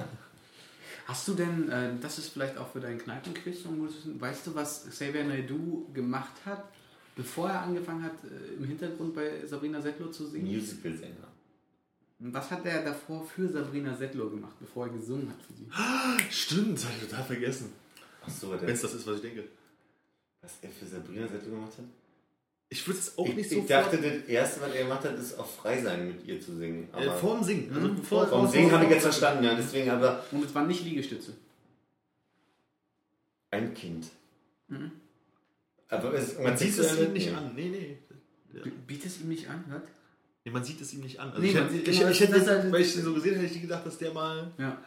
Hast 1.06 1.28
du 1.28 1.34
denn, 1.34 1.70
äh, 1.70 1.92
das 2.02 2.18
ist 2.18 2.30
vielleicht 2.30 2.58
auch 2.58 2.70
für 2.72 2.80
deinen 2.80 2.98
Kneipenquiz, 2.98 3.66
weißt 4.20 4.48
du, 4.48 4.56
was 4.56 4.86
Xavier 4.90 5.26
Naidoo 5.26 5.86
gemacht 5.94 6.34
hat, 6.46 6.64
bevor 7.16 7.50
er 7.50 7.62
angefangen 7.62 8.04
hat, 8.04 8.14
äh, 8.24 8.56
im 8.58 8.66
Hintergrund 8.66 9.14
bei 9.14 9.46
Sabrina 9.46 9.82
Settler 9.82 10.12
zu 10.12 10.26
singen? 10.28 10.46
Musical-Sänger. 10.46 11.28
Was 12.26 12.50
hat 12.52 12.66
er 12.66 12.84
davor 12.84 13.26
für 13.26 13.48
Sabrina 13.50 13.94
Settler 13.96 14.30
gemacht, 14.30 14.56
bevor 14.60 14.88
er 14.88 14.94
gesungen 14.94 15.30
hat 15.30 15.42
für 15.42 15.54
sie? 15.54 15.68
Stimmt, 16.32 16.78
das 16.78 16.86
habe 16.86 16.94
ich 16.96 17.10
total 17.10 17.24
vergessen. 17.26 17.74
Achso, 18.26 18.52
Wenn 18.52 18.70
es 18.70 18.82
das 18.82 18.94
ist, 18.94 19.06
was 19.06 19.16
ich 19.18 19.22
denke. 19.24 19.44
was 20.42 20.54
er 20.62 20.70
für 20.70 20.86
Sabrina 20.86 21.28
Settler 21.28 21.50
gemacht 21.52 21.74
hat? 21.78 21.86
Ich 22.70 22.88
würde 22.88 23.00
es 23.00 23.18
auch 23.18 23.28
Ich, 23.28 23.36
nicht 23.36 23.52
ich 23.52 23.58
so 23.62 23.68
dachte, 23.68 23.98
das 23.98 24.24
erste, 24.28 24.62
was 24.62 24.74
er 24.74 24.84
gemacht 24.84 25.04
hat, 25.04 25.20
ist 25.20 25.38
auch 25.38 25.46
frei 25.46 25.82
sein, 25.82 26.08
mit 26.08 26.26
ihr 26.26 26.40
zu 26.42 26.56
singen. 26.56 26.88
äh, 26.94 26.96
Aber 26.96 27.18
vorm 27.18 27.44
Singen. 27.44 27.70
Also 27.74 27.88
Mhm, 27.88 27.96
bevor, 27.98 28.26
vom 28.28 28.48
Singen 28.48 28.72
habe 28.72 28.86
ich 28.86 28.92
jetzt 28.92 29.04
verstanden, 29.04 29.44
ja. 29.44 29.54
Deswegen 29.56 29.90
aber 29.92 30.24
Und 30.32 30.46
es 30.46 30.56
waren 30.56 30.68
nicht 30.68 30.84
Liegestütze. 30.84 31.34
ein 33.52 33.74
Kind. 33.74 34.08
Mhm. 34.70 34.92
Aber 35.90 36.14
es, 36.14 36.40
Man 36.40 36.58
sieht 36.58 36.78
es 36.80 37.00
ihm 37.00 37.14
nicht 37.14 37.32
an. 37.34 37.54
Nee, 37.56 37.70
nee. 37.70 37.98
Ja. 38.54 38.62
Biet 38.88 39.06
es 39.06 39.20
ihm 39.22 39.28
nicht 39.30 39.48
an, 39.50 39.64
was? 39.68 39.82
Nee. 40.46 40.52
Man 40.52 40.64
sieht 40.64 40.82
es 40.82 40.94
ihm 40.94 41.02
nicht 41.02 41.20
an. 41.20 41.30
Also 41.30 41.42
Nee, 41.42 41.50
ich 41.50 41.56
hätte, 41.56 41.74
ich, 41.76 41.84
genau, 42.00 42.12
ich 42.12 42.20
das- 42.20 42.30
hätte 42.30 42.46
halt- 42.52 42.72
weil 42.72 42.82
ich 42.82 42.94
den 42.94 43.04
so 43.04 43.14
gesehen 43.14 43.34
hätte, 43.36 43.46
hätte 43.46 43.56
ich 43.56 43.62
gedacht, 43.62 43.86
dass 43.86 43.98
der 43.98 44.14
mal. 44.14 44.52
Ja. 44.58 44.78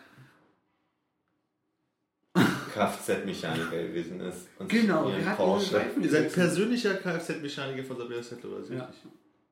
Kfz-Mechaniker 2.74 3.82
gewesen 3.84 4.20
ist. 4.20 4.48
Und 4.58 4.68
Genau, 4.68 5.08
ihren 5.08 5.20
er 5.22 5.30
hat 5.30 5.36
Porsche. 5.38 5.80
Ihr 6.00 6.10
seid 6.10 6.32
persönlicher 6.32 6.94
Kfz-Mechaniker 6.94 7.84
von 7.84 7.96
Sabrina 7.96 8.22
Settler, 8.22 8.50
oder 8.50 8.64
so? 8.64 8.74
Ja. 8.74 8.88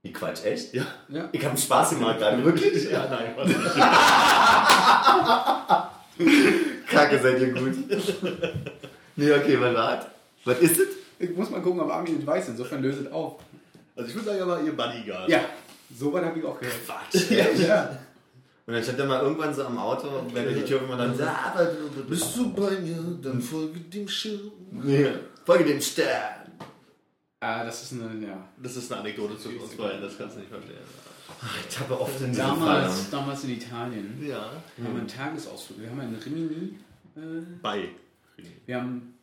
Wie 0.03 0.13
Quatsch, 0.13 0.45
echt? 0.45 0.75
Ja. 0.75 0.87
Ja. 1.09 1.29
Ich 1.33 1.41
habe 1.41 1.51
einen 1.53 1.59
Spaß 1.59 1.91
gemacht 1.91 2.19
gerade, 2.19 2.45
wirklich? 2.45 2.91
Ja, 2.91 3.09
nein, 3.09 3.33
warte. 3.35 3.55
Kacke, 6.87 7.19
seid 7.23 7.41
ihr 7.41 7.53
gut. 7.55 7.73
nee, 9.17 9.33
okay, 9.33 9.59
was 9.61 9.75
war 9.75 10.07
Was 10.45 10.59
ist 10.61 10.79
es? 10.79 10.89
Ich 11.19 11.35
muss 11.35 11.49
mal 11.49 11.63
gucken, 11.63 11.81
ob 11.81 11.91
Armin 11.91 12.17
das 12.19 12.27
weiß, 12.27 12.49
insofern 12.51 12.83
löse 12.83 13.05
es 13.07 13.13
auf. 13.13 13.41
Also 13.97 14.11
ich 14.11 14.15
würde 14.15 14.27
sagen, 14.29 14.39
er 14.41 14.47
war 14.49 14.63
ihr 14.63 14.77
Bodyguard. 14.77 15.29
Ja, 15.31 15.41
so 15.97 16.13
weit 16.13 16.25
habe 16.25 16.39
ich 16.39 16.45
auch 16.45 16.59
gehört. 16.59 16.77
Quatsch. 16.87 17.31
Ja, 17.31 17.47
ja. 17.53 17.99
Und 18.67 18.73
dann 18.73 18.83
stand 18.83 18.99
er 18.99 19.07
mal 19.07 19.21
irgendwann 19.21 19.55
so 19.55 19.65
am 19.65 19.77
Auto, 19.77 20.09
wenn 20.33 20.47
er 20.47 20.53
die 20.55 20.65
Tür 20.65 20.83
immer 20.83 20.97
dann 20.97 21.15
sagt, 21.15 21.55
aber 21.55 21.67
du 21.67 22.05
Bist 22.09 22.35
du 22.37 22.51
bei 22.55 22.71
mir, 22.81 22.97
dann 23.23 23.41
folge 23.41 23.79
dem 23.81 24.09
Schirm. 24.09 24.51
nee, 24.73 25.07
folge 25.45 25.65
dem 25.65 25.81
Stern. 25.83 26.51
Ah, 27.41 27.63
das 27.63 27.83
ist 27.83 27.93
eine, 28.01 28.27
ja. 28.27 28.49
Das 28.63 28.75
ist 28.77 28.91
eine 28.91 29.03
Anekdote 29.03 29.37
zu 29.39 29.51
uns 29.51 29.75
beiden, 29.77 30.01
das 30.01 30.17
kannst 30.17 30.37
du 30.37 30.41
nicht 30.41 30.49
verstehen. 30.51 30.79
Ich 31.69 31.79
habe 31.79 32.01
oft 32.01 32.19
in 32.23 32.35
Damals, 32.35 32.95
Fall. 33.01 33.07
damals 33.11 33.45
in 33.45 33.51
Italien. 33.51 34.25
Ja. 34.27 34.39
haben 34.83 34.95
wir 34.95 35.01
einen 35.01 35.09
Tagesausflug. 35.09 35.81
Wir 35.81 35.91
haben 35.91 36.01
einen 36.01 36.17
Rimini. 36.17 36.79
Äh, 37.17 37.21
Bei. 37.61 37.89
wir 38.65 38.77
haben. 38.77 39.14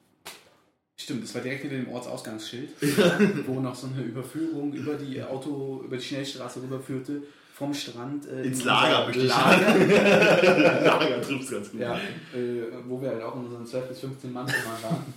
Stimmt, 1.01 1.23
das 1.23 1.33
war 1.33 1.41
direkt 1.41 1.61
hinter 1.61 1.77
dem 1.77 1.89
Ortsausgangsschild, 1.89 2.69
wo 3.47 3.59
noch 3.59 3.73
so 3.75 3.87
eine 3.87 4.03
Überführung 4.03 4.73
über 4.73 4.95
die 4.95 5.21
Auto, 5.23 5.81
über 5.85 5.97
die 5.97 6.03
Schnellstraße 6.03 6.61
rüberführte, 6.61 7.23
vom 7.53 7.73
Strand 7.73 8.27
äh, 8.27 8.43
Ins 8.43 8.59
in 8.61 8.65
Lager, 8.65 9.05
unser 9.05 9.05
möchte 9.07 9.21
ich 9.23 9.29
Lager, 9.29 10.81
Lager 10.81 11.21
trifft 11.27 11.51
ganz 11.51 11.71
gut. 11.71 11.79
ja, 11.81 11.95
äh, 11.95 12.63
wo 12.87 13.01
wir 13.01 13.09
halt 13.09 13.21
auch 13.23 13.35
in 13.35 13.45
unseren 13.45 13.65
12 13.65 13.87
bis 13.89 13.99
15 13.99 14.31
Mann 14.33 14.47
Zimmer 14.47 14.77
waren. 14.83 15.13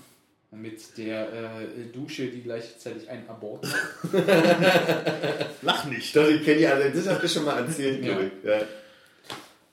Mit 0.56 0.96
der 0.98 1.32
äh, 1.32 1.92
Dusche, 1.92 2.28
die 2.28 2.40
gleichzeitig 2.42 3.10
ein 3.10 3.28
Abort. 3.28 3.66
Lach 5.62 5.84
nicht. 5.86 6.14
Doch, 6.14 6.28
ich 6.28 6.44
kenne 6.44 6.58
die 6.58 6.66
alle, 6.66 6.90
das 6.90 7.08
habt 7.08 7.22
ihr 7.24 7.28
schon 7.28 7.44
mal 7.44 7.58
erzählt, 7.58 8.04
Ja. 8.04 8.12
glaube 8.14 8.30
ich. 8.42 8.48
Ja. 8.48 8.60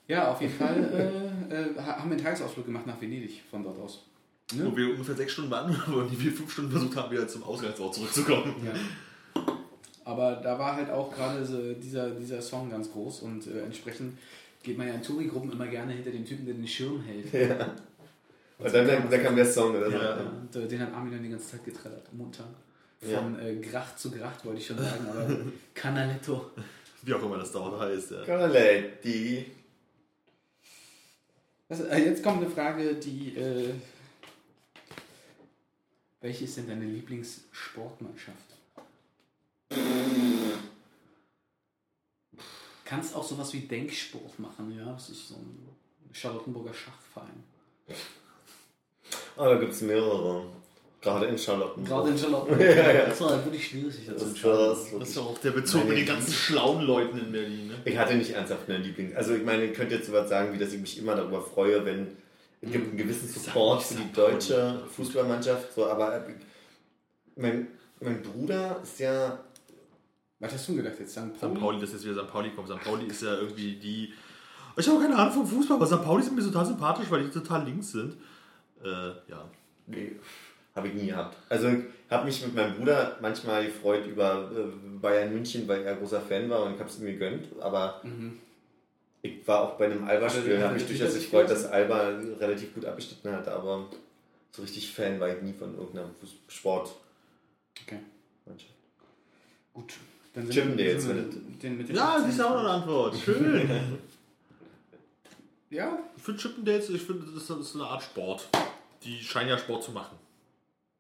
Ja, 0.08 0.32
auf 0.32 0.42
jeden 0.42 0.54
Fall 0.56 0.76
äh, 1.52 1.54
äh, 1.56 1.66
ha- 1.78 1.98
haben 2.00 2.10
wir 2.10 2.16
einen 2.18 2.24
Tagesausflug 2.24 2.66
gemacht 2.66 2.86
nach 2.88 3.00
Venedig 3.00 3.42
von 3.50 3.64
dort 3.64 3.80
aus. 3.80 4.04
Ne? 4.54 4.66
Wo 4.66 4.76
wir 4.76 4.90
ungefähr 4.90 5.16
sechs 5.16 5.34
Stunden 5.34 5.52
waren 5.52 5.70
und 5.94 6.24
wir 6.24 6.32
fünf 6.32 6.52
Stunden 6.52 6.72
versucht 6.72 6.96
haben, 6.96 7.12
wieder 7.12 7.28
zum 7.28 7.44
Ausgangsort 7.44 7.96
zurückzukommen. 7.96 8.56
Ja. 8.66 9.44
Aber 10.04 10.36
da 10.36 10.58
war 10.58 10.76
halt 10.76 10.90
auch 10.90 11.14
gerade 11.14 11.46
so 11.46 11.74
dieser, 11.74 12.10
dieser 12.12 12.42
Song 12.42 12.70
ganz 12.70 12.92
groß 12.92 13.22
und 13.22 13.48
äh, 13.48 13.62
entsprechend 13.64 14.18
geht 14.64 14.78
man 14.78 14.88
ja 14.88 14.96
in 14.96 15.04
Touri-Gruppen 15.04 15.52
immer 15.52 15.68
gerne 15.68 15.94
hinter 15.94 16.12
dem 16.12 16.26
Typen, 16.26 16.46
der 16.46 16.56
den 16.56 16.68
Schirm 16.68 17.02
hält. 17.02 17.32
Ja. 17.34 17.74
Und 18.58 18.74
dann, 18.74 18.86
dann, 18.88 19.10
dann 19.10 19.24
kam 19.24 19.36
der 19.36 19.46
Song 19.46 19.76
oder 19.76 19.90
so. 19.90 19.98
Ja, 19.98 20.18
und 20.18 20.56
äh, 20.56 20.68
den 20.68 20.80
hat 20.82 20.94
Armin 20.94 21.14
dann 21.14 21.24
die 21.24 21.30
ganze 21.30 21.52
Zeit 21.52 21.66
getrellert, 21.66 22.14
munter. 22.14 22.46
Von 23.02 23.40
äh, 23.40 23.56
Gracht 23.56 23.98
zu 23.98 24.12
Gracht 24.12 24.46
wollte 24.46 24.60
ich 24.60 24.68
schon 24.68 24.78
sagen, 24.78 25.08
aber 25.10 25.28
Canaletto. 25.74 26.52
Wie 27.02 27.14
auch 27.16 27.24
immer 27.24 27.38
das 27.38 27.52
dort 27.52 27.80
heißt. 27.80 28.12
Ja. 28.12 28.24
Caletti. 28.26 29.46
Also, 31.68 31.86
äh, 31.86 32.06
jetzt 32.06 32.22
kommt 32.22 32.44
eine 32.44 32.52
Frage, 32.52 32.94
die. 32.96 33.36
Äh, 33.36 33.70
welche 36.22 36.46
ist 36.46 36.58
denn 36.58 36.68
deine 36.68 36.86
Lieblingssportmannschaft? 36.86 38.38
Kannst 42.86 43.16
auch 43.16 43.24
sowas 43.24 43.54
wie 43.54 43.62
Denksport 43.62 44.38
machen, 44.40 44.78
ja? 44.78 44.92
Das 44.94 45.10
ist 45.10 45.30
so 45.30 45.36
ein 45.36 45.70
Charlottenburger 46.12 46.74
Schachverein. 46.74 47.44
Oh, 49.38 49.46
da 49.46 49.56
gibt 49.56 49.74
es 49.74 49.82
mehrere. 49.82 50.46
Gerade 51.02 51.26
in 51.26 51.38
Charlottenburg. 51.38 51.88
Gerade 51.88 52.10
in 52.10 52.18
Charlottenburg. 52.18 52.60
ja, 52.78 52.92
ja. 52.92 53.06
Das 53.06 53.22
war 53.22 53.44
wirklich 53.44 53.68
schwierig, 53.68 53.96
sich 53.96 54.06
dazu 54.06 54.20
Das 54.20 54.28
entscheiden. 54.30 54.58
Das 54.58 54.92
wirklich. 54.92 55.10
ist 55.10 55.16
ja 55.16 55.22
auch 55.24 55.38
der 55.40 55.52
Bezug 55.52 55.88
mit 55.88 55.98
den 55.98 56.06
ganzen 56.06 56.34
schlauen 56.34 56.82
Leuten 56.84 57.18
in 57.18 57.32
Berlin. 57.32 57.68
Ne? 57.70 57.76
Ich 57.86 57.98
hatte 57.98 58.14
nicht 58.14 58.32
ernsthaft 58.32 58.70
eine 58.70 58.78
Lieblings... 58.78 59.16
Also 59.16 59.34
ich 59.34 59.44
meine, 59.44 59.66
ich 59.66 59.74
könnte 59.74 59.96
jetzt 59.96 60.06
sowas 60.06 60.30
sagen, 60.30 60.54
wie 60.54 60.60
dass 60.60 60.74
ich 60.74 60.80
mich 60.80 61.00
immer 61.00 61.16
darüber 61.16 61.42
freue, 61.42 61.84
wenn 61.86 62.18
es 62.62 62.72
gibt 62.72 62.88
einen 62.90 62.98
gewissen 62.98 63.28
Support 63.28 63.82
für 63.84 63.96
die 63.96 64.12
deutsche 64.14 64.84
Fußballmannschaft, 64.96 65.74
so, 65.74 65.88
aber 65.88 66.16
äh, 66.16 66.34
mein, 67.36 67.68
mein 68.00 68.22
Bruder 68.22 68.80
ist 68.84 69.00
ja 69.00 69.40
Was 70.40 70.54
hast 70.54 70.70
du 70.70 70.76
gedacht 70.76 70.96
jetzt? 71.00 71.12
St. 71.14 71.36
St. 71.36 71.42
Pauli? 71.42 71.60
Pauli, 71.60 71.80
das 71.82 71.94
ist 71.94 72.06
wieder 72.06 72.24
St. 72.24 72.32
Pauli 72.32 72.52
kommt. 72.52 72.68
St. 72.70 72.82
Pauli 72.84 73.06
ist 73.08 73.24
ja 73.24 73.34
irgendwie 73.36 73.76
die 73.76 74.14
Ich 74.78 74.88
habe 74.88 75.00
keine 75.00 75.16
Ahnung 75.16 75.34
vom 75.34 75.48
Fußball, 75.48 75.78
aber 75.78 75.88
St. 75.88 76.04
Pauli 76.04 76.24
sind 76.24 76.36
mir 76.36 76.44
total 76.44 76.66
sympathisch, 76.66 77.10
weil 77.10 77.24
die 77.24 77.30
total 77.32 77.66
links 77.66 77.92
sind. 77.92 78.16
Äh, 78.84 79.10
ja. 79.28 79.50
Nee, 79.88 80.16
habe 80.76 80.88
ich 80.88 80.94
nie 80.94 81.08
gehabt. 81.08 81.38
Also 81.50 81.68
ich 81.68 81.84
habe 82.10 82.26
mich 82.26 82.46
mit 82.46 82.56
meinem 82.56 82.76
Bruder 82.76 83.18
manchmal 83.22 83.66
gefreut 83.66 84.06
über 84.06 84.52
äh, 84.52 84.98
Bayern 85.02 85.34
München, 85.34 85.68
weil 85.68 85.82
er 85.84 85.96
großer 85.96 86.22
Fan 86.22 86.50
war 86.50 86.64
und 86.64 86.74
ich 86.74 86.80
habe 86.80 86.90
es 86.90 87.00
ihm 87.00 87.06
gegönnt. 87.06 87.48
Aber 87.60 88.02
ich 89.22 89.48
war 89.48 89.62
auch 89.62 89.78
bei 89.78 89.86
einem 89.86 90.04
Alba-Spiel 90.04 90.56
und 90.56 90.64
habe 90.64 90.74
mich 90.76 90.88
durchaus 90.88 91.14
gefreut, 91.14 91.50
das 91.50 91.64
dass 91.64 91.72
Alba 91.72 92.08
relativ 92.40 92.74
gut 92.74 92.86
abgeschnitten 92.86 93.32
hat. 93.32 93.48
Aber 93.48 93.88
so 94.52 94.62
richtig 94.62 94.92
Fan 94.92 95.20
war 95.20 95.30
ich 95.36 95.42
nie 95.42 95.54
von 95.54 95.76
irgendeiner 95.78 96.08
Fuß- 96.08 96.52
Sportmannschaft. 96.52 97.00
Okay. 97.84 98.00
Gut. 99.74 99.94
Dann 100.34 100.50
Chippendales, 100.50 101.04
sind 101.04 101.16
wir 101.18 101.24
wenn 101.24 101.52
mit 101.52 101.64
den, 101.64 101.78
mit 101.78 101.90
den 101.90 101.96
Ja, 101.96 102.22
siehst 102.26 102.40
du 102.40 102.44
auch 102.46 102.52
noch 102.52 102.60
eine 102.60 102.70
Antwort. 102.70 103.16
Schön. 103.18 103.70
Ja, 105.70 105.98
ich 106.18 106.24
finde 106.24 106.42
Chippendales, 106.42 106.90
ich 106.90 107.02
finde, 107.02 107.26
das 107.28 107.44
ist- 107.44 107.50
das 107.50 107.60
ist 107.60 107.76
eine 107.76 107.86
Art 107.86 108.04
Sport. 108.04 108.50
Die 109.04 109.24
scheinen 109.24 109.48
ja 109.50 109.58
Sport 109.58 109.84
zu 109.86 109.92
machen. 109.92 110.18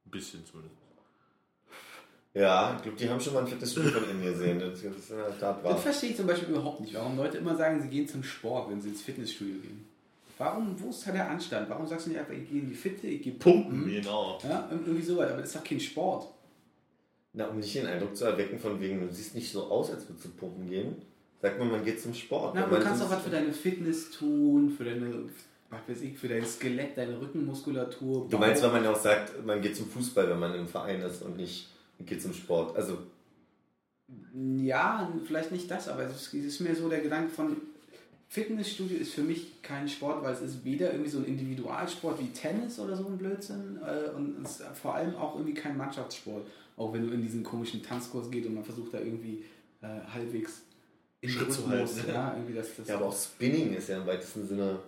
Ein 0.05 0.11
bisschen 0.11 0.45
zumindest. 0.45 0.77
Ja, 2.33 2.75
ich 2.77 2.83
glaube, 2.83 2.97
die 2.97 3.09
haben 3.09 3.19
schon 3.19 3.33
mal 3.33 3.41
ein 3.41 3.47
Fitnessstudio 3.47 3.91
von 3.91 4.09
innen 4.09 4.23
gesehen. 4.23 4.59
Das 4.59 4.79
ist 4.79 5.09
in 5.11 5.17
der 5.17 5.37
Tat 5.37 5.63
wahr. 5.63 5.73
das 5.73 5.83
verstehe 5.83 6.11
ich 6.11 6.17
zum 6.17 6.27
Beispiel 6.27 6.49
überhaupt 6.49 6.79
nicht, 6.79 6.93
warum 6.93 7.17
Leute 7.17 7.37
immer 7.37 7.55
sagen, 7.55 7.81
sie 7.81 7.89
gehen 7.89 8.07
zum 8.07 8.23
Sport, 8.23 8.69
wenn 8.69 8.79
sie 8.79 8.89
ins 8.89 9.01
Fitnessstudio 9.01 9.55
gehen. 9.55 9.85
Warum, 10.37 10.75
wo 10.81 10.89
ist 10.89 11.05
da 11.05 11.11
der 11.11 11.29
Anstand? 11.29 11.69
Warum 11.69 11.85
sagst 11.85 12.05
du 12.05 12.11
nicht 12.11 12.19
einfach, 12.19 12.33
ich 12.33 12.49
gehe 12.49 12.61
in 12.61 12.69
die 12.69 12.73
Fitte, 12.73 13.05
ich 13.07 13.21
gehe 13.21 13.33
pumpen? 13.33 13.85
Genau. 13.85 14.39
Ja, 14.43 14.67
irgendwie 14.71 15.01
sowas, 15.01 15.29
aber 15.29 15.41
das 15.41 15.49
ist 15.49 15.55
doch 15.57 15.63
kein 15.63 15.79
Sport. 15.79 16.27
Na, 17.33 17.47
um 17.47 17.59
nicht 17.59 17.75
den 17.75 17.85
Eindruck 17.85 18.15
zu 18.15 18.25
erwecken, 18.25 18.57
von 18.57 18.79
wegen, 18.79 19.01
du 19.01 19.13
siehst 19.13 19.35
nicht 19.35 19.51
so 19.51 19.65
aus, 19.65 19.91
als 19.91 20.07
würdest 20.07 20.25
du 20.25 20.29
pumpen 20.29 20.69
gehen, 20.69 20.95
sagt 21.41 21.59
man, 21.59 21.69
man 21.69 21.83
geht 21.83 22.01
zum 22.01 22.13
Sport. 22.13 22.55
Na, 22.55 22.65
du 22.65 22.79
kannst 22.79 23.03
auch 23.03 23.09
was 23.11 23.21
für 23.21 23.29
deine 23.29 23.53
Fitness 23.53 24.09
tun, 24.09 24.69
für 24.69 24.85
deine, 24.85 25.25
was 25.69 25.79
weiß 25.87 26.01
ich, 26.01 26.17
für 26.17 26.27
dein 26.27 26.45
Skelett, 26.45 26.97
deine 26.97 27.19
Rückenmuskulatur. 27.19 28.27
Du 28.29 28.37
meinst, 28.37 28.63
wenn 28.63 28.71
man 28.71 28.87
auch 28.87 28.99
sagt, 28.99 29.45
man 29.45 29.61
geht 29.61 29.75
zum 29.75 29.87
Fußball, 29.87 30.29
wenn 30.29 30.39
man 30.39 30.55
im 30.55 30.67
Verein 30.67 31.01
ist 31.01 31.21
und 31.21 31.37
nicht 31.37 31.67
geht 32.05 32.21
zum 32.21 32.33
Sport. 32.33 32.75
Also, 32.75 32.99
Ja, 34.57 35.11
vielleicht 35.25 35.51
nicht 35.51 35.69
das, 35.69 35.87
aber 35.87 36.03
es 36.03 36.33
ist 36.33 36.59
mehr 36.59 36.75
so 36.75 36.89
der 36.89 37.01
Gedanke 37.01 37.29
von 37.29 37.57
Fitnessstudio 38.31 38.97
ist 38.97 39.13
für 39.13 39.23
mich 39.23 39.61
kein 39.61 39.89
Sport, 39.89 40.23
weil 40.23 40.33
es 40.33 40.41
ist 40.41 40.63
weder 40.63 40.91
irgendwie 40.91 41.09
so 41.09 41.17
ein 41.17 41.25
Individualsport 41.25 42.17
wie 42.21 42.29
Tennis 42.29 42.79
oder 42.79 42.95
so 42.95 43.05
ein 43.07 43.17
Blödsinn 43.17 43.77
äh, 43.85 44.09
und 44.15 44.45
es 44.45 44.61
ist 44.61 44.63
vor 44.81 44.95
allem 44.95 45.15
auch 45.15 45.35
irgendwie 45.35 45.53
kein 45.53 45.75
Mannschaftssport. 45.75 46.47
Auch 46.77 46.93
wenn 46.93 47.07
du 47.07 47.13
in 47.13 47.21
diesen 47.21 47.43
komischen 47.43 47.83
Tanzkurs 47.83 48.31
gehst 48.31 48.47
und 48.47 48.55
man 48.55 48.63
versucht 48.63 48.93
da 48.93 48.99
irgendwie 48.99 49.43
äh, 49.81 49.87
halbwegs 50.13 50.61
in 51.19 51.29
Schritt 51.29 51.51
zu 51.51 51.63
Rhythmus, 51.63 51.97
halten, 51.97 52.09
Ja, 52.09 52.33
irgendwie 52.33 52.53
das, 52.53 52.75
das 52.77 52.87
ja, 52.87 52.95
aber 52.95 53.07
auch 53.07 53.15
Spinning 53.15 53.73
ist 53.73 53.89
ja 53.89 53.97
im 53.97 54.07
weitesten 54.07 54.47
Sinne 54.47 54.79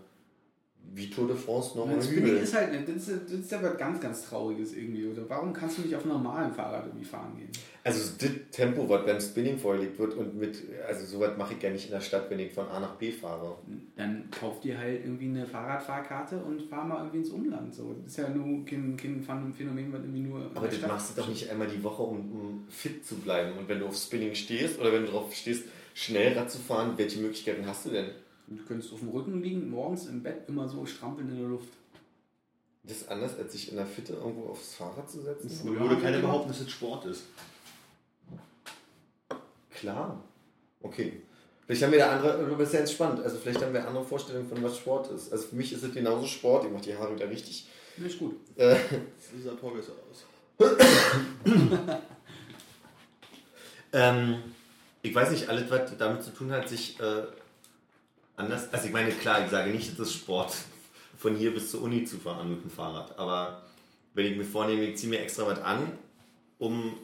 wie 0.96 1.10
Tour 1.10 1.28
de 1.28 1.36
France 1.36 1.78
noch 1.78 1.90
Ja, 1.90 2.02
Spinning 2.02 2.38
ist 2.38 2.54
halt, 2.56 2.88
das 2.88 3.08
ist, 3.08 3.24
das 3.26 3.40
ist 3.40 3.52
ja 3.52 3.64
was 3.64 3.78
ganz, 3.78 4.00
ganz 4.00 4.28
Trauriges 4.30 4.74
irgendwie. 4.76 5.08
Oder 5.08 5.28
warum 5.28 5.52
kannst 5.52 5.78
du 5.78 5.82
nicht 5.82 5.96
auf 5.96 6.04
einem 6.04 6.14
normalen 6.14 6.54
Fahrrad 6.54 6.86
irgendwie 6.86 7.06
fahren 7.06 7.36
gehen? 7.38 7.50
Also 7.84 8.12
das 8.20 8.30
Tempo, 8.52 8.88
was 8.88 9.06
beim 9.06 9.20
Spinning 9.20 9.58
vorgelegt 9.58 9.98
wird 9.98 10.14
und 10.14 10.36
mit, 10.38 10.58
also 10.88 11.06
sowas 11.06 11.32
mache 11.38 11.56
ich 11.56 11.64
ja 11.64 11.70
nicht 11.72 11.86
in 11.86 11.92
der 11.92 12.02
Stadt, 12.02 12.30
wenn 12.30 12.40
ich 12.40 12.54
von 12.54 12.68
A 12.68 12.80
nach 12.80 12.96
B 12.96 13.12
fahre. 13.12 13.58
Dann 13.96 14.30
kauf 14.30 14.60
dir 14.62 14.78
halt 14.78 15.04
irgendwie 15.04 15.26
eine 15.26 15.46
Fahrradfahrkarte 15.48 16.38
und 16.38 16.62
fahr 16.62 16.86
mal 16.86 16.98
irgendwie 17.00 17.18
ins 17.18 17.30
Umland. 17.30 17.74
So. 17.74 17.96
Das 18.04 18.12
ist 18.12 18.18
ja 18.18 18.30
nur 18.30 18.64
kein, 18.66 18.96
kein 18.96 19.22
Phänomen, 19.22 19.92
was 19.92 20.02
irgendwie 20.02 20.22
nur. 20.22 20.52
Aber 20.54 20.68
das 20.68 20.78
Stadt- 20.78 20.90
machst 20.90 21.18
du 21.18 21.22
doch 21.22 21.28
nicht 21.30 21.50
einmal 21.50 21.68
die 21.68 21.84
Woche, 21.84 22.04
um, 22.04 22.18
um 22.32 22.66
fit 22.70 23.06
zu 23.06 23.16
bleiben. 23.16 23.58
Und 23.58 23.68
wenn 23.68 23.80
du 23.80 23.88
auf 23.88 23.96
Spinning 23.96 24.36
stehst 24.36 24.80
oder 24.80 24.94
wenn 24.94 25.06
du 25.06 25.12
drauf 25.12 25.34
stehst, 25.34 25.64
schnell 25.96 26.38
Rad 26.38 26.52
zu 26.52 26.60
fahren, 26.60 26.94
welche 26.98 27.20
Möglichkeiten 27.20 27.66
hast 27.68 27.86
du 27.86 27.90
denn? 27.90 28.06
Du 28.48 28.64
könntest 28.66 28.94
auf 28.94 29.00
dem 29.00 29.10
Rücken 29.10 29.42
liegen, 29.42 29.70
morgens 29.70 30.08
im 30.08 30.22
Bett 30.22 30.48
immer 30.48 30.68
so 30.68 30.86
strampeln 30.86 31.30
in 31.30 31.40
der 31.40 31.48
Luft. 31.48 31.70
Das 32.84 32.98
ist 32.98 33.10
anders, 33.10 33.38
als 33.38 33.54
sich 33.54 33.70
in 33.70 33.78
der 33.78 33.86
Fitte 33.86 34.14
irgendwo 34.14 34.50
aufs 34.50 34.76
Fahrrad 34.76 35.10
zu 35.10 35.22
setzen? 35.22 35.50
Früher 35.50 35.90
wir 35.90 36.00
keiner 36.00 36.20
behaupten, 36.20 36.50
dass 36.50 36.60
es 36.60 36.70
Sport 36.70 37.06
ist. 37.06 37.24
Klar. 39.72 40.22
Okay. 40.82 41.22
Vielleicht 41.66 41.84
haben 41.84 41.92
wir 41.94 42.00
da 42.00 42.16
andere, 42.18 42.46
aber 42.46 42.58
das 42.58 42.68
ist 42.68 42.74
ja 42.74 42.80
entspannt. 42.82 43.22
Also 43.22 43.38
vielleicht 43.38 43.62
haben 43.62 43.74
wir 43.74 43.88
andere 43.88 44.04
Vorstellungen 44.04 44.50
von 44.50 44.62
was 44.62 44.78
Sport 44.78 45.12
ist. 45.12 45.32
Also 45.32 45.48
für 45.48 45.56
mich 45.56 45.72
ist 45.72 45.84
es 45.84 45.94
genauso 45.94 46.26
Sport. 46.28 46.66
Ich 46.66 46.72
mache 46.72 46.84
die 46.84 46.96
Haare 46.96 47.16
wieder 47.16 47.30
richtig. 47.30 47.68
Ja, 47.98 48.06
ist 48.06 48.20
gut. 48.20 48.36
Äh, 48.58 48.76
sah 49.44 49.54
toll 49.56 49.76
besser 49.76 49.94
aus. 50.10 50.26
ähm, 53.94 54.44
ich 55.02 55.16
weiß 55.16 55.32
nicht, 55.32 55.48
alles, 55.48 55.70
was 55.70 55.98
damit 55.98 56.22
zu 56.22 56.32
tun 56.32 56.52
hat, 56.52 56.68
sich 56.68 57.00
äh, 57.00 57.24
anders. 58.36 58.72
Also 58.74 58.88
ich 58.88 58.94
meine, 58.94 59.12
klar, 59.12 59.44
ich 59.44 59.52
sage 59.52 59.72
nicht, 59.72 59.92
es 59.92 60.00
ist 60.00 60.14
Sport, 60.14 60.56
von 61.18 61.36
hier 61.36 61.54
bis 61.54 61.72
zur 61.72 61.82
Uni 61.84 62.04
zu 62.04 62.18
fahren 62.18 62.50
mit 62.50 62.64
dem 62.64 62.70
Fahrrad. 62.70 63.18
Aber 63.18 63.64
wenn 64.14 64.26
ich 64.26 64.38
mir 64.38 64.44
vornehme, 64.44 64.84
ich 64.84 64.98
ziehe 64.98 65.10
mir 65.10 65.20
extra 65.22 65.46
was 65.48 65.60
an, 65.60 65.92
um, 66.60 66.98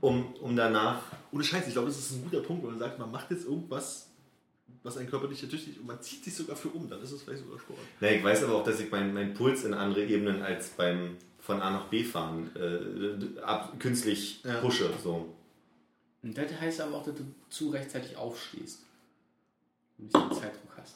um, 0.00 0.34
um 0.34 0.56
danach 0.56 1.02
Ohne 1.32 1.44
Scheiß, 1.44 1.66
ich 1.66 1.72
glaube, 1.72 1.88
das 1.88 1.98
ist 1.98 2.12
ein 2.12 2.22
guter 2.24 2.40
Punkt, 2.40 2.62
wenn 2.62 2.70
man 2.70 2.78
sagt, 2.78 2.98
man 2.98 3.10
macht 3.10 3.30
jetzt 3.30 3.44
irgendwas, 3.44 4.08
was 4.82 4.96
einen 4.96 5.10
Körper 5.10 5.28
nicht 5.28 5.42
ertüchtigt 5.42 5.78
und 5.80 5.86
man 5.86 6.00
zieht 6.00 6.24
sich 6.24 6.34
sogar 6.34 6.56
für 6.56 6.68
um, 6.68 6.88
dann 6.88 7.02
ist 7.02 7.12
es 7.12 7.22
vielleicht 7.22 7.42
sogar 7.42 7.58
Sport. 7.58 7.78
Ja, 8.00 8.08
ich 8.10 8.22
weiß 8.24 8.44
aber 8.44 8.54
auch, 8.54 8.64
dass 8.64 8.80
ich 8.80 8.90
meinen 8.90 9.12
mein 9.12 9.34
Puls 9.34 9.64
in 9.64 9.74
andere 9.74 10.04
Ebenen 10.04 10.42
als 10.42 10.70
beim 10.70 11.16
von 11.40 11.60
A 11.62 11.70
nach 11.70 11.86
B 11.86 12.04
fahren 12.04 12.50
äh, 12.56 13.40
ab, 13.40 13.78
künstlich 13.78 14.42
Ja. 14.44 14.60
pushe. 14.60 14.90
So. 15.02 15.34
Und 16.22 16.36
das 16.36 16.52
heißt 16.60 16.80
aber 16.80 16.96
auch, 16.96 17.04
dass 17.04 17.14
du 17.14 17.24
zu 17.48 17.70
rechtzeitig 17.70 18.16
aufstehst. 18.16 18.80
Nicht 19.98 20.14
den 20.14 20.32
Zeitdruck 20.32 20.72
hast. 20.76 20.94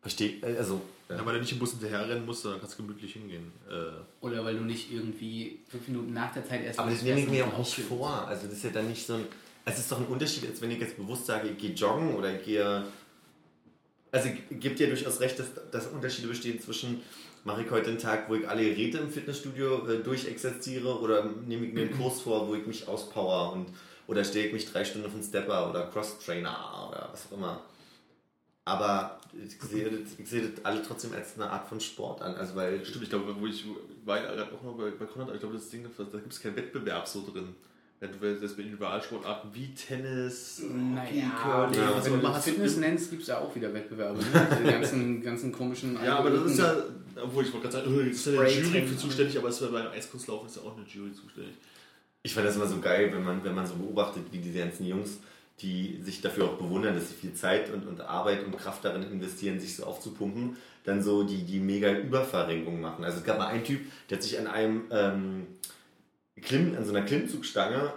Verstehe. 0.00 0.34
Also, 0.42 0.80
Ja. 1.08 1.24
weil 1.24 1.34
du 1.34 1.40
nicht 1.40 1.52
im 1.52 1.58
Bus 1.58 1.70
hinterherrennen 1.72 2.26
musst, 2.26 2.42
sondern 2.42 2.60
kannst 2.60 2.76
gemütlich 2.76 3.12
hingehen. 3.12 3.52
Äh, 3.70 4.24
Oder 4.24 4.44
weil 4.44 4.56
du 4.56 4.64
nicht 4.64 4.92
irgendwie 4.92 5.60
fünf 5.68 5.86
Minuten 5.88 6.12
nach 6.12 6.32
der 6.32 6.44
Zeit 6.44 6.64
erst 6.64 6.78
aber 6.80 6.90
das 6.90 7.02
nehme 7.02 7.20
ich 7.20 7.28
mir 7.28 7.46
auch 7.46 7.58
nicht 7.58 7.78
vor. 7.80 8.10
Also 8.26 8.46
das 8.46 8.56
ist 8.56 8.64
ja 8.64 8.70
dann 8.70 8.88
nicht 8.88 9.06
so 9.06 9.14
ein. 9.14 9.24
Es 9.64 9.78
ist 9.78 9.90
doch 9.90 9.98
ein 9.98 10.06
Unterschied, 10.06 10.48
als 10.48 10.60
wenn 10.60 10.70
ich 10.70 10.80
jetzt 10.80 10.96
bewusst 10.96 11.26
sage, 11.26 11.48
ich 11.48 11.58
gehe 11.58 11.72
joggen 11.74 12.14
oder 12.16 12.34
ich 12.38 12.44
gehe. 12.44 12.84
Also 14.12 14.30
gebe 14.50 14.74
dir 14.74 14.86
durchaus 14.88 15.20
recht, 15.20 15.38
dass, 15.38 15.46
dass 15.70 15.86
Unterschiede 15.88 16.28
bestehen 16.28 16.60
zwischen 16.60 17.02
mache 17.44 17.62
ich 17.62 17.70
heute 17.70 17.90
einen 17.90 17.98
Tag, 17.98 18.28
wo 18.28 18.34
ich 18.34 18.48
alle 18.48 18.64
Geräte 18.64 18.98
im 18.98 19.10
Fitnessstudio 19.10 19.86
äh, 19.88 19.98
durchexerziere 20.02 21.00
oder 21.00 21.24
nehme 21.46 21.66
ich 21.66 21.72
mir 21.72 21.82
einen 21.82 21.96
Kurs 21.96 22.20
vor, 22.22 22.48
wo 22.48 22.56
ich 22.56 22.66
mich 22.66 22.88
auspower 22.88 23.52
und 23.52 23.68
oder 24.06 24.24
stelle 24.24 24.46
ich 24.46 24.52
mich 24.52 24.70
drei 24.70 24.84
Stunden 24.84 25.06
auf 25.06 25.14
einen 25.14 25.22
Stepper 25.22 25.70
oder 25.70 25.86
Cross-Trainer 25.88 26.88
oder 26.88 27.08
was 27.12 27.26
auch 27.26 27.36
immer. 27.36 27.60
Aber 28.64 29.20
ich 29.32 29.56
sehe, 29.68 29.84
das, 29.90 30.18
ich 30.18 30.28
sehe 30.28 30.48
das 30.48 30.64
alle 30.64 30.82
trotzdem 30.82 31.12
als 31.12 31.34
eine 31.36 31.48
Art 31.48 31.68
von 31.68 31.80
Sport 31.80 32.22
an. 32.22 32.34
Also 32.34 32.56
weil 32.56 32.84
stimmt, 32.84 33.04
ich 33.04 33.10
glaube, 33.10 33.34
wo 33.38 33.46
ich 33.46 33.64
war 34.04 34.18
ja 34.18 34.34
gerade 34.34 34.44
auch 34.52 34.62
noch 34.62 34.72
bei, 34.72 34.90
bei 34.90 35.04
Konrad, 35.04 35.34
ich 35.34 35.40
glaube, 35.40 35.54
das 35.54 35.68
Ding, 35.68 35.84
da 35.96 36.18
gibt 36.18 36.32
es 36.32 36.40
keinen 36.40 36.56
Wettbewerb 36.56 37.06
so 37.06 37.24
drin. 37.30 37.54
Wenn 37.98 38.10
du 38.12 38.26
jetzt 38.26 38.56
bei 38.56 38.62
Individualsportarten 38.62 39.54
wie 39.54 39.72
Tennis, 39.72 40.62
Naja, 40.68 41.30
Curling, 41.42 41.80
ja. 41.80 41.96
was 41.96 42.04
wenn 42.04 42.14
auch 42.16 42.20
du 42.20 42.26
das 42.26 42.44
Fitness 42.44 42.76
nennst, 42.76 43.08
gibt 43.10 43.22
es 43.22 43.28
ja 43.28 43.38
auch 43.38 43.54
wieder 43.54 43.72
Wettbewerbe. 43.72 44.18
Ne? 44.18 44.58
Die 44.64 44.70
ganzen, 44.70 45.22
ganzen 45.22 45.50
komischen 45.50 45.98
Ja, 46.04 46.18
aber 46.18 46.30
das 46.30 46.52
ist 46.52 46.58
ja, 46.58 46.74
obwohl 47.22 47.44
ich 47.44 47.52
wollte 47.54 47.68
gerade 47.68 47.84
sagen, 47.84 47.96
oh, 47.96 48.00
jetzt 48.02 48.26
ist 48.26 48.34
ja 48.34 48.40
eine 48.40 48.50
Jury 48.50 48.86
für 48.86 48.96
zuständig, 48.98 49.38
aber 49.38 49.48
es 49.48 49.62
war 49.62 49.70
beim 49.70 49.86
Eiskunstlaufen 49.92 50.46
ist 50.46 50.56
ja 50.56 50.62
auch 50.62 50.76
eine 50.76 50.84
Jury 50.86 51.12
zuständig. 51.12 51.54
Ich 52.22 52.34
fand 52.34 52.46
das 52.46 52.56
immer 52.56 52.66
so 52.66 52.80
geil, 52.80 53.12
wenn 53.12 53.24
man, 53.24 53.44
wenn 53.44 53.54
man 53.54 53.66
so 53.66 53.74
beobachtet, 53.76 54.24
wie 54.32 54.38
diese 54.38 54.58
ganzen 54.58 54.86
Jungs, 54.86 55.18
die 55.60 56.00
sich 56.02 56.20
dafür 56.20 56.46
auch 56.46 56.58
bewundern, 56.58 56.94
dass 56.94 57.08
sie 57.08 57.14
viel 57.14 57.34
Zeit 57.34 57.72
und, 57.72 57.86
und 57.86 58.00
Arbeit 58.00 58.44
und 58.44 58.56
Kraft 58.58 58.84
darin 58.84 59.02
investieren, 59.04 59.58
sich 59.58 59.76
so 59.76 59.84
aufzupumpen, 59.84 60.56
dann 60.84 61.02
so 61.02 61.24
die, 61.24 61.44
die 61.44 61.60
mega 61.60 61.90
Überverrenkung 61.92 62.80
machen. 62.80 63.04
Also 63.04 63.18
es 63.18 63.24
gab 63.24 63.38
mal 63.38 63.46
einen 63.46 63.64
Typ, 63.64 63.80
der 64.10 64.18
hat 64.18 64.22
sich 64.22 64.38
an 64.38 64.46
einem 64.46 64.84
ähm, 64.90 65.46
Klimm, 66.42 66.76
an 66.76 66.84
so 66.84 66.94
einer 66.94 67.06
Klimmzugstange, 67.06 67.92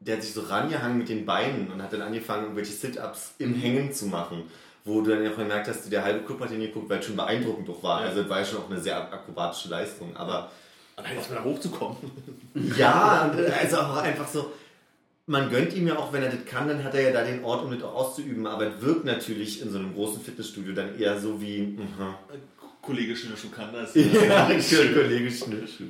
der 0.00 0.16
hat 0.16 0.22
sich 0.22 0.32
so 0.32 0.42
rangehangen 0.42 0.98
mit 0.98 1.08
den 1.08 1.26
Beinen 1.26 1.70
und 1.70 1.82
hat 1.82 1.92
dann 1.92 2.02
angefangen, 2.02 2.44
irgendwelche 2.44 2.72
Sit-Ups 2.72 3.34
im 3.38 3.54
Hängen 3.54 3.92
zu 3.92 4.06
machen. 4.06 4.44
Wo 4.84 5.00
du 5.00 5.10
dann 5.10 5.26
auch 5.28 5.36
gemerkt 5.36 5.68
hast, 5.68 5.90
der 5.92 6.02
halbe 6.02 6.24
Club 6.24 6.40
hat 6.40 6.50
ihn 6.50 6.60
geguckt, 6.60 6.90
weil 6.90 6.98
es 6.98 7.06
schon 7.06 7.14
beeindruckend 7.14 7.68
doch 7.68 7.82
war. 7.84 8.00
Ja. 8.00 8.08
Also 8.08 8.22
es 8.22 8.28
war 8.28 8.40
ja 8.40 8.44
schon 8.44 8.58
auch 8.58 8.70
eine 8.70 8.80
sehr 8.80 8.96
akrobatische 8.96 9.68
Leistung. 9.68 10.16
Aber 10.16 10.50
Allein 10.96 11.16
erstmal 11.16 11.38
da 11.38 11.44
hochzukommen. 11.44 11.96
ja, 12.76 13.24
und 13.24 13.38
also 13.38 13.76
auch 13.78 13.96
einfach 13.96 14.28
so, 14.28 14.52
man 15.26 15.50
gönnt 15.50 15.72
ihm 15.74 15.86
ja 15.86 15.96
auch, 15.96 16.12
wenn 16.12 16.22
er 16.22 16.30
das 16.30 16.44
kann, 16.44 16.68
dann 16.68 16.84
hat 16.84 16.94
er 16.94 17.02
ja 17.02 17.12
da 17.12 17.24
den 17.24 17.42
Ort, 17.44 17.64
um 17.64 17.70
das 17.70 17.82
auch 17.82 17.94
auszuüben, 17.94 18.46
aber 18.46 18.66
es 18.66 18.80
wirkt 18.82 19.04
natürlich 19.04 19.62
in 19.62 19.70
so 19.70 19.78
einem 19.78 19.94
großen 19.94 20.22
Fitnessstudio 20.22 20.74
dann 20.74 20.98
eher 20.98 21.18
so 21.18 21.40
wie, 21.40 21.62
mhm. 21.62 22.14
Kollege 22.82 23.16
Schnürschuh 23.16 23.50
kann 23.50 23.72
das. 23.72 23.94
ja, 23.94 24.60
schön, 24.60 24.92
Kollege 24.92 25.30
Schnürschuh. 25.30 25.84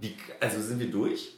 Wie, 0.00 0.14
also 0.40 0.60
sind 0.60 0.80
wir 0.80 0.90
durch? 0.90 1.32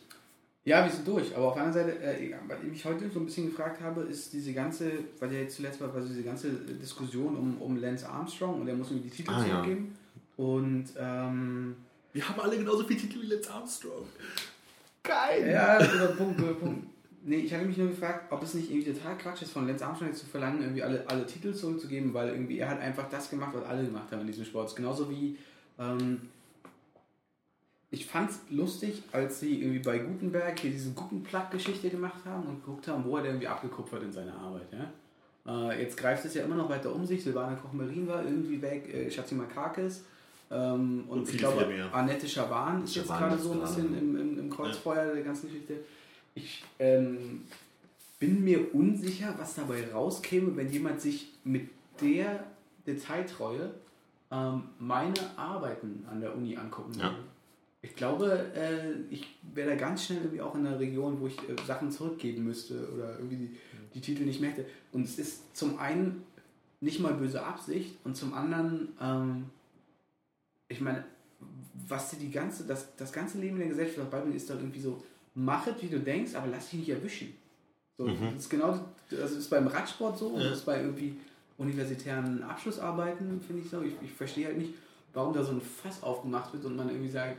Ja, 0.65 0.85
wir 0.85 0.91
sind 0.91 1.07
durch. 1.07 1.35
Aber 1.37 1.49
auf 1.49 1.55
der 1.55 1.65
anderen 1.65 1.87
Seite, 1.87 2.03
äh, 2.03 2.35
was 2.47 2.59
ich 2.63 2.71
mich 2.71 2.85
heute 2.85 3.11
so 3.11 3.21
ein 3.21 3.27
bisschen 3.27 3.47
gefragt 3.47 3.81
habe, 3.81 4.03
ist 4.03 4.33
diese 4.33 4.53
ganze, 4.53 4.93
weil 5.19 5.33
ja 5.33 5.41
jetzt 5.41 5.57
zuletzt 5.57 5.81
war, 5.81 5.95
war 5.95 6.03
so 6.03 6.09
diese 6.09 6.23
ganze 6.23 6.51
Diskussion 6.51 7.37
um, 7.37 7.59
um 7.61 7.77
Lance 7.77 8.09
Armstrong 8.09 8.61
und 8.61 8.69
er 8.69 8.75
muss 8.75 8.91
mir 8.91 9.01
die 9.01 9.11
Titel 9.11 9.31
Ah, 9.31 9.47
ja. 9.47 9.67
Und 10.41 10.87
ähm, 10.99 11.77
Wir 12.15 12.27
haben 12.27 12.41
alle 12.41 12.57
genauso 12.57 12.83
viel 12.85 12.97
Titel 12.97 13.21
wie 13.21 13.27
Lance 13.27 13.53
Armstrong. 13.53 14.07
Geil! 15.03 15.51
ja, 15.51 15.77
guter 15.77 16.15
Punkt, 16.17 16.39
guter 16.39 16.55
Punkt. 16.55 16.87
Nee, 17.23 17.41
ich 17.41 17.53
hatte 17.53 17.67
mich 17.67 17.77
nur 17.77 17.89
gefragt, 17.89 18.33
ob 18.33 18.43
es 18.43 18.55
nicht 18.55 18.71
irgendwie 18.71 18.91
total 18.91 19.19
Quatsch 19.19 19.43
ist, 19.43 19.53
von 19.53 19.69
Lance 19.69 19.85
Armstrong 19.85 20.09
jetzt 20.09 20.21
zu 20.21 20.27
verlangen, 20.27 20.63
irgendwie 20.63 20.83
alle, 20.83 21.07
alle 21.07 21.27
Titel 21.27 21.53
zurückzugeben, 21.53 22.15
weil 22.15 22.31
irgendwie 22.31 22.59
er 22.59 22.71
hat 22.71 22.81
einfach 22.81 23.07
das 23.11 23.29
gemacht, 23.29 23.51
was 23.53 23.67
alle 23.67 23.85
gemacht 23.85 24.11
haben 24.11 24.23
in 24.23 24.29
diesem 24.29 24.47
Sport. 24.47 24.75
Genauso 24.75 25.11
wie, 25.11 25.37
ähm, 25.79 26.23
ich 27.91 28.07
fand's 28.07 28.41
lustig, 28.49 29.03
als 29.13 29.41
sie 29.41 29.61
irgendwie 29.61 29.81
bei 29.81 29.99
Gutenberg 29.99 30.59
hier 30.59 30.71
diese 30.71 30.93
Gutenplatt-Geschichte 30.93 31.91
gemacht 31.91 32.25
haben 32.25 32.47
und 32.47 32.65
geguckt 32.65 32.89
haben, 32.89 33.05
wo 33.05 33.19
er 33.19 33.25
denn 33.25 33.33
irgendwie 33.33 33.49
abgekupfert 33.49 34.05
in 34.05 34.13
seiner 34.13 34.39
Arbeit. 34.39 34.69
Ja? 34.73 35.71
Äh, 35.71 35.83
jetzt 35.83 35.99
greift 35.99 36.25
es 36.25 36.33
ja 36.33 36.45
immer 36.45 36.57
noch 36.57 36.71
weiter 36.71 36.95
um 36.95 37.05
sich. 37.05 37.23
Silvana 37.23 37.57
Koch-Merin 37.57 38.09
war 38.09 38.25
irgendwie 38.25 38.63
weg, 38.63 38.89
äh, 38.95 39.11
Schatzi 39.11 39.35
Makakis. 39.35 40.05
Ähm, 40.51 41.05
und, 41.09 41.21
Und 41.21 41.29
ich 41.29 41.39
glaube. 41.39 41.67
Annette 41.93 42.29
Schaban 42.29 42.85
ist 42.85 42.97
jetzt 42.97 43.09
gerade 43.09 43.39
so 43.39 43.53
ein 43.53 43.61
bisschen 43.61 43.97
im, 43.97 44.17
im, 44.17 44.39
im 44.39 44.51
Kreuzfeuer 44.51 45.15
der 45.15 45.23
ganzen 45.23 45.47
Geschichte. 45.49 45.75
Ich 46.35 46.65
ähm, 46.79 47.43
bin 48.19 48.43
mir 48.45 48.75
unsicher, 48.75 49.35
was 49.39 49.55
dabei 49.55 49.91
rauskäme, 49.93 50.57
wenn 50.57 50.71
jemand 50.71 51.01
sich 51.01 51.33
mit 51.45 51.69
der 52.01 52.45
Detailtreue 52.87 53.71
ähm, 54.31 54.63
meine 54.79 55.15
Arbeiten 55.37 56.05
an 56.11 56.21
der 56.21 56.35
Uni 56.37 56.57
angucken 56.57 56.93
Ja. 56.99 57.05
würde. 57.05 57.17
Ich 57.83 57.97
glaube, 57.97 58.51
äh, 58.55 58.93
ich 59.11 59.39
wäre 59.55 59.71
da 59.71 59.77
ganz 59.77 60.05
schnell 60.05 60.19
irgendwie 60.19 60.43
auch 60.43 60.55
in 60.55 60.67
einer 60.67 60.79
Region, 60.79 61.19
wo 61.21 61.27
ich 61.27 61.39
äh, 61.49 61.57
Sachen 61.67 61.91
zurückgeben 61.91 62.45
müsste 62.45 62.89
oder 62.95 63.17
irgendwie 63.19 63.37
die, 63.37 63.57
die 63.95 64.01
Titel 64.01 64.25
nicht 64.25 64.41
mehr 64.41 64.51
hätte. 64.51 64.67
Und 64.93 65.05
es 65.05 65.19
ist 65.19 65.57
zum 65.57 65.79
einen 65.79 66.23
nicht 66.81 67.01
mal 67.01 67.15
böse 67.15 67.43
Absicht 67.43 67.97
und 68.05 68.17
zum 68.17 68.35
anderen, 68.35 68.89
ähm, 69.01 69.45
ich 70.71 70.81
meine, 70.81 71.05
was 71.89 72.11
dir 72.11 72.17
die 72.19 72.31
ganze, 72.31 72.65
das, 72.67 72.95
das 72.97 73.13
ganze 73.13 73.39
Leben 73.39 73.57
in 73.57 73.61
der 73.61 73.69
Gesellschaft 73.69 74.11
beibringt, 74.11 74.37
ist 74.37 74.49
doch 74.49 74.55
irgendwie 74.57 74.81
so, 74.81 75.03
mach 75.35 75.67
es, 75.67 75.83
wie 75.83 75.89
du 75.89 76.01
denkst, 76.01 76.35
aber 76.35 76.47
lass 76.47 76.71
dich 76.71 76.81
nicht 76.81 76.89
erwischen. 76.89 77.35
So, 77.99 78.07
Mhm. 78.07 78.31
Das 78.33 78.45
ist 78.45 78.49
genau, 78.51 78.79
das 79.11 79.33
ist 79.33 79.51
beim 79.51 79.67
Radsport 79.67 80.17
so 80.19 80.29
und 80.29 80.41
Ja. 80.41 80.49
das 80.49 80.59
ist 80.61 80.65
bei 80.67 80.81
irgendwie 80.81 81.17
universitären 81.59 82.43
Abschlussarbeiten, 82.43 83.41
finde 83.41 83.63
ich 83.63 83.69
so. 83.71 83.83
Ich, 83.83 83.93
ich 84.03 84.13
verstehe 84.13 84.47
halt 84.47 84.59
nicht, 84.59 84.73
warum 85.13 85.35
da 85.35 85.43
so 85.45 85.53
ein 85.53 85.61
Fass 85.61 86.03
aufgemacht 86.03 86.53
wird 86.55 86.65
und 86.65 86.77
man 86.77 86.89
irgendwie 86.89 87.11
sagt, 87.11 87.37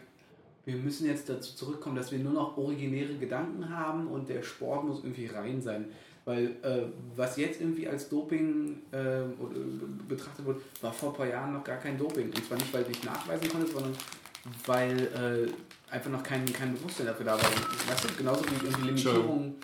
wir 0.65 0.75
müssen 0.75 1.07
jetzt 1.07 1.27
dazu 1.27 1.55
zurückkommen, 1.55 1.95
dass 1.95 2.11
wir 2.11 2.19
nur 2.19 2.33
noch 2.33 2.55
originäre 2.57 3.15
Gedanken 3.15 3.67
haben 3.69 4.05
und 4.07 4.29
der 4.29 4.43
Sport 4.43 4.85
muss 4.85 4.99
irgendwie 5.03 5.25
rein 5.25 5.59
sein. 5.61 5.85
Weil 6.25 6.45
äh, 6.61 6.83
was 7.15 7.37
jetzt 7.37 7.59
irgendwie 7.61 7.87
als 7.87 8.07
Doping 8.07 8.77
äh, 8.91 8.95
oder, 9.41 9.55
äh, 9.55 10.07
betrachtet 10.07 10.45
wird, 10.45 10.61
war 10.81 10.93
vor 10.93 11.09
ein 11.09 11.15
paar 11.15 11.27
Jahren 11.27 11.53
noch 11.53 11.63
gar 11.63 11.77
kein 11.77 11.97
Doping. 11.97 12.27
Und 12.27 12.45
zwar 12.45 12.57
nicht, 12.57 12.71
weil 12.73 12.83
du 12.83 12.89
nicht 12.89 13.03
nachweisen 13.05 13.49
konntest, 13.49 13.73
sondern 13.73 13.93
weil 14.67 14.99
äh, 15.49 15.93
einfach 15.93 16.11
noch 16.11 16.21
kein, 16.23 16.45
kein 16.53 16.73
Bewusstsein 16.73 17.07
dafür 17.07 17.25
da 17.25 17.31
war. 17.33 17.49
Weißt 17.89 18.03
du, 18.05 18.15
genauso 18.17 18.43
wie 18.45 18.65
irgendwie 18.65 18.87
Limitierung, 18.87 19.55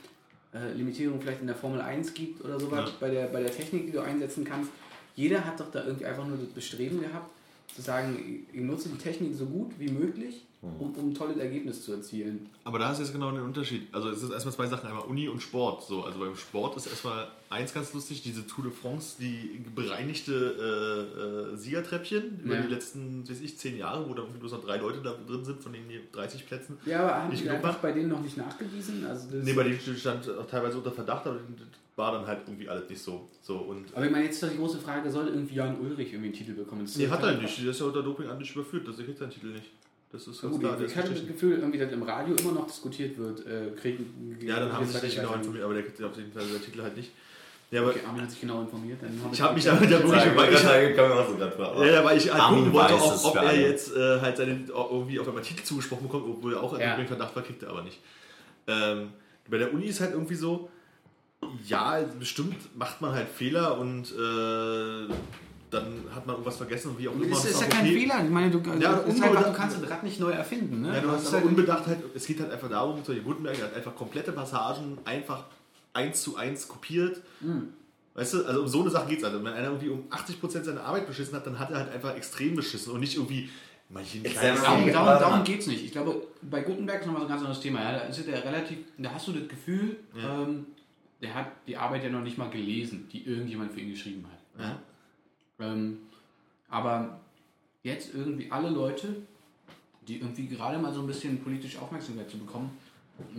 äh, 0.54 0.72
Limitierung 0.74 1.22
vielleicht 1.22 1.42
in 1.42 1.48
der 1.48 1.56
Formel 1.56 1.80
1 1.80 2.14
gibt 2.16 2.44
oder 2.44 2.60
sowas, 2.60 2.90
Ja. 2.90 2.96
bei, 3.00 3.10
der, 3.12 3.28
bei 3.28 3.42
der 3.42 3.52
Technik, 3.52 3.86
die 3.86 3.92
du 3.92 4.02
einsetzen 4.02 4.44
kannst. 4.44 4.72
Jeder 5.16 5.46
hat 5.46 5.60
doch 5.60 5.70
da 5.72 5.84
irgendwie 5.86 6.06
einfach 6.06 6.26
nur 6.28 6.38
das 6.38 6.50
Bestreben 6.50 7.02
gehabt, 7.02 7.30
zu 7.76 7.82
sagen, 7.84 8.46
ich 8.52 8.62
nutze 8.62 8.90
die 8.90 8.98
Technik 8.98 9.36
so 9.36 9.46
gut 9.46 9.72
wie 9.78 9.90
möglich, 9.90 10.46
um, 10.62 10.82
um 10.96 11.10
ein 11.10 11.14
tolles 11.14 11.38
Ergebnis 11.38 11.84
zu 11.86 11.94
erzielen. 11.94 12.50
Aber 12.64 12.80
da 12.80 12.92
ist 12.92 13.00
jetzt 13.00 13.14
genau 13.14 13.32
der 13.32 13.44
Unterschied. 13.44 13.88
Also 13.94 14.10
es 14.10 14.24
ist 14.24 14.32
erstmal 14.32 14.54
zwei 14.56 14.66
Sachen, 14.68 14.88
einmal 14.88 15.04
Uni 15.06 15.28
und 15.30 15.42
Sport. 15.42 15.84
So, 15.84 16.04
also 16.04 16.20
beim 16.20 16.36
Sport 16.36 16.76
ist 16.78 16.88
erstmal 16.88 17.28
eins 17.50 17.74
ganz 17.74 17.94
lustig, 17.94 18.24
diese 18.24 18.46
Tour 18.48 18.66
de 18.66 18.74
France, 18.74 19.18
die 19.20 19.64
bereinigte 19.76 20.34
äh, 20.34 21.54
äh, 21.54 21.58
Siegertreppchen 21.58 22.42
über 22.44 22.56
Ja. 22.56 22.62
die 22.62 22.74
letzten, 22.74 23.30
weiß 23.30 23.40
ich, 23.42 23.58
zehn 23.58 23.78
Jahre, 23.78 24.10
wo 24.10 24.14
da 24.14 24.24
bloß 24.24 24.52
noch 24.54 24.64
drei 24.66 24.78
Leute 24.78 25.02
da 25.02 25.14
drin 25.28 25.46
sind 25.46 25.62
von 25.62 25.74
den 25.74 25.84
30 26.12 26.46
Plätzen. 26.48 26.78
Ja, 26.86 27.02
aber 27.04 27.24
haben 27.24 27.36
die 27.36 27.50
einfach 27.50 27.76
bei 27.76 27.92
denen 27.92 28.10
noch 28.10 28.22
nicht 28.22 28.38
nachgewiesen? 28.38 29.06
Also 29.06 29.28
Nee, 29.38 29.54
bei 29.54 29.64
denen 29.64 29.80
stand 29.98 30.30
auch 30.30 30.48
teilweise 30.48 30.78
unter 30.78 30.92
Verdacht, 30.92 31.26
aber 31.28 31.36
das 31.36 31.68
war 31.96 32.12
dann 32.12 32.28
halt 32.28 32.42
irgendwie 32.48 32.68
alles 32.70 32.90
nicht 32.90 33.02
so. 33.02 33.28
so 33.42 33.58
und 33.58 33.86
aber 33.96 34.06
ich 34.06 34.12
meine, 34.12 34.26
jetzt 34.26 34.36
ist 34.36 34.44
doch 34.44 34.50
die 34.50 34.58
große 34.58 34.78
Frage, 34.80 35.10
soll 35.10 35.28
irgendwie 35.28 35.56
Jan 35.56 35.80
Ulrich 35.80 36.10
irgendwie 36.14 36.28
einen 36.28 36.34
Titel 36.36 36.54
bekommen? 36.54 36.88
Nee, 36.96 37.08
hat 37.08 37.24
er 37.24 37.38
nicht. 37.38 37.60
Der 37.64 37.72
ist 37.72 37.80
ja 37.80 37.86
unter 37.88 38.04
Doping 38.04 38.28
an 38.28 38.38
dich 38.40 38.54
überführt. 38.56 38.88
Das 38.88 38.98
kriegt 38.98 39.18
seinen 39.18 39.32
Titel 39.32 39.48
nicht. 39.48 39.72
Das 40.12 40.26
ist 40.28 40.42
Gut, 40.42 40.60
klar. 40.62 40.78
der 40.78 40.88
ich 40.88 40.96
hatte 40.96 41.12
das. 41.14 41.28
Gefühl, 41.28 41.60
irgendwie, 41.60 41.78
dass 41.80 41.92
im 41.92 42.04
Radio 42.04 42.34
immer 42.36 42.54
noch 42.54 42.66
diskutiert 42.68 43.18
wird. 43.18 43.46
Äh, 43.46 43.72
kriegen, 43.80 44.38
Ja, 44.42 44.60
dann 44.62 44.72
haben 44.72 44.86
sie 44.86 44.94
sich 44.94 45.04
nicht 45.04 45.16
genau 45.18 45.34
informiert, 45.34 45.64
aber 45.66 45.74
der 45.74 45.84
kriegt 45.84 46.02
auf 46.02 46.16
jeden 46.16 46.32
Fall 46.32 46.44
der 46.48 46.62
Titel 46.62 46.82
halt 46.82 46.96
nicht. 46.96 47.12
Ja, 47.70 47.82
aber 47.82 47.90
Okay, 47.90 48.00
Armin 48.08 48.22
hat 48.22 48.32
sich 48.32 48.40
genau 48.40 48.62
informiert. 48.62 49.00
Dann 49.02 49.20
ich 49.30 49.42
habe 49.42 49.54
mich 49.56 49.66
damit 49.66 49.92
ja 49.92 50.02
wirklich 50.02 50.36
weil 50.38 50.54
ich, 50.54 50.60
sagen, 50.60 50.96
kann 50.96 51.10
man 51.10 51.18
auch 51.18 51.28
so 51.28 51.36
fragen. 51.36 51.86
ja, 51.86 52.06
weil 52.06 52.18
ich 52.18 52.32
halt 52.32 52.42
Armin 52.42 52.60
gucken 52.60 52.74
wollte, 52.74 52.94
weiß 52.94 53.26
ob, 53.26 53.36
er 53.36 53.42
alle. 53.42 53.62
jetzt 53.68 53.94
äh, 53.94 54.22
halt 54.22 54.38
seinen 54.38 54.72
auch 54.72 54.90
irgendwie 54.92 55.20
auf 55.20 55.28
einmal 55.28 55.44
Titel 55.44 55.64
zugesprochen 55.64 56.04
bekommt, 56.04 56.24
obwohl 56.30 56.54
er 56.54 56.64
auch 56.64 56.80
Ja. 56.80 56.98
ja. 56.98 57.06
Verdacht 57.06 57.36
war, 57.36 57.44
kriegt 57.44 57.62
er 57.64 57.70
aber 57.72 57.82
nicht. 57.82 58.00
Ähm, 58.68 59.10
bei 59.50 59.58
der 59.58 59.74
Uni 59.74 59.86
ist 59.88 60.00
halt 60.00 60.14
irgendwie 60.14 60.36
so, 60.36 60.70
ja, 61.68 62.00
bestimmt 62.18 62.56
macht 62.78 63.02
man 63.02 63.12
halt 63.12 63.28
Fehler 63.28 63.78
und 63.78 64.14
äh, 64.14 65.14
dann 65.70 66.04
hat 66.14 66.26
man 66.26 66.36
irgendwas 66.36 66.58
vergessen 66.58 66.92
und 66.92 67.00
wie 67.00 67.08
auch 67.10 67.14
immer. 67.16 67.28
Das 67.28 67.46
ist 67.46 67.60
ja 67.62 67.68
kein 67.68 67.86
okay. 67.86 68.00
Fehler. 68.00 68.24
Ich 68.24 68.30
meine, 68.30 68.50
du, 68.52 68.60
Ja, 68.80 68.98
ist 68.98 69.06
unbedacht- 69.16 69.24
einfach, 69.38 69.46
du 69.52 69.54
kannst 69.58 69.82
das 69.84 69.90
Rad 69.90 70.04
nicht 70.04 70.20
neu 70.20 70.30
erfinden. 70.32 70.82
Ne? 70.82 70.96
Ja, 70.96 71.02
du 71.02 71.12
hast 71.12 71.32
halt- 71.34 71.44
unbedacht 71.46 71.86
halt, 71.88 72.00
es 72.16 72.26
geht 72.26 72.40
halt 72.40 72.52
einfach 72.52 72.70
darum, 72.70 73.04
zum 73.04 73.14
Beispiel 73.16 73.24
Gutenberg 73.24 73.62
hat 73.62 73.74
einfach 73.76 73.96
komplette 73.96 74.32
Passagen 74.32 74.98
einfach 75.06 75.46
eins 75.94 76.22
zu 76.22 76.38
eins 76.38 76.68
kopiert. 76.68 77.22
Hm. 77.42 77.70
Weißt 78.14 78.34
du, 78.34 78.46
also 78.46 78.62
um 78.62 78.68
so 78.68 78.82
eine 78.82 78.90
Sache 78.90 79.10
geht 79.10 79.20
es 79.20 79.24
halt. 79.26 79.36
Wenn 79.44 79.54
einer 79.54 79.68
irgendwie 79.68 79.90
um 79.90 80.04
80% 80.10 80.64
seiner 80.66 80.84
Arbeit 80.84 81.06
beschissen 81.06 81.36
hat, 81.36 81.46
dann 81.46 81.60
hat 81.60 81.70
er 81.72 81.78
halt 81.78 81.92
einfach 81.92 82.16
extrem 82.16 82.56
beschissen 82.56 82.92
und 82.94 83.00
nicht 83.00 83.16
irgendwie 83.16 83.50
manche 83.90 84.18
Jetzt 84.20 84.38
kleines 84.40 84.62
sagen 84.62 84.86
wir 84.86 84.94
Darum, 84.94 85.08
darum, 85.08 85.22
darum 85.22 85.44
geht 85.44 85.60
es 85.62 85.68
nicht. 85.68 85.84
Ich 85.86 85.92
glaube, 85.92 86.24
bei 86.42 86.62
Gutenberg 86.62 87.02
ist 87.02 87.06
nochmal 87.08 87.22
so 87.22 87.28
ein 87.28 87.30
ganz 87.30 87.42
anderes 87.42 87.60
Thema. 87.62 87.82
Ja, 87.84 87.92
da, 87.92 87.98
ist 88.06 88.26
ja 88.26 88.34
relativ, 88.40 88.78
da 88.98 89.12
hast 89.14 89.28
du 89.28 89.34
das 89.34 89.48
Gefühl, 89.48 89.98
Ja. 90.16 90.44
ähm, 90.44 90.66
der 91.22 91.34
hat 91.36 91.48
die 91.68 91.78
Arbeit 91.78 92.04
ja 92.04 92.10
noch 92.10 92.22
nicht 92.24 92.38
mal 92.38 92.50
gelesen, 92.50 93.08
die 93.12 93.24
irgendjemand 93.28 93.72
für 93.74 93.82
ihn 93.82 93.90
geschrieben 93.92 94.26
hat. 94.32 94.64
Ja. 94.66 94.80
Ähm, 95.60 96.00
aber 96.70 97.20
jetzt 97.84 98.14
irgendwie 98.14 98.52
alle 98.52 98.70
Leute, 98.70 99.16
die 100.08 100.18
irgendwie 100.18 100.48
gerade 100.48 100.78
mal 100.78 100.94
so 100.94 101.02
ein 101.02 101.08
bisschen 101.08 101.42
politische 101.44 101.82
Aufmerksamkeit 101.82 102.30
zu 102.30 102.38
bekommen, 102.38 102.78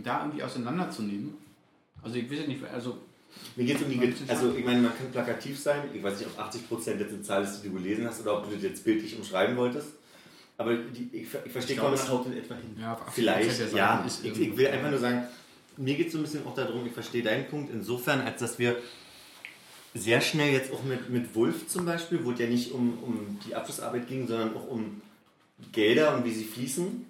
da 0.03 0.23
irgendwie 0.23 0.43
auseinanderzunehmen. 0.43 1.35
Also 2.01 2.17
ich 2.17 2.31
weiß 2.31 2.47
nicht, 2.47 2.63
also 2.65 2.97
Mir 3.55 3.65
geht 3.65 3.77
es 3.77 3.83
um 3.83 3.89
die, 3.89 4.13
also 4.27 4.53
ich 4.55 4.65
meine, 4.65 4.81
man 4.81 4.97
kann 4.97 5.11
plakativ 5.11 5.59
sein, 5.59 5.83
ich 5.93 6.01
weiß 6.01 6.19
nicht, 6.19 6.29
ob 6.29 6.39
80% 6.39 6.97
jetzt 6.97 7.13
eine 7.13 7.21
Zahl 7.21 7.43
ist, 7.43 7.61
die 7.61 7.69
du 7.69 7.75
gelesen 7.75 8.05
hast 8.05 8.21
oder 8.21 8.37
ob 8.37 8.47
du 8.47 8.55
das 8.55 8.63
jetzt 8.63 8.83
bildlich 8.83 9.17
umschreiben 9.17 9.55
wolltest, 9.57 9.89
aber 10.57 10.75
die, 10.75 11.09
ich, 11.13 11.27
ich 11.45 11.51
verstehe 11.51 11.77
kaum, 11.77 11.95
haut 11.95 12.25
in 12.25 12.37
etwa 12.37 12.55
hin. 12.55 12.75
ja, 12.79 12.93
auf 12.93 13.07
80% 13.07 13.11
vielleicht, 13.11 13.59
der 13.59 13.67
ja, 13.69 14.03
ist 14.05 14.25
ich, 14.25 14.39
ich 14.39 14.57
will 14.57 14.67
einfach 14.67 14.89
nur 14.89 14.99
sagen, 14.99 15.23
mir 15.77 15.95
geht 15.95 16.07
es 16.07 16.13
so 16.13 16.19
ein 16.19 16.23
bisschen 16.23 16.45
auch 16.45 16.53
darum, 16.53 16.85
ich 16.85 16.91
verstehe 16.91 17.23
deinen 17.23 17.47
Punkt. 17.47 17.71
Insofern, 17.73 18.21
als 18.21 18.39
dass 18.41 18.59
wir 18.59 18.75
sehr 19.93 20.21
schnell 20.21 20.53
jetzt 20.53 20.71
auch 20.71 20.83
mit, 20.83 21.09
mit 21.09 21.35
Wolf 21.35 21.67
zum 21.67 21.85
Beispiel, 21.85 22.23
wo 22.23 22.31
es 22.31 22.39
ja 22.39 22.47
nicht 22.47 22.71
um, 22.71 22.97
um 23.03 23.39
die 23.45 23.55
Abschlussarbeit 23.55 24.07
ging, 24.07 24.27
sondern 24.27 24.55
auch 24.55 24.67
um 24.67 25.01
Gelder 25.71 26.15
und 26.15 26.25
wie 26.25 26.31
sie 26.31 26.45
fließen. 26.45 27.05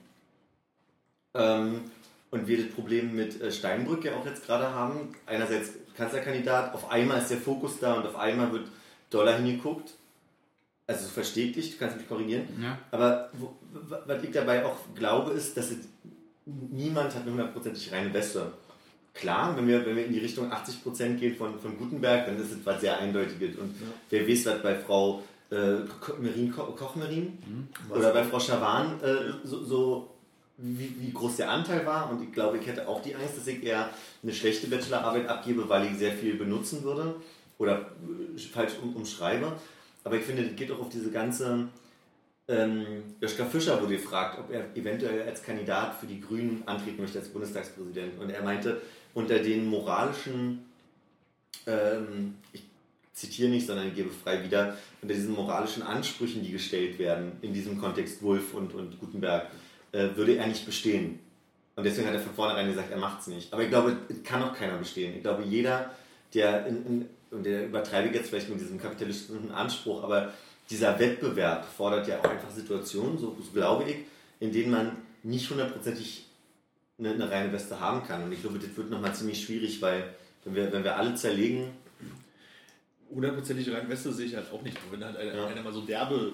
Ähm, 1.35 1.81
und 2.31 2.47
wir 2.47 2.63
das 2.63 2.73
Problem 2.73 3.15
mit 3.15 3.41
äh, 3.41 3.51
Steinbrück 3.51 4.05
ja 4.05 4.15
auch 4.15 4.25
jetzt 4.25 4.45
gerade 4.45 4.71
haben. 4.71 5.15
Einerseits 5.25 5.71
Kanzlerkandidat, 5.95 6.73
auf 6.73 6.89
einmal 6.91 7.19
ist 7.21 7.29
der 7.29 7.37
Fokus 7.37 7.79
da 7.79 7.95
und 7.95 8.05
auf 8.05 8.15
einmal 8.15 8.51
wird 8.51 8.67
Dollar 9.09 9.37
hingeguckt. 9.37 9.93
Also 10.87 11.05
so 11.05 11.09
versteht 11.11 11.55
dich, 11.55 11.71
du 11.71 11.77
kannst 11.77 11.97
mich 11.97 12.07
korrigieren. 12.07 12.47
Ja. 12.61 12.79
Aber 12.91 13.29
wo, 13.33 13.55
was 14.05 14.23
ich 14.23 14.31
dabei 14.31 14.65
auch 14.65 14.77
glaube, 14.95 15.31
ist, 15.31 15.55
dass 15.57 15.71
niemand 16.45 17.13
hat 17.13 17.23
eine 17.23 17.31
hundertprozentig 17.31 17.91
reine 17.91 18.13
Weste. 18.13 18.51
Klar, 19.13 19.55
wenn 19.57 19.67
wir, 19.67 19.85
wenn 19.85 19.95
wir 19.95 20.05
in 20.05 20.13
die 20.13 20.19
Richtung 20.19 20.51
80% 20.51 21.15
gehen 21.15 21.35
von, 21.35 21.59
von 21.59 21.77
Gutenberg, 21.77 22.27
dann 22.27 22.37
ist 22.37 22.51
es 22.51 22.57
was 22.63 22.79
sehr 22.81 22.97
Eindeutiges. 22.99 23.57
Und 23.57 23.75
wer 24.09 24.27
weiß, 24.27 24.45
was 24.45 24.61
bei 24.61 24.75
Frau 24.75 25.23
äh, 25.51 25.77
Merin, 26.19 26.51
Ko 26.51 26.63
Kochmerin 26.73 27.37
oder 27.89 28.13
bei 28.13 28.23
Frau 28.23 28.39
Schawan 28.39 29.01
äh, 29.01 29.33
so, 29.43 29.63
so 29.63 30.09
wie, 30.57 30.93
wie 30.99 31.11
groß 31.11 31.37
der 31.37 31.49
Anteil 31.49 31.85
war. 31.85 32.09
Und 32.11 32.23
ich 32.23 32.31
glaube, 32.31 32.57
ich 32.57 32.67
hätte 32.67 32.87
auch 32.87 33.01
die 33.01 33.15
Angst, 33.15 33.37
dass 33.37 33.47
ich 33.47 33.63
eher 33.63 33.89
eine 34.21 34.33
schlechte 34.33 34.67
Bachelorarbeit 34.67 35.27
abgebe, 35.27 35.67
weil 35.67 35.87
ich 35.87 35.97
sehr 35.97 36.13
viel 36.13 36.35
benutzen 36.35 36.83
würde 36.83 37.15
oder 37.57 37.91
äh, 38.35 38.39
falsch 38.39 38.73
um, 38.81 38.95
umschreibe. 38.95 39.53
Aber 40.03 40.15
ich 40.15 40.23
finde, 40.23 40.43
das 40.43 40.55
geht 40.55 40.71
auch 40.71 40.79
auf 40.79 40.89
diese 40.89 41.11
ganze. 41.11 41.67
Ähm, 42.47 43.03
Joschka 43.21 43.45
Fischer 43.45 43.79
wurde 43.79 43.95
gefragt, 43.95 44.39
ob 44.39 44.51
er 44.51 44.75
eventuell 44.75 45.21
als 45.27 45.43
Kandidat 45.43 45.99
für 45.99 46.07
die 46.07 46.19
Grünen 46.19 46.63
antreten 46.65 47.01
möchte 47.01 47.19
als 47.19 47.29
Bundestagspräsident. 47.29 48.19
Und 48.19 48.31
er 48.31 48.41
meinte, 48.41 48.81
unter 49.13 49.39
den 49.39 49.67
moralischen, 49.67 50.65
ähm, 51.65 52.35
ich 52.53 52.63
zitiere 53.13 53.49
nicht, 53.49 53.67
sondern 53.67 53.93
gebe 53.93 54.09
frei 54.09 54.43
wieder, 54.43 54.77
unter 55.01 55.13
diesen 55.13 55.33
moralischen 55.33 55.83
Ansprüchen, 55.83 56.43
die 56.43 56.51
gestellt 56.51 56.99
werden, 56.99 57.33
in 57.41 57.53
diesem 57.53 57.79
Kontext 57.79 58.21
Wolf 58.23 58.53
und, 58.53 58.73
und 58.73 58.99
Gutenberg, 58.99 59.47
äh, 59.91 60.09
würde 60.15 60.37
er 60.37 60.47
nicht 60.47 60.65
bestehen. 60.65 61.19
Und 61.75 61.85
deswegen 61.85 62.07
hat 62.07 62.13
er 62.13 62.19
von 62.19 62.33
vornherein 62.33 62.67
gesagt, 62.67 62.91
er 62.91 62.97
macht 62.97 63.21
es 63.21 63.27
nicht. 63.27 63.53
Aber 63.53 63.63
ich 63.63 63.69
glaube, 63.69 63.97
es 64.09 64.23
kann 64.23 64.43
auch 64.43 64.53
keiner 64.53 64.77
bestehen. 64.77 65.15
Ich 65.15 65.21
glaube, 65.21 65.43
jeder, 65.43 65.93
der, 66.33 66.65
in, 66.65 66.85
in, 66.85 67.05
und 67.31 67.45
der 67.45 67.67
übertreibe 67.67 68.13
jetzt 68.13 68.29
vielleicht 68.29 68.49
mit 68.49 68.59
diesem 68.59 68.79
kapitalistischen 68.79 69.51
Anspruch, 69.51 70.03
aber 70.03 70.33
dieser 70.69 70.99
Wettbewerb 70.99 71.65
fordert 71.65 72.07
ja 72.07 72.19
auch 72.19 72.25
einfach 72.25 72.51
Situationen, 72.51 73.17
so, 73.17 73.35
so 73.39 73.51
glaube 73.51 73.89
ich, 73.89 73.95
in 74.39 74.51
denen 74.51 74.71
man 74.71 74.91
nicht 75.23 75.49
hundertprozentig 75.49 76.25
eine, 76.99 77.11
eine 77.11 77.31
reine 77.31 77.51
Weste 77.53 77.79
haben 77.79 78.05
kann. 78.05 78.23
Und 78.23 78.31
ich 78.31 78.41
glaube, 78.41 78.59
das 78.59 78.75
wird 78.75 78.89
nochmal 78.89 79.15
ziemlich 79.15 79.43
schwierig, 79.43 79.81
weil 79.81 80.13
wenn 80.43 80.55
wir, 80.55 80.71
wenn 80.71 80.83
wir 80.83 80.95
alle 80.95 81.15
zerlegen, 81.15 81.71
hundertprozentig 83.09 83.71
rein 83.71 83.89
Weste 83.89 84.13
sehe 84.13 84.27
ich 84.27 84.35
halt 84.35 84.51
auch 84.51 84.61
nicht. 84.61 84.77
Aber 84.77 84.91
wenn 84.97 85.05
halt 85.05 85.17
einer, 85.17 85.33
Ja. 85.35 85.47
einer 85.47 85.63
mal 85.63 85.73
so 85.73 85.81
derbe 85.81 86.33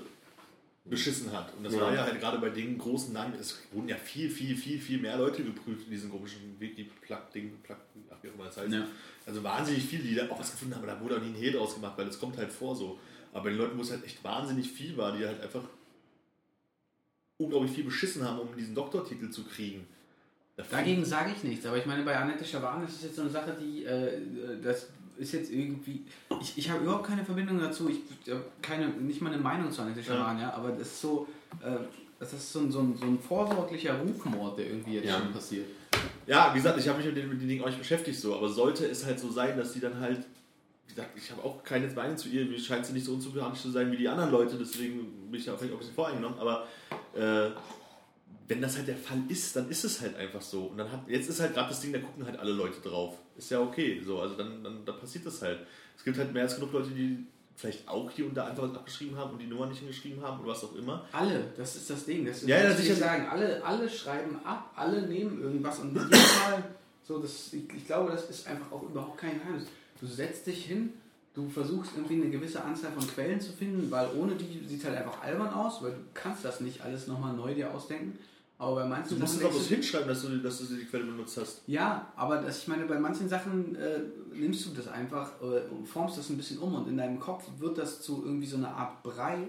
beschissen 0.88 1.32
hat. 1.32 1.52
Und 1.58 1.64
das 1.64 1.74
Ja. 1.74 1.82
war 1.82 1.94
ja 1.94 2.04
halt 2.04 2.20
gerade 2.20 2.38
bei 2.38 2.50
den 2.50 2.78
großen 2.78 3.12
Namen, 3.12 3.34
es 3.40 3.60
wurden 3.72 3.90
ja 3.90 3.96
viel, 3.96 4.30
viel, 4.30 4.56
viel, 4.56 4.80
viel 4.80 5.00
mehr 5.00 5.18
Leute 5.18 5.44
geprüft 5.44 5.86
in 5.86 5.92
diesem 5.92 6.12
komischen 6.12 6.60
Wiki-Plug-Ding, 6.60 7.58
Plug, 7.64 7.78
ach 8.12 8.18
wie 8.22 8.30
auch 8.30 8.34
immer 8.36 8.46
das 8.46 8.58
heißt. 8.58 8.72
Ja. 8.72 8.86
Also 9.26 9.44
wahnsinnig 9.44 9.84
viele, 9.84 10.04
die 10.04 10.14
da 10.14 10.30
auch 10.30 10.40
was 10.40 10.52
gefunden 10.52 10.76
haben, 10.76 10.84
aber 10.84 10.92
da 10.94 11.02
wurde 11.02 11.18
auch 11.18 11.22
nie 11.22 11.30
ein 11.30 11.36
Hehl 11.36 11.54
draus 11.54 11.74
gemacht, 11.74 11.94
weil 11.98 12.06
das 12.06 12.20
kommt 12.20 12.38
halt 12.38 12.52
vor 12.52 12.76
so. 12.76 13.00
Aber 13.34 13.46
bei 13.46 13.50
den 13.50 13.58
Leuten, 13.58 13.78
wo 13.78 13.82
es 13.82 13.90
halt 13.90 14.04
echt 14.06 14.24
wahnsinnig 14.24 14.70
viel 14.70 14.96
war, 14.96 15.18
die 15.18 15.26
halt 15.26 15.42
einfach 15.42 15.64
unglaublich 17.38 17.72
viel 17.72 17.84
beschissen 17.84 18.24
haben, 18.24 18.40
um 18.40 18.56
diesen 18.56 18.76
Doktortitel 18.76 19.30
zu 19.32 19.44
kriegen. 19.44 19.88
Da 20.58 20.64
Dagegen 20.72 21.04
sage 21.04 21.32
ich 21.36 21.44
nichts, 21.44 21.66
aber 21.66 21.78
ich 21.78 21.86
meine, 21.86 22.04
bei 22.04 22.16
Annette 22.16 22.46
Schawan 22.46 22.84
ist 22.86 22.96
es 22.96 23.04
jetzt 23.04 23.16
so 23.18 23.24
eine 23.24 23.32
Sache, 23.32 23.56
die, 23.60 23.84
äh, 23.84 24.12
das 24.64 24.88
ist 25.18 25.34
jetzt 25.34 25.52
irgendwie, 25.52 26.06
ich, 26.42 26.58
ich 26.58 26.70
habe 26.70 26.84
überhaupt 26.84 27.06
keine 27.08 27.26
Verbindung 27.26 27.60
dazu, 27.60 27.90
ich 27.90 27.98
keine, 28.62 28.88
nicht 28.88 29.22
mal 29.22 29.34
eine 29.34 29.42
Meinung 29.42 29.70
zu 29.72 29.82
Annette 29.82 30.02
Schawan, 30.04 30.40
ja, 30.40 30.54
aber 30.54 30.70
das 30.72 30.88
ist 30.88 31.02
so, 31.02 31.28
äh, 31.62 31.76
das 32.20 32.32
ist 32.32 32.54
so 32.54 32.60
ein, 32.60 32.72
so, 32.72 32.80
ein, 32.80 32.96
so 32.98 33.06
ein 33.06 33.20
vorsorglicher 33.20 34.00
Rufmord, 34.00 34.58
der 34.58 34.68
irgendwie 34.68 34.94
jetzt 34.96 35.08
Ja. 35.08 35.20
schon 35.20 35.34
passiert. 35.34 35.66
Ja, 36.26 36.52
wie 36.54 36.58
gesagt, 36.58 36.80
ich 36.80 36.88
habe 36.88 36.98
mich 37.00 37.08
mit 37.08 37.18
den, 37.18 37.30
mit 37.30 37.42
den 37.42 37.48
Dingen 37.50 37.62
auch 37.62 37.68
nicht 37.68 37.78
beschäftigt 37.80 38.18
so, 38.20 38.36
aber 38.36 38.48
sollte 38.48 38.86
es 38.86 39.06
halt 39.06 39.20
so 39.20 39.30
sein, 39.30 39.58
dass 39.58 39.74
sie 39.74 39.82
dann 39.82 40.00
halt, 40.00 40.20
wie 40.88 40.94
gesagt, 40.96 41.10
ich 41.18 41.30
habe 41.32 41.44
auch 41.44 41.62
keine 41.66 41.88
Meinung 41.88 42.16
zu 42.18 42.30
ihr, 42.30 42.46
mir 42.46 42.58
scheint 42.60 42.86
sie 42.86 42.94
nicht 42.94 43.06
so 43.06 43.14
unsympathisch 43.14 43.62
zu 43.62 43.72
sein 43.72 43.92
wie 43.92 43.98
die 43.98 44.08
anderen 44.08 44.32
Leute, 44.32 44.56
deswegen 44.58 45.30
bin 45.30 45.40
ich 45.40 45.46
da 45.46 45.58
vielleicht 45.58 45.74
auch 45.74 45.78
ein 45.78 45.80
bisschen 45.80 45.96
voreingenommen, 45.96 46.40
aber 46.40 46.66
äh, 47.14 47.52
wenn 48.48 48.62
das 48.62 48.78
halt 48.78 48.88
der 48.88 48.98
Fall 48.98 49.20
ist, 49.28 49.56
dann 49.56 49.70
ist 49.70 49.84
es 49.84 50.02
halt 50.02 50.16
einfach 50.16 50.42
so. 50.42 50.66
Und 50.66 50.78
dann 50.78 50.92
hat, 50.92 51.08
jetzt 51.08 51.30
ist 51.30 51.40
halt 51.40 51.54
gerade 51.54 51.70
das 51.70 51.82
Ding, 51.82 51.92
da 51.94 52.00
gucken 52.00 52.26
halt 52.26 52.38
alle 52.40 52.52
Leute 52.52 52.80
drauf. 52.82 53.16
Ist 53.38 53.50
ja 53.52 53.60
okay, 53.60 54.02
so, 54.06 54.20
also 54.20 54.36
dann, 54.36 54.64
dann, 54.64 54.86
dann 54.86 55.00
passiert 55.00 55.26
das 55.26 55.42
halt. 55.42 55.60
Es 55.98 56.04
gibt 56.04 56.18
halt 56.18 56.32
mehr 56.34 56.44
als 56.44 56.56
genug 56.56 56.72
Leute, 56.74 56.90
die 56.90 57.26
vielleicht 57.56 57.88
auch 57.88 58.12
hier 58.12 58.26
und 58.26 58.36
da 58.36 58.48
einfach 58.48 58.64
was 58.64 58.76
abgeschrieben 58.76 59.18
haben 59.18 59.32
und 59.32 59.40
die 59.40 59.48
Nummer 59.48 59.66
nicht 59.66 59.80
hingeschrieben 59.80 60.22
haben 60.22 60.42
oder 60.42 60.50
was 60.52 60.64
auch 60.64 60.76
immer. 60.76 61.06
Alle, 61.12 61.46
das 61.58 61.76
ist 61.78 61.90
das 61.90 62.06
Ding. 62.06 62.26
Das 62.26 62.42
ist, 62.42 62.48
Ja, 62.50 62.62
das 62.62 62.78
ich 62.80 62.86
sicher. 62.86 62.96
sagen. 62.98 63.28
Alle, 63.28 63.64
alle 63.64 63.90
schreiben 63.90 64.38
ab, 64.44 64.72
alle 64.76 65.02
nehmen 65.08 65.42
irgendwas 65.42 65.80
und 65.80 65.98
Fall, 65.98 66.64
so, 67.04 67.20
das, 67.20 67.54
ich, 67.54 67.64
ich 67.74 67.86
glaube, 67.88 68.12
das 68.12 68.30
ist 68.30 68.46
einfach 68.48 68.72
auch 68.72 68.84
überhaupt 68.84 69.18
kein 69.18 69.40
Geheimnis. 69.40 69.68
Du 70.02 70.06
setzt 70.06 70.48
dich 70.48 70.66
hin, 70.66 70.92
du 71.34 71.48
versuchst 71.50 71.92
irgendwie 71.96 72.16
eine 72.22 72.30
gewisse 72.30 72.62
Anzahl 72.64 72.92
von 72.92 73.08
Quellen 73.08 73.40
zu 73.40 73.54
finden, 73.54 73.90
weil 73.90 74.10
ohne 74.18 74.36
die 74.36 74.68
sieht 74.68 74.80
es 74.80 74.86
halt 74.86 74.98
einfach 74.98 75.22
albern 75.22 75.54
aus, 75.54 75.82
weil 75.82 75.92
du 75.92 76.00
kannst 76.14 76.44
das 76.44 76.60
nicht 76.60 76.82
alles 76.82 77.08
nochmal 77.08 77.34
neu 77.34 77.54
dir 77.56 77.74
ausdenken. 77.74 78.20
Aber 78.58 78.76
bei 78.76 78.86
manchen 78.86 79.16
Du 79.16 79.22
musst 79.22 79.34
es 79.34 79.40
Sachen 79.40 79.46
aber 79.48 79.54
denkst 79.54 79.68
bloß 79.68 79.78
hinschreiben, 79.78 80.08
dass 80.08 80.22
du, 80.22 80.38
dass 80.38 80.58
du 80.60 80.76
die 80.76 80.86
Quelle 80.86 81.04
benutzt 81.04 81.38
hast. 81.38 81.62
ja, 81.68 82.12
aber 82.16 82.38
das, 82.38 82.60
ich 82.60 82.68
meine, 82.68 82.86
bei 82.86 82.98
manchen 82.98 83.28
Sachen 83.28 83.76
äh, 83.76 84.00
nimmst 84.34 84.66
du 84.66 84.70
das 84.72 84.88
einfach 84.88 85.42
äh, 85.42 85.68
und 85.70 85.86
formst 85.88 86.18
das 86.18 86.30
ein 86.30 86.38
bisschen 86.38 86.60
um 86.60 86.74
und 86.74 86.88
in 86.88 86.98
deinem 86.98 87.20
Kopf 87.20 87.44
wird 87.58 87.78
das 87.78 88.02
zu 88.02 88.24
irgendwie 88.26 88.48
so 88.48 88.58
einer 88.58 88.70
Art 88.72 89.04
Brei 89.04 89.48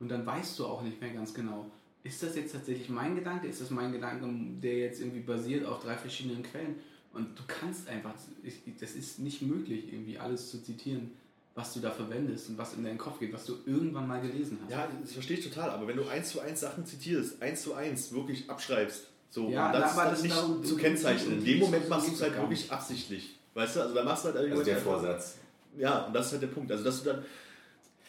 und 0.00 0.08
dann 0.10 0.26
weißt 0.26 0.58
du 0.58 0.66
auch 0.66 0.82
nicht 0.82 1.00
mehr 1.00 1.10
ganz 1.10 1.32
genau. 1.32 1.66
Ist 2.02 2.20
das 2.20 2.34
jetzt 2.34 2.52
tatsächlich 2.52 2.88
mein 2.88 3.14
Gedanke? 3.14 3.46
Ist 3.46 3.60
das 3.60 3.70
mein 3.70 3.92
Gedanke, 3.92 4.26
der 4.60 4.78
jetzt 4.78 5.00
irgendwie 5.00 5.20
basiert 5.20 5.64
auf 5.64 5.84
drei 5.84 5.96
verschiedenen 5.96 6.42
Quellen? 6.42 6.74
Und 7.12 7.38
du 7.38 7.42
kannst 7.46 7.88
einfach, 7.88 8.14
ich, 8.42 8.60
das 8.80 8.92
ist 8.96 9.20
nicht 9.20 9.42
möglich, 9.42 9.92
irgendwie 9.92 10.18
alles 10.18 10.50
zu 10.50 10.60
zitieren, 10.62 11.12
was 11.54 11.74
du 11.74 11.80
da 11.80 11.90
verwendest 11.90 12.48
und 12.48 12.58
was 12.58 12.72
in 12.74 12.84
deinen 12.84 12.98
Kopf 12.98 13.18
geht, 13.18 13.32
was 13.32 13.44
du 13.44 13.56
irgendwann 13.66 14.06
mal 14.08 14.20
gelesen 14.20 14.58
hast. 14.62 14.70
Ja, 14.70 14.88
das 15.02 15.12
verstehe 15.12 15.36
ich 15.38 15.44
total, 15.48 15.70
aber 15.70 15.86
wenn 15.86 15.96
du 15.96 16.06
eins 16.08 16.30
zu 16.30 16.40
eins 16.40 16.60
Sachen 16.60 16.86
zitierst, 16.86 17.42
eins 17.42 17.62
zu 17.62 17.74
eins 17.74 18.12
wirklich 18.12 18.48
abschreibst, 18.48 19.08
so, 19.30 19.48
Ja, 19.50 19.66
und 19.66 19.72
das, 19.80 19.92
aber 19.92 20.02
dann 20.04 20.12
das 20.12 20.22
nicht 20.22 20.34
darum- 20.36 20.64
zu 20.64 20.76
kennzeichnen. 20.76 21.38
In 21.38 21.44
dem 21.44 21.58
Moment 21.60 21.88
machst 21.88 22.08
du 22.08 22.12
es 22.12 22.22
halt 22.22 22.36
wirklich 22.36 22.60
nicht. 22.62 22.70
absichtlich. 22.72 23.36
Weißt 23.54 23.76
du, 23.76 23.80
also 23.82 23.94
da 23.94 24.02
machst 24.04 24.24
du 24.24 24.28
halt 24.32 24.50
also 24.50 24.62
der 24.62 24.78
Vorsatz. 24.78 25.36
Ja, 25.78 26.06
und 26.06 26.14
das 26.14 26.26
ist 26.26 26.32
halt 26.32 26.42
der 26.42 26.48
Punkt. 26.48 26.70
Also, 26.70 26.84
dass 26.84 27.02
du 27.02 27.10
dann 27.10 27.24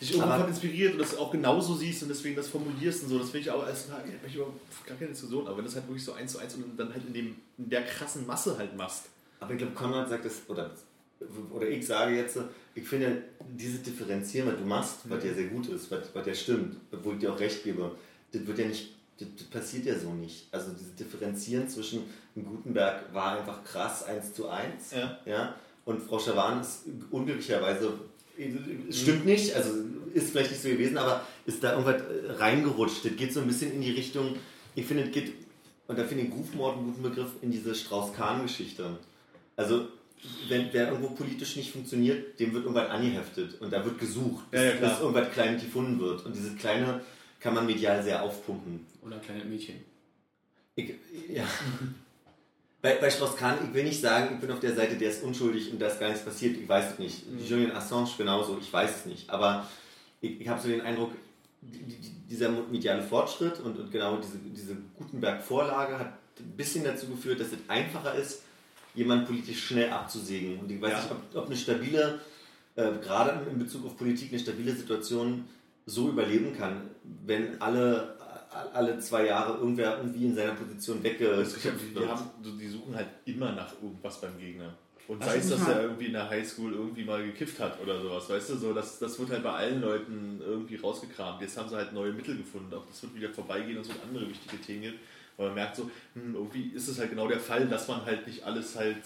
dich 0.02 0.12
irgendwann 0.12 0.42
Aber- 0.42 0.50
inspiriert 0.50 0.94
und 0.94 1.00
das 1.00 1.18
auch 1.18 1.32
genauso 1.32 1.76
siehst 1.76 2.04
und 2.04 2.10
deswegen 2.10 2.36
das 2.36 2.48
formulierst 2.50 3.04
und 3.04 3.10
so, 3.10 3.20
das 3.20 3.30
finde 3.30 3.40
ich 3.40 3.52
auch 3.52 3.64
als 3.66 3.86
na, 3.90 4.02
ich 4.28 4.36
überhaupt 4.36 4.60
gar 4.86 4.98
keine 4.98 5.12
Diskussion, 5.12 5.46
aber 5.48 5.58
wenn 5.58 5.64
du 5.64 5.70
das 5.70 5.76
halt 5.76 5.88
wirklich 5.88 6.04
so 6.04 6.14
eins 6.14 6.32
zu 6.34 6.40
eins 6.40 6.56
und 6.56 6.78
dann 6.78 6.94
halt 6.94 7.06
in, 7.08 7.14
dem, 7.14 7.36
in 7.58 7.70
der 7.70 7.84
krassen 7.84 8.26
Masse 8.28 8.58
halt 8.58 8.76
machst. 8.76 9.06
Aber 9.40 9.52
ich 9.52 9.58
glaube, 9.58 9.74
Konrad 9.74 10.10
sagt 10.10 10.26
es, 10.26 10.42
oder, 10.48 10.72
oder 11.52 11.68
ich 11.70 11.86
sage 11.86 12.16
jetzt, 12.16 12.38
ich 12.76 12.88
finde, 12.88 13.24
diese 13.50 13.80
Differenzieren, 13.80 14.48
was 14.50 14.58
du 14.58 14.66
machst, 14.66 14.98
was 15.06 15.24
ja 15.24 15.34
sehr 15.34 15.48
gut 15.48 15.68
ist, 15.68 15.92
was, 15.92 16.14
was 16.14 16.26
ja 16.26 16.34
stimmt, 16.34 16.78
obwohl 16.92 17.14
ich 17.14 17.20
dir 17.20 17.34
auch 17.34 17.40
recht 17.40 17.64
gebe, 17.64 17.92
das 18.32 18.46
wird 18.48 18.60
ja 18.60 18.66
nicht, 18.66 18.90
das, 19.20 19.28
das 19.38 19.48
passiert 19.48 19.86
ja 19.86 19.98
so 19.98 20.12
nicht. 20.14 20.48
Also 20.52 20.72
dieses 20.72 20.96
Differenzieren 20.96 21.70
zwischen 21.70 22.04
Gutenberg 22.36 23.14
war 23.14 23.38
einfach 23.38 23.64
krass, 23.64 24.04
eins 24.04 24.34
zu 24.34 24.50
eins, 24.50 24.92
Ja. 24.92 25.20
ja, 25.26 25.56
und 25.86 26.02
Frau 26.02 26.18
Schawan 26.18 26.62
ist 26.62 26.84
unglücklicherweise, 27.12 27.94
es 28.90 29.02
stimmt 29.02 29.26
nicht, 29.26 29.54
also 29.56 29.70
ist 30.14 30.32
vielleicht 30.32 30.52
nicht 30.52 30.64
so 30.64 30.70
gewesen, 30.70 30.98
aber 30.98 31.26
ist 31.46 31.64
da 31.64 31.74
irgendwas 31.74 32.02
äh, 32.02 32.32
reingerutscht. 32.32 33.06
Das 33.06 33.16
geht 33.16 33.32
so 33.34 33.42
ein 33.42 33.48
bisschen 33.48 33.72
in 33.74 33.82
die 33.82 33.92
Richtung, 33.92 34.36
ich 34.76 34.86
finde, 34.86 35.04
es 35.04 35.12
geht, 35.12 35.34
und 35.88 36.00
da 36.00 36.04
finde 36.04 36.24
ich 36.24 36.32
Rufmord 36.32 36.78
einen 36.78 36.86
guten 36.88 37.04
Begriff, 37.04 37.30
in 37.42 37.52
diese 37.52 37.76
Strauß-Kahn-Geschichte. 37.76 38.98
Also, 39.56 39.88
wenn 40.48 40.70
wer 40.72 40.90
irgendwo 40.90 41.10
politisch 41.10 41.56
nicht 41.56 41.72
funktioniert, 41.72 42.40
dem 42.40 42.54
wird 42.54 42.64
irgendwas 42.64 42.90
angeheftet 42.90 43.60
und 43.62 43.72
da 43.72 43.84
wird 43.84 44.00
gesucht, 44.00 44.50
bis, 44.52 44.62
Ja, 44.62 44.68
ja, 44.68 44.76
bis 44.76 45.00
irgendwas 45.00 45.32
Kleines 45.32 45.64
gefunden 45.64 46.00
wird. 46.00 46.26
Und 46.26 46.36
dieses 46.36 46.58
Kleine 46.58 47.02
kann 47.40 47.54
man 47.54 47.66
medial 47.66 48.02
sehr 48.04 48.24
aufpumpen. 48.24 48.86
Oder 49.02 49.18
kleine 49.20 49.44
Mädchen. 49.46 49.76
Ich, 50.76 50.94
ja. 51.30 51.46
Bei, 52.82 52.96
bei 52.96 53.10
Strauss 53.10 53.36
Kahn, 53.36 53.58
ich 53.66 53.74
will 53.74 53.84
nicht 53.84 54.02
sagen, 54.02 54.36
ich 54.36 54.42
bin 54.42 54.52
auf 54.52 54.60
der 54.60 54.76
Seite, 54.76 54.96
der 54.96 55.10
ist 55.10 55.24
unschuldig 55.24 55.72
und 55.72 55.80
da 55.80 55.88
ist 55.88 56.00
gar 56.00 56.10
nichts 56.10 56.26
passiert, 56.26 56.58
ich 56.58 56.68
weiß 56.68 56.94
es 56.94 57.00
nicht. 57.00 57.24
Julian 57.48 57.72
Assange 57.72 58.10
genauso, 58.18 58.58
ich 58.60 58.72
weiß 58.72 58.98
es 58.98 59.06
nicht. 59.06 59.30
Aber 59.30 59.70
ich, 60.20 60.42
ich 60.42 60.48
habe 60.48 60.62
so 60.62 60.68
den 60.68 60.82
Eindruck, 60.82 61.12
die, 61.62 61.80
die, 61.80 62.10
dieser 62.30 62.50
mediale 62.50 63.04
Fortschritt 63.04 63.60
und, 63.60 63.80
und 63.80 63.92
genau 63.92 64.18
diese, 64.18 64.38
diese 64.38 64.78
Gutenberg-Vorlage 64.98 66.00
hat 66.00 66.14
ein 66.40 66.58
bisschen 66.58 66.84
dazu 66.84 67.08
geführt, 67.08 67.40
dass 67.40 67.48
es 67.48 67.60
einfacher 67.68 68.16
ist, 68.16 68.42
jemanden 68.96 69.26
politisch 69.26 69.66
schnell 69.68 69.90
abzusägen. 69.92 70.60
Und 70.60 70.72
ich 70.72 70.82
weiß 70.82 70.92
Ja. 70.92 71.00
nicht, 71.02 71.12
ob, 71.12 71.36
ob 71.36 71.46
eine 71.48 71.56
stabile, 71.58 72.20
äh, 72.76 72.92
gerade 73.02 73.46
in 73.50 73.60
Bezug 73.60 73.86
auf 73.86 73.98
Politik, 73.98 74.32
eine 74.32 74.40
stabile 74.40 74.72
Situation 74.74 75.46
so 75.86 76.10
überleben 76.10 76.56
kann, 76.56 76.90
wenn 77.26 77.62
alle, 77.62 78.16
alle 78.74 79.00
zwei 79.00 79.26
Jahre 79.28 79.58
irgendwer 79.58 79.98
irgendwie 79.98 80.26
in 80.26 80.36
seiner 80.36 80.54
Position 80.54 80.98
hab, 81.04 81.04
die, 81.04 82.08
haben, 82.08 82.58
die 82.60 82.68
suchen 82.68 82.96
halt 82.96 83.08
immer 83.26 83.52
nach 83.52 83.74
irgendwas 83.82 84.22
beim 84.22 84.38
Gegner. 84.38 84.74
Und 85.06 85.22
sei 85.22 85.36
es, 85.38 85.50
dass 85.50 85.68
er 85.68 85.82
irgendwie 85.84 86.06
in 86.06 86.14
der 86.14 86.30
Highschool 86.30 86.72
irgendwie 86.72 87.04
mal 87.04 87.22
gekifft 87.26 87.60
hat 87.60 87.78
oder 87.82 88.02
sowas, 88.02 88.30
weißt 88.30 88.52
du, 88.52 88.56
so, 88.56 88.74
das, 88.74 89.00
das 89.00 89.20
wird 89.20 89.32
halt 89.32 89.44
bei 89.44 89.52
allen 89.52 89.82
Leuten 89.82 90.40
irgendwie 90.42 90.78
rausgekramt. 90.78 91.42
Jetzt 91.42 91.58
haben 91.58 91.68
sie 91.68 91.76
halt 91.76 91.92
neue 91.92 92.14
Mittel 92.14 92.38
gefunden, 92.38 92.74
auch 92.74 92.86
das 92.86 93.04
wird 93.04 93.14
wieder 93.16 93.30
vorbeigehen 93.30 93.76
und 93.78 93.82
es 93.82 93.90
wird 93.90 94.00
andere 94.08 94.30
wichtige 94.30 94.62
Themen 94.62 94.82
geben. 94.84 94.96
Weil 95.38 95.48
man 95.48 95.56
merkt 95.56 95.76
so, 95.76 95.90
hm, 96.14 96.36
irgendwie 96.36 96.68
ist 96.70 96.88
es 96.88 97.00
halt 97.00 97.10
genau 97.10 97.28
der 97.28 97.40
Fall, 97.40 97.68
dass 97.68 97.88
man 97.88 98.06
halt 98.06 98.28
nicht 98.28 98.44
alles 98.44 98.76
halt 98.76 98.98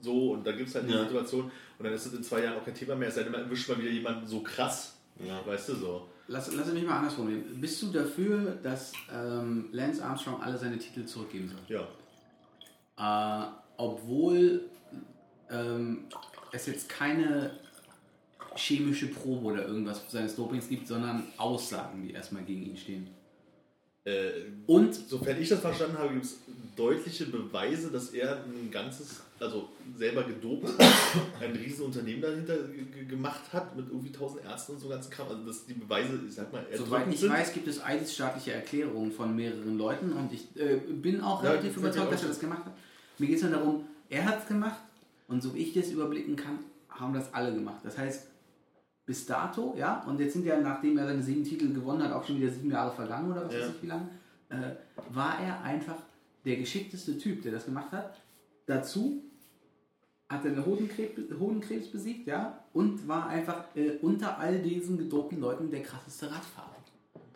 so 0.00 0.32
und 0.32 0.46
da 0.46 0.52
gibt 0.52 0.68
es 0.68 0.74
halt 0.74 0.88
die 0.88 0.92
Ja. 0.92 1.04
Situation 1.04 1.50
und 1.78 1.84
dann 1.84 1.92
ist 1.92 2.06
es 2.06 2.14
in 2.14 2.22
zwei 2.22 2.42
Jahren 2.42 2.58
auch 2.58 2.64
kein 2.64 2.74
Thema 2.74 2.96
mehr, 2.96 3.08
es 3.08 3.14
sei 3.14 3.22
denn, 3.24 3.32
man 3.32 3.42
erwischt 3.42 3.68
mal 3.68 3.78
wieder 3.78 3.90
jemanden 3.90 4.26
so 4.26 4.40
krass, 4.40 4.96
Ja. 5.24 5.44
weißt 5.46 5.68
du, 5.70 5.74
so. 5.76 6.08
Lass, 6.28 6.52
lass 6.54 6.72
mich 6.72 6.84
mal 6.84 6.98
anders 6.98 7.14
formulieren. 7.14 7.60
Bist 7.60 7.82
du 7.82 7.90
dafür, 7.92 8.58
dass 8.62 8.92
ähm, 9.12 9.68
Lance 9.72 10.02
Armstrong 10.02 10.40
alle 10.42 10.56
seine 10.56 10.78
Titel 10.78 11.04
zurückgeben 11.04 11.48
soll? 11.50 11.58
Ja. 12.96 13.46
Äh, 13.46 13.52
obwohl 13.76 14.62
ähm, 15.50 16.04
es 16.52 16.66
jetzt 16.66 16.88
keine 16.88 17.58
chemische 18.54 19.08
Probe 19.08 19.46
oder 19.52 19.66
irgendwas 19.66 20.02
seines 20.08 20.36
Dopings 20.36 20.68
gibt, 20.68 20.86
sondern 20.86 21.24
Aussagen, 21.36 22.02
die 22.02 22.12
erstmal 22.12 22.42
gegen 22.44 22.64
ihn 22.66 22.76
stehen. 22.76 23.08
Äh, 24.04 24.30
Und 24.66 24.94
Sofern 24.94 25.40
ich 25.40 25.48
das 25.48 25.60
verstanden 25.60 25.96
habe, 25.98 26.12
gibt 26.12 26.24
es 26.24 26.38
deutliche 26.74 27.26
Beweise, 27.26 27.90
dass 27.90 28.10
er 28.10 28.42
ein 28.44 28.68
ganzes, 28.70 29.20
also 29.38 29.68
selber 29.96 30.24
gedopt, 30.24 30.68
ein 31.40 31.52
Riesenunternehmen 31.54 32.20
dahinter 32.22 32.56
ge- 32.64 32.84
ge- 32.92 33.04
gemacht 33.04 33.52
hat 33.52 33.76
mit 33.76 33.86
irgendwie 33.88 34.08
1000 34.08 34.44
Ärzten 34.44 34.72
und 34.72 34.80
so 34.80 34.88
ganzen 34.88 35.10
Kram. 35.10 35.28
Also 35.28 35.44
dass 35.44 35.66
die 35.66 35.74
Beweise, 35.74 36.18
ich 36.26 36.34
sag 36.34 36.52
mal, 36.52 36.66
soweit 36.76 37.06
ich 37.12 37.20
sind. 37.20 37.30
weiß, 37.32 37.52
gibt 37.52 37.68
es 37.68 37.80
eidesstaatliche 37.84 38.52
Erklärungen 38.52 39.12
von 39.12 39.36
mehreren 39.36 39.78
Leuten 39.78 40.12
und 40.12 40.32
ich 40.32 40.48
äh, 40.60 40.76
bin 40.76 41.20
auch 41.20 41.44
relativ 41.44 41.72
ja 41.74 41.78
überzeugt, 41.78 42.12
dass 42.12 42.22
er 42.22 42.28
das 42.28 42.40
gemacht 42.40 42.64
hat. 42.64 42.72
Mir 43.18 43.26
geht 43.28 43.36
es 43.36 43.42
nur 43.42 43.52
darum, 43.52 43.84
er 44.08 44.24
hat 44.24 44.40
es 44.42 44.48
gemacht 44.48 44.80
und 45.28 45.42
so 45.42 45.54
wie 45.54 45.58
ich 45.58 45.74
das 45.74 45.90
überblicken 45.90 46.34
kann, 46.34 46.58
haben 46.88 47.14
das 47.14 47.32
alle 47.34 47.54
gemacht. 47.54 47.80
Das 47.84 47.96
heißt, 47.98 48.26
bis 49.04 49.26
dato, 49.26 49.74
ja, 49.76 50.02
und 50.06 50.20
jetzt 50.20 50.34
sind 50.34 50.44
ja, 50.46 50.60
nachdem 50.60 50.96
er 50.98 51.06
seine 51.06 51.22
sieben 51.22 51.44
Titel 51.44 51.72
gewonnen 51.72 52.02
hat, 52.02 52.12
auch 52.12 52.24
schon 52.24 52.40
wieder 52.40 52.50
sieben 52.50 52.70
Jahre 52.70 52.94
vergangen 52.94 53.30
oder 53.30 53.46
was 53.46 53.54
Ja. 53.54 53.60
weiß 53.60 53.70
ich 53.76 53.82
wie 53.82 53.86
lange, 53.86 54.08
äh, 54.48 54.76
war 55.10 55.40
er 55.40 55.62
einfach 55.62 55.96
der 56.44 56.56
geschickteste 56.56 57.18
Typ, 57.18 57.42
der 57.42 57.52
das 57.52 57.64
gemacht 57.64 57.90
hat. 57.92 58.20
Dazu 58.66 59.22
hat 60.28 60.44
er 60.44 60.52
den 60.52 60.64
Hodenkrebs, 60.64 61.20
Hodenkrebs 61.38 61.88
besiegt, 61.88 62.26
ja, 62.26 62.64
und 62.72 63.06
war 63.08 63.26
einfach 63.28 63.64
äh, 63.74 63.98
unter 64.02 64.38
all 64.38 64.60
diesen 64.60 64.96
gedopten 64.98 65.40
Leuten 65.40 65.70
der 65.70 65.82
krasseste 65.82 66.26
Radfahrer. 66.30 66.76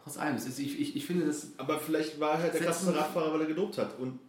Trotz 0.02 0.18
allem, 0.18 0.36
ist, 0.36 0.59
ich, 0.59 0.80
ich, 0.80 0.94
ich 0.97 1.05
finde 1.05 1.26
das, 1.26 1.51
Aber 1.59 1.80
vielleicht 1.80 2.20
war 2.20 2.34
er 2.34 2.43
halt 2.44 2.55
der 2.55 2.60
krasseste 2.60 2.94
Radfahrer, 2.94 3.32
weil 3.32 3.40
er 3.40 3.47
gedopt 3.48 3.76
hat. 3.78 3.98
Und 3.98 4.20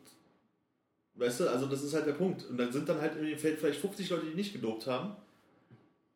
Weißt 1.17 1.39
du, 1.39 1.49
also 1.49 1.65
das 1.65 1.83
ist 1.83 1.95
halt 1.95 2.05
der 2.05 2.13
Punkt. 2.13 2.45
Und 2.47 2.57
dann 2.57 2.71
sind 2.71 2.87
dann 2.87 3.01
halt 3.01 3.17
im 3.17 3.37
Feld 3.39 3.59
vielleicht 3.59 3.79
50 3.81 4.09
Leute, 4.11 4.27
die 4.27 4.35
nicht 4.35 4.53
gedopt 4.53 4.85
haben. 4.85 5.15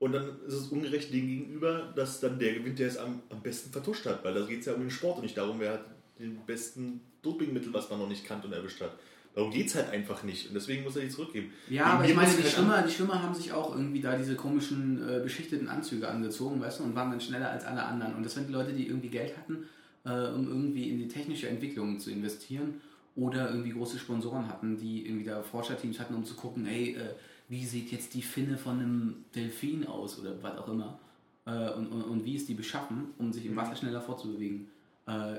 Und 0.02 0.14
dann 0.14 0.30
ist 0.48 0.54
es 0.54 0.68
ungerecht 0.70 1.14
dem 1.14 1.28
gegenüber, 1.28 1.94
dass 1.96 2.20
dann 2.20 2.40
der 2.40 2.56
gewinnt, 2.56 2.80
der 2.80 2.88
es 2.88 2.98
am, 2.98 3.22
am 3.30 3.40
besten 3.44 3.72
vertuscht 3.72 4.04
hat. 4.08 4.24
Weil 4.24 4.34
da 4.34 4.42
geht 4.48 4.62
es 4.62 4.66
ja 4.66 4.74
um 4.74 4.82
den 4.82 4.90
Sport 4.90 5.18
und 5.18 5.22
nicht 5.24 5.38
darum, 5.38 5.60
wer 5.60 5.74
hat 5.74 5.86
den 6.18 6.38
besten 6.48 7.02
Dopingmittel, 7.22 7.72
was 7.72 7.88
man 7.90 8.00
noch 8.00 8.08
nicht 8.10 8.26
kannte 8.26 8.48
und 8.48 8.54
erwischt 8.54 8.82
hat. 8.82 8.98
Darum 9.36 9.52
geht 9.52 9.68
es 9.68 9.76
halt 9.76 9.92
einfach 9.92 10.24
nicht. 10.24 10.48
Und 10.48 10.56
deswegen 10.56 10.84
muss 10.84 10.96
er 10.96 11.04
die 11.04 11.10
zurückgeben. 11.10 11.52
Ja, 11.70 11.84
Wegen 11.84 11.92
aber 11.92 12.06
ich 12.06 12.16
meine, 12.16 12.30
die 12.32 12.38
keiner- 12.38 12.50
Schwimmer, 12.50 12.82
die 12.82 12.92
Schwimmer 12.92 13.22
haben 13.22 13.36
sich 13.36 13.54
auch 13.54 13.76
irgendwie 13.76 14.02
da 14.02 14.18
diese 14.18 14.34
komischen 14.36 15.08
äh, 15.08 15.20
beschichteten 15.22 15.70
Anzüge 15.70 16.08
angezogen, 16.10 16.60
weißt 16.60 16.80
du, 16.80 16.84
und 16.86 16.96
waren 16.96 17.12
dann 17.12 17.22
schneller 17.22 17.52
als 17.52 17.64
alle 17.64 17.84
anderen. 17.84 18.16
Und 18.16 18.26
das 18.26 18.34
sind 18.34 18.50
die 18.50 18.54
Leute, 18.54 18.74
die 18.74 18.88
irgendwie 18.88 19.10
Geld 19.10 19.38
hatten, 19.38 19.68
äh, 20.04 20.34
um 20.34 20.48
irgendwie 20.48 20.90
in 20.90 20.98
die 20.98 21.08
technische 21.10 21.48
Entwicklung 21.48 22.00
zu 22.00 22.10
investieren 22.10 22.82
oder 23.16 23.50
irgendwie 23.52 23.72
große 23.72 24.00
Sponsoren 24.00 24.48
hatten, 24.48 24.78
die 24.78 25.06
irgendwie 25.06 25.26
da 25.26 25.44
Forscherteams 25.44 26.00
hatten, 26.00 26.16
um 26.16 26.26
zu 26.26 26.34
gucken, 26.34 26.66
hey, 26.66 26.96
äh, 26.96 27.14
wie 27.52 27.66
sieht 27.66 27.92
jetzt 27.92 28.14
die 28.14 28.22
Finne 28.22 28.58
von 28.58 28.80
einem 28.80 29.26
Delfin 29.36 29.86
aus 29.86 30.18
oder 30.18 30.42
was 30.42 30.58
auch 30.58 30.70
immer. 30.70 30.98
Äh, 31.46 31.72
und, 31.74 31.88
und, 31.88 32.02
und 32.04 32.24
wie 32.26 32.36
ist 32.36 32.48
die 32.48 32.54
beschaffen, 32.54 33.10
um 33.18 33.34
sich 33.34 33.46
im 33.46 33.58
Wasser 33.58 33.76
schneller 33.76 34.00
fortzubewegen. 34.02 34.70
Äh, 35.06 35.36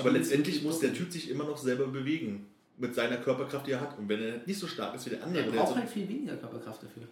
Aber 0.00 0.10
letztendlich 0.10 0.64
muss 0.64 0.80
der 0.80 0.92
Typ 0.92 1.12
sich 1.12 1.30
immer 1.30 1.44
noch 1.44 1.56
selber 1.56 1.86
bewegen. 1.86 2.46
Mit 2.78 2.96
seiner 2.96 3.18
Körperkraft, 3.18 3.66
die 3.68 3.72
er 3.72 3.80
hat. 3.80 3.96
Und 3.96 4.08
wenn 4.08 4.20
er 4.20 4.40
nicht 4.44 4.58
so 4.58 4.66
stark 4.66 4.94
ist 4.96 5.06
wie 5.06 5.10
der 5.10 5.22
andere, 5.22 5.44
Er 5.44 5.52
braucht 5.52 5.68
so, 5.68 5.76
halt 5.76 5.88
viel 5.88 6.08
weniger 6.08 6.36
Körperkraft 6.36 6.82
dafür. 6.82 7.04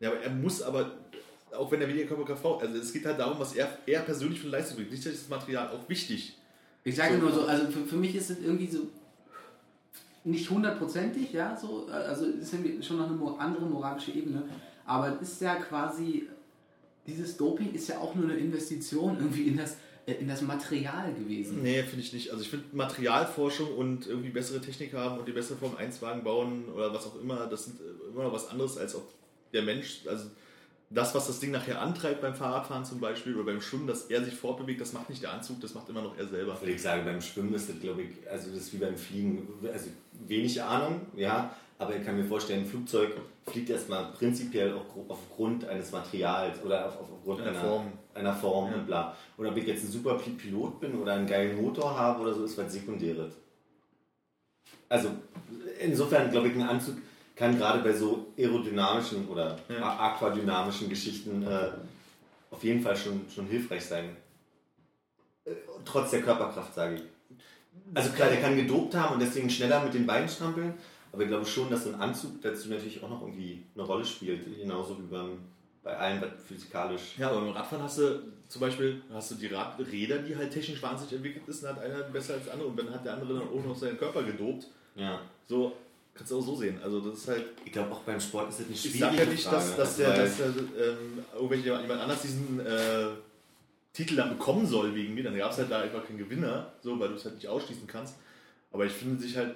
ja, 0.00 0.10
aber 0.10 0.18
er 0.20 0.30
muss 0.30 0.60
aber, 0.60 0.90
auch 1.52 1.70
wenn 1.70 1.80
er 1.80 1.88
weniger 1.88 2.06
Körperkraft 2.08 2.42
braucht, 2.42 2.64
also 2.64 2.76
es 2.76 2.92
geht 2.92 3.04
halt 3.04 3.20
darum, 3.20 3.38
was 3.38 3.54
er, 3.54 3.78
er 3.86 4.00
persönlich 4.00 4.40
für 4.40 4.48
Leistung 4.48 4.78
bringt. 4.78 4.90
Nicht, 4.90 5.06
dass 5.06 5.12
das 5.12 5.28
Material 5.28 5.68
auch 5.68 5.88
wichtig. 5.88 6.36
Ich 6.82 6.96
sage 6.96 7.14
So. 7.14 7.20
nur 7.20 7.32
so, 7.32 7.42
also 7.42 7.70
für, 7.70 7.84
für 7.84 7.96
mich 7.96 8.16
ist 8.16 8.30
es 8.30 8.40
irgendwie 8.40 8.66
so 8.66 8.88
nicht 10.24 10.48
hundertprozentig, 10.50 11.32
ja, 11.32 11.56
so, 11.56 11.86
also 11.86 12.26
es 12.26 12.52
ist 12.52 12.86
schon 12.86 12.98
noch 12.98 13.10
eine 13.10 13.40
andere 13.40 13.66
moralische 13.66 14.12
Ebene, 14.12 14.44
aber 14.84 15.18
es 15.20 15.32
ist 15.32 15.40
ja 15.42 15.56
quasi, 15.56 16.28
dieses 17.06 17.36
Doping 17.36 17.72
ist 17.72 17.88
ja 17.88 17.98
auch 17.98 18.14
nur 18.14 18.24
eine 18.24 18.36
Investition 18.36 19.16
irgendwie 19.18 19.48
in 19.48 19.56
das, 19.56 19.76
äh, 20.06 20.14
in 20.14 20.28
das 20.28 20.42
Material 20.42 21.12
gewesen. 21.14 21.62
Nee, 21.62 21.82
finde 21.82 22.00
ich 22.00 22.12
nicht. 22.12 22.30
Also 22.30 22.42
ich 22.42 22.50
finde 22.50 22.66
Materialforschung 22.72 23.74
und 23.74 24.06
irgendwie 24.06 24.30
bessere 24.30 24.60
Technik 24.60 24.94
haben 24.94 25.18
und 25.18 25.26
die 25.26 25.32
bessere 25.32 25.58
Form 25.58 25.76
1 25.76 26.00
Wagen 26.02 26.22
bauen 26.22 26.66
oder 26.74 26.92
was 26.94 27.06
auch 27.06 27.20
immer, 27.20 27.46
das 27.46 27.64
sind 27.64 27.80
äh, 27.80 28.10
immer 28.12 28.24
noch 28.24 28.32
was 28.32 28.48
anderes 28.48 28.78
als 28.78 28.94
ob 28.94 29.08
der 29.52 29.62
Mensch, 29.62 30.02
also 30.06 30.26
das, 30.94 31.14
was 31.14 31.26
das 31.26 31.40
Ding 31.40 31.50
nachher 31.52 31.80
antreibt 31.80 32.20
beim 32.20 32.34
Fahrradfahren 32.34 32.84
zum 32.84 33.00
Beispiel 33.00 33.34
oder 33.34 33.44
beim 33.44 33.60
Schwimmen, 33.60 33.86
dass 33.86 34.06
er 34.06 34.22
sich 34.24 34.34
fortbewegt, 34.34 34.80
das 34.80 34.92
macht 34.92 35.08
nicht 35.10 35.22
der 35.22 35.32
Anzug, 35.32 35.60
das 35.60 35.74
macht 35.74 35.88
immer 35.88 36.02
noch 36.02 36.16
er 36.18 36.26
selber. 36.26 36.60
Würde 36.60 36.72
ich 36.72 36.82
sagen, 36.82 37.04
beim 37.04 37.20
Schwimmen 37.20 37.54
ist 37.54 37.68
das, 37.68 37.80
glaube 37.80 38.02
ich, 38.02 38.10
also 38.30 38.50
das 38.50 38.58
ist 38.60 38.72
wie 38.74 38.78
beim 38.78 38.96
Fliegen, 38.96 39.48
also 39.72 39.88
wenig 40.26 40.62
Ahnung, 40.62 41.00
ja, 41.16 41.54
aber 41.78 41.96
ich 41.96 42.04
kann 42.04 42.16
mir 42.16 42.24
vorstellen, 42.24 42.60
ein 42.60 42.66
Flugzeug 42.66 43.10
fliegt 43.46 43.70
erstmal 43.70 44.12
prinzipiell 44.12 44.74
aufgrund 45.08 45.64
eines 45.64 45.90
Materials 45.90 46.62
oder 46.62 46.86
auf, 46.86 47.00
auf, 47.00 47.08
aufgrund 47.12 47.40
Einer 47.40 47.50
einer, 47.50 47.60
Form. 47.60 47.92
einer 48.14 48.34
Form 48.34 48.70
Ja. 48.70 48.76
und 48.76 48.86
bla. 48.86 49.16
Und 49.36 49.46
ob 49.46 49.56
ich 49.56 49.66
jetzt 49.66 49.82
ein 49.84 49.90
super 49.90 50.14
Pi- 50.18 50.30
Pilot 50.30 50.78
bin 50.78 50.94
oder 51.00 51.14
einen 51.14 51.26
geilen 51.26 51.60
Motor 51.60 51.98
habe 51.98 52.22
oder 52.22 52.34
so, 52.34 52.44
ist 52.44 52.56
was 52.56 52.72
Sekundäres. 52.72 53.32
Also 54.88 55.08
insofern 55.80 56.30
glaube 56.30 56.48
ich, 56.48 56.54
ein 56.54 56.62
Anzug 56.62 56.96
kann 57.42 57.58
gerade 57.58 57.80
bei 57.82 57.92
so 57.92 58.26
aerodynamischen 58.38 59.26
oder 59.28 59.58
Ja. 59.68 59.98
aquadynamischen 59.98 60.88
Geschichten 60.88 61.42
äh, 61.42 61.70
auf 62.52 62.62
jeden 62.62 62.80
Fall 62.80 62.96
schon, 62.96 63.22
schon 63.34 63.46
hilfreich 63.48 63.84
sein. 63.84 64.16
Äh, 65.44 65.50
Trotz 65.84 66.12
der 66.12 66.22
Körperkraft, 66.22 66.72
sage 66.72 66.94
ich. 66.96 67.02
Also 67.94 68.10
klar, 68.12 68.28
der 68.28 68.40
kann 68.40 68.54
gedopt 68.54 68.94
haben 68.94 69.14
und 69.14 69.20
deswegen 69.20 69.50
schneller 69.50 69.82
mit 69.82 69.92
den 69.92 70.06
Beinen 70.06 70.28
strampeln, 70.28 70.74
aber 71.10 71.22
ich 71.22 71.28
glaube 71.28 71.44
schon, 71.44 71.68
dass 71.68 71.82
so 71.82 71.88
ein 71.88 72.00
Anzug 72.00 72.40
dazu 72.42 72.68
natürlich 72.68 73.02
auch 73.02 73.08
noch 73.10 73.22
irgendwie 73.22 73.64
eine 73.74 73.84
Rolle 73.84 74.04
spielt, 74.04 74.44
genauso 74.60 74.96
wie 74.98 75.06
beim, 75.10 75.38
bei 75.82 75.96
allem, 75.96 76.20
was 76.22 76.30
physikalisch. 76.46 77.18
Ja, 77.18 77.30
aber 77.30 77.40
beim 77.40 77.50
Radfahren 77.50 77.82
hast 77.82 77.98
du 77.98 78.22
zum 78.48 78.60
Beispiel 78.60 79.02
hast 79.12 79.32
du 79.32 79.34
die 79.34 79.48
Radräder, 79.48 80.18
die 80.18 80.36
halt 80.36 80.52
technisch 80.52 80.80
wahnsinnig 80.80 81.14
entwickelt 81.14 81.48
ist, 81.48 81.64
dann 81.64 81.74
hat 81.74 81.82
einer 81.82 82.02
besser 82.04 82.34
als 82.34 82.44
der 82.44 82.52
andere 82.52 82.68
und 82.68 82.78
dann 82.78 82.94
hat 82.94 83.04
der 83.04 83.14
andere 83.14 83.40
dann 83.40 83.48
auch 83.48 83.64
noch 83.64 83.74
seinen 83.76 83.98
Körper 83.98 84.22
gedopt. 84.22 84.68
Ja. 84.94 85.20
So, 85.48 85.72
kannst 86.14 86.32
du 86.32 86.38
auch 86.38 86.42
so 86.42 86.56
sehen. 86.56 86.80
Also 86.82 87.00
das 87.00 87.18
ist 87.18 87.28
halt 87.28 87.46
Ich 87.64 87.72
glaube 87.72 87.92
auch 87.92 88.00
beim 88.00 88.20
Sport 88.20 88.50
ist 88.50 88.60
das 88.60 88.66
eine 88.66 88.74
Ich 88.74 88.80
schwierige 88.80 88.98
sage 88.98 89.16
ja 89.16 89.24
nicht, 89.26 89.44
Frage, 89.44 89.56
dass, 89.56 89.76
dass 89.76 89.96
der, 89.96 90.16
dass 90.16 90.36
der 90.36 90.46
ähm, 90.46 91.24
irgendwelche 91.34 91.80
jemand 91.80 92.00
anders 92.00 92.22
diesen 92.22 92.60
äh, 92.60 93.08
Titel 93.92 94.16
dann 94.16 94.30
bekommen 94.30 94.66
soll 94.66 94.94
wegen 94.94 95.14
mir. 95.14 95.24
Dann 95.24 95.36
gab 95.36 95.52
es 95.52 95.58
halt 95.58 95.70
da 95.70 95.80
einfach 95.80 96.06
keinen 96.06 96.18
Gewinner, 96.18 96.72
so, 96.82 96.98
weil 96.98 97.08
du 97.08 97.14
es 97.14 97.24
halt 97.24 97.36
nicht 97.36 97.48
ausschließen 97.48 97.86
kannst. 97.86 98.16
Aber 98.70 98.86
ich 98.86 98.92
finde 98.92 99.22
sich 99.22 99.36
halt 99.36 99.54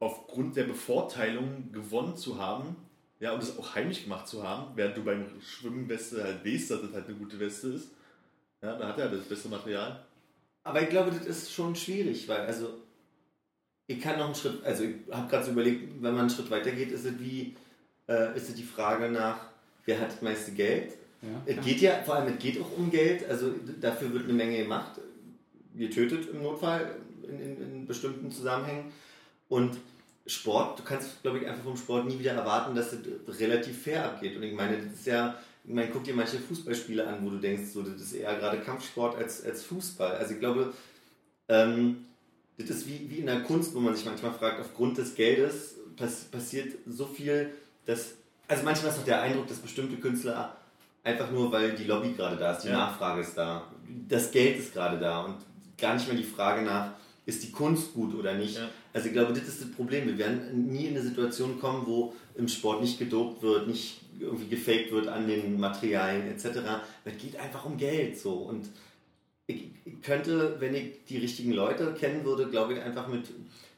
aufgrund 0.00 0.56
der 0.56 0.64
Bevorteilung 0.64 1.70
gewonnen 1.72 2.16
zu 2.16 2.38
haben, 2.38 2.76
ja, 3.20 3.32
und 3.32 3.42
das 3.42 3.58
auch 3.58 3.74
heimlich 3.74 4.04
gemacht 4.04 4.28
zu 4.28 4.42
haben, 4.42 4.72
während 4.76 4.96
du 4.96 5.04
beim 5.04 5.26
Schwimmenweste 5.40 6.22
halt 6.22 6.44
weißt, 6.44 6.70
dass 6.70 6.82
das 6.82 6.92
halt 6.92 7.06
eine 7.06 7.16
gute 7.16 7.38
Weste 7.38 7.68
ist. 7.68 7.88
Ja, 8.60 8.76
da 8.76 8.88
hat 8.88 8.98
er 8.98 9.08
das 9.08 9.24
beste 9.24 9.48
Material. 9.48 10.04
Aber 10.62 10.82
ich 10.82 10.88
glaube, 10.88 11.10
das 11.10 11.26
ist 11.26 11.52
schon 11.52 11.76
schwierig, 11.76 12.26
weil 12.28 12.40
also 12.40 12.83
ich 13.86 14.00
kann 14.00 14.18
noch 14.18 14.26
einen 14.26 14.34
Schritt, 14.34 14.64
also 14.64 14.84
ich 14.84 14.94
habe 15.12 15.28
gerade 15.28 15.44
so 15.44 15.50
überlegt, 15.52 16.02
wenn 16.02 16.12
man 16.12 16.22
einen 16.22 16.30
Schritt 16.30 16.50
weiter 16.50 16.70
geht, 16.70 16.90
ist 16.90 17.04
es 17.04 17.18
wie, 17.18 17.54
äh, 18.08 18.36
ist 18.36 18.48
es 18.48 18.54
die 18.54 18.62
Frage 18.62 19.10
nach, 19.10 19.38
wer 19.84 20.00
hat 20.00 20.12
das 20.12 20.22
meiste 20.22 20.52
Geld? 20.52 20.94
Es 21.46 21.64
geht 21.64 21.80
ja, 21.80 22.02
vor 22.04 22.16
allem, 22.16 22.34
es 22.34 22.38
geht 22.38 22.60
auch 22.60 22.76
um 22.76 22.90
Geld, 22.90 23.28
also 23.28 23.50
dafür 23.80 24.12
wird 24.12 24.24
eine 24.24 24.34
Menge 24.34 24.58
gemacht, 24.58 25.00
getötet 25.74 26.28
im 26.32 26.42
Notfall 26.42 26.96
in, 27.22 27.40
in, 27.40 27.62
in 27.62 27.86
bestimmten 27.86 28.30
Zusammenhängen. 28.30 28.92
Und 29.48 29.78
Sport, 30.26 30.78
du 30.78 30.82
kannst, 30.82 31.22
glaube 31.22 31.38
ich, 31.38 31.46
einfach 31.46 31.64
vom 31.64 31.76
Sport 31.76 32.06
nie 32.06 32.18
wieder 32.18 32.32
erwarten, 32.32 32.74
dass 32.74 32.92
es 32.92 33.40
relativ 33.40 33.82
fair 33.82 34.04
abgeht. 34.04 34.36
Und 34.36 34.42
ich 34.42 34.54
meine, 34.54 34.78
das 34.78 35.00
ist 35.00 35.06
ja, 35.06 35.38
ich 35.64 35.72
meine, 35.72 35.90
guck 35.90 36.04
dir 36.04 36.14
manche 36.14 36.38
Fußballspiele 36.38 37.06
an, 37.06 37.24
wo 37.24 37.30
du 37.30 37.38
denkst, 37.38 37.70
so, 37.72 37.82
das 37.82 38.00
ist 38.00 38.12
eher 38.14 38.34
gerade 38.36 38.58
Kampfsport 38.58 39.16
als, 39.16 39.44
als 39.44 39.62
Fußball. 39.64 40.16
Also 40.16 40.34
ich 40.34 40.40
glaube, 40.40 40.72
ähm, 41.48 42.06
das 42.58 42.70
ist 42.70 42.88
wie, 42.88 43.08
wie 43.10 43.18
in 43.18 43.26
der 43.26 43.42
Kunst, 43.42 43.74
wo 43.74 43.80
man 43.80 43.94
sich 43.94 44.04
manchmal 44.04 44.32
fragt, 44.32 44.60
aufgrund 44.60 44.98
des 44.98 45.14
Geldes 45.14 45.76
pass, 45.96 46.24
passiert 46.24 46.74
so 46.86 47.06
viel, 47.06 47.50
dass, 47.86 48.14
also 48.48 48.64
manchmal 48.64 48.92
ist 48.92 48.98
auch 48.98 49.04
der 49.04 49.22
Eindruck, 49.22 49.48
dass 49.48 49.58
bestimmte 49.58 49.96
Künstler 49.96 50.56
einfach 51.02 51.30
nur, 51.30 51.50
weil 51.52 51.74
die 51.74 51.84
Lobby 51.84 52.12
gerade 52.12 52.36
da 52.36 52.52
ist, 52.52 52.62
die 52.62 52.68
Ja. 52.68 52.74
Nachfrage 52.78 53.20
ist 53.20 53.34
da, 53.36 53.70
das 54.08 54.30
Geld 54.30 54.58
ist 54.58 54.72
gerade 54.72 54.98
da 54.98 55.22
und 55.22 55.36
gar 55.76 55.94
nicht 55.94 56.06
mehr 56.08 56.16
die 56.16 56.24
Frage 56.24 56.62
nach, 56.62 56.92
ist 57.26 57.42
die 57.42 57.50
Kunst 57.50 57.94
gut 57.94 58.14
oder 58.14 58.34
nicht. 58.34 58.56
Ja. 58.56 58.68
Also 58.92 59.08
ich 59.08 59.12
glaube, 59.14 59.32
das 59.32 59.48
ist 59.48 59.62
das 59.62 59.70
Problem. 59.72 60.06
Wir 60.06 60.18
werden 60.18 60.66
nie 60.70 60.86
in 60.86 60.94
eine 60.94 61.02
Situation 61.02 61.58
kommen, 61.58 61.86
wo 61.86 62.14
im 62.36 62.48
Sport 62.48 62.82
nicht 62.82 62.98
gedopt 62.98 63.42
wird, 63.42 63.66
nicht 63.66 64.00
irgendwie 64.20 64.46
gefaked 64.46 64.92
wird 64.92 65.08
an 65.08 65.26
den 65.26 65.58
Materialien 65.58 66.28
etc. 66.28 66.58
Es 67.04 67.16
geht 67.16 67.36
einfach 67.36 67.64
um 67.64 67.76
Geld 67.76 68.18
so 68.18 68.34
und 68.34 68.68
ich, 69.46 69.64
könnte, 70.02 70.56
wenn 70.60 70.74
ich 70.74 71.04
die 71.08 71.18
richtigen 71.18 71.52
Leute 71.52 71.94
kennen 71.98 72.24
würde, 72.24 72.46
glaube 72.48 72.74
ich, 72.74 72.80
einfach 72.80 73.08
mit 73.08 73.26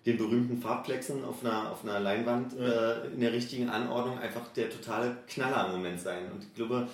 den 0.04 0.16
berühmten 0.18 0.60
Farbplexen 0.62 1.24
auf 1.24 1.44
einer, 1.44 1.72
auf 1.72 1.82
einer 1.82 1.98
Leinwand 1.98 2.52
Ja. 2.58 2.92
äh, 3.02 3.06
in 3.08 3.20
der 3.20 3.32
richtigen 3.32 3.68
Anordnung 3.68 4.18
einfach 4.18 4.46
der 4.54 4.70
totale 4.70 5.16
Knaller 5.28 5.66
im 5.66 5.72
Moment 5.72 6.00
sein. 6.00 6.30
Und 6.32 6.44
ich 6.44 6.54
glaube, 6.54 6.86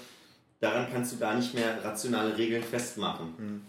daran 0.61 0.87
kannst 0.91 1.13
du 1.13 1.19
gar 1.19 1.35
nicht 1.37 1.53
mehr 1.55 1.85
rationale 1.85 2.37
Regeln 2.39 2.63
festmachen. 2.63 3.35
Hm. 3.37 3.61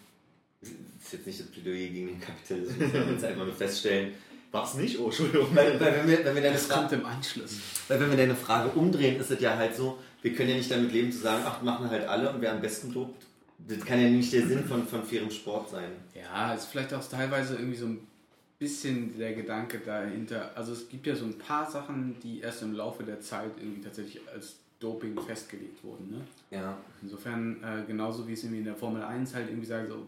Das 0.61 0.69
ist 1.07 1.13
jetzt 1.13 1.27
nicht 1.27 1.39
das 1.41 1.47
Plädoyer 1.47 1.89
gegen 1.89 2.07
den 2.07 2.21
Kapitalismus, 2.21 2.91
sondern 2.91 3.11
jetzt 3.11 3.25
einfach 3.25 3.45
nur 3.45 3.53
feststellen. 3.53 4.13
War 4.53 4.63
es 4.63 4.75
nicht? 4.75 4.97
Oh, 4.99 5.05
Entschuldigung. 5.05 5.47
Weil, 5.53 5.77
weil, 5.79 5.93
wenn, 5.97 6.07
wir, 6.07 6.23
wenn, 6.23 6.35
wir 6.35 6.41
deine 6.41 6.53
Das 6.53 6.67
Fra- 6.67 6.75
kommt 6.75 6.93
im 6.93 7.05
Anschluss. 7.05 7.57
weil 7.89 7.99
wenn 7.99 8.09
wir 8.11 8.17
deine 8.17 8.35
Frage 8.35 8.69
umdrehen, 8.69 9.19
ist 9.19 9.29
es 9.31 9.41
ja 9.41 9.57
halt 9.57 9.75
so, 9.75 9.97
wir 10.21 10.33
können 10.33 10.51
ja 10.51 10.55
nicht 10.55 10.71
damit 10.71 10.93
leben 10.93 11.11
zu 11.11 11.17
sagen, 11.17 11.43
ach, 11.45 11.61
machen 11.63 11.89
halt 11.89 12.07
alle 12.07 12.29
und 12.31 12.39
wer 12.39 12.53
am 12.53 12.61
besten 12.61 12.93
dopt. 12.93 13.25
Das 13.67 13.85
kann 13.85 14.01
ja 14.01 14.09
nicht 14.09 14.31
der 14.33 14.45
Sinn 14.47 14.63
von, 14.65 14.85
von 14.85 15.03
fairem 15.03 15.31
Sport 15.31 15.69
sein. 15.69 15.91
Ja, 16.13 16.53
ist 16.53 16.65
vielleicht 16.65 16.93
auch 16.93 17.07
teilweise 17.07 17.55
irgendwie 17.55 17.77
so 17.77 17.85
ein 17.85 18.07
bisschen 18.59 19.17
der 19.17 19.33
Gedanke 19.33 19.79
dahinter. 19.79 20.51
Also 20.55 20.73
es 20.73 20.89
gibt 20.89 21.07
ja 21.07 21.15
so 21.15 21.25
ein 21.25 21.37
paar 21.37 21.69
Sachen, 21.69 22.15
die 22.21 22.41
erst 22.41 22.61
im 22.61 22.73
Laufe 22.73 23.03
der 23.03 23.19
Zeit 23.21 23.51
irgendwie 23.59 23.81
tatsächlich 23.81 24.21
als 24.33 24.57
Doping 24.79 25.17
festgelegt 25.21 25.83
wurden. 25.83 26.11
Ne? 26.11 26.57
Ja. 26.57 26.77
Insofern, 27.01 27.63
äh, 27.63 27.83
genauso 27.87 28.27
wie 28.27 28.33
es 28.33 28.43
irgendwie 28.43 28.59
in 28.59 28.65
der 28.65 28.75
Formel 28.75 29.01
1 29.01 29.33
halt 29.33 29.47
irgendwie 29.49 29.67
sagt, 29.67 29.87
so, 29.89 30.07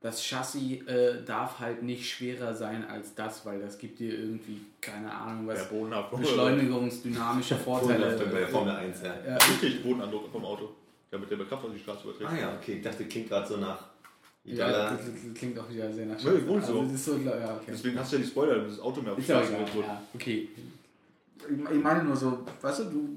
das 0.00 0.22
Chassis 0.22 0.86
äh, 0.86 1.24
darf 1.24 1.58
halt 1.58 1.82
nicht 1.82 2.08
schwerer 2.08 2.54
sein 2.54 2.84
als 2.84 3.14
das, 3.14 3.44
weil 3.44 3.60
das 3.60 3.78
gibt 3.78 3.98
dir 3.98 4.16
irgendwie, 4.16 4.60
keine 4.80 5.12
Ahnung, 5.12 5.46
was, 5.48 5.68
Ja, 5.70 6.02
beschleunigungsdynamische 6.02 7.56
Vorteile. 7.64 8.10
Vorteile 8.10 8.30
bei 8.30 8.38
der 8.38 8.48
Formel 8.48 8.76
1, 8.76 9.02
ja. 9.02 9.14
Ja, 9.26 9.36
Richtig, 9.36 9.82
Bodenandruck 9.82 10.30
vom 10.30 10.44
Auto. 10.44 10.70
Ja, 11.16 11.20
mit 11.20 11.30
der 11.30 11.46
Kraft 11.46 11.64
auf 11.64 11.72
die 11.72 11.78
Straße 11.78 12.04
überträgt. 12.04 12.30
Ah 12.30 12.38
ja, 12.38 12.56
okay, 12.56 12.74
ich 12.74 12.82
dachte, 12.82 13.04
klingt 13.06 13.28
gerade 13.28 13.46
so 13.46 13.56
nach 13.56 13.84
ja, 14.44 14.54
Idala. 14.54 14.90
das, 14.90 15.00
das 15.06 15.34
klingt 15.34 15.58
auch 15.58 15.68
wieder 15.68 15.92
sehr 15.92 16.06
nach 16.06 16.20
Ja, 16.20 16.46
wohl 16.46 16.62
so. 16.62 16.80
Also, 16.80 16.82
das 16.82 16.92
ist 16.92 17.04
so 17.04 17.16
ja, 17.16 17.56
okay. 17.56 17.64
Deswegen 17.68 17.98
hast 17.98 18.12
du 18.12 18.16
ja 18.16 18.22
die 18.22 18.28
Spoiler, 18.28 18.58
das 18.64 18.78
Auto 18.78 19.02
mehr 19.02 19.12
auf 19.12 19.16
die 19.16 19.22
Ist 19.22 19.28
ja 19.28 19.42
Straße 19.42 19.64
geholt. 19.64 19.86
ja, 19.86 20.02
okay. 20.14 20.48
Ich 21.48 21.70
ich 21.76 21.82
meine 21.82 22.04
nur 22.04 22.16
so, 22.16 22.46
weißt 22.60 22.80
du, 22.80 22.84
du 22.84 23.16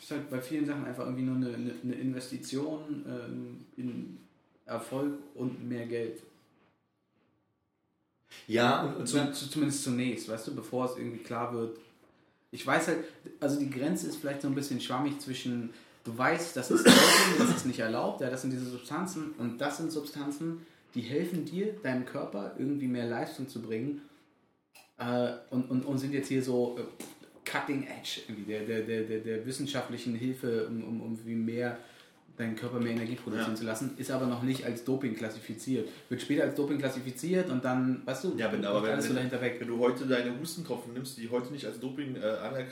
ist 0.00 0.10
halt 0.10 0.30
bei 0.30 0.40
vielen 0.40 0.64
Sachen 0.64 0.84
einfach 0.84 1.04
irgendwie 1.04 1.22
nur 1.24 1.36
eine, 1.36 1.54
eine, 1.54 1.74
eine 1.82 1.94
Investition 1.94 3.04
ähm, 3.06 3.66
in 3.76 4.18
Erfolg 4.64 5.12
und 5.34 5.68
mehr 5.68 5.86
Geld. 5.86 6.22
Ja, 8.46 8.82
und, 8.82 8.96
und 8.96 9.06
zu, 9.06 9.50
zumindest 9.50 9.84
zunächst, 9.84 10.28
weißt 10.28 10.48
du, 10.48 10.54
bevor 10.54 10.86
es 10.86 10.96
irgendwie 10.96 11.18
klar 11.22 11.52
wird. 11.52 11.78
Ich 12.50 12.66
weiß 12.66 12.88
halt, 12.88 13.04
also 13.40 13.58
die 13.58 13.70
Grenze 13.70 14.06
ist 14.08 14.16
vielleicht 14.16 14.42
so 14.42 14.48
ein 14.48 14.54
bisschen 14.54 14.80
schwammig 14.80 15.20
zwischen, 15.20 15.70
du 16.08 16.16
weißt, 16.16 16.56
das 16.56 16.70
ist 16.70 16.86
das 16.86 17.50
ist 17.50 17.66
nicht 17.66 17.80
erlaubt, 17.80 18.20
ja, 18.20 18.30
das 18.30 18.42
sind 18.42 18.50
diese 18.50 18.66
Substanzen 18.66 19.32
und 19.38 19.60
das 19.60 19.76
sind 19.76 19.92
Substanzen, 19.92 20.66
die 20.94 21.02
helfen 21.02 21.44
dir, 21.44 21.74
deinem 21.82 22.06
Körper 22.06 22.54
irgendwie 22.58 22.88
mehr 22.88 23.06
Leistung 23.06 23.48
zu 23.48 23.60
bringen. 23.60 24.02
Äh, 24.98 25.32
und, 25.50 25.70
und, 25.70 25.84
und 25.84 25.98
sind 25.98 26.12
jetzt 26.12 26.28
hier 26.28 26.42
so 26.42 26.78
äh, 26.78 27.48
cutting 27.48 27.86
edge 27.86 28.20
der, 28.48 28.64
der, 28.64 28.82
der, 28.82 29.02
der, 29.02 29.18
der 29.20 29.46
wissenschaftlichen 29.46 30.14
Hilfe, 30.14 30.66
um, 30.66 30.82
um, 30.82 31.00
um 31.02 31.18
wie 31.24 31.34
mehr 31.34 31.78
deinen 32.38 32.56
Körper 32.56 32.78
mehr 32.80 32.92
Energie 32.92 33.16
produzieren 33.16 33.50
Ja. 33.52 33.56
zu 33.56 33.64
lassen, 33.64 33.94
ist 33.96 34.10
aber 34.10 34.26
noch 34.26 34.42
nicht 34.42 34.64
als 34.64 34.84
Doping 34.84 35.14
klassifiziert. 35.16 35.88
Wird 36.08 36.22
später 36.22 36.44
als 36.44 36.54
Doping 36.54 36.78
klassifiziert 36.78 37.50
und 37.50 37.64
dann, 37.64 38.02
weißt 38.06 38.24
du, 38.24 38.34
Ja, 38.36 38.52
wenn, 38.52 38.64
aber 38.64 38.82
wenn, 38.84 38.92
alles 38.92 39.08
wenn, 39.08 39.16
dahinter 39.16 39.40
weg. 39.40 39.56
wenn 39.58 39.68
du 39.68 39.78
heute 39.78 40.06
deine 40.06 40.38
Hustentropfen 40.38 40.92
nimmst, 40.94 41.18
die 41.18 41.28
heute 41.28 41.52
nicht 41.52 41.66
als 41.66 41.80
Doping, 41.80 42.16
äh, 42.16 42.20
äh, 42.20 42.64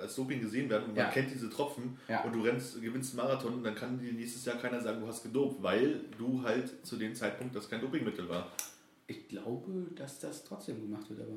als 0.00 0.14
Doping 0.14 0.40
gesehen 0.40 0.70
werden 0.70 0.90
und 0.90 0.96
Ja. 0.96 1.04
man 1.04 1.12
kennt 1.12 1.30
diese 1.32 1.50
Tropfen 1.50 1.98
Ja. 2.08 2.22
und 2.22 2.32
du 2.34 2.42
rennst, 2.42 2.80
gewinnst 2.80 3.18
einen 3.18 3.26
Marathon, 3.28 3.62
dann 3.62 3.74
kann 3.74 3.98
dir 3.98 4.12
nächstes 4.12 4.44
Jahr 4.44 4.56
keiner 4.56 4.80
sagen, 4.80 5.00
du 5.00 5.06
hast 5.06 5.22
gedopt, 5.22 5.62
weil 5.62 6.00
du 6.18 6.42
halt 6.42 6.84
zu 6.86 6.96
dem 6.96 7.14
Zeitpunkt 7.14 7.54
das 7.56 7.68
kein 7.68 7.80
Dopingmittel 7.80 8.28
war. 8.28 8.50
Ich 9.08 9.28
glaube, 9.28 9.86
dass 9.96 10.20
das 10.20 10.44
trotzdem 10.44 10.80
gemacht 10.80 11.10
wird, 11.10 11.20
aber. 11.20 11.32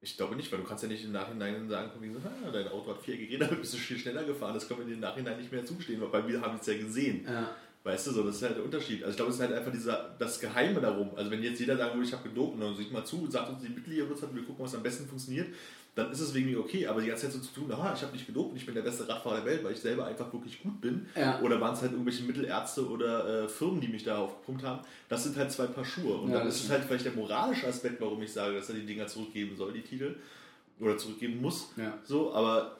Ich 0.00 0.16
glaube 0.16 0.36
nicht, 0.36 0.50
weil 0.52 0.60
du 0.60 0.64
kannst 0.64 0.84
ja 0.84 0.88
nicht 0.88 1.04
im 1.04 1.12
Nachhinein 1.12 1.68
sagen, 1.68 1.90
wegen 2.00 2.14
so, 2.14 2.20
ah, 2.20 2.50
dein 2.52 2.68
Auto 2.68 2.90
hat 2.90 3.02
vier 3.02 3.14
Räder, 3.14 3.46
bist 3.60 3.74
du 3.74 3.78
viel 3.78 3.98
schneller 3.98 4.24
gefahren, 4.24 4.54
das 4.54 4.68
können 4.68 4.80
wir 4.80 4.86
dir 4.86 4.94
im 4.94 5.00
Nachhinein 5.00 5.38
nicht 5.38 5.50
mehr 5.50 5.64
zustehen, 5.64 6.00
weil 6.00 6.28
wir 6.28 6.40
haben 6.40 6.58
es 6.60 6.66
ja 6.66 6.76
gesehen. 6.76 7.24
Ja. 7.24 7.50
Weißt 7.84 8.08
du, 8.08 8.10
so, 8.10 8.22
das 8.22 8.36
ist 8.36 8.42
halt 8.42 8.56
der 8.56 8.64
Unterschied. 8.64 9.02
Also 9.02 9.10
ich 9.10 9.16
glaube, 9.16 9.30
es 9.30 9.36
ist 9.36 9.42
halt 9.42 9.54
einfach 9.54 9.72
dieser, 9.72 10.14
das 10.18 10.38
Geheime 10.40 10.80
darum. 10.80 11.10
Also 11.16 11.30
wenn 11.30 11.42
jetzt 11.42 11.60
jeder 11.60 11.76
sagen 11.76 11.94
würde, 11.94 12.06
ich 12.06 12.12
habe 12.12 12.28
gedopt 12.28 12.54
und 12.54 12.60
dann 12.60 12.76
sieht 12.76 12.92
mal 12.92 13.04
zu, 13.04 13.26
sagt 13.30 13.50
uns 13.50 13.62
die 13.62 13.68
habt, 13.68 14.34
wir 14.34 14.42
gucken, 14.42 14.64
was 14.64 14.74
am 14.74 14.82
besten 14.82 15.06
funktioniert, 15.06 15.48
dann 15.94 16.12
ist 16.12 16.20
es 16.20 16.32
wegen 16.34 16.46
mir 16.50 16.60
okay. 16.60 16.86
Aber 16.86 17.00
die 17.00 17.08
ganze 17.08 17.24
Zeit 17.24 17.32
so 17.32 17.40
zu 17.40 17.52
tun, 17.60 17.72
aha, 17.72 17.92
ich 17.94 18.02
habe 18.02 18.12
nicht 18.12 18.26
gedopt 18.26 18.50
und 18.52 18.56
ich 18.56 18.64
bin 18.66 18.74
der 18.74 18.82
beste 18.82 19.08
Radfahrer 19.08 19.36
der 19.36 19.44
Welt, 19.46 19.64
weil 19.64 19.72
ich 19.72 19.80
selber 19.80 20.06
einfach 20.06 20.32
wirklich 20.32 20.62
gut 20.62 20.80
bin. 20.80 21.06
Ja. 21.16 21.40
Oder 21.40 21.60
waren 21.60 21.74
es 21.74 21.82
halt 21.82 21.92
irgendwelche 21.92 22.22
Mittelärzte 22.22 22.88
oder 22.88 23.44
äh, 23.44 23.48
Firmen, 23.48 23.80
die 23.80 23.88
mich 23.88 24.04
da 24.04 24.18
aufgepumpt 24.18 24.62
haben. 24.64 24.80
Das 25.08 25.24
sind 25.24 25.36
halt 25.36 25.50
zwei 25.50 25.66
Paar 25.66 25.84
Schuhe. 25.84 26.14
Und 26.18 26.30
Ja, 26.30 26.38
dann 26.38 26.46
das 26.46 26.56
ist 26.56 26.64
es 26.64 26.70
halt 26.70 26.84
vielleicht 26.84 27.04
der 27.04 27.12
moralische 27.14 27.66
Aspekt, 27.66 28.00
warum 28.00 28.22
ich 28.22 28.32
sage, 28.32 28.54
dass 28.56 28.68
er 28.68 28.76
die 28.76 28.86
Dinger 28.86 29.06
zurückgeben 29.08 29.56
soll, 29.56 29.72
die 29.72 29.82
Titel. 29.82 30.16
Oder 30.80 30.96
zurückgeben 30.96 31.40
muss. 31.42 31.72
Ja. 31.76 31.94
So, 32.04 32.32
aber 32.32 32.76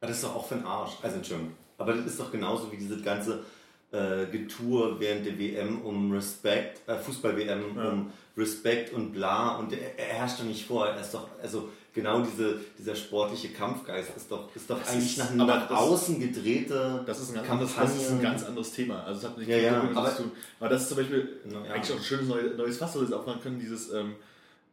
Aber 0.00 0.06
das 0.08 0.16
ist 0.16 0.24
doch 0.24 0.36
auch 0.36 0.46
für 0.48 0.54
den 0.54 0.64
Arsch. 0.64 0.92
Also 1.02 1.16
Entschuldigung. 1.16 1.52
Aber 1.76 1.92
das 1.92 2.06
ist 2.06 2.18
doch 2.18 2.32
genauso 2.32 2.72
wie 2.72 2.76
diese 2.78 3.00
ganze 3.02 3.44
äh, 3.92 4.26
Getour 4.26 4.98
während 4.98 5.26
der 5.26 5.38
WM 5.38 5.82
um 5.82 6.10
Respekt, 6.12 6.80
äh, 6.88 6.96
Fußball-WM 6.96 7.76
Ja. 7.76 7.90
um 7.90 8.10
Respekt 8.36 8.92
und 8.94 9.12
bla. 9.12 9.56
Und 9.58 9.72
er, 9.72 9.98
er 9.98 10.14
herrscht 10.20 10.40
doch 10.40 10.44
nicht 10.44 10.64
vor. 10.66 10.86
Er 10.86 11.00
ist 11.00 11.12
doch, 11.12 11.28
also 11.42 11.68
genau 12.00 12.20
diese, 12.22 12.60
dieser 12.78 12.94
sportliche 12.96 13.48
Kampfgeist 13.50 14.10
ist 14.16 14.30
doch, 14.30 14.54
ist 14.56 14.68
doch 14.70 14.78
Das 14.78 14.88
eigentlich 14.88 15.18
ist- 15.18 15.18
nach, 15.18 15.46
nach 15.46 15.68
das- 15.68 15.78
außen 15.78 16.20
gedrehte 16.20 17.02
Das 17.06 17.20
ist, 17.20 17.30
ein 17.30 17.34
ganz 17.36 17.48
anderes, 17.50 17.74
das 17.76 17.96
ist 17.96 18.10
ein 18.10 18.22
ganz 18.22 18.44
anderes 18.44 18.72
Thema. 18.72 19.02
Also 19.04 19.20
es 19.20 19.26
hat 19.26 19.38
nichts 19.38 19.50
Ja, 19.50 19.56
mit 19.56 19.64
ja, 19.66 19.80
Doping 19.80 19.96
aber- 19.96 20.16
zu 20.16 20.22
tun. 20.22 20.32
Aber 20.60 20.68
das 20.68 20.82
ist 20.82 20.88
zum 20.88 20.96
Beispiel 20.98 21.28
Na 21.44 21.64
ja. 21.66 21.72
eigentlich 21.74 21.92
auch 21.92 21.98
ein 22.00 22.04
schönes 22.04 22.28
neues, 22.28 22.56
neues 22.56 22.76
Fass, 22.78 22.92
das 22.94 23.12
aufmachen 23.12 23.40
können. 23.42 23.58
Dieses, 23.60 23.92
ähm, 23.92 24.14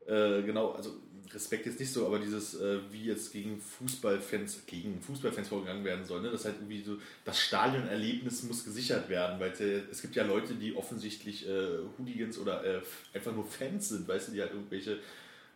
äh, 0.08 0.42
genau, 0.44 0.72
also 0.72 0.92
Respekt 1.34 1.66
jetzt 1.66 1.80
nicht 1.82 1.92
so, 1.92 2.06
aber 2.06 2.20
dieses, 2.20 2.54
äh, 2.62 2.78
wie 2.92 3.06
jetzt 3.06 3.34
gegen 3.34 3.60
Fußballfans, 3.60 4.60
gegen 4.68 5.02
Fußballfans 5.02 5.50
vorgegangen 5.50 5.84
werden 5.84 6.06
soll. 6.06 6.22
Ne? 6.22 6.32
Das 6.32 6.46
halt 6.46 6.56
irgendwie 6.60 6.82
so, 6.82 6.96
das 7.26 7.40
Stadionerlebnis 7.42 8.44
muss 8.44 8.64
gesichert 8.64 9.10
werden, 9.10 9.38
weil 9.40 9.52
es 9.52 9.60
ja- 9.60 9.66
es 9.92 10.02
gibt 10.02 10.16
ja 10.16 10.24
Leute, 10.24 10.54
die 10.54 10.76
offensichtlich 10.78 11.46
äh, 11.46 11.80
Hooligans 11.98 12.38
oder 12.38 12.64
äh, 12.64 12.80
einfach 13.14 13.34
nur 13.34 13.46
Fans 13.46 13.90
sind, 13.90 14.08
weißt 14.08 14.30
du, 14.30 14.32
die 14.34 14.42
halt 14.42 14.52
irgendwelche 14.54 15.00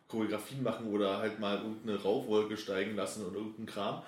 Choreografien 0.09 0.63
machen 0.63 0.87
oder 0.87 1.19
halt 1.19 1.39
mal 1.39 1.57
irgendeine 1.57 2.01
Rauchwolke 2.01 2.57
steigen 2.57 2.95
lassen 2.95 3.25
oder 3.25 3.37
irgendeinen 3.37 3.67
Kram. 3.67 4.01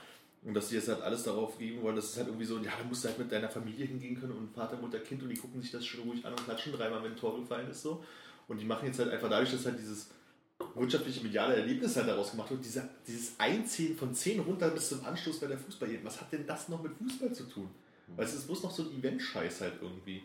Und 0.43 0.55
dass 0.55 0.69
die 0.69 0.75
jetzt 0.75 0.87
halt 0.87 1.01
alles 1.01 1.23
darauf 1.23 1.59
geben 1.59 1.83
wollen, 1.83 1.95
das 1.95 2.05
ist 2.05 2.17
halt 2.17 2.27
irgendwie 2.27 2.45
so, 2.45 2.57
ja, 2.57 2.71
da 2.77 2.83
musst 2.83 3.03
du 3.03 3.09
halt 3.09 3.19
mit 3.19 3.31
deiner 3.31 3.49
Familie 3.49 3.85
hingehen 3.85 4.19
können 4.19 4.31
und 4.31 4.51
Vater, 4.55 4.75
Mutter, 4.77 4.99
Kind 4.99 5.21
und 5.21 5.29
die 5.29 5.35
gucken 5.35 5.61
sich 5.61 5.69
das 5.69 5.85
schön 5.85 6.01
ruhig 6.01 6.25
an 6.25 6.31
und 6.33 6.43
klatschen 6.43 6.73
dreimal, 6.73 7.03
wenn 7.03 7.11
ein 7.11 7.17
Tor 7.17 7.39
gefallen 7.39 7.69
ist 7.69 7.83
so. 7.83 8.03
Und 8.47 8.59
die 8.59 8.65
machen 8.65 8.87
jetzt 8.87 8.97
halt 8.97 9.11
einfach 9.11 9.29
dadurch, 9.29 9.51
dass 9.51 9.65
halt 9.65 9.77
dieses 9.77 10.09
wirtschaftliche 10.73 11.21
mediale 11.21 11.55
Erlebnis 11.55 11.95
halt 11.95 12.07
daraus 12.07 12.31
gemacht 12.31 12.49
wird, 12.49 12.65
dieser, 12.65 12.89
dieses 13.05 13.39
Einziehen 13.39 13.95
von 13.95 14.15
10 14.15 14.39
runter 14.39 14.69
bis 14.69 14.89
zum 14.89 15.05
Anstoß 15.05 15.39
bei 15.39 15.47
der 15.47 15.59
Fußball. 15.59 15.89
Was 16.03 16.19
hat 16.19 16.31
denn 16.33 16.47
das 16.47 16.69
noch 16.69 16.81
mit 16.81 16.93
Fußball 16.93 17.31
zu 17.33 17.43
tun? 17.43 17.69
Weil 18.15 18.25
es 18.25 18.33
ist 18.33 18.47
bloß 18.47 18.63
noch 18.63 18.71
so 18.71 18.83
ein 18.83 18.97
Event-Scheiß 18.97 19.61
halt 19.61 19.75
irgendwie. 19.81 20.23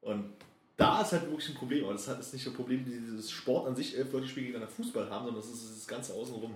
Und 0.00 0.32
da 0.80 1.02
ist 1.02 1.12
halt 1.12 1.28
wirklich 1.30 1.50
ein 1.50 1.54
Problem. 1.54 1.84
Aber 1.84 1.92
das 1.92 2.08
hat- 2.08 2.18
ist 2.20 2.32
nicht 2.32 2.42
so 2.42 2.50
ein 2.50 2.56
Problem, 2.56 2.84
wie 2.86 2.90
dieses 2.90 3.30
Sport 3.30 3.68
an 3.68 3.76
sich, 3.76 3.96
elf 3.96 4.12
Leute 4.12 4.26
spielen 4.26 4.46
gegeneinander 4.46 4.74
Fußball 4.74 5.08
haben, 5.10 5.26
sondern 5.26 5.42
das 5.42 5.50
ist 5.52 5.76
das 5.78 5.86
Ganze 5.86 6.14
außenrum. 6.14 6.54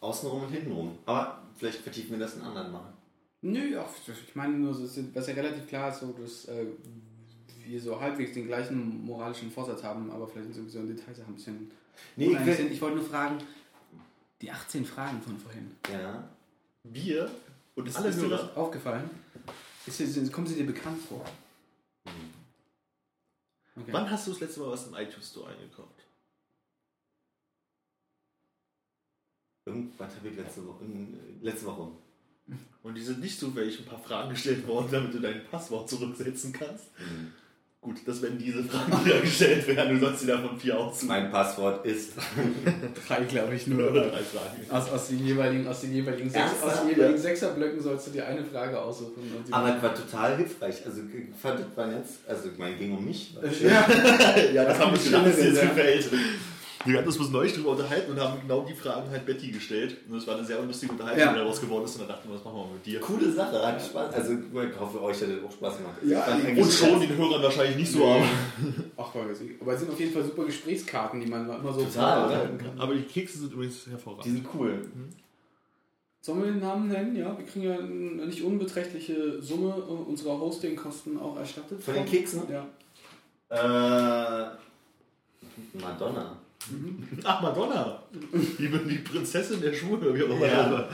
Außenrum 0.00 0.42
und 0.42 0.50
hintenrum. 0.50 0.98
Aber 1.06 1.42
vielleicht 1.56 1.78
vertiefen 1.78 2.12
wir 2.12 2.18
das 2.18 2.34
in 2.36 2.42
anderen 2.42 2.72
Mal. 2.72 2.92
Nö, 3.42 3.72
ja, 3.72 3.88
ich 4.06 4.34
meine 4.34 4.54
nur, 4.56 4.74
so, 4.74 4.82
was 5.14 5.26
ja 5.26 5.34
relativ 5.34 5.66
klar 5.68 5.90
ist, 5.90 6.00
so, 6.00 6.12
dass 6.12 6.46
äh, 6.46 6.66
wir 7.64 7.80
so 7.80 8.00
halbwegs 8.00 8.32
den 8.32 8.46
gleichen 8.46 9.04
moralischen 9.04 9.50
Vorsatz 9.50 9.82
haben, 9.82 10.10
aber 10.10 10.26
vielleicht 10.26 10.46
sind 10.52 10.54
sowieso 10.56 10.80
in 10.80 10.88
Details 10.96 11.20
ein 11.20 11.34
bisschen. 11.34 11.70
Nee, 12.16 12.26
ich 12.32 12.46
will- 12.46 12.72
ich 12.72 12.80
wollte 12.80 12.96
nur 12.96 13.04
fragen, 13.06 13.38
die 14.40 14.50
18 14.50 14.84
Fragen 14.84 15.20
von 15.22 15.38
vorhin. 15.38 15.70
Ja. 15.92 16.28
Wir 16.84 17.30
und 17.76 17.86
Ist, 17.88 17.96
alle 17.96 18.08
ist 18.08 18.20
dir 18.20 18.28
das 18.28 18.56
aufgefallen? 18.56 19.08
Ist 19.86 19.98
sind, 19.98 20.32
kommen 20.32 20.46
sie 20.46 20.56
dir 20.56 20.66
bekannt 20.66 21.00
vor? 21.08 21.24
Okay. 23.74 23.92
Wann 23.92 24.10
hast 24.10 24.26
du 24.26 24.32
das 24.32 24.40
letzte 24.40 24.60
Mal 24.60 24.70
was 24.70 24.86
im 24.86 24.94
iTunes 24.94 25.30
Store 25.30 25.48
eingekauft? 25.48 26.06
Irgendwann 29.64 30.14
habe 30.14 30.28
ich 30.28 30.36
letzte 30.36 30.66
Woche, 30.66 30.84
äh, 30.84 31.44
letzte 31.44 31.66
Woche. 31.66 31.92
Und 32.82 32.94
die 32.96 33.02
sind 33.02 33.20
nicht 33.20 33.38
zufällig 33.38 33.78
ein 33.78 33.86
paar 33.86 34.00
Fragen 34.00 34.30
gestellt 34.30 34.66
worden, 34.66 34.88
damit 34.90 35.14
du 35.14 35.20
dein 35.20 35.46
Passwort 35.46 35.88
zurücksetzen 35.88 36.52
kannst. 36.52 36.86
Gut, 37.84 37.96
das 38.06 38.22
werden 38.22 38.38
diese 38.38 38.62
Fragen, 38.62 38.92
die 39.04 39.10
da 39.10 39.18
gestellt 39.22 39.66
werden. 39.66 39.98
Du 39.98 40.06
sollst 40.06 40.20
sie 40.20 40.28
davon 40.28 40.56
vier 40.56 40.78
aussuchen. 40.78 41.08
Mein 41.08 41.32
Passwort 41.32 41.84
ist. 41.84 42.12
drei, 43.08 43.24
glaube 43.24 43.56
ich, 43.56 43.66
Oder 43.66 43.74
nur. 43.90 43.90
drei 44.02 44.22
Fragen. 44.22 44.70
Aus, 44.70 44.88
aus 44.88 45.08
den 45.08 45.26
jeweiligen, 45.26 45.66
aus 45.66 45.80
den 45.80 45.92
jeweiligen, 45.92 46.30
sechs, 46.30 46.62
aus 46.62 46.80
den 46.82 46.90
jeweiligen 46.90 47.18
Sechserblöcken 47.18 47.80
sollst 47.82 48.06
du 48.06 48.10
dir 48.12 48.24
eine 48.24 48.44
Frage 48.44 48.80
aussuchen. 48.80 49.22
Und 49.36 49.48
die- 49.48 49.52
Aber 49.52 49.76
es 49.76 49.82
war 49.82 49.94
total 49.96 50.36
hilfreich. 50.36 50.76
Also 50.86 51.00
ich 51.00 51.40
fand 51.42 51.58
das 51.58 51.76
war 51.76 51.90
jetzt, 51.92 52.20
also 52.28 52.50
ich 52.52 52.56
meine, 52.58 52.76
ging 52.76 52.96
um 52.96 53.04
mich. 53.04 53.34
ja, 53.60 53.84
Ja, 54.54 54.64
das 54.64 54.78
haben 54.78 54.92
wir 54.92 54.98
ich 54.98 55.04
gedacht, 55.06 55.26
dass 55.26 55.34
dir 55.36 55.42
schön, 55.42 55.52
jetzt 55.54 55.62
ja. 55.64 55.68
gefällt. 55.70 56.08
Wir 56.84 56.98
hatten 56.98 57.06
uns 57.06 57.16
bloß 57.16 57.30
neulich 57.30 57.54
drüber 57.54 57.70
unterhalten 57.70 58.12
und 58.12 58.20
haben 58.20 58.40
genau 58.40 58.62
die 58.68 58.74
Fragen 58.74 59.08
halt 59.10 59.24
Betty 59.24 59.50
gestellt. 59.52 59.96
Und 60.08 60.16
das 60.16 60.26
war 60.26 60.36
eine 60.36 60.44
sehr 60.44 60.60
lustige 60.62 60.92
Unterhaltung, 60.92 61.20
Ja. 61.22 61.32
die 61.32 61.38
daraus 61.38 61.60
geworden 61.60 61.84
ist. 61.84 61.94
Und 61.94 62.00
dann 62.02 62.08
dachten 62.08 62.28
wir, 62.28 62.34
was 62.36 62.44
machen 62.44 62.56
wir 62.56 62.74
mit 62.74 62.86
dir? 62.86 63.00
Coole 63.00 63.30
Sache, 63.32 63.66
hat 63.66 63.80
Spaß. 63.82 64.14
Also 64.14 64.32
ich 64.32 64.80
hoffe, 64.80 65.02
euch 65.02 65.22
hat 65.22 65.28
das 65.30 65.44
auch 65.44 65.52
Spaß 65.52 65.76
gemacht. 65.78 65.94
Ja, 66.04 66.24
und 66.62 66.72
schon 66.72 67.00
den 67.00 67.16
Hörern 67.16 67.42
wahrscheinlich 67.42 67.76
nicht 67.76 67.92
so, 67.92 68.04
aber. 68.04 68.24
Ach, 68.96 69.14
ich. 69.14 69.60
Aber 69.60 69.72
es 69.74 69.80
sind 69.80 69.90
auf 69.90 70.00
jeden 70.00 70.12
Fall 70.12 70.24
super 70.24 70.44
Gesprächskarten, 70.44 71.20
die 71.20 71.26
man 71.26 71.48
immer 71.48 71.72
so 71.72 71.84
Total, 71.84 72.26
oder? 72.26 72.38
kann. 72.58 72.78
Aber 72.78 72.94
die 72.94 73.02
Kekse 73.02 73.38
sind 73.38 73.52
übrigens 73.52 73.84
Die 73.84 73.90
hervorragend. 73.90 74.24
sind 74.24 74.46
cool. 74.54 74.84
Sollen 76.20 76.40
wir 76.44 76.52
den 76.52 76.60
Namen 76.60 76.88
nennen? 76.88 77.16
Ja, 77.16 77.36
wir 77.36 77.44
kriegen 77.44 77.64
ja 77.64 77.74
eine 77.78 78.26
nicht 78.26 78.42
unbeträchtliche 78.42 79.42
Summe 79.42 79.74
unserer 79.74 80.38
Hostingkosten 80.38 81.18
auch 81.18 81.36
erstattet. 81.36 81.82
Von 81.82 81.94
den 81.94 82.06
Keksen? 82.06 82.42
Ja. 82.48 82.64
Äh, 83.50 84.50
Madonna. 85.74 86.36
Ach, 87.24 87.40
Madonna! 87.40 88.02
Die, 88.12 88.68
die 88.68 88.98
Prinzessin 88.98 89.60
der 89.60 89.72
Schule, 89.72 90.14
wie 90.14 90.22
auch 90.22 90.36
immer. 90.36 90.46
Ja. 90.46 90.88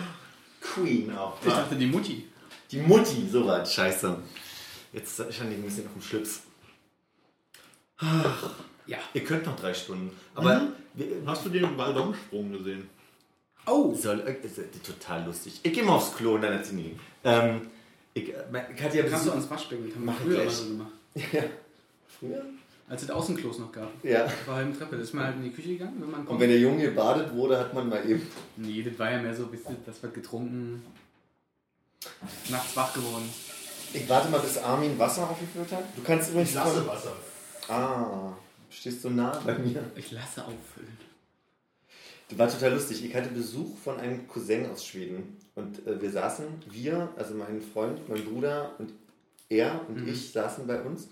Queen 0.61 1.17
auch. 1.17 1.37
Ich 1.45 1.53
dachte 1.53 1.77
die 1.77 1.87
Mutti. 1.87 2.29
Die 2.71 2.81
Mutti, 2.81 3.29
so 3.31 3.47
was. 3.47 3.73
Scheiße. 3.73 4.17
Jetzt 4.93 5.15
stand 5.15 5.33
ich 5.53 5.59
ein 5.59 5.63
bisschen 5.63 5.87
auf 5.87 5.93
dem 5.93 6.03
Schlips. 6.03 6.43
Ja. 8.87 8.99
Ihr 9.15 9.25
könnt 9.25 9.47
noch 9.47 9.57
drei 9.57 9.75
Stunden. 9.75 10.11
Aber 10.35 10.61
Mhm. 10.61 11.27
Hast 11.27 11.45
du 11.45 11.51
den 11.51 11.77
Ballonsprung 11.77 12.51
gesehen? 12.53 12.89
Oh! 13.67 13.95
soll, 13.95 14.21
äh, 14.27 14.45
ist, 14.45 14.59
äh, 14.59 14.65
total 14.85 15.25
lustig. 15.25 15.61
Ich 15.63 15.73
gehe 15.73 15.85
mal 15.85 15.93
aufs 15.93 16.17
Klo 16.17 16.35
und 16.35 16.43
dann 16.43 16.55
erzähl 16.55 16.79
ich. 16.81 16.93
Ähm, 17.23 17.69
ich, 18.15 18.31
äh, 18.31 18.35
ich 18.75 18.83
hatte 18.83 18.99
ja 18.99 19.05
Kannst 19.05 19.27
du 19.27 19.31
ans 19.31 19.49
Waschbecken? 19.51 19.95
Haben 19.95 20.05
wir 20.07 20.13
früher 20.15 20.51
so 20.51 20.65
gemacht. 20.65 20.93
Ja. 21.33 21.43
Früher? 22.19 22.45
Als 22.89 23.03
es 23.03 23.11
Außenklos 23.11 23.59
noch 23.59 23.71
gab. 23.71 23.91
Ja. 24.03 24.27
War 24.47 24.57
halt 24.57 24.67
eine 24.69 24.79
Treppe. 24.79 24.97
Da 24.97 25.03
ist 25.03 25.13
man 25.13 25.25
halt 25.27 25.37
in 25.37 25.43
die 25.45 25.51
Küche 25.51 25.69
gegangen, 25.71 25.97
wenn 26.01 26.11
man 26.11 26.21
Und 26.21 26.27
kommt. 26.27 26.41
wenn 26.41 26.49
der 26.49 26.59
Junge 26.59 26.83
gebadet 26.85 27.35
wurde, 27.35 27.59
hat 27.59 27.75
man 27.75 27.89
mal 27.89 28.09
eben. 28.09 28.27
Nee, 28.57 28.83
das 28.83 28.99
war 28.99 29.11
ja 29.11 29.21
mehr 29.21 29.35
so, 29.35 29.49
ihr, 29.53 29.77
das 29.85 30.03
wird 30.03 30.15
getrunken. 30.15 30.83
Nachts 32.51 32.77
wach 32.77 32.95
geworden. 32.95 33.29
Ich 33.93 34.09
warte 34.09 34.29
mal, 34.31 34.41
bis 34.41 34.57
Armin 34.59 34.99
Wasser 34.99 35.29
aufgefüllt 35.29 35.71
hat. 35.73 35.85
Du 35.97 36.03
kannst 36.03 36.31
übrigens. 36.31 36.55
Wasser. 36.55 37.13
Ah, 37.69 38.33
du 38.69 38.75
stehst 38.75 39.03
so 39.03 39.11
nah 39.11 39.39
bei 39.45 39.59
mir. 39.59 39.83
Ich 39.97 40.11
lasse 40.13 40.43
auffüllen. 40.43 40.97
Das 42.31 42.39
war 42.39 42.49
total 42.51 42.75
lustig. 42.75 43.05
Ich 43.05 43.15
hatte 43.15 43.31
Besuch 43.31 43.77
von 43.79 43.99
einem 43.99 44.27
Cousin 44.29 44.67
aus 44.71 44.85
Schweden. 44.85 45.37
Und 45.55 45.87
äh, 45.87 46.01
wir 46.01 46.11
saßen, 46.11 46.45
wir, 46.71 47.09
also 47.17 47.35
mein 47.35 47.61
Freund, 47.63 48.07
mein 48.09 48.25
Bruder 48.25 48.73
und 48.79 48.93
er 49.49 49.81
und 49.89 50.03
Mhm. 50.03 50.09
ich 50.09 50.33
saßen 50.33 50.67
bei 50.67 50.81
uns. 50.83 51.09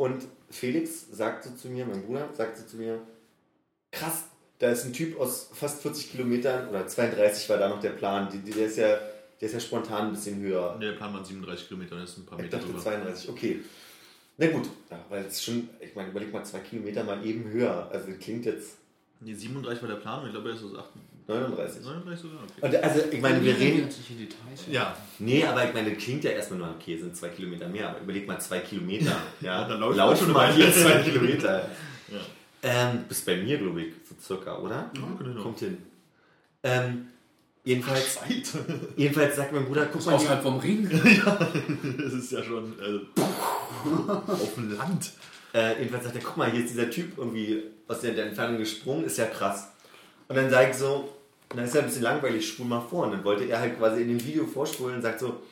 Und 0.00 0.26
Felix 0.48 1.08
sagte 1.12 1.54
zu 1.54 1.68
mir, 1.68 1.84
mein 1.84 2.00
Bruder 2.00 2.30
sagte 2.32 2.66
zu 2.66 2.78
mir, 2.78 3.02
krass, 3.92 4.24
da 4.58 4.70
ist 4.70 4.86
ein 4.86 4.94
Typ 4.94 5.20
aus 5.20 5.50
fast 5.52 5.82
40 5.82 6.12
Kilometern, 6.12 6.70
oder 6.70 6.86
32 6.86 7.50
war 7.50 7.58
da 7.58 7.68
noch 7.68 7.80
der 7.80 7.90
Plan, 7.90 8.26
die, 8.32 8.38
die, 8.38 8.52
der, 8.52 8.64
ist 8.64 8.78
ja, 8.78 8.96
der 9.38 9.48
ist 9.48 9.52
ja 9.52 9.60
spontan 9.60 10.06
ein 10.06 10.12
bisschen 10.12 10.40
höher. 10.40 10.78
Der 10.80 10.92
Plan 10.92 11.12
waren 11.12 11.22
37 11.22 11.68
Kilometer, 11.68 11.96
das 11.96 12.12
ist 12.12 12.16
ein 12.16 12.24
paar 12.24 12.38
Ich 12.38 12.44
Meter 12.44 12.56
dachte 12.56 12.70
drüber. 12.70 12.82
32, 12.82 13.28
okay. 13.28 13.60
Na 14.38 14.46
gut, 14.46 14.70
ja, 14.90 15.04
weil 15.10 15.26
es 15.26 15.44
schon, 15.44 15.68
ich 15.80 15.94
meine, 15.94 16.08
überleg 16.08 16.32
mal, 16.32 16.46
zwei 16.46 16.60
Kilometer 16.60 17.04
mal 17.04 17.22
eben 17.26 17.50
höher. 17.50 17.90
Also 17.92 18.08
das 18.08 18.18
klingt 18.20 18.46
jetzt 18.46 18.78
Nee, 19.22 19.34
37 19.34 19.82
war 19.82 19.90
der 19.90 19.96
Plan 19.96 20.20
und 20.20 20.28
ich 20.28 20.32
glaube, 20.32 20.48
er 20.48 20.54
ist 20.54 20.64
aus 20.64 20.74
8, 20.74 20.88
39. 21.26 21.82
39 21.84 22.20
sogar. 22.22 22.38
Okay. 22.42 22.66
Und 22.66 22.84
also, 22.84 23.00
ich 23.10 23.20
meine, 23.20 23.42
wir 23.44 23.56
reden. 23.56 23.82
natürlich 23.82 24.10
in 24.10 24.18
Details. 24.18 24.66
Ja, 24.70 24.96
Nee, 25.18 25.44
aber 25.44 25.66
ich 25.68 25.74
meine, 25.74 25.90
das 25.94 26.02
klingt 26.02 26.24
ja 26.24 26.30
erstmal 26.30 26.58
nur 26.60 26.70
okay, 26.70 26.96
sind 26.96 27.14
zwei 27.16 27.28
Kilometer 27.28 27.68
mehr, 27.68 27.90
aber 27.90 28.00
überleg 28.00 28.26
mal 28.26 28.40
zwei 28.40 28.60
Kilometer. 28.60 29.16
Ja, 29.40 29.62
Ja, 29.62 29.68
dann 29.68 29.80
läuft 29.80 29.96
Lauf 29.98 30.26
mal 30.28 30.52
hier 30.52 30.72
zwei 30.72 31.02
Kilometer. 31.02 31.68
Ja. 32.08 32.18
Ähm, 32.62 33.04
bis 33.08 33.22
bei 33.22 33.36
mir, 33.36 33.58
glaube 33.58 33.82
ich, 33.82 33.94
so 34.08 34.14
circa, 34.20 34.58
oder? 34.58 34.90
Ja, 34.94 35.24
hin. 35.24 35.36
Kommt 35.42 35.58
hin. 35.60 35.78
Ähm, 36.62 37.06
jedenfalls, 37.64 38.18
jedenfalls 38.96 39.36
sagt 39.36 39.52
mein 39.52 39.64
Bruder, 39.64 39.86
guck 39.86 40.04
mal, 40.04 40.12
hier, 40.12 40.20
Außerhalb 40.20 40.42
vom 40.42 40.58
Ring. 40.58 40.88
Das 41.98 42.12
ist 42.12 42.32
ja 42.32 42.42
schon 42.42 42.74
äh, 42.78 43.20
auf 44.30 44.54
dem 44.56 44.76
Land. 44.76 45.12
äh, 45.54 45.78
jedenfalls 45.78 46.04
sagt 46.04 46.16
er, 46.16 46.22
guck 46.22 46.36
mal, 46.36 46.50
hier 46.50 46.64
ist 46.64 46.72
dieser 46.72 46.90
Typ 46.90 47.16
irgendwie 47.16 47.62
aus 47.88 48.00
der 48.00 48.16
Entfernung 48.26 48.58
gesprungen, 48.58 49.04
ist 49.04 49.16
ja 49.18 49.26
krass. 49.26 49.72
Und 50.30 50.36
dann 50.36 50.48
sage 50.48 50.70
ich 50.70 50.76
so, 50.76 51.08
dann 51.48 51.64
ist 51.64 51.74
ja 51.74 51.80
ein 51.80 51.86
bisschen 51.88 52.02
langweilig, 52.02 52.46
spul 52.48 52.66
mal 52.66 52.80
vor. 52.80 53.06
Und 53.06 53.12
dann 53.12 53.24
wollte 53.24 53.44
er 53.44 53.58
halt 53.58 53.76
quasi 53.76 54.02
in 54.02 54.08
dem 54.08 54.24
Video 54.24 54.46
vorspulen 54.46 54.94
und 54.96 55.02
sagt 55.02 55.18
so, 55.18 55.42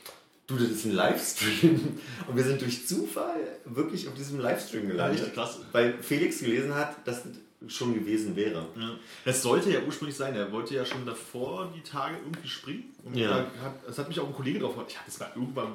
du, 0.46 0.54
das 0.56 0.70
ist 0.70 0.84
ein 0.84 0.92
Livestream. 0.92 1.98
Und 2.28 2.36
wir 2.36 2.44
sind 2.44 2.60
durch 2.60 2.86
Zufall 2.86 3.40
wirklich 3.64 4.06
auf 4.06 4.14
diesem 4.14 4.38
Livestream 4.38 4.86
gelandet. 4.86 5.18
richtig 5.18 5.34
krass. 5.34 5.58
Weil 5.72 5.94
Felix 6.00 6.38
gelesen 6.38 6.74
hat, 6.76 7.06
dass 7.06 7.24
das 7.24 7.74
schon 7.74 7.92
gewesen 7.92 8.36
wäre. 8.36 8.66
Ja. 8.78 8.90
Das 9.24 9.42
sollte 9.42 9.72
ja 9.72 9.80
ursprünglich 9.84 10.16
sein. 10.16 10.36
Er 10.36 10.52
wollte 10.52 10.76
ja 10.76 10.84
schon 10.84 11.04
davor 11.04 11.72
die 11.74 11.82
Tage 11.82 12.14
irgendwie 12.24 12.48
springen. 12.48 12.94
Und 13.04 13.16
Ja. 13.16 13.30
hat, 13.62 13.74
das 13.84 13.98
hat 13.98 14.06
mich 14.08 14.20
auch 14.20 14.28
ein 14.28 14.34
Kollege 14.34 14.60
drauf. 14.60 14.74
Ich 14.86 14.96
habe 14.96 15.06
das 15.06 15.18
mal 15.18 15.32
irgendwann 15.34 15.72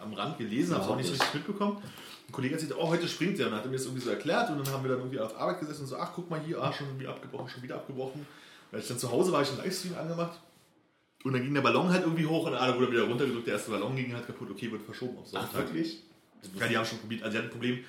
am 0.00 0.14
Rand 0.14 0.38
gelesen, 0.38 0.74
habe 0.74 0.84
es 0.84 0.90
auch 0.90 0.96
nicht 0.96 1.10
richtig 1.10 1.34
mitbekommen. 1.34 1.76
Ein 2.28 2.32
Kollege 2.32 2.54
hat 2.54 2.60
sich 2.60 2.74
oh, 2.74 2.88
heute 2.88 3.06
springt 3.06 3.38
der 3.38 3.48
und 3.48 3.54
hat 3.54 3.64
er 3.64 3.70
mir 3.70 3.76
das 3.76 3.84
irgendwie 3.84 4.02
so 4.02 4.10
erklärt. 4.10 4.48
Und 4.50 4.64
dann 4.64 4.72
haben 4.72 4.82
wir 4.82 4.90
dann 4.90 5.00
irgendwie 5.00 5.20
auf 5.20 5.38
Arbeit 5.38 5.60
gesessen 5.60 5.82
und 5.82 5.88
so, 5.88 5.96
ach, 5.96 6.12
guck 6.14 6.28
mal 6.30 6.40
hier, 6.40 6.60
ah, 6.60 6.72
schon 6.72 6.98
wieder 6.98 7.10
abgebrochen, 7.10 7.48
schon 7.50 7.62
wieder 7.62 7.76
abgebrochen. 7.76 8.26
Als 8.72 8.82
ich 8.84 8.88
dann 8.88 8.98
zu 8.98 9.10
Hause 9.10 9.32
war, 9.32 9.40
habe 9.40 9.44
ich 9.50 9.54
einen 9.56 9.64
Livestream 9.64 9.94
angemacht. 9.96 10.40
Und 11.24 11.32
dann 11.32 11.42
ging 11.42 11.54
der 11.54 11.60
Ballon 11.62 11.88
halt 11.90 12.02
irgendwie 12.02 12.26
hoch 12.26 12.46
und 12.46 12.52
dann 12.52 12.74
wurde 12.74 12.86
er 12.86 12.92
wieder 12.92 13.02
runtergedrückt. 13.04 13.46
Der 13.46 13.54
erste 13.54 13.70
Ballon 13.70 13.96
ging 13.96 14.12
halt 14.14 14.26
kaputt. 14.26 14.48
Okay, 14.50 14.70
wird 14.70 14.82
verschoben 14.82 15.18
auf 15.18 15.26
Sonntag. 15.26 15.54
wirklich? 15.54 16.02
Ja, 16.60 16.68
die 16.68 16.76
haben 16.76 16.84
schon 16.86 16.98
probiert. 16.98 17.22
Also, 17.22 17.32
die 17.32 17.38
hatten 17.38 17.48
ein 17.48 17.52
Problem. 17.52 17.84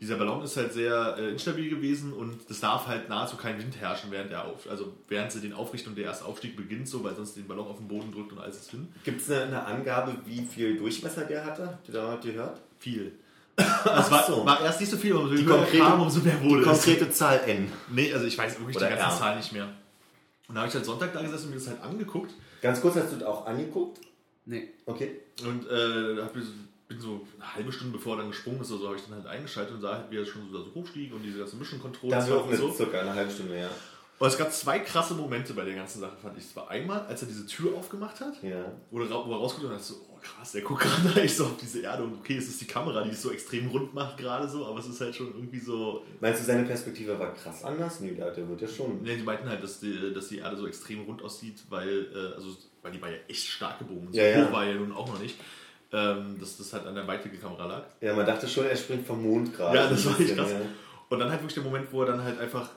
Dieser 0.00 0.16
Ballon 0.16 0.42
ist 0.42 0.56
halt 0.56 0.72
sehr 0.72 1.14
äh, 1.18 1.30
instabil 1.30 1.70
gewesen 1.70 2.12
und 2.12 2.50
es 2.50 2.60
darf 2.60 2.88
halt 2.88 3.08
nahezu 3.08 3.36
kein 3.36 3.58
Wind 3.58 3.76
herrschen, 3.80 4.10
während 4.10 4.32
er 4.32 4.44
auf, 4.44 4.68
also 4.68 4.92
während 5.08 5.30
sie 5.32 5.40
den 5.40 5.52
aufrichten 5.54 5.90
und 5.92 5.96
der 5.96 6.06
erste 6.06 6.24
Aufstieg 6.26 6.56
beginnt, 6.56 6.88
so, 6.88 7.02
weil 7.04 7.14
sonst 7.14 7.36
den 7.36 7.46
Ballon 7.46 7.68
auf 7.68 7.78
den 7.78 7.86
Boden 7.88 8.10
drückt 8.12 8.32
und 8.32 8.40
alles 8.40 8.56
ist 8.56 8.70
hin. 8.72 8.92
Gibt 9.04 9.20
es 9.22 9.30
eine, 9.30 9.42
eine 9.44 9.64
Angabe, 9.64 10.16
wie 10.26 10.44
viel 10.44 10.76
Durchmesser 10.76 11.24
der 11.24 11.44
hatte? 11.46 11.78
Ihr 11.86 11.94
da 11.94 12.08
mal 12.08 12.18
gehört? 12.20 12.60
Viel. 12.80 13.12
Es 13.56 14.10
war, 14.10 14.24
so. 14.26 14.44
war 14.44 14.60
erst 14.62 14.80
nicht 14.80 14.90
so 14.90 14.96
viel, 14.96 15.12
aber 15.12 15.22
umso 15.22 15.36
Die 15.36 15.44
konkrete- 15.44 15.78
kam, 15.78 16.00
umso 16.02 16.20
mehr 16.20 16.42
wurde 16.42 16.62
es. 16.62 16.66
Konkrete 16.66 17.10
Zahl 17.12 17.40
N. 17.46 17.70
Nee, 17.88 18.12
also 18.12 18.26
ich 18.26 18.36
weiß 18.36 18.58
wirklich 18.58 18.76
Oder 18.76 18.88
die 18.88 18.96
ganze 18.96 19.14
R. 19.14 19.18
Zahl 19.20 19.36
nicht 19.36 19.52
mehr. 19.52 19.68
Und 20.48 20.54
da 20.54 20.60
habe 20.60 20.68
ich 20.68 20.74
halt 20.74 20.84
Sonntag 20.84 21.12
da 21.12 21.22
gesessen 21.22 21.46
und 21.46 21.50
mir 21.50 21.56
das 21.56 21.68
halt 21.68 21.80
angeguckt 21.82 22.32
Ganz 22.60 22.80
kurz, 22.80 22.96
hast 22.96 23.12
du 23.12 23.16
das 23.16 23.28
auch 23.28 23.46
angeguckt? 23.46 24.00
Nee. 24.46 24.70
Okay. 24.86 25.20
und 25.42 25.66
äh, 25.68 26.22
hab 26.22 26.34
bin 26.88 27.00
so 27.00 27.26
eine 27.38 27.54
halbe 27.54 27.72
Stunde 27.72 27.96
bevor 27.96 28.14
er 28.14 28.18
dann 28.18 28.30
gesprungen 28.30 28.60
ist, 28.60 28.70
oder 28.70 28.80
so 28.80 28.86
habe 28.88 28.96
ich 28.96 29.04
dann 29.04 29.14
halt 29.14 29.26
eingeschaltet 29.26 29.74
und 29.74 29.80
sah 29.80 29.96
halt, 29.96 30.10
wie 30.10 30.16
er 30.16 30.24
schon 30.24 30.50
so, 30.50 30.62
so 30.62 30.74
hochstieg 30.74 31.12
und 31.14 31.22
diese 31.22 31.38
ganze 31.38 31.56
Mission 31.56 31.80
Control 31.80 32.10
Da 32.10 32.20
haben 32.20 32.28
wir 32.28 32.36
auch 32.36 32.44
und 32.44 32.48
eine, 32.48 32.56
so. 32.56 32.72
circa 32.72 33.00
eine 33.00 33.14
halbe 33.14 33.30
Stunde, 33.30 33.58
ja. 33.58 33.70
Und 34.24 34.30
es 34.30 34.38
gab 34.38 34.50
zwei 34.52 34.78
krasse 34.78 35.12
Momente 35.14 35.52
bei 35.52 35.64
der 35.64 35.74
ganzen 35.74 36.00
Sache, 36.00 36.16
fand 36.22 36.38
ich. 36.38 36.44
Es 36.44 36.56
war 36.56 36.70
einmal, 36.70 37.00
als 37.06 37.20
er 37.20 37.28
diese 37.28 37.44
Tür 37.46 37.76
aufgemacht 37.76 38.20
hat, 38.20 38.42
Ja. 38.42 38.72
wo 38.90 39.00
er, 39.00 39.10
wo 39.10 39.32
er 39.32 39.36
rausguckt 39.38 39.64
und 39.66 39.72
dachte 39.72 39.84
so, 39.84 39.94
oh 40.10 40.18
krass, 40.22 40.52
der 40.52 40.62
guckt 40.62 40.80
gerade 40.84 41.08
eigentlich 41.10 41.36
so 41.36 41.44
auf 41.44 41.56
diese 41.60 41.82
Erde 41.82 42.04
und 42.04 42.14
okay, 42.20 42.36
es 42.38 42.48
ist 42.48 42.58
die 42.60 42.64
Kamera, 42.66 43.02
die 43.02 43.10
es 43.10 43.20
so 43.20 43.30
extrem 43.30 43.68
rund 43.68 43.92
macht 43.92 44.16
gerade 44.16 44.48
so, 44.48 44.64
aber 44.64 44.78
es 44.78 44.86
ist 44.86 44.98
halt 45.00 45.14
schon 45.14 45.26
irgendwie 45.34 45.58
so... 45.58 46.04
Meinst 46.20 46.40
du, 46.40 46.44
seine 46.46 46.64
Perspektive 46.64 47.18
war 47.18 47.34
krass 47.34 47.64
anders? 47.64 48.00
Nee, 48.00 48.12
der, 48.12 48.34
wird 48.48 48.60
ja 48.62 48.68
schon. 48.68 49.02
Ne, 49.02 49.14
die 49.16 49.22
meinten 49.22 49.46
halt, 49.48 49.62
dass 49.62 49.80
die, 49.80 50.12
dass 50.14 50.28
die 50.28 50.38
Erde 50.38 50.56
so 50.56 50.66
extrem 50.66 51.02
rund 51.02 51.22
aussieht, 51.22 51.62
weil, 51.68 52.06
äh, 52.14 52.34
also, 52.34 52.56
weil 52.80 52.92
die 52.92 53.02
war 53.02 53.10
ja 53.10 53.18
echt 53.28 53.46
stark 53.46 53.78
gebogen. 53.80 54.08
So 54.10 54.18
Ja, 54.18 54.24
ja. 54.26 54.46
hoch 54.48 54.52
war 54.52 54.64
ja 54.64 54.74
nun 54.74 54.92
auch 54.92 55.06
noch 55.08 55.20
nicht. 55.20 55.38
Ähm, 55.92 56.36
dass 56.40 56.56
das 56.56 56.72
halt 56.72 56.86
an 56.86 56.94
der 56.94 57.06
Weitwinkelkamera 57.06 57.66
lag. 57.66 57.82
Ja, 58.00 58.16
man 58.16 58.24
dachte 58.26 58.48
schon, 58.48 58.64
er 58.64 58.74
springt 58.74 59.06
vom 59.06 59.22
Mond 59.22 59.54
gerade. 59.54 59.76
Ja, 59.76 59.86
das 59.88 60.06
war 60.06 60.18
echt 60.18 60.34
krass. 60.34 60.50
ja. 60.50 60.60
Und 61.10 61.18
dann 61.18 61.28
halt 61.30 61.40
wirklich 61.42 61.54
der 61.54 61.62
Moment, 61.62 61.92
wo 61.92 62.00
er 62.00 62.06
dann 62.06 62.24
halt 62.24 62.40
einfach 62.40 62.70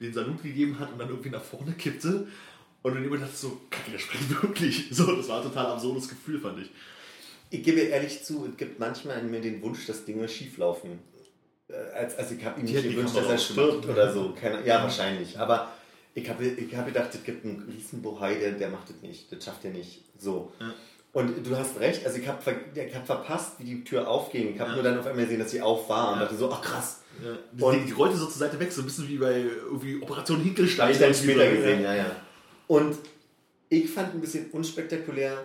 den 0.00 0.12
Salut 0.12 0.42
gegeben 0.42 0.78
hat 0.78 0.92
und 0.92 0.98
dann 0.98 1.08
irgendwie 1.08 1.30
nach 1.30 1.42
vorne 1.42 1.72
kippte. 1.72 2.26
Und 2.82 2.94
dann 2.94 3.02
jemand 3.02 3.22
dachte 3.22 3.36
so, 3.36 3.60
kacke, 3.70 3.90
der 3.92 3.98
springt 3.98 4.30
wirklich. 4.42 4.88
So, 4.90 5.16
das 5.16 5.28
war 5.28 5.38
ein 5.38 5.48
total 5.48 5.66
absurdes 5.66 6.08
Gefühl, 6.08 6.38
fand 6.40 6.60
ich. 6.60 6.70
Ich 7.50 7.62
gebe 7.62 7.80
ehrlich 7.80 8.24
zu, 8.24 8.46
es 8.50 8.56
gibt 8.56 8.78
manchmal 8.78 9.20
in 9.20 9.30
mir 9.30 9.40
den 9.40 9.62
Wunsch, 9.62 9.86
dass 9.86 10.04
Dinge 10.04 10.28
schief 10.28 10.58
laufen. 10.58 10.98
Äh, 11.68 11.74
als, 11.94 12.16
also 12.18 12.34
ich 12.34 12.44
habe 12.44 12.60
ihm 12.60 12.66
nicht 12.66 12.82
gewünscht, 12.82 13.16
dass 13.16 13.26
er 13.26 13.38
stirbt 13.38 13.86
oder 13.86 14.12
so. 14.12 14.34
Keine, 14.40 14.66
ja, 14.66 14.82
wahrscheinlich. 14.82 15.38
Aber 15.38 15.72
ich 16.14 16.28
habe 16.28 16.44
ich 16.44 16.74
hab 16.74 16.86
gedacht, 16.86 17.14
es 17.14 17.24
gibt 17.24 17.44
einen 17.44 17.62
Riesenbohai, 17.62 18.34
der, 18.34 18.52
der 18.52 18.68
macht 18.68 18.90
das 18.90 19.00
nicht. 19.02 19.32
Das 19.32 19.44
schafft 19.44 19.64
er 19.64 19.70
nicht. 19.70 20.02
So. 20.18 20.52
Ja. 20.60 20.74
Und 21.14 21.46
du 21.46 21.56
hast 21.56 21.78
recht, 21.80 22.04
also 22.04 22.18
ich 22.18 22.26
habe 22.28 22.42
ver 22.42 22.54
ich 22.74 22.94
hab 22.94 23.06
verpasst, 23.06 23.52
wie 23.58 23.64
die 23.64 23.84
Tür 23.84 24.06
aufging. 24.08 24.52
Ich 24.54 24.60
habe 24.60 24.70
Ja. 24.70 24.74
nur 24.74 24.84
dann 24.84 24.98
auf 24.98 25.06
einmal 25.06 25.24
gesehen, 25.24 25.38
dass 25.38 25.52
sie 25.52 25.62
auf 25.62 25.88
war 25.88 26.08
und 26.12 26.18
Ja. 26.18 26.24
dachte 26.24 26.36
so, 26.36 26.50
ach 26.52 26.60
krass. 26.60 27.00
Ja, 27.24 27.30
die, 27.52 27.62
Und- 27.62 27.86
die, 27.86 27.92
rollte 27.92 28.16
so 28.16 28.26
zur 28.26 28.38
Seite 28.38 28.58
weg, 28.58 28.72
so 28.72 28.82
ein 28.82 28.86
bisschen 28.86 29.08
wie 29.08 29.18
bei 29.18 29.38
irgendwie 29.38 30.02
Operation 30.02 30.38
Habe 30.38 30.44
Hinkelstein. 30.48 30.90
ich 30.90 30.98
dann 30.98 31.14
später 31.14 31.48
gesehen, 31.48 31.82
ja, 31.82 31.94
ja. 31.94 32.06
Und 32.66 32.96
ich 33.68 33.88
fand 33.88 34.12
ein 34.14 34.20
bisschen 34.20 34.50
unspektakulär, 34.50 35.38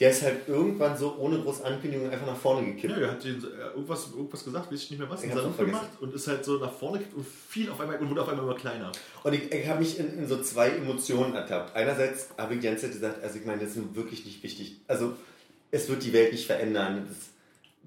der 0.00 0.10
ist 0.10 0.22
halt 0.22 0.46
irgendwann 0.46 0.96
so 0.96 1.16
ohne 1.18 1.40
große 1.40 1.64
Ankündigung 1.64 2.08
einfach 2.08 2.26
nach 2.26 2.36
vorne 2.36 2.64
gekippt. 2.66 2.92
Ja, 2.96 3.00
er 3.00 3.10
hat 3.10 3.24
den, 3.24 3.42
äh, 3.42 3.74
irgendwas, 3.74 4.10
irgendwas 4.12 4.44
gesagt, 4.44 4.70
weiß 4.70 4.82
ich 4.82 4.90
nicht 4.90 5.00
mehr 5.00 5.10
was, 5.10 5.24
Ich 5.24 5.30
gemacht 5.32 5.88
und 6.00 6.14
ist 6.14 6.28
halt 6.28 6.44
so 6.44 6.58
nach 6.58 6.72
vorne 6.72 6.98
gekippt 6.98 7.16
und 7.16 7.26
fiel 7.26 7.68
auf 7.70 7.80
einmal 7.80 7.98
und 7.98 8.08
wurde 8.08 8.22
auf 8.22 8.28
einmal 8.28 8.44
immer 8.44 8.54
kleiner. 8.54 8.92
Und 9.24 9.32
ich, 9.32 9.52
ich 9.52 9.66
habe 9.68 9.80
mich 9.80 9.98
in, 9.98 10.18
in 10.18 10.28
so 10.28 10.40
zwei 10.40 10.68
Emotionen 10.70 11.34
ertappt. 11.34 11.74
Einerseits 11.74 12.28
habe 12.38 12.54
ich 12.54 12.60
die 12.60 12.66
ganze 12.66 12.82
Zeit 12.82 12.92
gesagt, 12.92 13.24
also 13.24 13.38
ich 13.38 13.44
meine, 13.44 13.60
das 13.60 13.70
ist 13.70 13.76
nun 13.76 13.96
wirklich 13.96 14.24
nicht 14.24 14.40
wichtig. 14.44 14.76
Also 14.86 15.14
es 15.72 15.88
wird 15.88 16.04
die 16.04 16.12
Welt 16.12 16.30
nicht 16.32 16.46
verändern. 16.46 17.06
Das, 17.08 17.16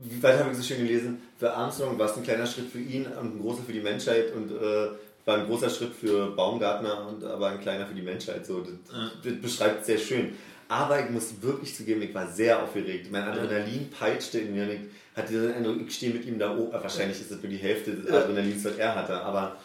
wie 0.03 0.21
weit 0.21 0.38
habe 0.39 0.51
ich 0.51 0.57
so 0.57 0.63
schön 0.63 0.79
gelesen? 0.85 1.21
Für 1.38 1.53
Armstrong 1.53 1.97
war 1.97 2.07
es 2.09 2.17
ein 2.17 2.23
kleiner 2.23 2.45
Schritt 2.45 2.69
für 2.69 2.79
ihn 2.79 3.05
und 3.05 3.35
ein 3.38 3.39
großer 3.41 3.63
für 3.63 3.73
die 3.73 3.81
Menschheit 3.81 4.33
und 4.35 4.51
äh, 4.51 4.89
war 5.25 5.38
ein 5.38 5.45
großer 5.45 5.69
Schritt 5.69 5.93
für 5.93 6.31
Baumgartner 6.31 7.07
und 7.07 7.23
aber 7.23 7.49
ein 7.49 7.61
kleiner 7.61 7.85
für 7.85 7.93
die 7.93 8.01
Menschheit. 8.01 8.45
So, 8.45 8.61
das, 8.61 8.73
Ja. 8.91 9.11
das 9.23 9.33
beschreibt 9.41 9.81
es 9.81 9.85
sehr 9.88 9.97
schön. 9.97 10.35
Aber 10.72 11.03
ich 11.03 11.10
muss 11.10 11.34
wirklich 11.41 11.76
zugeben, 11.76 12.02
ich 12.02 12.14
war 12.14 12.26
sehr 12.31 12.64
aufgeregt. 12.64 13.11
Mein 13.11 13.23
Adrenalin 13.23 13.89
peitschte 13.89 14.39
in 14.39 14.53
mir. 14.56 14.72
Ich 14.72 14.80
hatte 15.18 15.34
den 15.34 15.52
Eindruck, 15.52 15.85
ich 15.85 15.93
stehe 15.93 16.14
mit 16.14 16.26
ihm 16.26 16.39
da 16.39 16.56
oben. 16.56 16.72
Wahrscheinlich 16.72 17.19
ist 17.19 17.30
das 17.30 17.41
nur 17.41 17.49
die 17.52 17.57
Hälfte 17.57 17.91
des 17.91 18.10
Adrenalins, 18.10 18.64
was 18.64 18.77
er 18.77 18.95
hatte. 18.95 19.19
Aber 19.22 19.57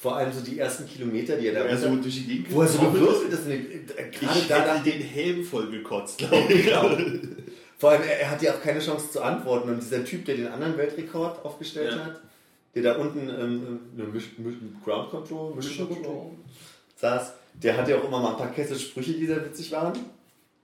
vor 0.00 0.16
allem 0.16 0.32
so 0.32 0.40
die 0.40 0.58
ersten 0.58 0.88
Kilometer, 0.88 1.36
die 1.36 1.46
er 1.46 1.54
da 1.54 1.60
Er 1.60 1.78
so 1.78 1.94
durch 1.94 2.16
die 2.16 2.26
Gegend 2.26 2.52
wo 2.52 2.62
er 2.62 2.66
so 2.66 2.80
gewürfelt 2.80 3.32
ist. 3.32 3.46
Gerade 3.46 4.38
Ich 4.40 4.48
da 4.48 4.74
hätte 4.74 4.90
den 4.90 5.00
Helm 5.02 5.44
voll 5.44 5.70
gekotzt, 5.70 6.18
glaube 6.18 6.52
ich. 6.52 6.64
Genau. 6.64 6.98
Vor 7.78 7.90
allem, 7.92 8.02
er, 8.02 8.28
hat 8.32 8.42
ja 8.42 8.52
auch 8.52 8.60
keine 8.60 8.80
Chance 8.80 9.12
zu 9.12 9.22
antworten. 9.22 9.70
Und 9.70 9.80
dieser 9.80 10.04
Typ, 10.04 10.24
der 10.24 10.34
den 10.34 10.48
anderen 10.48 10.76
Weltrekord 10.76 11.44
aufgestellt 11.44 11.92
Ja. 11.92 12.06
hat, 12.06 12.20
der 12.74 12.82
da 12.82 12.96
unten 12.96 13.28
ähm, 13.28 14.12
Misch, 14.12 14.30
Ground 14.84 15.10
Control, 15.10 15.54
Mission 15.54 15.88
Control 15.88 16.32
saß, 16.96 17.34
der 17.54 17.76
hat 17.76 17.88
ja 17.88 17.98
auch 17.98 18.04
immer 18.08 18.18
mal 18.20 18.32
ein 18.32 18.36
paar 18.36 18.52
Kesse 18.52 18.76
Sprüche, 18.76 19.12
die 19.12 19.26
sehr 19.26 19.44
witzig 19.44 19.70
waren. 19.70 19.92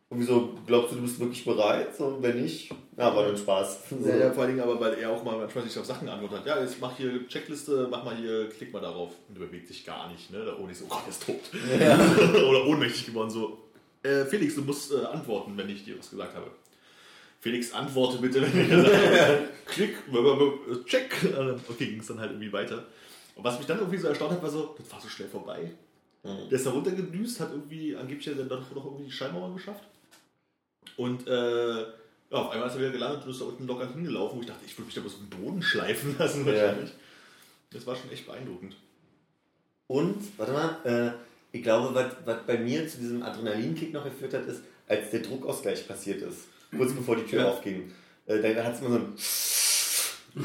Und 0.08 0.20
wieso 0.20 0.54
glaubst 0.66 0.92
du, 0.92 0.96
du 0.96 1.02
bist 1.02 1.18
wirklich 1.18 1.44
bereit? 1.44 1.98
Und 1.98 2.22
wenn 2.22 2.40
nicht, 2.40 2.70
ja, 2.96 3.14
war 3.14 3.24
dann 3.24 3.36
Spaß. 3.36 3.90
So. 3.90 4.08
Ja, 4.08 4.16
ja, 4.16 4.32
vor 4.32 4.44
allen 4.44 4.56
Dingen 4.56 4.62
aber, 4.62 4.78
weil 4.78 4.94
er 4.94 5.10
auch 5.10 5.24
mal 5.24 5.36
manchmal 5.36 5.64
sich 5.64 5.76
auf 5.78 5.84
Sachen 5.84 6.08
antwortet 6.08 6.38
hat. 6.38 6.46
Ja, 6.46 6.60
jetzt 6.60 6.80
mach 6.80 6.96
hier 6.96 7.26
Checkliste, 7.26 7.88
mach 7.90 8.04
mal 8.04 8.16
hier, 8.16 8.48
klick 8.48 8.72
mal 8.72 8.80
darauf. 8.80 9.10
Und 9.28 9.36
der 9.36 9.46
bewegt 9.46 9.66
sich 9.66 9.84
gar 9.84 10.10
nicht, 10.10 10.30
ne? 10.30 10.44
Da 10.44 10.56
oben 10.56 10.70
ist 10.70 10.78
so, 10.78 10.84
oh 10.84 10.90
Gott, 10.90 11.02
der 11.02 11.10
ist 11.10 11.26
tot. 11.26 12.38
Oder 12.48 12.66
ohnmächtig 12.66 13.06
geworden, 13.06 13.30
so. 13.30 13.58
Äh, 14.04 14.24
Felix, 14.26 14.54
du 14.54 14.62
musst 14.62 14.92
äh, 14.92 15.04
antworten, 15.06 15.56
wenn 15.56 15.68
ich 15.68 15.84
dir 15.84 15.98
was 15.98 16.10
gesagt 16.10 16.36
habe. 16.36 16.52
Felix, 17.40 17.72
antworte 17.72 18.18
bitte, 18.18 18.42
wenn 18.42 18.60
ich 18.60 18.68
gesagt 18.68 18.94
habe. 18.94 19.48
Klick, 19.66 19.94
check. 20.86 21.16
Okay, 21.68 21.86
ging 21.86 22.00
es 22.00 22.06
dann 22.06 22.20
halt 22.20 22.30
irgendwie 22.30 22.52
weiter. 22.52 22.84
Und 23.34 23.42
was 23.42 23.58
mich 23.58 23.66
dann 23.66 23.78
irgendwie 23.78 23.98
so 23.98 24.06
erstaunt 24.06 24.32
hat, 24.32 24.42
war 24.42 24.50
so, 24.50 24.76
das 24.78 24.90
war 24.92 25.00
so 25.00 25.08
schnell 25.08 25.28
vorbei. 25.28 25.72
Mhm. 26.22 26.48
Der 26.48 26.58
ist 26.58 26.66
da 26.66 26.70
runtergedüst, 26.70 27.40
hat 27.40 27.50
irgendwie 27.50 27.96
angeblich 27.96 28.26
ja 28.26 28.34
dann 28.34 28.48
doch 28.48 28.74
noch 28.74 28.84
irgendwie 28.84 29.04
die 29.04 29.12
Schallmauer 29.12 29.52
geschafft. 29.52 29.82
Und 30.96 31.26
äh, 31.26 31.80
ja, 31.80 31.86
auf 32.30 32.50
einmal 32.50 32.68
ist 32.68 32.74
er 32.74 32.80
wieder 32.80 32.90
gelandet 32.90 33.24
und 33.24 33.30
ist 33.30 33.40
da 33.40 33.44
unten 33.44 33.66
locker 33.66 33.88
hingelaufen, 33.92 34.38
wo 34.38 34.40
ich 34.40 34.46
dachte, 34.48 34.64
ich 34.66 34.76
würde 34.76 34.86
mich 34.86 34.94
da 34.94 35.00
bloß 35.00 35.14
auf 35.14 35.20
den 35.20 35.30
Boden 35.44 35.62
schleifen 35.62 36.16
lassen 36.18 36.46
Ja. 36.46 36.52
wahrscheinlich. 36.52 36.90
Das 37.70 37.86
war 37.86 37.94
schon 37.96 38.10
echt 38.10 38.26
beeindruckend. 38.26 38.76
Und, 39.88 40.16
warte 40.38 40.52
mal, 40.52 40.76
äh, 40.84 41.56
ich 41.56 41.62
glaube, 41.62 41.94
was, 41.94 42.06
was 42.24 42.38
bei 42.46 42.58
mir 42.58 42.88
zu 42.88 42.98
diesem 42.98 43.22
Adrenalinkick 43.22 43.92
noch 43.92 44.04
geführt 44.04 44.34
hat, 44.34 44.46
ist, 44.46 44.62
als 44.88 45.10
der 45.10 45.20
Druckausgleich 45.20 45.86
passiert 45.86 46.22
ist, 46.22 46.48
kurz 46.76 46.92
bevor 46.92 47.16
die 47.16 47.24
Tür 47.24 47.40
Ja. 47.42 47.48
aufging, 47.50 47.92
äh, 48.26 48.54
da 48.54 48.64
hat 48.64 48.74
es 48.74 48.80
immer 48.80 48.90
so 48.90 48.96
ein 48.96 49.14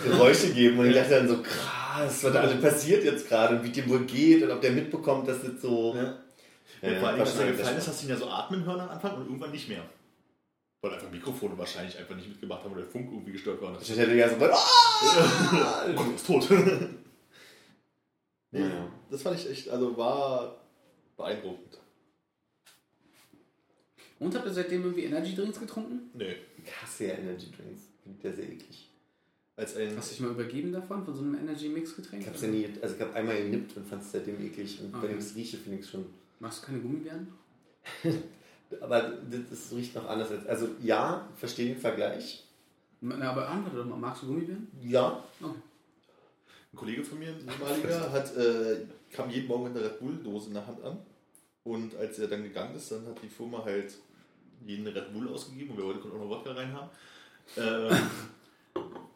Geräusche 0.04 0.52
geben. 0.54 0.80
Und 0.80 0.88
ich 0.88 0.96
dachte 0.96 1.16
dann 1.16 1.28
so, 1.28 1.42
krass, 1.42 2.24
was 2.24 2.34
da 2.34 2.42
alles 2.42 2.62
passiert 2.62 3.04
jetzt 3.04 3.28
gerade 3.28 3.58
und 3.58 3.64
wie 3.64 3.72
dem 3.72 3.90
wohl 3.90 4.06
geht 4.06 4.44
und 4.44 4.52
ob 4.52 4.62
der 4.62 4.72
mitbekommt, 4.72 5.28
dass 5.28 5.42
das 5.42 5.62
so. 5.62 5.96
Ja. 5.96 6.18
Ja, 6.84 7.00
Vor 7.00 7.10
allem, 7.10 7.20
was 7.20 7.38
dir 7.38 7.46
gefallen 7.52 7.78
ist, 7.78 7.88
hast 7.88 8.02
du 8.02 8.06
ihn 8.08 8.10
ja 8.12 8.18
so 8.18 8.28
atmen 8.28 8.66
hören 8.66 8.80
am 8.80 8.90
Anfang 8.90 9.16
und 9.16 9.26
irgendwann 9.26 9.52
nicht 9.52 9.70
mehr. 9.70 9.84
Weil 10.82 10.94
einfach 10.96 11.12
Mikrofone 11.12 11.58
wahrscheinlich 11.58 11.98
einfach 11.98 12.16
nicht 12.16 12.28
mitgemacht 12.30 12.64
haben 12.64 12.72
oder 12.72 12.82
der 12.82 12.90
Funk 12.90 13.10
irgendwie 13.12 13.34
gestört 13.34 13.62
war. 13.62 13.80
Ich 13.80 13.90
hätte 13.96 14.16
ja 14.16 14.28
so, 14.28 14.44
ah! 14.52 15.86
Oh 15.90 15.94
Gott, 15.94 16.16
ist 16.16 16.26
tot. 16.26 16.50
nee, 18.52 18.60
Ja, 18.60 18.68
ja. 18.68 18.92
Das 19.10 19.22
fand 19.22 19.38
ich 19.40 19.50
echt, 19.50 19.70
also 19.70 19.96
war 19.96 20.58
beeindruckend. 21.18 21.80
Und 24.20 24.36
habt 24.36 24.46
ihr 24.46 24.54
seitdem 24.54 24.84
irgendwie 24.84 25.06
Energy 25.06 25.36
Drinks 25.36 25.60
getrunken? 25.60 26.10
Nee. 26.14 26.36
Ich 26.64 26.82
hasse 26.82 27.06
ja 27.08 27.14
Energy 27.16 27.48
Drinks. 27.52 27.84
Finde 28.04 28.20
der 28.22 28.34
sehr 28.34 28.50
eklig. 28.50 28.90
Als 29.56 29.76
ein. 29.76 29.96
Hast 29.98 30.10
du 30.12 30.16
dich 30.16 30.22
mal 30.22 30.32
übergeben 30.32 30.72
davon, 30.72 31.04
von 31.06 31.14
so 31.14 31.22
einem 31.22 31.36
Energy 31.36 31.70
Mix 31.70 31.96
Getränk? 31.96 32.22
Ich 32.24 32.28
hab's 32.28 32.42
ja 32.42 32.48
nie, 32.48 32.68
also 32.82 32.96
ich 32.96 33.02
habe 33.02 33.14
einmal 33.14 33.36
genippt 33.38 33.78
und 33.78 33.88
fand 33.88 34.02
es 34.02 34.12
seitdem 34.12 34.44
eklig. 34.44 34.80
Und 34.82 34.96
Okay. 34.96 35.10
wenn 35.10 35.20
ich 35.20 35.26
es 35.26 35.36
rieche, 35.36 35.58
finde 35.58 35.80
ich 35.80 35.86
es 35.86 35.92
schon. 35.92 36.06
Machst 36.40 36.64
du 36.64 36.68
keine 36.68 36.80
Gummibären? 36.80 37.28
Aber 38.80 39.02
das, 39.30 39.72
riecht 39.72 39.96
noch 39.96 40.08
anders 40.08 40.32
als. 40.32 40.46
Also 40.48 40.70
ja, 40.82 41.28
verstehe 41.36 41.74
den 41.74 41.82
Vergleich. 41.82 42.46
Na, 43.02 43.32
aber 43.32 43.50
antworte 43.50 43.78
doch 43.78 43.86
mal, 43.86 43.98
magst 43.98 44.24
du 44.24 44.28
Gummibären? 44.28 44.68
Ja. 44.82 45.24
Okay. 45.42 45.56
Ein 46.74 46.78
Kollege 46.78 47.04
von 47.04 47.20
mir, 47.20 47.30
ein 47.30 47.48
ehemaliger, 47.50 48.12
hat, 48.12 48.36
äh, 48.38 48.86
kam 49.12 49.30
jeden 49.30 49.48
Morgen 49.48 49.66
mit 49.66 49.76
einer 49.76 49.86
Red 49.86 50.00
Bull-Dose 50.00 50.48
in 50.48 50.54
der 50.54 50.66
Hand 50.66 50.82
an. 50.84 51.00
Und 51.64 51.96
als 51.96 52.18
er 52.20 52.28
dann 52.28 52.44
gegangen 52.44 52.76
ist, 52.76 52.92
dann 52.92 53.06
hat 53.08 53.22
die 53.22 53.28
Firma 53.28 53.64
halt 53.64 53.94
jeden 54.66 54.88
Red 54.88 55.14
Bull 55.14 55.28
ausgegeben 55.28 55.72
und 55.72 55.78
wir 55.78 55.86
wollten 55.86 56.10
auch 56.10 56.18
noch 56.18 56.30
Wodka 56.30 56.54
reinhaben. 56.54 56.90
Ähm, 57.58 57.90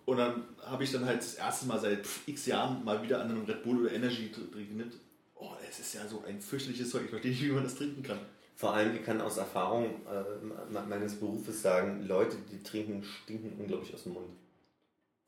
und 0.05 0.17
dann 0.17 0.43
habe 0.63 0.83
ich 0.83 0.91
dann 0.91 1.05
halt 1.05 1.19
das 1.19 1.35
erste 1.35 1.65
Mal 1.67 1.79
seit 1.79 2.05
x 2.25 2.45
Jahren 2.47 2.83
mal 2.83 3.01
wieder 3.01 3.21
an 3.21 3.29
einem 3.29 3.45
Red 3.45 3.63
Bull 3.63 3.81
oder 3.81 3.93
Energy 3.93 4.31
trinken. 4.31 4.91
Oh, 5.35 5.51
das 5.65 5.79
ist 5.79 5.93
ja 5.93 6.07
so 6.07 6.23
ein 6.27 6.41
fürchterliches 6.41 6.89
Zeug. 6.89 7.03
Ich 7.05 7.09
verstehe 7.09 7.31
nicht, 7.31 7.43
wie 7.43 7.49
man 7.49 7.63
das 7.63 7.75
trinken 7.75 8.03
kann. 8.03 8.19
Vor 8.55 8.73
allem, 8.73 8.95
ich 8.95 9.03
kann 9.03 9.19
aus 9.21 9.37
Erfahrung 9.37 9.85
äh, 10.07 10.45
me- 10.71 10.85
meines 10.87 11.15
Berufes 11.15 11.61
sagen, 11.61 12.07
Leute, 12.07 12.37
die 12.51 12.63
trinken, 12.63 13.03
stinken 13.03 13.51
unglaublich 13.59 13.93
aus 13.93 14.03
dem 14.03 14.13
Mund. 14.13 14.29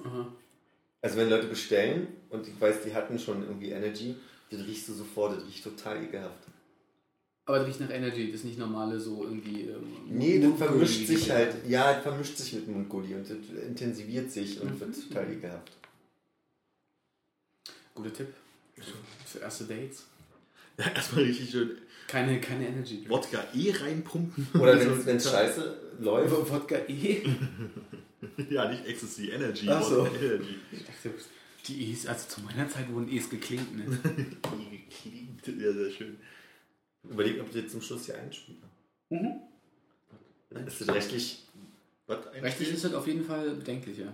Aha. 0.04 0.32
Also 1.02 1.18
wenn 1.18 1.30
Leute 1.30 1.48
bestellen 1.48 2.08
und 2.30 2.48
ich 2.48 2.60
weiß, 2.60 2.84
die 2.84 2.94
hatten 2.94 3.20
schon 3.20 3.44
irgendwie 3.44 3.72
Energy, 3.72 4.16
das 4.50 4.62
riechst 4.62 4.88
du 4.90 4.94
sofort, 4.94 5.36
das 5.38 5.46
riecht 5.46 5.64
total 5.64 6.04
ekelhaft. 6.04 6.44
Aber 7.46 7.60
das 7.60 7.68
riecht 7.68 7.80
nach 7.82 7.90
Energy, 7.90 8.28
das 8.28 8.42
ist 8.42 8.46
nicht 8.46 8.60
normale 8.60 9.00
so 9.00 9.24
irgendwie. 9.24 9.64
Ähm, 9.64 9.84
Nee, 10.10 10.40
das 10.40 10.58
vermischt 10.58 11.08
sich 11.08 11.30
halt, 11.32 11.56
ja, 11.68 11.94
das 11.94 12.04
vermischt 12.04 12.38
sich 12.38 12.54
mit 12.54 12.68
Mundgulli 12.68 13.14
und 13.16 13.30
das 13.30 13.38
intensiviert 13.66 14.32
sich 14.32 14.60
und 14.62 14.74
Mhm. 14.74 14.80
wird 14.80 15.10
total 15.10 15.32
ekelhaft. 15.34 15.72
Guter 17.94 18.14
Tipp. 18.14 18.34
Für 19.26 19.40
erste 19.40 19.66
Dates. 19.66 20.06
Ja, 20.78 20.86
erstmal 20.92 21.24
richtig 21.24 21.50
schön 21.50 21.78
Keine, 22.08 22.40
keine 22.40 22.68
Energy. 22.68 22.98
Drink. 22.98 23.10
Wodka 23.10 23.44
eh 23.54 23.72
reinpumpen. 23.72 24.48
Oder 24.54 24.80
wenn 25.06 25.18
es 25.18 25.30
scheiße 25.30 25.78
läuft. 26.00 26.52
Wodka 26.52 26.78
E. 26.88 27.24
Ja, 28.50 28.68
nicht 28.70 28.86
Ecstasy, 28.88 29.30
Energy. 29.30 29.70
Ach 29.70 29.84
so. 29.84 30.08
Energy. 30.08 30.56
Ich 30.72 30.84
dachte, 30.86 31.12
die 31.68 31.92
E's, 31.92 32.08
also 32.08 32.28
zu 32.28 32.42
meiner 32.42 32.68
Zeit 32.68 32.92
wurden 32.92 33.10
E's 33.10 33.30
geklingt, 33.30 33.76
ne? 33.78 33.86
Ja, 35.46 35.72
sehr 35.72 35.92
schön. 35.92 36.18
Überleg, 37.04 37.40
ob 37.40 37.52
du 37.52 37.60
jetzt 37.60 37.72
zum 37.72 37.82
Schluss 37.82 38.06
hier 38.06 38.18
einspielen. 38.18 38.62
Mhm. 39.10 39.42
Ist 40.66 40.82
das 40.82 40.90
rechtlich? 40.90 41.46
Was? 42.08 42.20
Rechtlich 42.42 42.74
ist 42.74 42.84
das 42.86 42.94
auf 42.94 43.06
jeden 43.08 43.24
Fall 43.24 43.52
bedenklicher. 43.52 44.12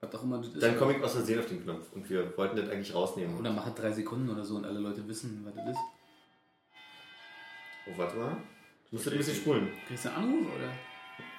Was 0.00 0.14
auch 0.14 0.22
immer 0.22 0.38
das 0.38 0.48
ist. 0.48 0.62
Dann 0.62 0.78
komme 0.78 0.96
ich 0.96 1.02
aus 1.02 1.12
Versehen 1.12 1.40
auf 1.40 1.46
den 1.46 1.62
Knopf 1.62 1.92
und 1.94 2.08
wir 2.08 2.36
wollten 2.36 2.56
das 2.56 2.68
eigentlich 2.70 2.94
rausnehmen. 2.94 3.36
Oder 3.38 3.52
mach 3.52 3.66
es 3.66 3.74
drei 3.74 3.90
Sekunden 3.92 4.30
oder 4.30 4.44
so 4.44 4.56
und 4.56 4.64
alle 4.64 4.78
Leute 4.78 5.06
wissen, 5.08 5.42
was 5.44 5.54
das 5.54 5.70
ist. 5.70 5.80
Oh, 7.86 7.92
warte 7.96 8.16
mal. 8.16 8.36
Du 8.90 8.96
musst 8.96 9.06
das 9.06 9.12
ein 9.12 9.18
bisschen 9.18 9.36
spulen. 9.36 9.68
Kriegst 9.86 10.04
du 10.04 10.08
einen 10.14 10.18
Anruf 10.34 10.54
oder? 10.54 10.72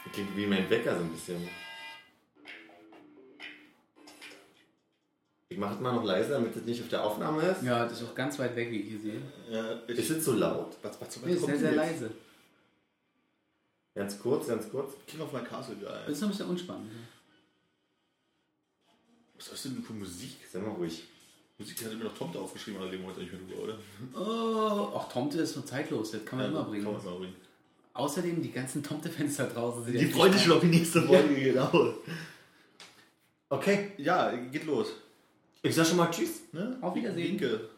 Das 0.03 0.13
klingt 0.13 0.35
wie 0.37 0.45
mein 0.45 0.69
Wecker 0.69 0.95
so 0.97 1.03
ein 1.03 1.11
bisschen. 1.11 1.47
Ich 5.49 5.57
mache 5.57 5.75
es 5.75 5.79
mal 5.79 5.93
noch 5.93 6.03
leiser, 6.03 6.31
damit 6.35 6.55
das 6.55 6.63
nicht 6.63 6.81
auf 6.81 6.89
der 6.89 7.03
Aufnahme 7.03 7.41
ist. 7.41 7.63
Ja, 7.63 7.85
das 7.85 8.01
ist 8.01 8.07
auch 8.09 8.15
ganz 8.15 8.37
weit 8.37 8.55
weg, 8.55 8.69
wie 8.69 8.81
ich 8.81 8.89
hier 8.89 8.99
sehe. 8.99 9.21
Ja, 9.49 9.81
ich, 9.87 9.97
Ist 9.97 10.09
es 10.09 10.25
so 10.25 10.33
laut? 10.33 10.75
was, 10.81 10.99
was, 10.99 11.07
was 11.21 11.25
Nee, 11.25 11.33
ist 11.33 11.45
sehr, 11.45 11.57
sehr 11.57 11.71
leise. 11.71 12.11
Ganz 13.95 14.19
kurz, 14.19 14.47
ganz 14.47 14.69
kurz. 14.69 14.93
King 15.07 15.21
of 15.21 15.31
my 15.31 15.39
Castle, 15.41 15.75
Das 15.77 15.89
geil. 15.89 16.11
ist 16.11 16.21
noch 16.21 16.27
ein 16.27 16.31
bisschen 16.31 16.49
unspannend. 16.49 16.91
Was 19.37 19.47
ist 19.49 19.65
denn 19.65 19.81
für 19.83 19.93
Musik? 19.93 20.37
Sei 20.51 20.59
mal 20.59 20.71
ruhig. 20.71 21.03
Musik 21.59 21.83
hatte 21.83 21.95
mir 21.95 22.03
noch 22.03 22.17
Tomte 22.17 22.39
aufgeschrieben, 22.39 22.79
aber 22.79 22.91
reden 22.91 23.03
wir 23.03 23.09
heute 23.09 23.21
nicht 23.21 23.33
mehr 23.33 23.41
drüber, 23.41 23.63
oder? 23.63 23.77
Oh, 24.13 24.95
auch 24.95 25.11
Tomte 25.11 25.39
ist 25.39 25.53
so 25.53 25.61
zeitlos, 25.61 26.11
das 26.11 26.23
kann 26.23 26.39
man 26.39 26.49
immer 26.51 26.63
bringen. 26.63 26.83
Kann 26.83 26.93
man 26.93 27.01
immer 27.01 27.15
bringen. 27.17 27.35
Außerdem, 27.93 28.43
die 28.43 28.51
ganzen 28.51 28.83
Tomte-Fans 28.83 29.37
da 29.37 29.47
draußen 29.47 29.83
sind 29.85 29.99
Die 29.99 30.05
ja 30.05 30.15
freuen 30.15 30.31
sich 30.33 30.43
schon 30.43 30.53
auf 30.53 30.61
die 30.61 30.67
nächste 30.67 31.01
Folge, 31.01 31.33
genau. 31.33 31.95
Okay. 33.49 33.93
Ja, 33.97 34.35
geht 34.35 34.65
los. 34.65 34.89
Ich 35.63 35.73
sag 35.73 35.87
schon 35.87 35.97
mal 35.97 36.11
Tschüss. 36.11 36.41
Ne? 36.51 36.77
Auf 36.81 36.93
Wiedersehen. 36.93 37.31
Winke. 37.31 37.69